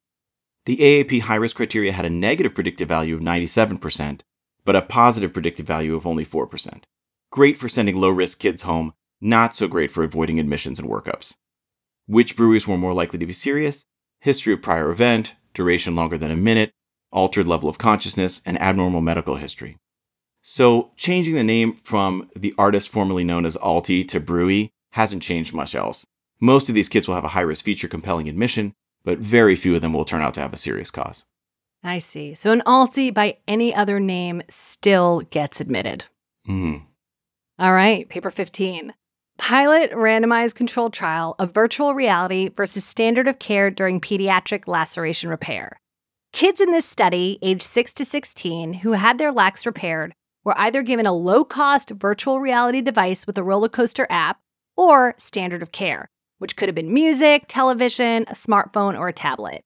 [0.65, 4.21] The AAP high risk criteria had a negative predictive value of 97%,
[4.65, 6.85] but a positive predictive value of only 4%.
[7.33, 11.35] Great for sending low risk kids home, not so great for avoiding admissions and workups.
[12.07, 13.85] Which breweries were more likely to be serious?
[14.21, 16.73] History of prior event, duration longer than a minute,
[17.11, 19.77] altered level of consciousness, and abnormal medical history.
[20.43, 25.55] So, changing the name from the artist formerly known as ALTE to BRUE hasn't changed
[25.55, 26.05] much else.
[26.41, 28.75] Most of these kids will have a high risk feature compelling admission,
[29.05, 31.25] but very few of them will turn out to have a serious cause.
[31.85, 32.35] I see.
[32.35, 36.05] So an ALTE by any other name still gets admitted.
[36.47, 36.79] Hmm.
[37.59, 38.95] All right, paper 15.
[39.39, 45.81] Pilot randomized controlled trial of virtual reality versus standard of care during pediatric laceration repair.
[46.33, 50.83] Kids in this study, aged 6 to 16, who had their lacs repaired, were either
[50.83, 54.41] given a low cost virtual reality device with a roller coaster app
[54.77, 59.63] or standard of care, which could have been music, television, a smartphone, or a tablet.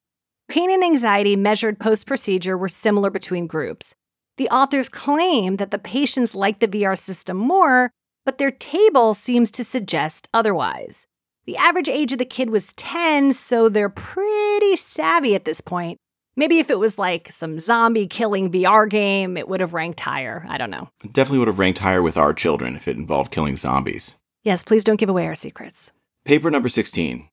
[0.48, 3.94] Pain and anxiety measured post procedure were similar between groups.
[4.36, 7.90] The authors claim that the patients liked the VR system more,
[8.26, 11.06] but their table seems to suggest otherwise.
[11.46, 15.96] The average age of the kid was 10, so they're pretty savvy at this point.
[16.36, 20.44] Maybe if it was like some zombie killing VR game, it would have ranked higher.
[20.48, 20.90] I don't know.
[21.10, 24.16] Definitely would have ranked higher with our children if it involved killing zombies.
[24.42, 25.92] Yes, please don't give away our secrets.
[26.24, 27.28] Paper number 16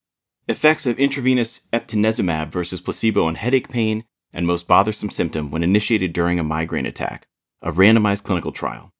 [0.47, 6.13] Effects of intravenous eptinezumab versus placebo on headache pain and most bothersome symptom when initiated
[6.13, 7.27] during a migraine attack,
[7.61, 8.92] a randomized clinical trial.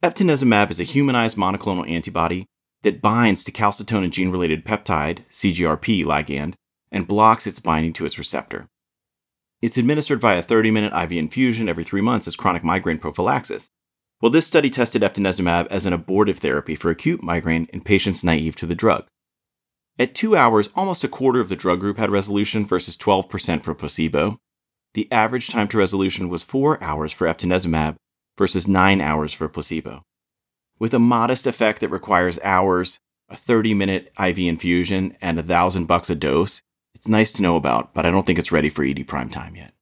[0.00, 2.46] Eptinezumab is a humanized monoclonal antibody
[2.82, 6.54] that binds to calcitonin gene related peptide, CGRP ligand,
[6.92, 8.68] and blocks its binding to its receptor.
[9.60, 13.70] It's administered via 30 minute IV infusion every three months as chronic migraine prophylaxis.
[14.20, 18.54] Well, this study tested eptinezumab as an abortive therapy for acute migraine in patients naive
[18.56, 19.08] to the drug.
[19.98, 23.74] At two hours, almost a quarter of the drug group had resolution versus 12% for
[23.74, 24.38] placebo.
[24.94, 27.96] The average time to resolution was four hours for eptinezumab
[28.38, 30.02] versus nine hours for placebo.
[30.78, 35.86] With a modest effect that requires hours, a 30 minute IV infusion, and a thousand
[35.86, 36.62] bucks a dose,
[36.94, 39.56] it's nice to know about, but I don't think it's ready for ED prime time
[39.56, 39.74] yet.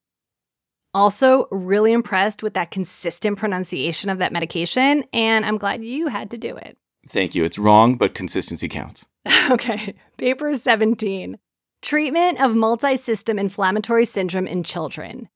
[0.92, 6.30] Also, really impressed with that consistent pronunciation of that medication, and I'm glad you had
[6.30, 6.78] to do it.
[7.06, 7.44] Thank you.
[7.44, 9.06] It's wrong, but consistency counts.
[9.50, 11.38] okay, paper 17
[11.82, 15.28] Treatment of multi system inflammatory syndrome in children.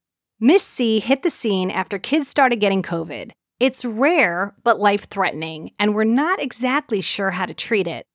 [0.43, 3.33] MIS-C hit the scene after kids started getting COVID.
[3.59, 8.07] It's rare, but life threatening, and we're not exactly sure how to treat it.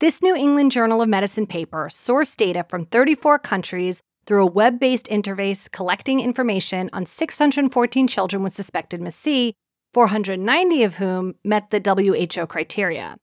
[0.00, 4.80] This New England Journal of Medicine paper sourced data from 34 countries through a web
[4.80, 9.52] based interface collecting information on 614 children with suspected MIS-C,
[9.92, 13.18] 490 of whom met the WHO criteria.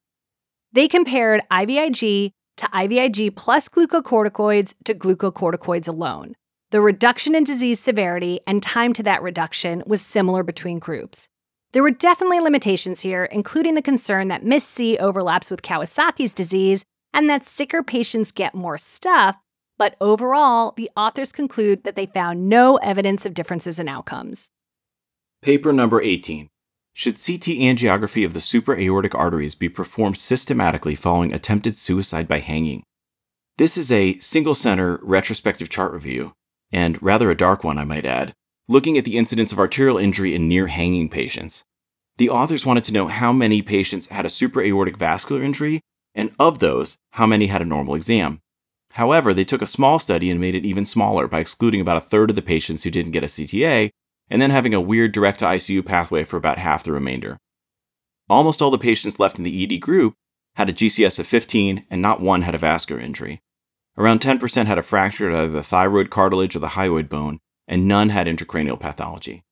[0.72, 6.36] They compared IVIG to IVIG plus glucocorticoids to glucocorticoids alone.
[6.74, 11.30] The reduction in disease severity and time to that reduction was similar between groups.
[11.72, 17.30] There were definitely limitations here, including the concern that MIS-C overlaps with Kawasaki's disease and
[17.30, 19.38] that sicker patients get more stuff,
[19.78, 24.50] but overall, the authors conclude that they found no evidence of differences in outcomes.
[25.44, 26.48] Paper number 18.
[26.94, 32.82] Should CT angiography of the supraaortic arteries be performed systematically following attempted suicide by hanging?
[33.60, 36.34] This is a single center retrospective chart review
[36.74, 38.34] and rather a dark one, I might add,
[38.68, 41.64] looking at the incidence of arterial injury in near hanging patients.
[42.18, 45.82] The authors wanted to know how many patients had a supraaortic vascular injury,
[46.16, 48.42] and of those, how many had a normal exam.
[48.94, 52.02] However, they took a small study and made it even smaller by excluding about a
[52.02, 53.90] third of the patients who didn't get a CTA,
[54.30, 57.38] and then having a weird direct to ICU pathway for about half the remainder.
[58.30, 60.14] Almost all the patients left in the ED group
[60.56, 63.42] had a GCS of 15, and not one had a vascular injury.
[63.98, 67.88] Around 10% had a fracture at either the thyroid cartilage or the hyoid bone, and
[67.88, 69.44] none had intracranial pathology.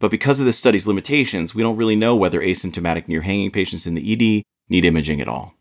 [0.00, 3.86] But because of this study's limitations, we don't really know whether asymptomatic near hanging patients
[3.86, 5.54] in the ED need imaging at all.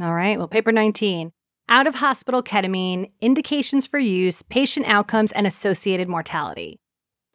[0.00, 1.32] All right, well, paper 19
[1.68, 6.78] out of hospital ketamine, indications for use, patient outcomes, and associated mortality.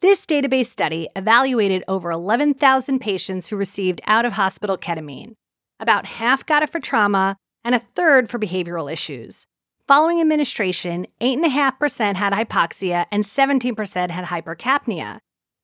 [0.00, 5.34] This database study evaluated over 11,000 patients who received out of hospital ketamine.
[5.78, 9.46] About half got it for trauma, and a third for behavioral issues.
[9.92, 15.18] Following administration, 8.5% had hypoxia and 17% had hypercapnia.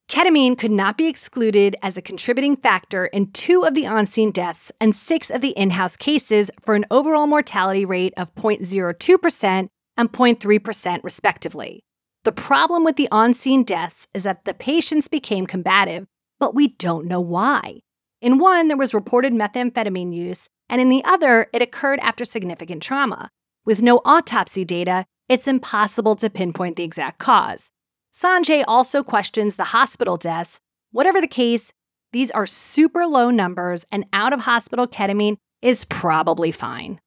[0.07, 4.31] Ketamine could not be excluded as a contributing factor in two of the on scene
[4.31, 9.70] deaths and six of the in house cases for an overall mortality rate of 0.02%
[9.97, 11.81] and 0.3%, respectively.
[12.24, 16.07] The problem with the on scene deaths is that the patients became combative,
[16.39, 17.81] but we don't know why.
[18.20, 22.82] In one, there was reported methamphetamine use, and in the other, it occurred after significant
[22.82, 23.31] trauma.
[23.68, 27.70] With no autopsy data, it's impossible to pinpoint the exact cause.
[28.14, 30.58] Sanjay also questions the hospital deaths.
[30.90, 31.70] Whatever the case,
[32.12, 36.98] these are super low numbers, and out of hospital ketamine is probably fine.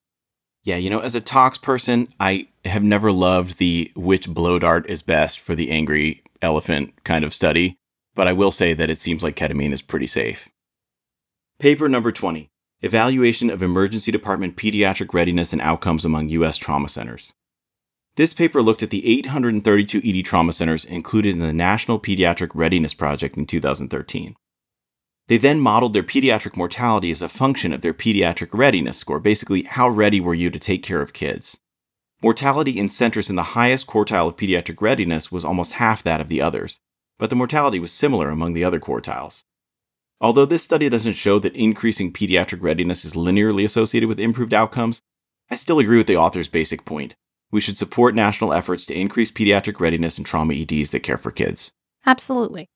[0.64, 4.88] Yeah, you know, as a tox person, I have never loved the which blow dart
[4.88, 7.75] is best for the angry elephant kind of study,
[8.14, 10.48] but I will say that it seems like ketamine is pretty safe.
[11.57, 12.50] Paper number 20
[12.84, 16.58] Evaluation of Emergency Department Pediatric Readiness and Outcomes Among U.S.
[16.58, 17.35] Trauma Centers.
[18.16, 22.95] This paper looked at the 832 ED trauma centers included in the National Pediatric Readiness
[22.95, 24.34] Project in 2013.
[25.27, 29.61] They then modeled their pediatric mortality as a function of their pediatric readiness score, basically,
[29.61, 31.60] how ready were you to take care of kids?
[32.24, 36.30] Mortality in centers in the highest quartile of pediatric readiness was almost half that of
[36.30, 36.80] the others,
[37.19, 39.43] but the mortality was similar among the other quartiles.
[40.22, 45.01] Although this study doesn't show that increasing pediatric readiness is linearly associated with improved outcomes,
[45.50, 47.16] I still agree with the author's basic point.
[47.51, 51.32] We should support national efforts to increase pediatric readiness in trauma EDs that care for
[51.32, 51.72] kids.
[52.06, 52.67] Absolutely.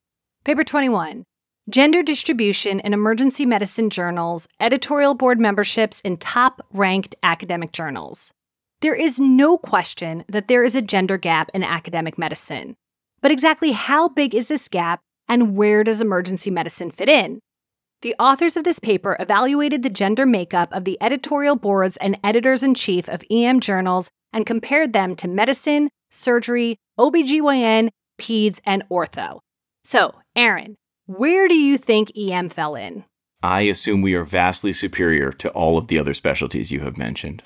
[0.44, 1.24] Paper 21
[1.70, 8.34] Gender distribution in emergency medicine journals, editorial board memberships in top ranked academic journals.
[8.82, 12.76] There is no question that there is a gender gap in academic medicine.
[13.22, 17.40] But exactly how big is this gap and where does emergency medicine fit in?
[18.02, 22.62] The authors of this paper evaluated the gender makeup of the editorial boards and editors
[22.62, 27.90] in chief of EM journals and compared them to medicine, surgery, OBGYN,
[28.20, 29.40] peds, and ortho.
[29.84, 33.06] So, Aaron, where do you think EM fell in?
[33.42, 37.44] I assume we are vastly superior to all of the other specialties you have mentioned.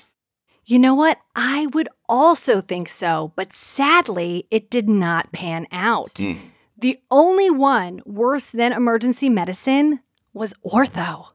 [0.64, 1.18] You know what?
[1.34, 6.14] I would also think so, but sadly, it did not pan out.
[6.14, 6.38] Mm.
[6.80, 10.00] The only one worse than emergency medicine
[10.32, 11.32] was ortho.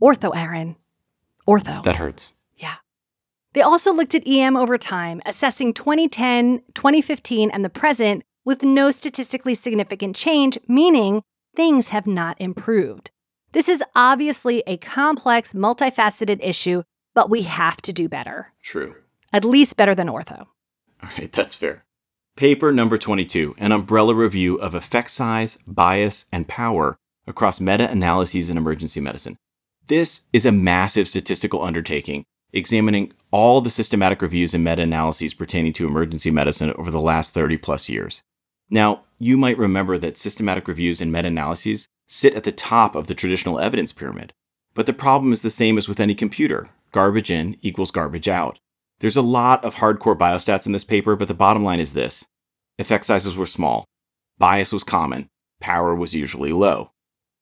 [0.00, 0.76] Ortho, Aaron.
[1.46, 1.84] Ortho.
[1.84, 2.32] That hurts.
[2.56, 2.76] Yeah.
[3.52, 8.90] They also looked at EM over time, assessing 2010, 2015, and the present with no
[8.90, 11.22] statistically significant change, meaning
[11.54, 13.12] things have not improved.
[13.52, 16.82] This is obviously a complex, multifaceted issue,
[17.14, 18.52] but we have to do better.
[18.62, 18.96] True.
[19.32, 20.46] At least better than ortho.
[21.02, 21.84] All right, that's fair.
[22.36, 26.96] Paper number 22 An umbrella review of effect size, bias, and power
[27.26, 29.36] across meta analyses in emergency medicine.
[29.86, 35.74] This is a massive statistical undertaking, examining all the systematic reviews and meta analyses pertaining
[35.74, 38.22] to emergency medicine over the last 30 plus years.
[38.70, 43.08] Now, you might remember that systematic reviews and meta analyses sit at the top of
[43.08, 44.32] the traditional evidence pyramid.
[44.72, 48.58] But the problem is the same as with any computer garbage in equals garbage out.
[49.02, 52.24] There's a lot of hardcore biostats in this paper, but the bottom line is this
[52.78, 53.84] effect sizes were small,
[54.38, 55.28] bias was common,
[55.60, 56.92] power was usually low.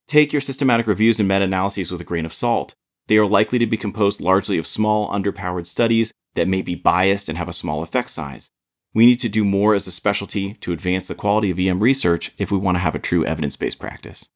[0.08, 2.74] Take your systematic reviews and meta analyses with a grain of salt.
[3.08, 7.28] They are likely to be composed largely of small, underpowered studies that may be biased
[7.28, 8.50] and have a small effect size.
[8.94, 12.32] We need to do more as a specialty to advance the quality of EM research
[12.38, 14.30] if we want to have a true evidence based practice.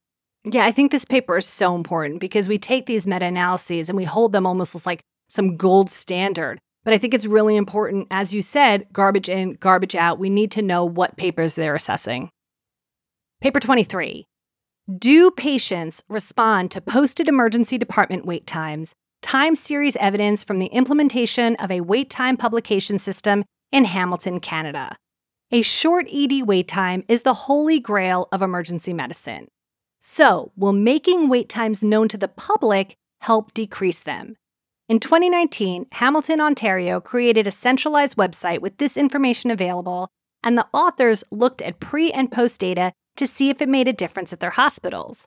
[0.44, 3.97] Yeah, I think this paper is so important because we take these meta analyses and
[3.97, 6.59] we hold them almost as like some gold standard.
[6.85, 10.19] But I think it's really important, as you said, garbage in, garbage out.
[10.19, 12.31] We need to know what papers they're assessing.
[13.41, 14.27] Paper 23
[14.99, 18.95] Do patients respond to posted emergency department wait times?
[19.23, 24.97] Time series evidence from the implementation of a wait time publication system in Hamilton, Canada.
[25.51, 29.49] A short ED wait time is the holy grail of emergency medicine.
[30.01, 34.37] So, will making wait times known to the public help decrease them?
[34.87, 40.11] In 2019, Hamilton, Ontario created a centralized website with this information available,
[40.43, 43.95] and the authors looked at pre and post data to see if it made a
[43.95, 45.25] difference at their hospitals.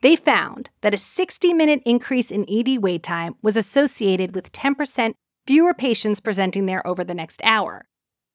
[0.00, 5.14] They found that a 60 minute increase in ED wait time was associated with 10%
[5.44, 7.86] fewer patients presenting there over the next hour.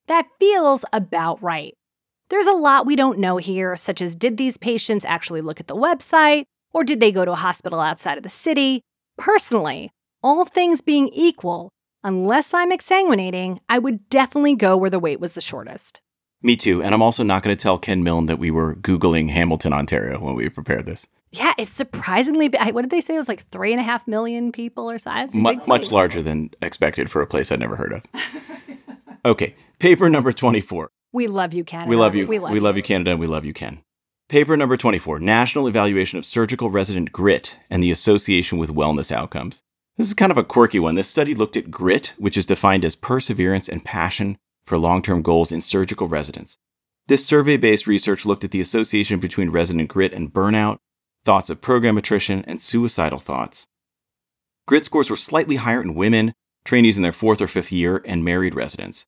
[0.08, 1.72] That feels about right.
[2.28, 5.68] There's a lot we don't know here, such as did these patients actually look at
[5.68, 8.82] the website, or did they go to a hospital outside of the city?
[9.16, 9.90] Personally,
[10.26, 11.70] all things being equal,
[12.02, 16.00] unless I'm exsanguinating, I would definitely go where the wait was the shortest.
[16.42, 19.30] Me too, and I'm also not going to tell Ken Milne that we were Googling
[19.30, 21.06] Hamilton, Ontario when we prepared this.
[21.30, 22.74] Yeah, it's surprisingly big.
[22.74, 23.14] What did they say?
[23.14, 25.40] It was like three and a half million people or something.
[25.40, 28.02] Mu- much larger than expected for a place I'd never heard of.
[29.24, 30.90] okay, paper number 24.
[31.12, 31.88] We love you, Canada.
[31.88, 32.26] We love you.
[32.26, 33.80] We love, you, Canada, and we love you, Ken.
[34.28, 39.62] Paper number 24 National Evaluation of Surgical Resident Grit and the Association with Wellness Outcomes.
[39.96, 40.94] This is kind of a quirky one.
[40.94, 45.22] This study looked at grit, which is defined as perseverance and passion for long term
[45.22, 46.58] goals in surgical residents.
[47.06, 50.78] This survey based research looked at the association between resident grit and burnout,
[51.24, 53.68] thoughts of program attrition, and suicidal thoughts.
[54.66, 56.34] Grit scores were slightly higher in women,
[56.64, 59.06] trainees in their fourth or fifth year, and married residents.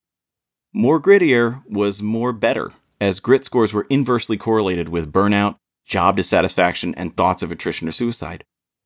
[0.73, 6.95] More grittier was more better, as grit scores were inversely correlated with burnout, job dissatisfaction,
[6.95, 8.45] and thoughts of attrition or suicide.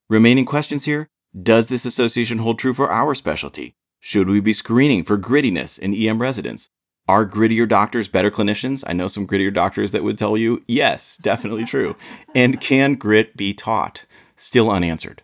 [0.09, 1.09] Remaining questions here
[1.41, 3.75] Does this association hold true for our specialty?
[4.01, 6.69] Should we be screening for grittiness in EM residents?
[7.09, 8.85] Are grittier doctors better clinicians?
[8.87, 11.97] I know some grittier doctors that would tell you yes, definitely true.
[12.35, 14.05] And can grit be taught?
[14.37, 15.23] Still unanswered.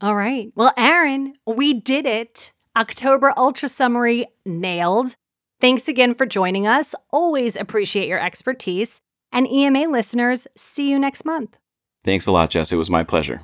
[0.00, 0.50] All right.
[0.54, 2.52] Well, Aaron, we did it.
[2.74, 5.14] October Ultra Summary nailed.
[5.60, 6.94] Thanks again for joining us.
[7.10, 9.00] Always appreciate your expertise.
[9.30, 11.58] And EMA listeners, see you next month.
[12.02, 12.72] Thanks a lot, Jess.
[12.72, 13.42] It was my pleasure.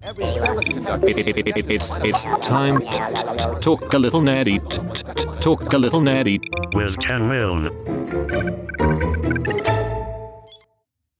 [0.00, 4.60] It's, it's time to talk a little nerdy.
[5.40, 6.38] Talk a little nerdy.
[6.72, 7.64] With Ken Milne.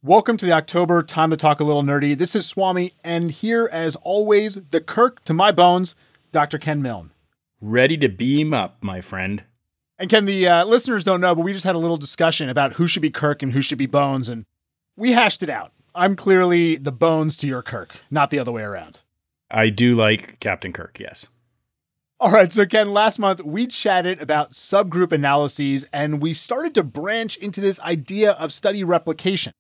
[0.00, 2.16] Welcome to the October Time to Talk a Little Nerdy.
[2.16, 5.96] This is Swami, and here, as always, the Kirk to my bones,
[6.30, 6.58] Dr.
[6.58, 7.10] Ken Milne.
[7.60, 9.42] Ready to beam up, my friend.
[9.98, 12.74] And Ken, the uh, listeners don't know, but we just had a little discussion about
[12.74, 14.44] who should be Kirk and who should be Bones, and
[14.96, 15.72] we hashed it out.
[15.94, 19.00] I'm clearly the Bones to your Kirk, not the other way around.
[19.50, 21.26] I do like Captain Kirk, yes.
[22.20, 26.82] All right, so Ken, last month we chatted about subgroup analyses and we started to
[26.82, 29.52] branch into this idea of study replication.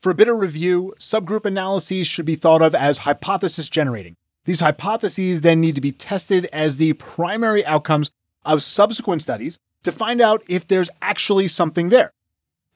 [0.00, 4.16] For a bit of review, subgroup analyses should be thought of as hypothesis generating.
[4.46, 8.10] These hypotheses then need to be tested as the primary outcomes
[8.44, 12.10] of subsequent studies to find out if there's actually something there.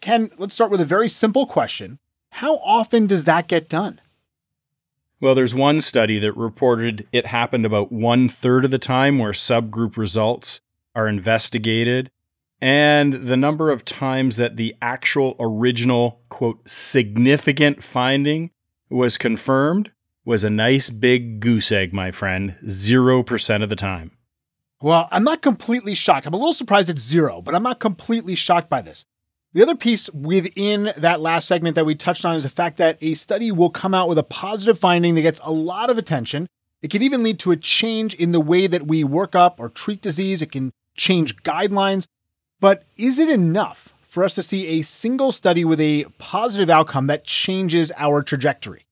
[0.00, 1.98] Ken, let's start with a very simple question.
[2.30, 4.00] How often does that get done?
[5.20, 9.32] Well, there's one study that reported it happened about one third of the time where
[9.32, 10.62] subgroup results
[10.94, 12.10] are investigated.
[12.62, 18.50] And the number of times that the actual original, quote, significant finding
[18.88, 19.90] was confirmed
[20.24, 22.56] was a nice big goose egg, my friend.
[22.64, 24.12] 0% of the time.
[24.82, 26.26] Well, I'm not completely shocked.
[26.26, 29.04] I'm a little surprised it's zero, but I'm not completely shocked by this.
[29.52, 32.98] The other piece within that last segment that we touched on is the fact that
[33.00, 36.46] a study will come out with a positive finding that gets a lot of attention.
[36.82, 39.68] It can even lead to a change in the way that we work up or
[39.68, 40.40] treat disease.
[40.40, 42.06] It can change guidelines.
[42.60, 47.08] But is it enough for us to see a single study with a positive outcome
[47.08, 48.86] that changes our trajectory?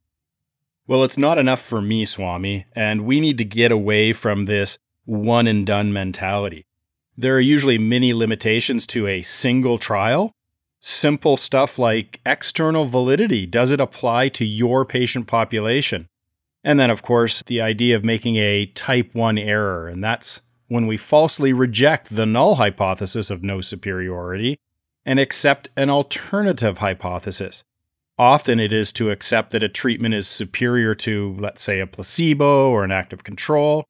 [0.89, 4.79] Well, it's not enough for me, Swami, and we need to get away from this
[5.05, 6.65] one and done mentality.
[7.17, 10.33] There are usually many limitations to a single trial.
[10.81, 13.47] Simple stuff like external validity.
[13.47, 16.07] Does it apply to your patient population?
[16.63, 20.87] And then, of course, the idea of making a type 1 error, and that's when
[20.87, 24.59] we falsely reject the null hypothesis of no superiority
[25.05, 27.65] and accept an alternative hypothesis.
[28.19, 32.69] Often it is to accept that a treatment is superior to, let's say, a placebo
[32.69, 33.85] or an active control.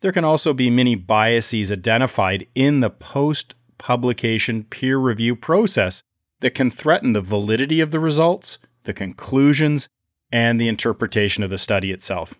[0.00, 6.02] There can also be many biases identified in the post publication peer review process
[6.44, 9.88] that can threaten the validity of the results, the conclusions,
[10.30, 12.34] and the interpretation of the study itself.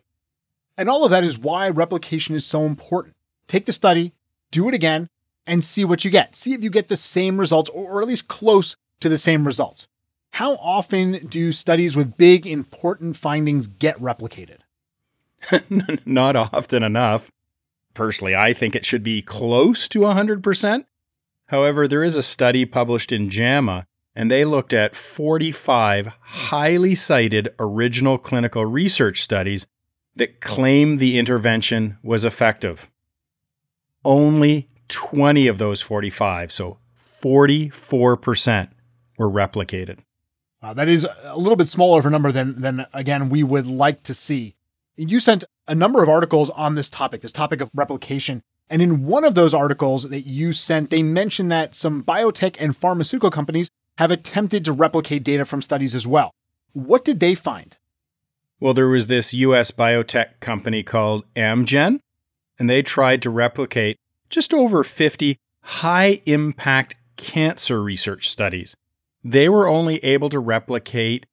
[0.76, 3.14] And all of that is why replication is so important.
[3.48, 4.12] Take the study,
[4.50, 5.08] do it again,
[5.46, 6.36] and see what you get.
[6.36, 9.88] See if you get the same results or at least close to the same results.
[10.32, 14.58] How often do studies with big, important findings get replicated?
[16.04, 17.32] Not often enough.
[17.94, 20.84] Personally, I think it should be close to 100%.
[21.46, 27.54] However, there is a study published in JAMA, and they looked at 45 highly cited
[27.58, 29.66] original clinical research studies
[30.16, 32.88] that claim the intervention was effective.
[34.04, 38.68] Only 20 of those 45, so 44%,
[39.18, 39.98] were replicated.
[40.62, 43.66] Wow, that is a little bit smaller of a number than, than, again, we would
[43.66, 44.54] like to see.
[44.96, 48.42] You sent a number of articles on this topic, this topic of replication.
[48.70, 52.76] And in one of those articles that you sent, they mentioned that some biotech and
[52.76, 56.32] pharmaceutical companies have attempted to replicate data from studies as well.
[56.72, 57.76] What did they find?
[58.60, 62.00] Well, there was this US biotech company called Amgen,
[62.58, 63.96] and they tried to replicate
[64.30, 68.74] just over 50 high impact cancer research studies.
[69.22, 71.26] They were only able to replicate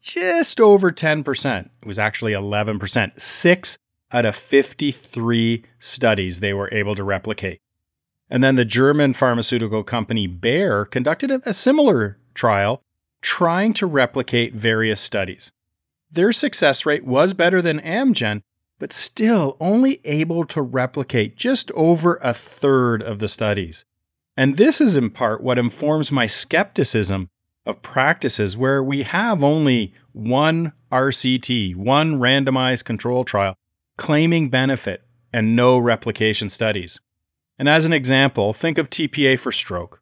[0.00, 1.64] just over 10%.
[1.64, 3.20] It was actually 11%.
[3.20, 3.78] Six
[4.12, 7.60] out of 53 studies they were able to replicate.
[8.30, 12.82] And then the German pharmaceutical company Bayer conducted a similar trial
[13.22, 15.50] trying to replicate various studies.
[16.10, 18.42] Their success rate was better than Amgen,
[18.78, 23.84] but still only able to replicate just over a third of the studies.
[24.36, 27.28] And this is in part what informs my skepticism
[27.66, 33.56] of practices where we have only one RCT, one randomized control trial,
[33.96, 37.00] claiming benefit and no replication studies.
[37.58, 40.00] And as an example, think of TPA for stroke.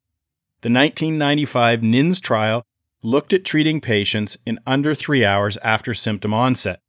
[0.60, 2.62] The 1995 NINDS trial
[3.02, 6.80] looked at treating patients in under three hours after symptom onset.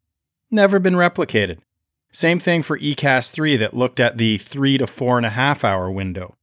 [0.49, 1.59] Never been replicated.
[2.11, 5.63] Same thing for ECASS 3 that looked at the three to four and a half
[5.63, 6.35] hour window.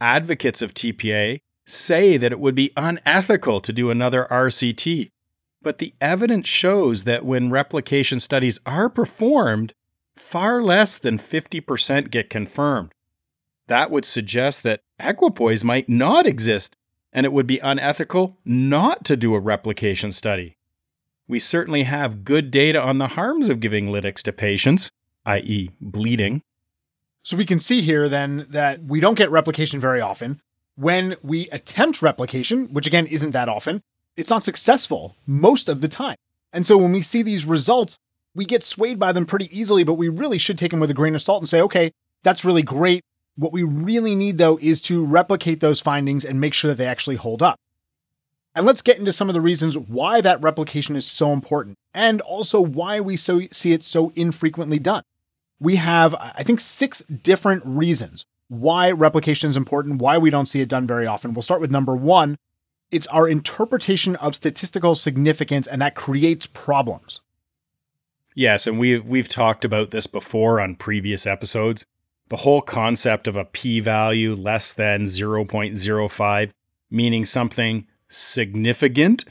[0.00, 5.10] Advocates of TPA say that it would be unethical to do another RCT,
[5.62, 9.74] but the evidence shows that when replication studies are performed,
[10.16, 12.92] far less than 50% get confirmed.
[13.70, 16.74] That would suggest that equipoise might not exist,
[17.12, 20.56] and it would be unethical not to do a replication study.
[21.28, 24.90] We certainly have good data on the harms of giving lytics to patients,
[25.24, 26.42] i.e., bleeding.
[27.22, 30.40] So we can see here then that we don't get replication very often.
[30.74, 33.84] When we attempt replication, which again isn't that often,
[34.16, 36.16] it's not successful most of the time.
[36.52, 37.98] And so when we see these results,
[38.34, 40.94] we get swayed by them pretty easily, but we really should take them with a
[40.94, 41.92] grain of salt and say, okay,
[42.24, 43.04] that's really great.
[43.40, 46.86] What we really need though is to replicate those findings and make sure that they
[46.86, 47.58] actually hold up.
[48.54, 52.20] And let's get into some of the reasons why that replication is so important and
[52.20, 55.04] also why we so see it so infrequently done.
[55.58, 60.60] We have, I think, six different reasons why replication is important, why we don't see
[60.60, 61.32] it done very often.
[61.32, 62.36] We'll start with number one.
[62.90, 67.22] It's our interpretation of statistical significance, and that creates problems.
[68.34, 71.86] Yes, and we've we've talked about this before on previous episodes.
[72.30, 76.50] The whole concept of a p-value less than 0.05
[76.90, 79.24] meaning something significant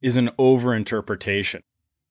[0.00, 1.60] is an overinterpretation.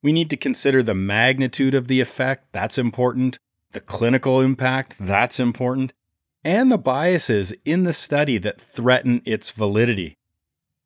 [0.01, 3.37] We need to consider the magnitude of the effect, that's important,
[3.71, 5.93] the clinical impact, that's important,
[6.43, 10.17] and the biases in the study that threaten its validity.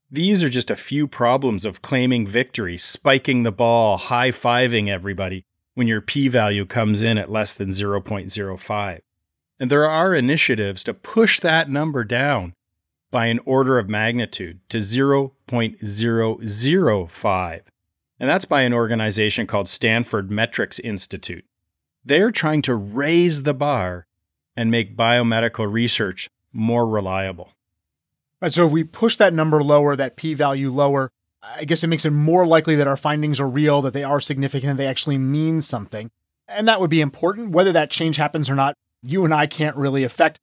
[0.09, 5.45] These are just a few problems of claiming victory, spiking the ball, high fiving everybody
[5.75, 8.99] when your p value comes in at less than 0.05.
[9.63, 12.53] And there are initiatives to push that number down
[13.11, 17.61] by an order of magnitude to 0.005.
[18.19, 21.45] And that's by an organization called Stanford Metrics Institute.
[22.03, 24.05] They're trying to raise the bar
[24.57, 27.53] and make biomedical research more reliable.
[28.41, 31.09] Right, so if we push that number lower, that p value lower,
[31.41, 34.19] I guess it makes it more likely that our findings are real, that they are
[34.19, 36.11] significant, that they actually mean something.
[36.49, 37.51] And that would be important.
[37.51, 40.39] Whether that change happens or not, you and I can't really affect.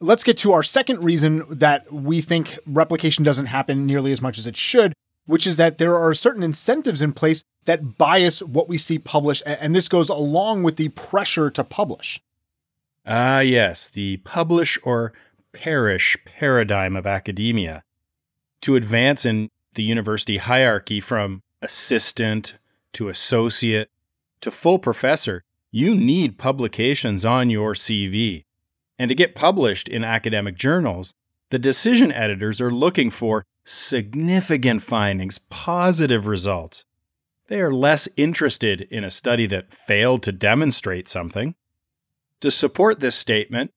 [0.00, 4.38] Let's get to our second reason that we think replication doesn't happen nearly as much
[4.38, 4.92] as it should,
[5.26, 9.42] which is that there are certain incentives in place that bias what we see published.
[9.46, 12.20] And this goes along with the pressure to publish.
[13.06, 15.12] Ah, yes, the publish or
[15.52, 17.82] perish paradigm of academia.
[18.62, 22.54] To advance in the university hierarchy from assistant
[22.94, 23.88] to associate
[24.40, 25.42] to full professor,
[25.74, 28.44] you need publications on your CV.
[28.96, 31.14] And to get published in academic journals,
[31.50, 36.84] the decision editors are looking for significant findings, positive results.
[37.48, 41.56] They are less interested in a study that failed to demonstrate something.
[42.38, 43.72] To support this statement,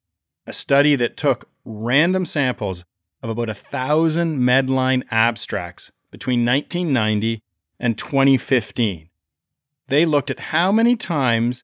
[0.45, 2.85] a study that took random samples
[3.24, 7.42] of about a thousand Medline abstracts between 1990
[7.80, 9.09] and 2015.
[9.88, 11.64] They looked at how many times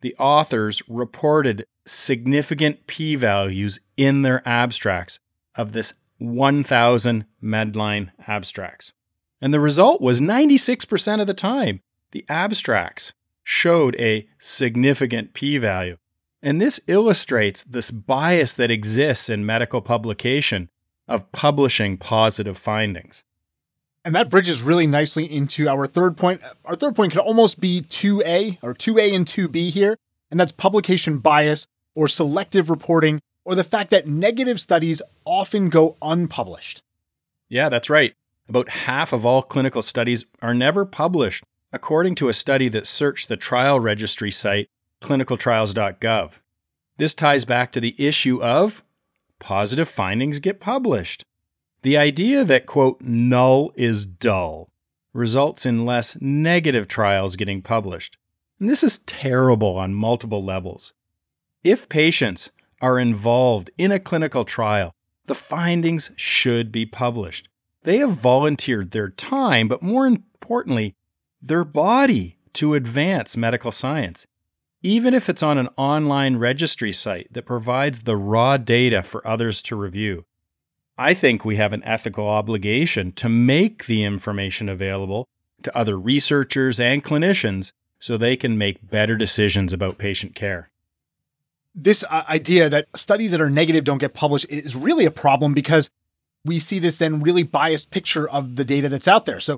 [0.00, 5.18] the authors reported significant p values in their abstracts
[5.54, 8.92] of this 1,000 Medline abstracts.
[9.40, 11.80] And the result was 96% of the time,
[12.12, 13.12] the abstracts
[13.42, 15.96] showed a significant p value.
[16.42, 20.70] And this illustrates this bias that exists in medical publication
[21.08, 23.24] of publishing positive findings.
[24.04, 26.40] And that bridges really nicely into our third point.
[26.64, 29.96] Our third point could almost be 2A or 2A and 2B here,
[30.30, 35.96] and that's publication bias or selective reporting or the fact that negative studies often go
[36.00, 36.82] unpublished.
[37.48, 38.14] Yeah, that's right.
[38.48, 43.28] About half of all clinical studies are never published, according to a study that searched
[43.28, 44.68] the trial registry site
[45.02, 46.32] clinicaltrials.gov.
[46.96, 48.82] This ties back to the issue of
[49.38, 51.24] positive findings get published.
[51.82, 54.70] The idea that, quote, null is dull
[55.12, 58.16] results in less negative trials getting published.
[58.58, 60.92] And this is terrible on multiple levels.
[61.64, 62.50] If patients
[62.80, 64.92] are involved in a clinical trial,
[65.26, 67.48] the findings should be published.
[67.82, 70.94] They have volunteered their time, but more importantly,
[71.40, 74.26] their body to advance medical science,
[74.82, 79.62] even if it's on an online registry site that provides the raw data for others
[79.62, 80.26] to review.
[81.00, 85.26] I think we have an ethical obligation to make the information available
[85.62, 90.68] to other researchers and clinicians so they can make better decisions about patient care.
[91.74, 95.54] This uh, idea that studies that are negative don't get published is really a problem
[95.54, 95.88] because
[96.44, 99.40] we see this then really biased picture of the data that's out there.
[99.40, 99.56] So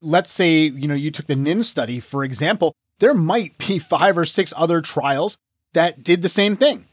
[0.00, 4.16] let's say, you know, you took the NINDS study, for example, there might be five
[4.16, 5.38] or six other trials
[5.72, 6.86] that did the same thing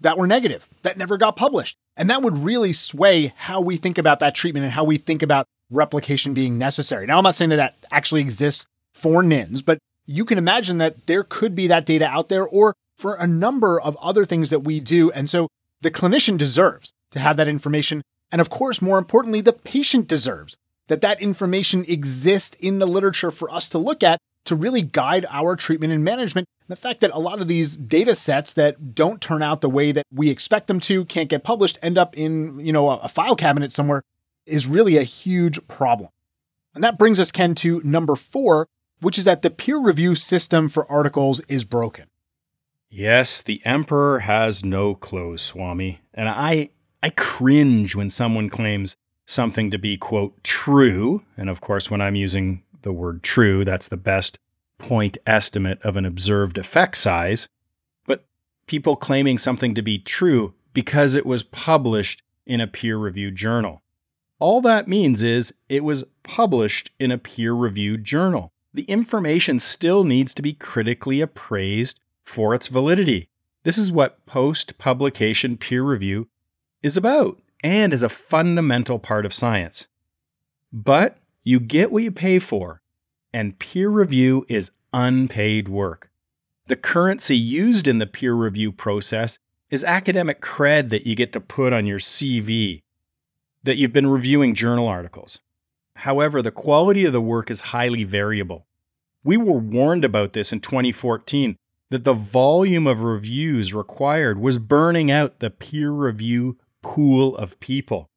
[0.00, 1.76] that were negative, that never got published.
[1.96, 5.22] And that would really sway how we think about that treatment and how we think
[5.22, 7.06] about replication being necessary.
[7.06, 11.06] Now, I'm not saying that that actually exists for NINDS, but you can imagine that
[11.06, 14.60] there could be that data out there or for a number of other things that
[14.60, 15.10] we do.
[15.12, 15.48] And so
[15.80, 18.02] the clinician deserves to have that information.
[18.32, 20.56] And of course, more importantly, the patient deserves
[20.88, 25.26] that that information exists in the literature for us to look at to really guide
[25.30, 26.46] our treatment and management.
[26.68, 29.90] The fact that a lot of these data sets that don't turn out the way
[29.90, 33.36] that we expect them to, can't get published, end up in, you know, a file
[33.36, 34.02] cabinet somewhere
[34.44, 36.10] is really a huge problem.
[36.74, 38.68] And that brings us, Ken, to number four,
[39.00, 42.06] which is that the peer review system for articles is broken.
[42.90, 46.00] Yes, the emperor has no clothes, Swami.
[46.14, 46.70] And I
[47.02, 52.14] I cringe when someone claims something to be quote true, and of course when I'm
[52.14, 54.38] using the word true, that's the best
[54.78, 57.48] point estimate of an observed effect size,
[58.06, 58.26] but
[58.66, 63.82] people claiming something to be true because it was published in a peer reviewed journal.
[64.38, 68.52] All that means is it was published in a peer reviewed journal.
[68.72, 73.28] The information still needs to be critically appraised for its validity.
[73.64, 76.28] This is what post publication peer review
[76.82, 79.88] is about and is a fundamental part of science.
[80.72, 82.82] But you get what you pay for,
[83.32, 86.10] and peer review is unpaid work.
[86.66, 89.38] The currency used in the peer review process
[89.70, 92.82] is academic cred that you get to put on your CV,
[93.62, 95.40] that you've been reviewing journal articles.
[95.96, 98.66] However, the quality of the work is highly variable.
[99.24, 101.56] We were warned about this in 2014
[101.90, 108.08] that the volume of reviews required was burning out the peer review pool of people.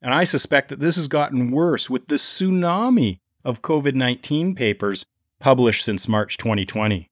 [0.00, 5.06] And I suspect that this has gotten worse with the tsunami of COVID 19 papers
[5.38, 7.10] published since March 2020.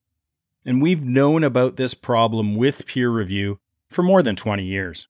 [0.65, 3.59] And we've known about this problem with peer review
[3.91, 5.09] for more than 20 years.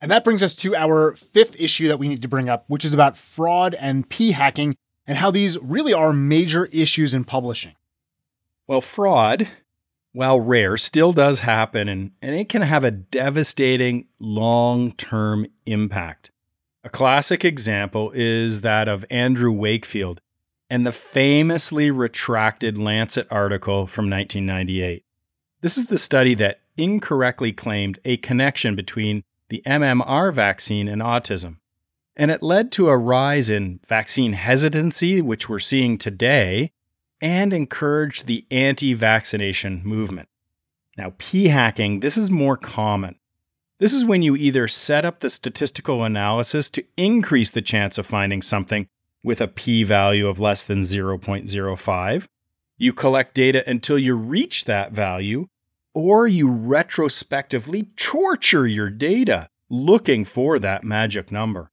[0.00, 2.84] And that brings us to our fifth issue that we need to bring up, which
[2.84, 4.76] is about fraud and p hacking
[5.06, 7.74] and how these really are major issues in publishing.
[8.66, 9.48] Well, fraud,
[10.12, 16.30] while rare, still does happen and, and it can have a devastating long term impact.
[16.84, 20.20] A classic example is that of Andrew Wakefield
[20.70, 25.04] and the famously retracted Lancet article from 1998.
[25.60, 31.56] This is the study that incorrectly claimed a connection between the MMR vaccine and autism.
[32.16, 36.72] And it led to a rise in vaccine hesitancy, which we're seeing today,
[37.20, 40.28] and encouraged the anti vaccination movement.
[40.96, 43.16] Now, p hacking, this is more common.
[43.78, 48.06] This is when you either set up the statistical analysis to increase the chance of
[48.06, 48.88] finding something
[49.28, 52.26] with a p value of less than 0.05,
[52.78, 55.46] you collect data until you reach that value,
[55.92, 61.70] or you retrospectively torture your data looking for that magic number.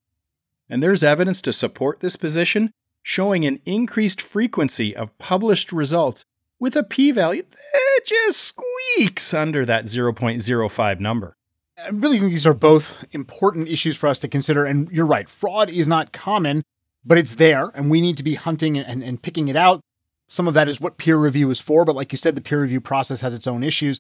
[0.69, 6.25] And there's evidence to support this position, showing an increased frequency of published results
[6.59, 11.38] with a p value that just squeaks under that 0.05 number.
[11.77, 14.66] I really think these are both important issues for us to consider.
[14.66, 16.64] And you're right, fraud is not common,
[17.06, 19.82] but it's there, and we need to be hunting and, and picking it out.
[20.27, 22.61] Some of that is what peer review is for, but like you said, the peer
[22.61, 24.00] review process has its own issues.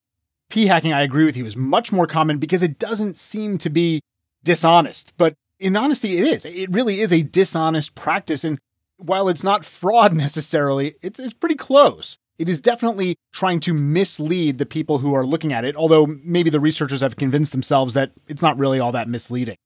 [0.49, 3.69] P hacking, I agree with you, is much more common because it doesn't seem to
[3.69, 4.01] be
[4.43, 5.13] dishonest.
[5.17, 6.45] But in honesty, it is.
[6.45, 8.43] It really is a dishonest practice.
[8.43, 8.59] And
[8.97, 14.57] while it's not fraud necessarily, it's, it's pretty close it is definitely trying to mislead
[14.57, 18.11] the people who are looking at it, although maybe the researchers have convinced themselves that
[18.27, 19.57] it's not really all that misleading.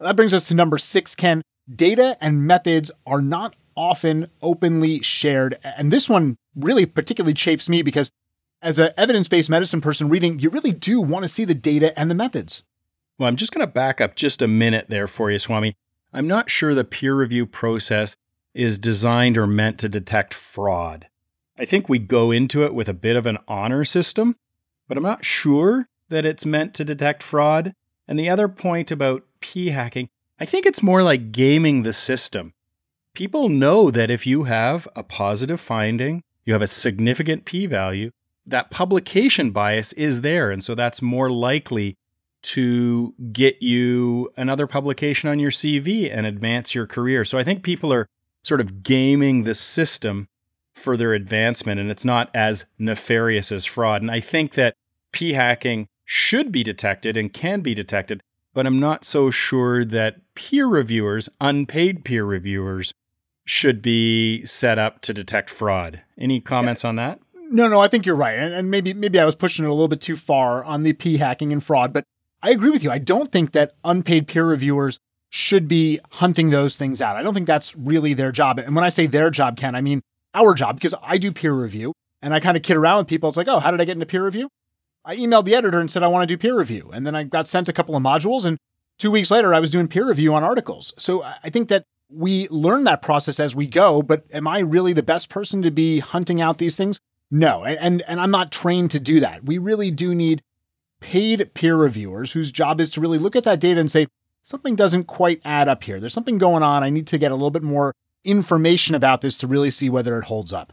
[0.00, 1.42] That brings us to number six, Ken.
[1.72, 5.58] Data and methods are not often openly shared.
[5.62, 8.10] And this one really particularly chafes me because
[8.60, 11.98] as an evidence based medicine person reading, you really do want to see the data
[11.98, 12.64] and the methods.
[13.18, 15.74] Well, I'm just going to back up just a minute there for you, Swami.
[16.12, 18.16] I'm not sure the peer review process
[18.54, 21.06] is designed or meant to detect fraud.
[21.58, 24.36] I think we go into it with a bit of an honor system,
[24.88, 27.74] but I'm not sure that it's meant to detect fraud.
[28.06, 30.08] And the other point about p hacking,
[30.40, 32.52] I think it's more like gaming the system.
[33.14, 38.12] People know that if you have a positive finding, you have a significant p value,
[38.46, 40.50] that publication bias is there.
[40.50, 41.96] And so that's more likely
[42.40, 47.24] to get you another publication on your CV and advance your career.
[47.24, 48.06] So I think people are
[48.44, 50.28] sort of gaming the system
[50.72, 54.00] for their advancement, and it's not as nefarious as fraud.
[54.00, 54.74] And I think that
[55.12, 58.22] p hacking should be detected and can be detected,
[58.54, 62.94] but I'm not so sure that peer reviewers, unpaid peer reviewers,
[63.44, 66.02] should be set up to detect fraud.
[66.16, 66.88] Any comments yeah.
[66.90, 67.20] on that?
[67.50, 68.38] No, no, I think you're right.
[68.38, 70.92] And, and maybe maybe I was pushing it a little bit too far on the
[70.92, 72.04] p hacking and fraud, but
[72.40, 72.90] I agree with you.
[72.90, 77.16] I don't think that unpaid peer reviewers should be hunting those things out.
[77.16, 78.60] I don't think that's really their job.
[78.60, 80.02] And when I say their job, Ken, I mean
[80.34, 83.28] our job because I do peer review and I kind of kid around with people.
[83.28, 84.48] It's like, oh, how did I get into peer review?
[85.04, 86.90] I emailed the editor and said I want to do peer review.
[86.92, 88.58] And then I got sent a couple of modules and
[88.98, 90.92] two weeks later I was doing peer review on articles.
[90.98, 94.92] So I think that we learn that process as we go, but am I really
[94.92, 97.00] the best person to be hunting out these things?
[97.30, 97.64] No.
[97.64, 99.44] And and I'm not trained to do that.
[99.44, 100.42] We really do need
[101.00, 104.06] paid peer reviewers whose job is to really look at that data and say,
[104.42, 106.00] something doesn't quite add up here.
[106.00, 106.82] There's something going on.
[106.82, 107.94] I need to get a little bit more
[108.24, 110.72] information about this to really see whether it holds up.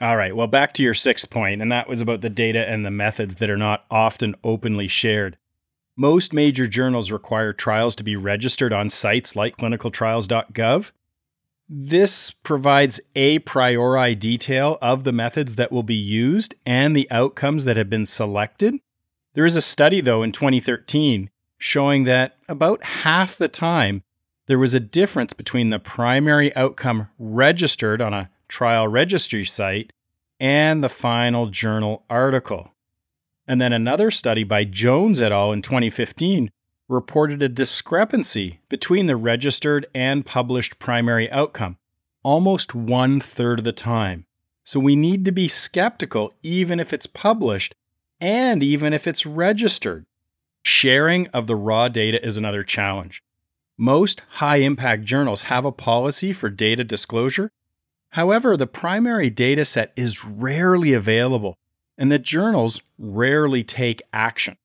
[0.00, 0.34] All right.
[0.34, 3.36] Well, back to your sixth point, and that was about the data and the methods
[3.36, 5.36] that are not often openly shared.
[5.96, 10.92] Most major journals require trials to be registered on sites like clinicaltrials.gov.
[11.68, 17.64] This provides a priori detail of the methods that will be used and the outcomes
[17.64, 18.76] that have been selected.
[19.34, 24.02] There is a study, though, in 2013 showing that about half the time
[24.46, 29.92] there was a difference between the primary outcome registered on a trial registry site
[30.40, 32.71] and the final journal article.
[33.52, 35.52] And then another study by Jones et al.
[35.52, 36.50] in 2015
[36.88, 41.76] reported a discrepancy between the registered and published primary outcome,
[42.22, 44.24] almost one third of the time.
[44.64, 47.74] So we need to be skeptical even if it's published
[48.22, 50.06] and even if it's registered.
[50.64, 53.22] Sharing of the raw data is another challenge.
[53.76, 57.50] Most high impact journals have a policy for data disclosure.
[58.12, 61.58] However, the primary data set is rarely available,
[61.98, 64.56] and the journals rarely take action.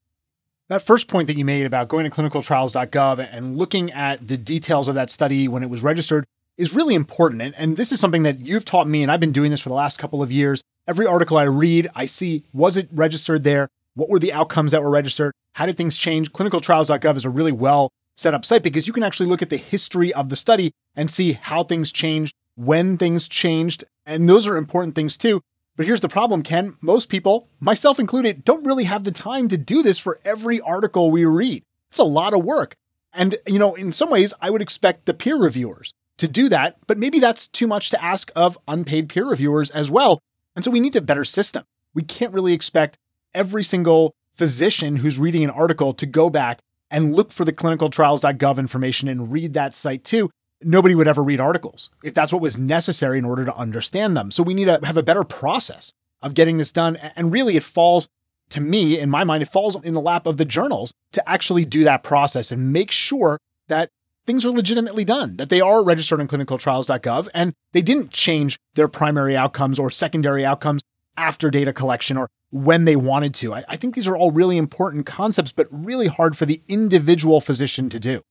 [0.70, 4.88] That first point that you made about going to clinicaltrials.gov and looking at the details
[4.88, 6.26] of that study when it was registered
[6.58, 7.42] is really important.
[7.42, 9.70] And, and this is something that you've taught me, and I've been doing this for
[9.70, 10.64] the last couple of years.
[10.88, 13.70] Every article I read, I see was it registered there?
[13.96, 15.34] What were the outcomes that were registered?
[15.54, 16.32] How did things change?
[16.34, 19.58] Clinicaltrials.gov is a really well set up site because you can actually look at the
[19.58, 23.84] history of the study and see how things changed, when things changed.
[24.06, 25.42] And those are important things too.
[25.78, 26.76] But here's the problem, Ken.
[26.82, 31.12] Most people, myself included, don't really have the time to do this for every article
[31.12, 31.64] we read.
[31.90, 32.76] It's a lot of work.
[33.14, 36.78] And, you know, in some ways, I would expect the peer reviewers to do that,
[36.88, 40.20] but maybe that's too much to ask of unpaid peer reviewers as well.
[40.56, 41.64] And so we need a better system.
[41.94, 42.98] We can't really expect
[43.36, 48.58] every single physician who's reading an article to go back and look for the clinicaltrials.gov
[48.58, 50.32] information and read that site too.
[50.62, 54.32] Nobody would ever read articles if that's what was necessary in order to understand them.
[54.32, 56.96] So we need to have a better process of getting this done.
[57.16, 58.10] And really, it falls
[58.50, 61.66] to me, in my mind, it falls in the lap of the journals to actually
[61.66, 63.90] do that process and make sure that
[64.26, 68.88] things are legitimately done, that they are registered on clinicaltrials.gov and they didn't change their
[68.88, 70.84] primary outcomes or secondary outcomes
[71.18, 73.54] after data collection or when they wanted to.
[73.54, 77.42] I, I, think these are all really important concepts, but really hard for the individual
[77.42, 78.22] physician to do.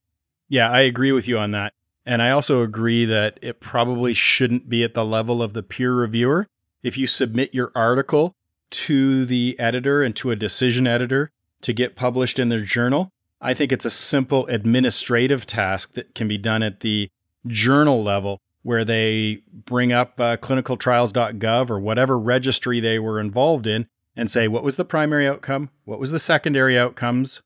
[0.49, 1.73] Yeah, I agree with you on that.
[2.07, 5.93] And I also agree that it probably shouldn't be at the level of the peer
[5.93, 6.47] reviewer.
[6.83, 8.33] If you submit your article
[8.71, 13.11] to the editor and to a decision editor to get published in their journal,
[13.41, 17.11] I think it's a simple administrative task that can be done at the
[17.47, 23.87] journal level where they bring up uh, clinicaltrials.gov or whatever registry they were involved in
[24.17, 27.43] and say what was the primary outcome, what was the secondary outcomes,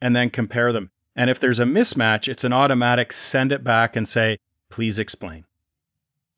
[0.00, 0.90] and then compare them.
[1.16, 5.44] And if there's a mismatch, it's an automatic send it back and say, please explain.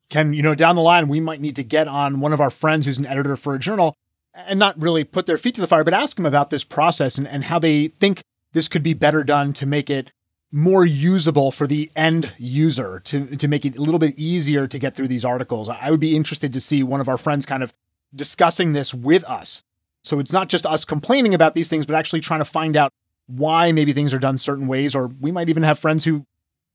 [0.09, 2.49] Ken, you know, down the line, we might need to get on one of our
[2.49, 3.95] friends who's an editor for a journal
[4.33, 7.17] and not really put their feet to the fire, but ask them about this process
[7.17, 8.21] and, and how they think
[8.53, 10.11] this could be better done to make it
[10.51, 14.77] more usable for the end user to, to make it a little bit easier to
[14.77, 15.67] get through these articles.
[15.67, 17.73] I would be interested to see one of our friends kind of
[18.13, 19.63] discussing this with us.
[20.03, 22.91] So it's not just us complaining about these things, but actually trying to find out
[23.27, 24.95] why maybe things are done certain ways.
[24.95, 26.25] Or we might even have friends who,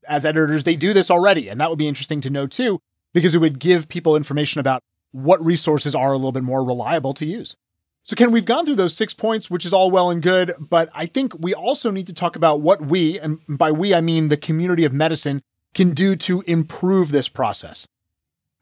[0.07, 1.49] as editors, they do this already.
[1.49, 2.81] And that would be interesting to know too.
[3.13, 7.15] because it would give people information about what resources are a little bit more reliable
[7.15, 7.57] to use.
[8.03, 10.89] So, Ken, we've gone through those six points, which is all well and good, but
[10.95, 14.29] I think we also need to talk about what we, and by we, I mean
[14.29, 15.43] the community of medicine,
[15.75, 17.87] can do to improve this process.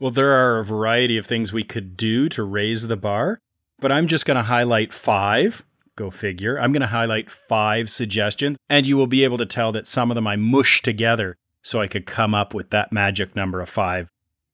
[0.00, 3.38] Well, there are a variety of things we could do to raise the bar,
[3.78, 5.64] but I'm just going to highlight five.
[5.96, 6.60] Go figure.
[6.60, 10.10] I'm going to highlight five suggestions, and you will be able to tell that some
[10.10, 13.68] of them I mushed together so I could come up with that magic number of
[13.68, 14.08] five.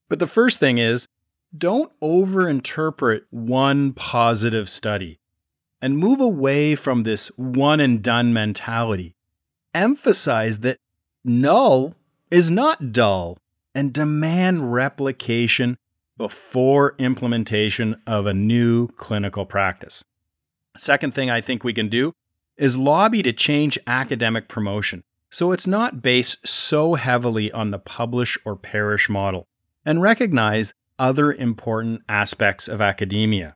[0.07, 1.07] But the first thing is
[1.55, 5.19] don't overinterpret one positive study
[5.81, 9.13] and move away from this one and done mentality.
[9.73, 10.77] Emphasize that
[11.25, 11.93] null
[12.31, 13.37] is not dull
[13.75, 15.77] and demand replication
[16.17, 20.03] before implementation of a new clinical practice.
[20.75, 22.13] Second thing I think we can do
[22.57, 25.03] is lobby to change academic promotion
[25.33, 29.47] so it's not based so heavily on the publish or perish model
[29.83, 33.55] and recognize other important aspects of academia.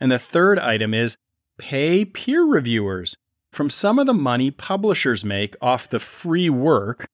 [0.00, 1.18] And the third item is
[1.58, 3.16] pay peer reviewers
[3.52, 7.06] from some of the money publishers make off the free work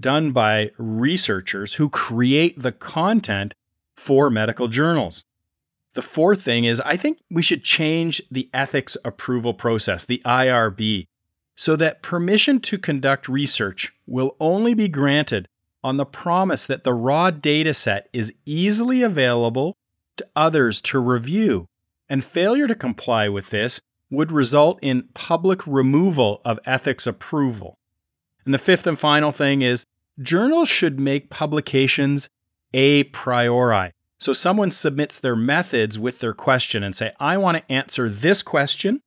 [0.00, 3.54] done by researchers who create the content
[3.94, 5.22] for medical journals.
[5.94, 11.06] The fourth thing is I think we should change the ethics approval process, the IRB,
[11.56, 15.48] so that permission to conduct research will only be granted
[15.84, 19.76] on the promise that the raw data set is easily available
[20.16, 21.68] to others to review,
[22.08, 27.78] and failure to comply with this would result in public removal of ethics approval.
[28.44, 29.84] And the fifth and final thing is
[30.20, 32.28] journals should make publications
[32.72, 33.92] a priori.
[34.24, 38.40] So someone submits their methods with their question and say, I want to answer this
[38.40, 39.02] question,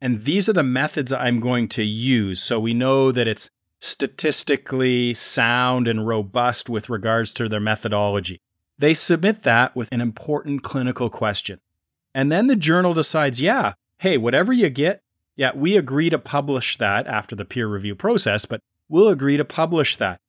[0.00, 2.42] and these are the methods I'm going to use.
[2.42, 8.40] So we know that it's statistically sound and robust with regards to their methodology.
[8.76, 11.60] They submit that with an important clinical question.
[12.12, 15.00] And then the journal decides, yeah, hey, whatever you get,
[15.36, 19.44] yeah, we agree to publish that after the peer review process, but we'll agree to
[19.44, 20.20] publish that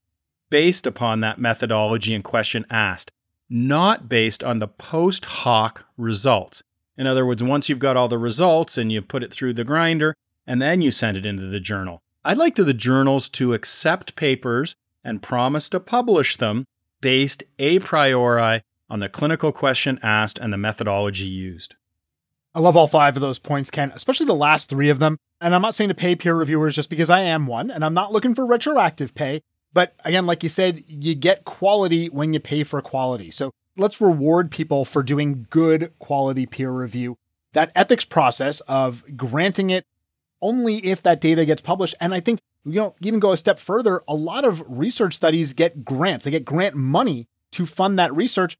[0.52, 3.12] based upon that methodology and question asked,
[3.50, 6.62] not based on the post hoc results.
[6.98, 9.64] In other words, once you've got all the results and you put it through the
[9.64, 12.02] grinder, and then you send it into the journal.
[12.24, 16.66] I'd like the journals to accept papers and promise to publish them
[17.02, 21.76] based a priori on the clinical question asked and the methodology used.
[22.56, 25.18] I love all five of those points, Ken, especially the last three of them.
[25.40, 27.94] And I'm not saying to pay peer reviewers just because I am one, and I'm
[27.94, 29.42] not looking for retroactive pay.
[29.78, 33.30] But again, like you said, you get quality when you pay for quality.
[33.30, 37.16] So let's reward people for doing good quality peer review.
[37.54, 39.86] That ethics process of granting it
[40.42, 41.94] only if that data gets published.
[42.02, 45.54] And I think, you know, even go a step further, a lot of research studies
[45.54, 46.26] get grants.
[46.26, 48.58] They get grant money to fund that research.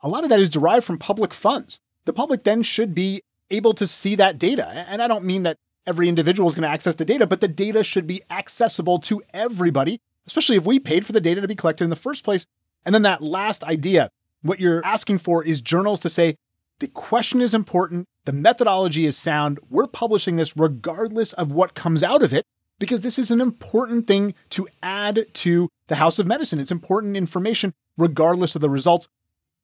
[0.00, 1.80] A lot of that is derived from public funds.
[2.04, 4.68] The public then should be able to see that data.
[4.68, 5.56] And I don't mean that
[5.88, 9.20] every individual is going to access the data, but the data should be accessible to
[9.34, 12.46] everybody, especially if we paid for the data to be collected in the first place.
[12.84, 14.10] And then that last idea,
[14.42, 16.36] what you're asking for is journals to say,
[16.80, 18.06] the question is important.
[18.24, 19.60] The methodology is sound.
[19.70, 22.44] We're publishing this regardless of what comes out of it
[22.78, 26.58] because this is an important thing to add to the House of Medicine.
[26.58, 29.06] It's important information regardless of the results.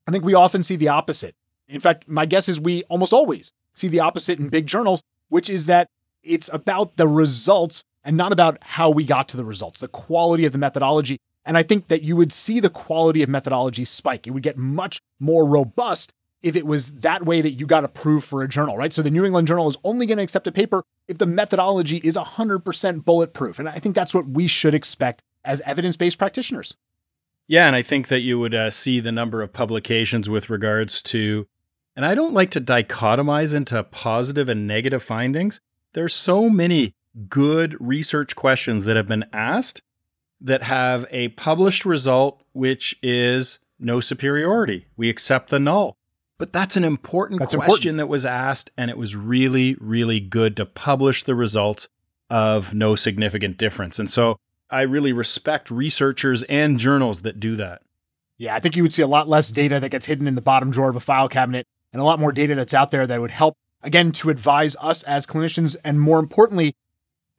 [0.06, 1.34] I think we often see the opposite.
[1.68, 5.50] In fact, my guess is we almost always see the opposite in big journals, which
[5.50, 5.88] is that
[6.22, 10.44] it's about the results and not about how we got to the results, the quality
[10.44, 11.18] of the methodology.
[11.44, 14.26] And I think that you would see the quality of methodology spike.
[14.26, 16.12] It would get much more robust
[16.42, 18.92] if it was that way that you got approved for a journal, right?
[18.92, 21.98] So the New England Journal is only going to accept a paper if the methodology
[21.98, 23.58] is 100% bulletproof.
[23.58, 26.76] And I think that's what we should expect as evidence based practitioners.
[27.48, 31.00] Yeah, and I think that you would uh, see the number of publications with regards
[31.02, 31.46] to,
[31.96, 35.60] and I don't like to dichotomize into positive and negative findings.
[35.94, 36.94] There's so many
[37.28, 39.82] good research questions that have been asked
[40.40, 44.86] that have a published result, which is no superiority.
[44.96, 45.96] We accept the null.
[46.38, 47.96] But that's an important that's question important.
[47.98, 51.88] that was asked, and it was really, really good to publish the results
[52.30, 53.98] of no significant difference.
[53.98, 54.38] And so
[54.70, 57.82] I really respect researchers and journals that do that.
[58.36, 60.42] Yeah, I think you would see a lot less data that gets hidden in the
[60.42, 63.20] bottom drawer of a file cabinet and a lot more data that's out there that
[63.20, 66.76] would help, again, to advise us as clinicians and more importantly,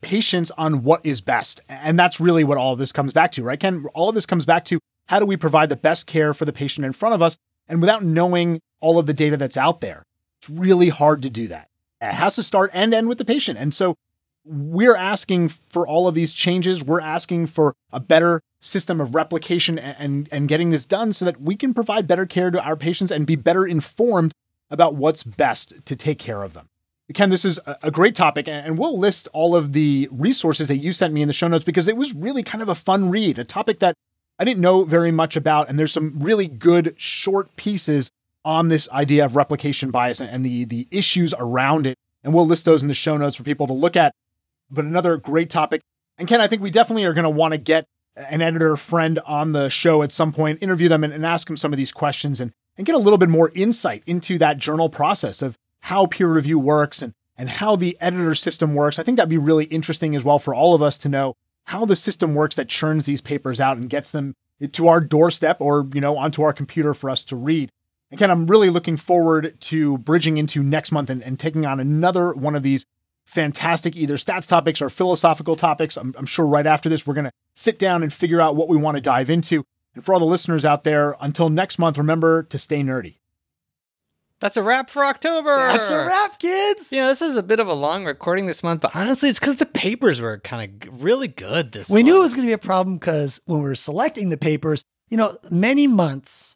[0.02, 1.62] patients on what is best.
[1.68, 3.86] And that's really what all of this comes back to, right, Ken?
[3.94, 6.54] All of this comes back to how do we provide the best care for the
[6.54, 7.38] patient in front of us?
[7.68, 10.04] And without knowing all of the data that's out there.
[10.40, 11.70] It's really hard to do that.
[12.02, 13.60] It has to start and end with the patient.
[13.60, 13.96] And so
[14.46, 16.84] we're asking for all of these changes.
[16.84, 21.26] We're asking for a better system of replication and, and, and getting this done so
[21.26, 24.34] that we can provide better care to our patients and be better informed
[24.70, 26.70] about what's best to take care of them.
[27.14, 30.78] Ken, this is a great topic, and and we'll list all of the resources that
[30.78, 33.10] you sent me in the show notes because it was really kind of a fun
[33.10, 33.96] read, a topic that
[34.40, 35.70] I didn't know very much about.
[35.70, 38.10] And there's some really good short pieces
[38.46, 41.98] on this idea of replication bias and the, the issues around it.
[42.24, 44.14] And we'll list those in the show notes for people to look at.
[44.72, 45.82] But another great topic.
[46.18, 49.20] And Ken, I think we definitely are going to want to get an editor friend
[49.26, 51.92] on the show at some point, interview them and, and ask them some of these
[51.92, 56.06] questions and, and get a little bit more insight into that journal process of how
[56.06, 59.00] peer review works and, and how the editor system works.
[59.00, 61.36] I think that'd be really interesting as well for all of us to know
[61.66, 64.34] how the system works that churns these papers out and gets them
[64.72, 67.70] to our doorstep or, you know, onto our computer for us to read.
[68.12, 72.34] Again, I'm really looking forward to bridging into next month and, and taking on another
[72.34, 72.86] one of these
[73.26, 75.96] fantastic either stats topics or philosophical topics.
[75.96, 78.68] I'm, I'm sure right after this, we're going to sit down and figure out what
[78.68, 79.64] we want to dive into.
[79.94, 83.19] And for all the listeners out there, until next month, remember to stay nerdy.
[84.42, 85.56] That's a wrap for October.
[85.58, 86.94] That's a wrap, kids.
[86.94, 89.40] You know, this is a bit of a long recording this month, but honestly, it's
[89.40, 91.96] because the papers were kind of really good this month.
[91.96, 92.06] We month.
[92.14, 94.84] knew it was going to be a problem because when we were selecting the papers,
[95.10, 96.56] you know, many months,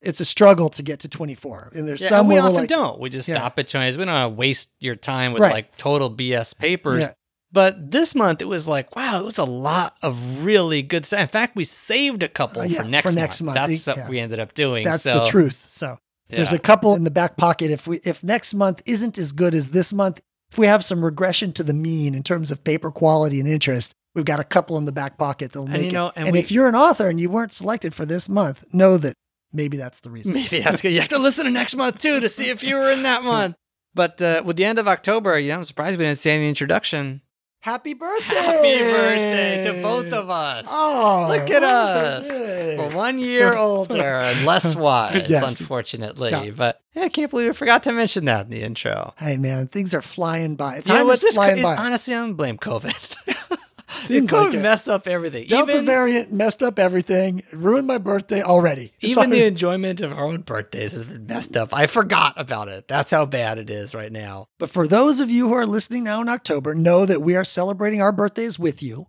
[0.00, 1.72] it's a struggle to get to 24.
[1.74, 2.98] And there's Yeah, some and we often like, don't.
[2.98, 3.36] We just Yeah.
[3.36, 3.98] stop at Chinese.
[3.98, 5.52] We don't want to waste your time with Right.
[5.52, 7.02] like total BS papers.
[7.02, 7.12] Yeah.
[7.52, 11.20] But this month it was like, wow, it was a lot of really good stuff.
[11.20, 13.54] In fact, we saved a couple Uh, yeah, for next for next month.
[13.56, 14.08] That's The- what yeah.
[14.08, 14.84] we ended up doing.
[14.84, 15.62] that's So, the truth.
[15.68, 15.98] So
[16.32, 17.70] there's a couple in the back pocket.
[17.70, 20.20] If we if next month isn't as good as this month,
[20.50, 23.92] if we have some regression to the mean in terms of paper quality and interest,
[24.14, 25.92] we've got a couple in the back pocket that'll And make you it.
[25.92, 28.64] know, and and we- if you're an author and you weren't selected for this month,
[28.74, 29.14] know that
[29.52, 30.34] maybe that's the reason.
[30.34, 30.92] Maybe that's good.
[30.92, 33.22] You have to listen to next month too to see if you were in that
[33.34, 33.56] month.
[33.94, 36.48] But uh, with the end of October, you know, I'm surprised we didn't see any
[36.48, 37.20] introduction.
[37.62, 38.34] Happy birthday!
[38.34, 40.66] Happy birthday to both of us.
[40.68, 42.26] Oh, Look at us.
[42.26, 42.76] birthday.
[42.76, 45.60] We're one year older and less wise, Yes.
[45.60, 46.30] unfortunately.
[46.32, 46.50] Yeah.
[46.56, 49.14] But yeah, I can't believe I forgot to mention that in the intro.
[49.16, 50.78] Hey man, things are flying by.
[50.78, 51.22] You Time know what?
[51.22, 51.76] is flying co- by.
[51.76, 53.16] honestly, I'm blame COVID.
[54.04, 54.62] Seems COVID like it.
[54.62, 55.46] messed up everything.
[55.46, 57.42] Delta even variant messed up everything.
[57.52, 58.92] Ruined my birthday already.
[59.00, 61.74] It's even the enjoyment of our own birthdays has been messed up.
[61.74, 62.88] I forgot about it.
[62.88, 64.48] That's how bad it is right now.
[64.58, 67.44] But for those of you who are listening now in October, know that we are
[67.44, 69.06] celebrating our birthdays with you.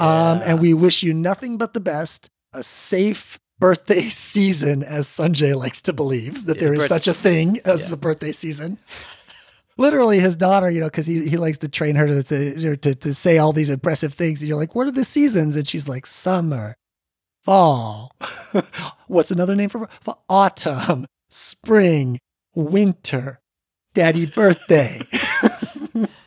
[0.00, 5.54] Um, and we wish you nothing but the best, a safe birthday season, as Sanjay
[5.54, 8.78] likes to believe that Yeah, there is such a thing as a birthday season.
[9.78, 12.94] Literally, his daughter, you know, because he, he likes to train her to, to, to,
[12.94, 14.40] to say all these impressive things.
[14.40, 15.54] And you're like, what are the seasons?
[15.56, 16.74] And she's like, summer,
[17.44, 18.10] fall.
[19.06, 22.18] What's another name for, for autumn, spring,
[22.54, 23.40] winter,
[23.94, 25.00] daddy birthday.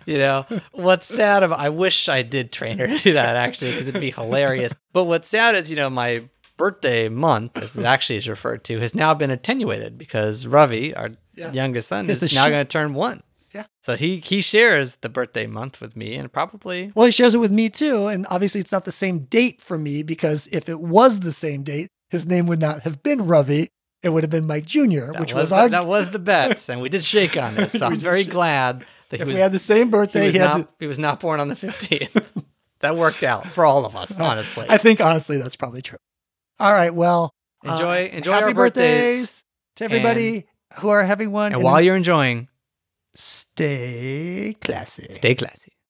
[0.06, 3.72] You know, what's sad about I wish I did train her to do that actually,
[3.74, 4.74] because it'd be hilarious.
[4.92, 6.24] But what's sad is, you know, my
[6.58, 11.12] birthday month, as it actually is referred to, has now been attenuated because Ravi, our
[11.36, 11.52] Yeah.
[11.52, 13.22] youngest son, is now going to turn one.
[13.54, 13.66] Yeah.
[13.84, 17.40] So he he shares the birthday month with me, and probably Well, he shares it
[17.40, 18.08] with me too.
[18.08, 21.64] And obviously, it's not the same date for me because if it was the same
[21.64, 23.70] date, his name would not have been Ravi.
[24.02, 25.70] It would have been Mike Jr., that which was, was, the, our.
[25.70, 27.72] that was the bet, and we did shake on it.
[27.78, 28.32] So I'm very shake.
[28.32, 30.68] glad that he if was, we had the same he birthday, was he, not to.
[30.80, 32.24] he was not born on the 15th.
[32.80, 34.66] that worked out for all of us, honestly.
[34.70, 35.98] I think honestly, that's probably true.
[36.60, 36.94] All right.
[36.94, 37.34] Well,
[37.68, 39.46] uh, Enjoy- enjoy happy our birthdays, birthdays
[39.78, 40.46] to everybody
[40.80, 41.54] who are having one.
[41.54, 42.48] and while you're enjoying,
[43.20, 45.14] stay classy.
[45.14, 45.72] stay classy.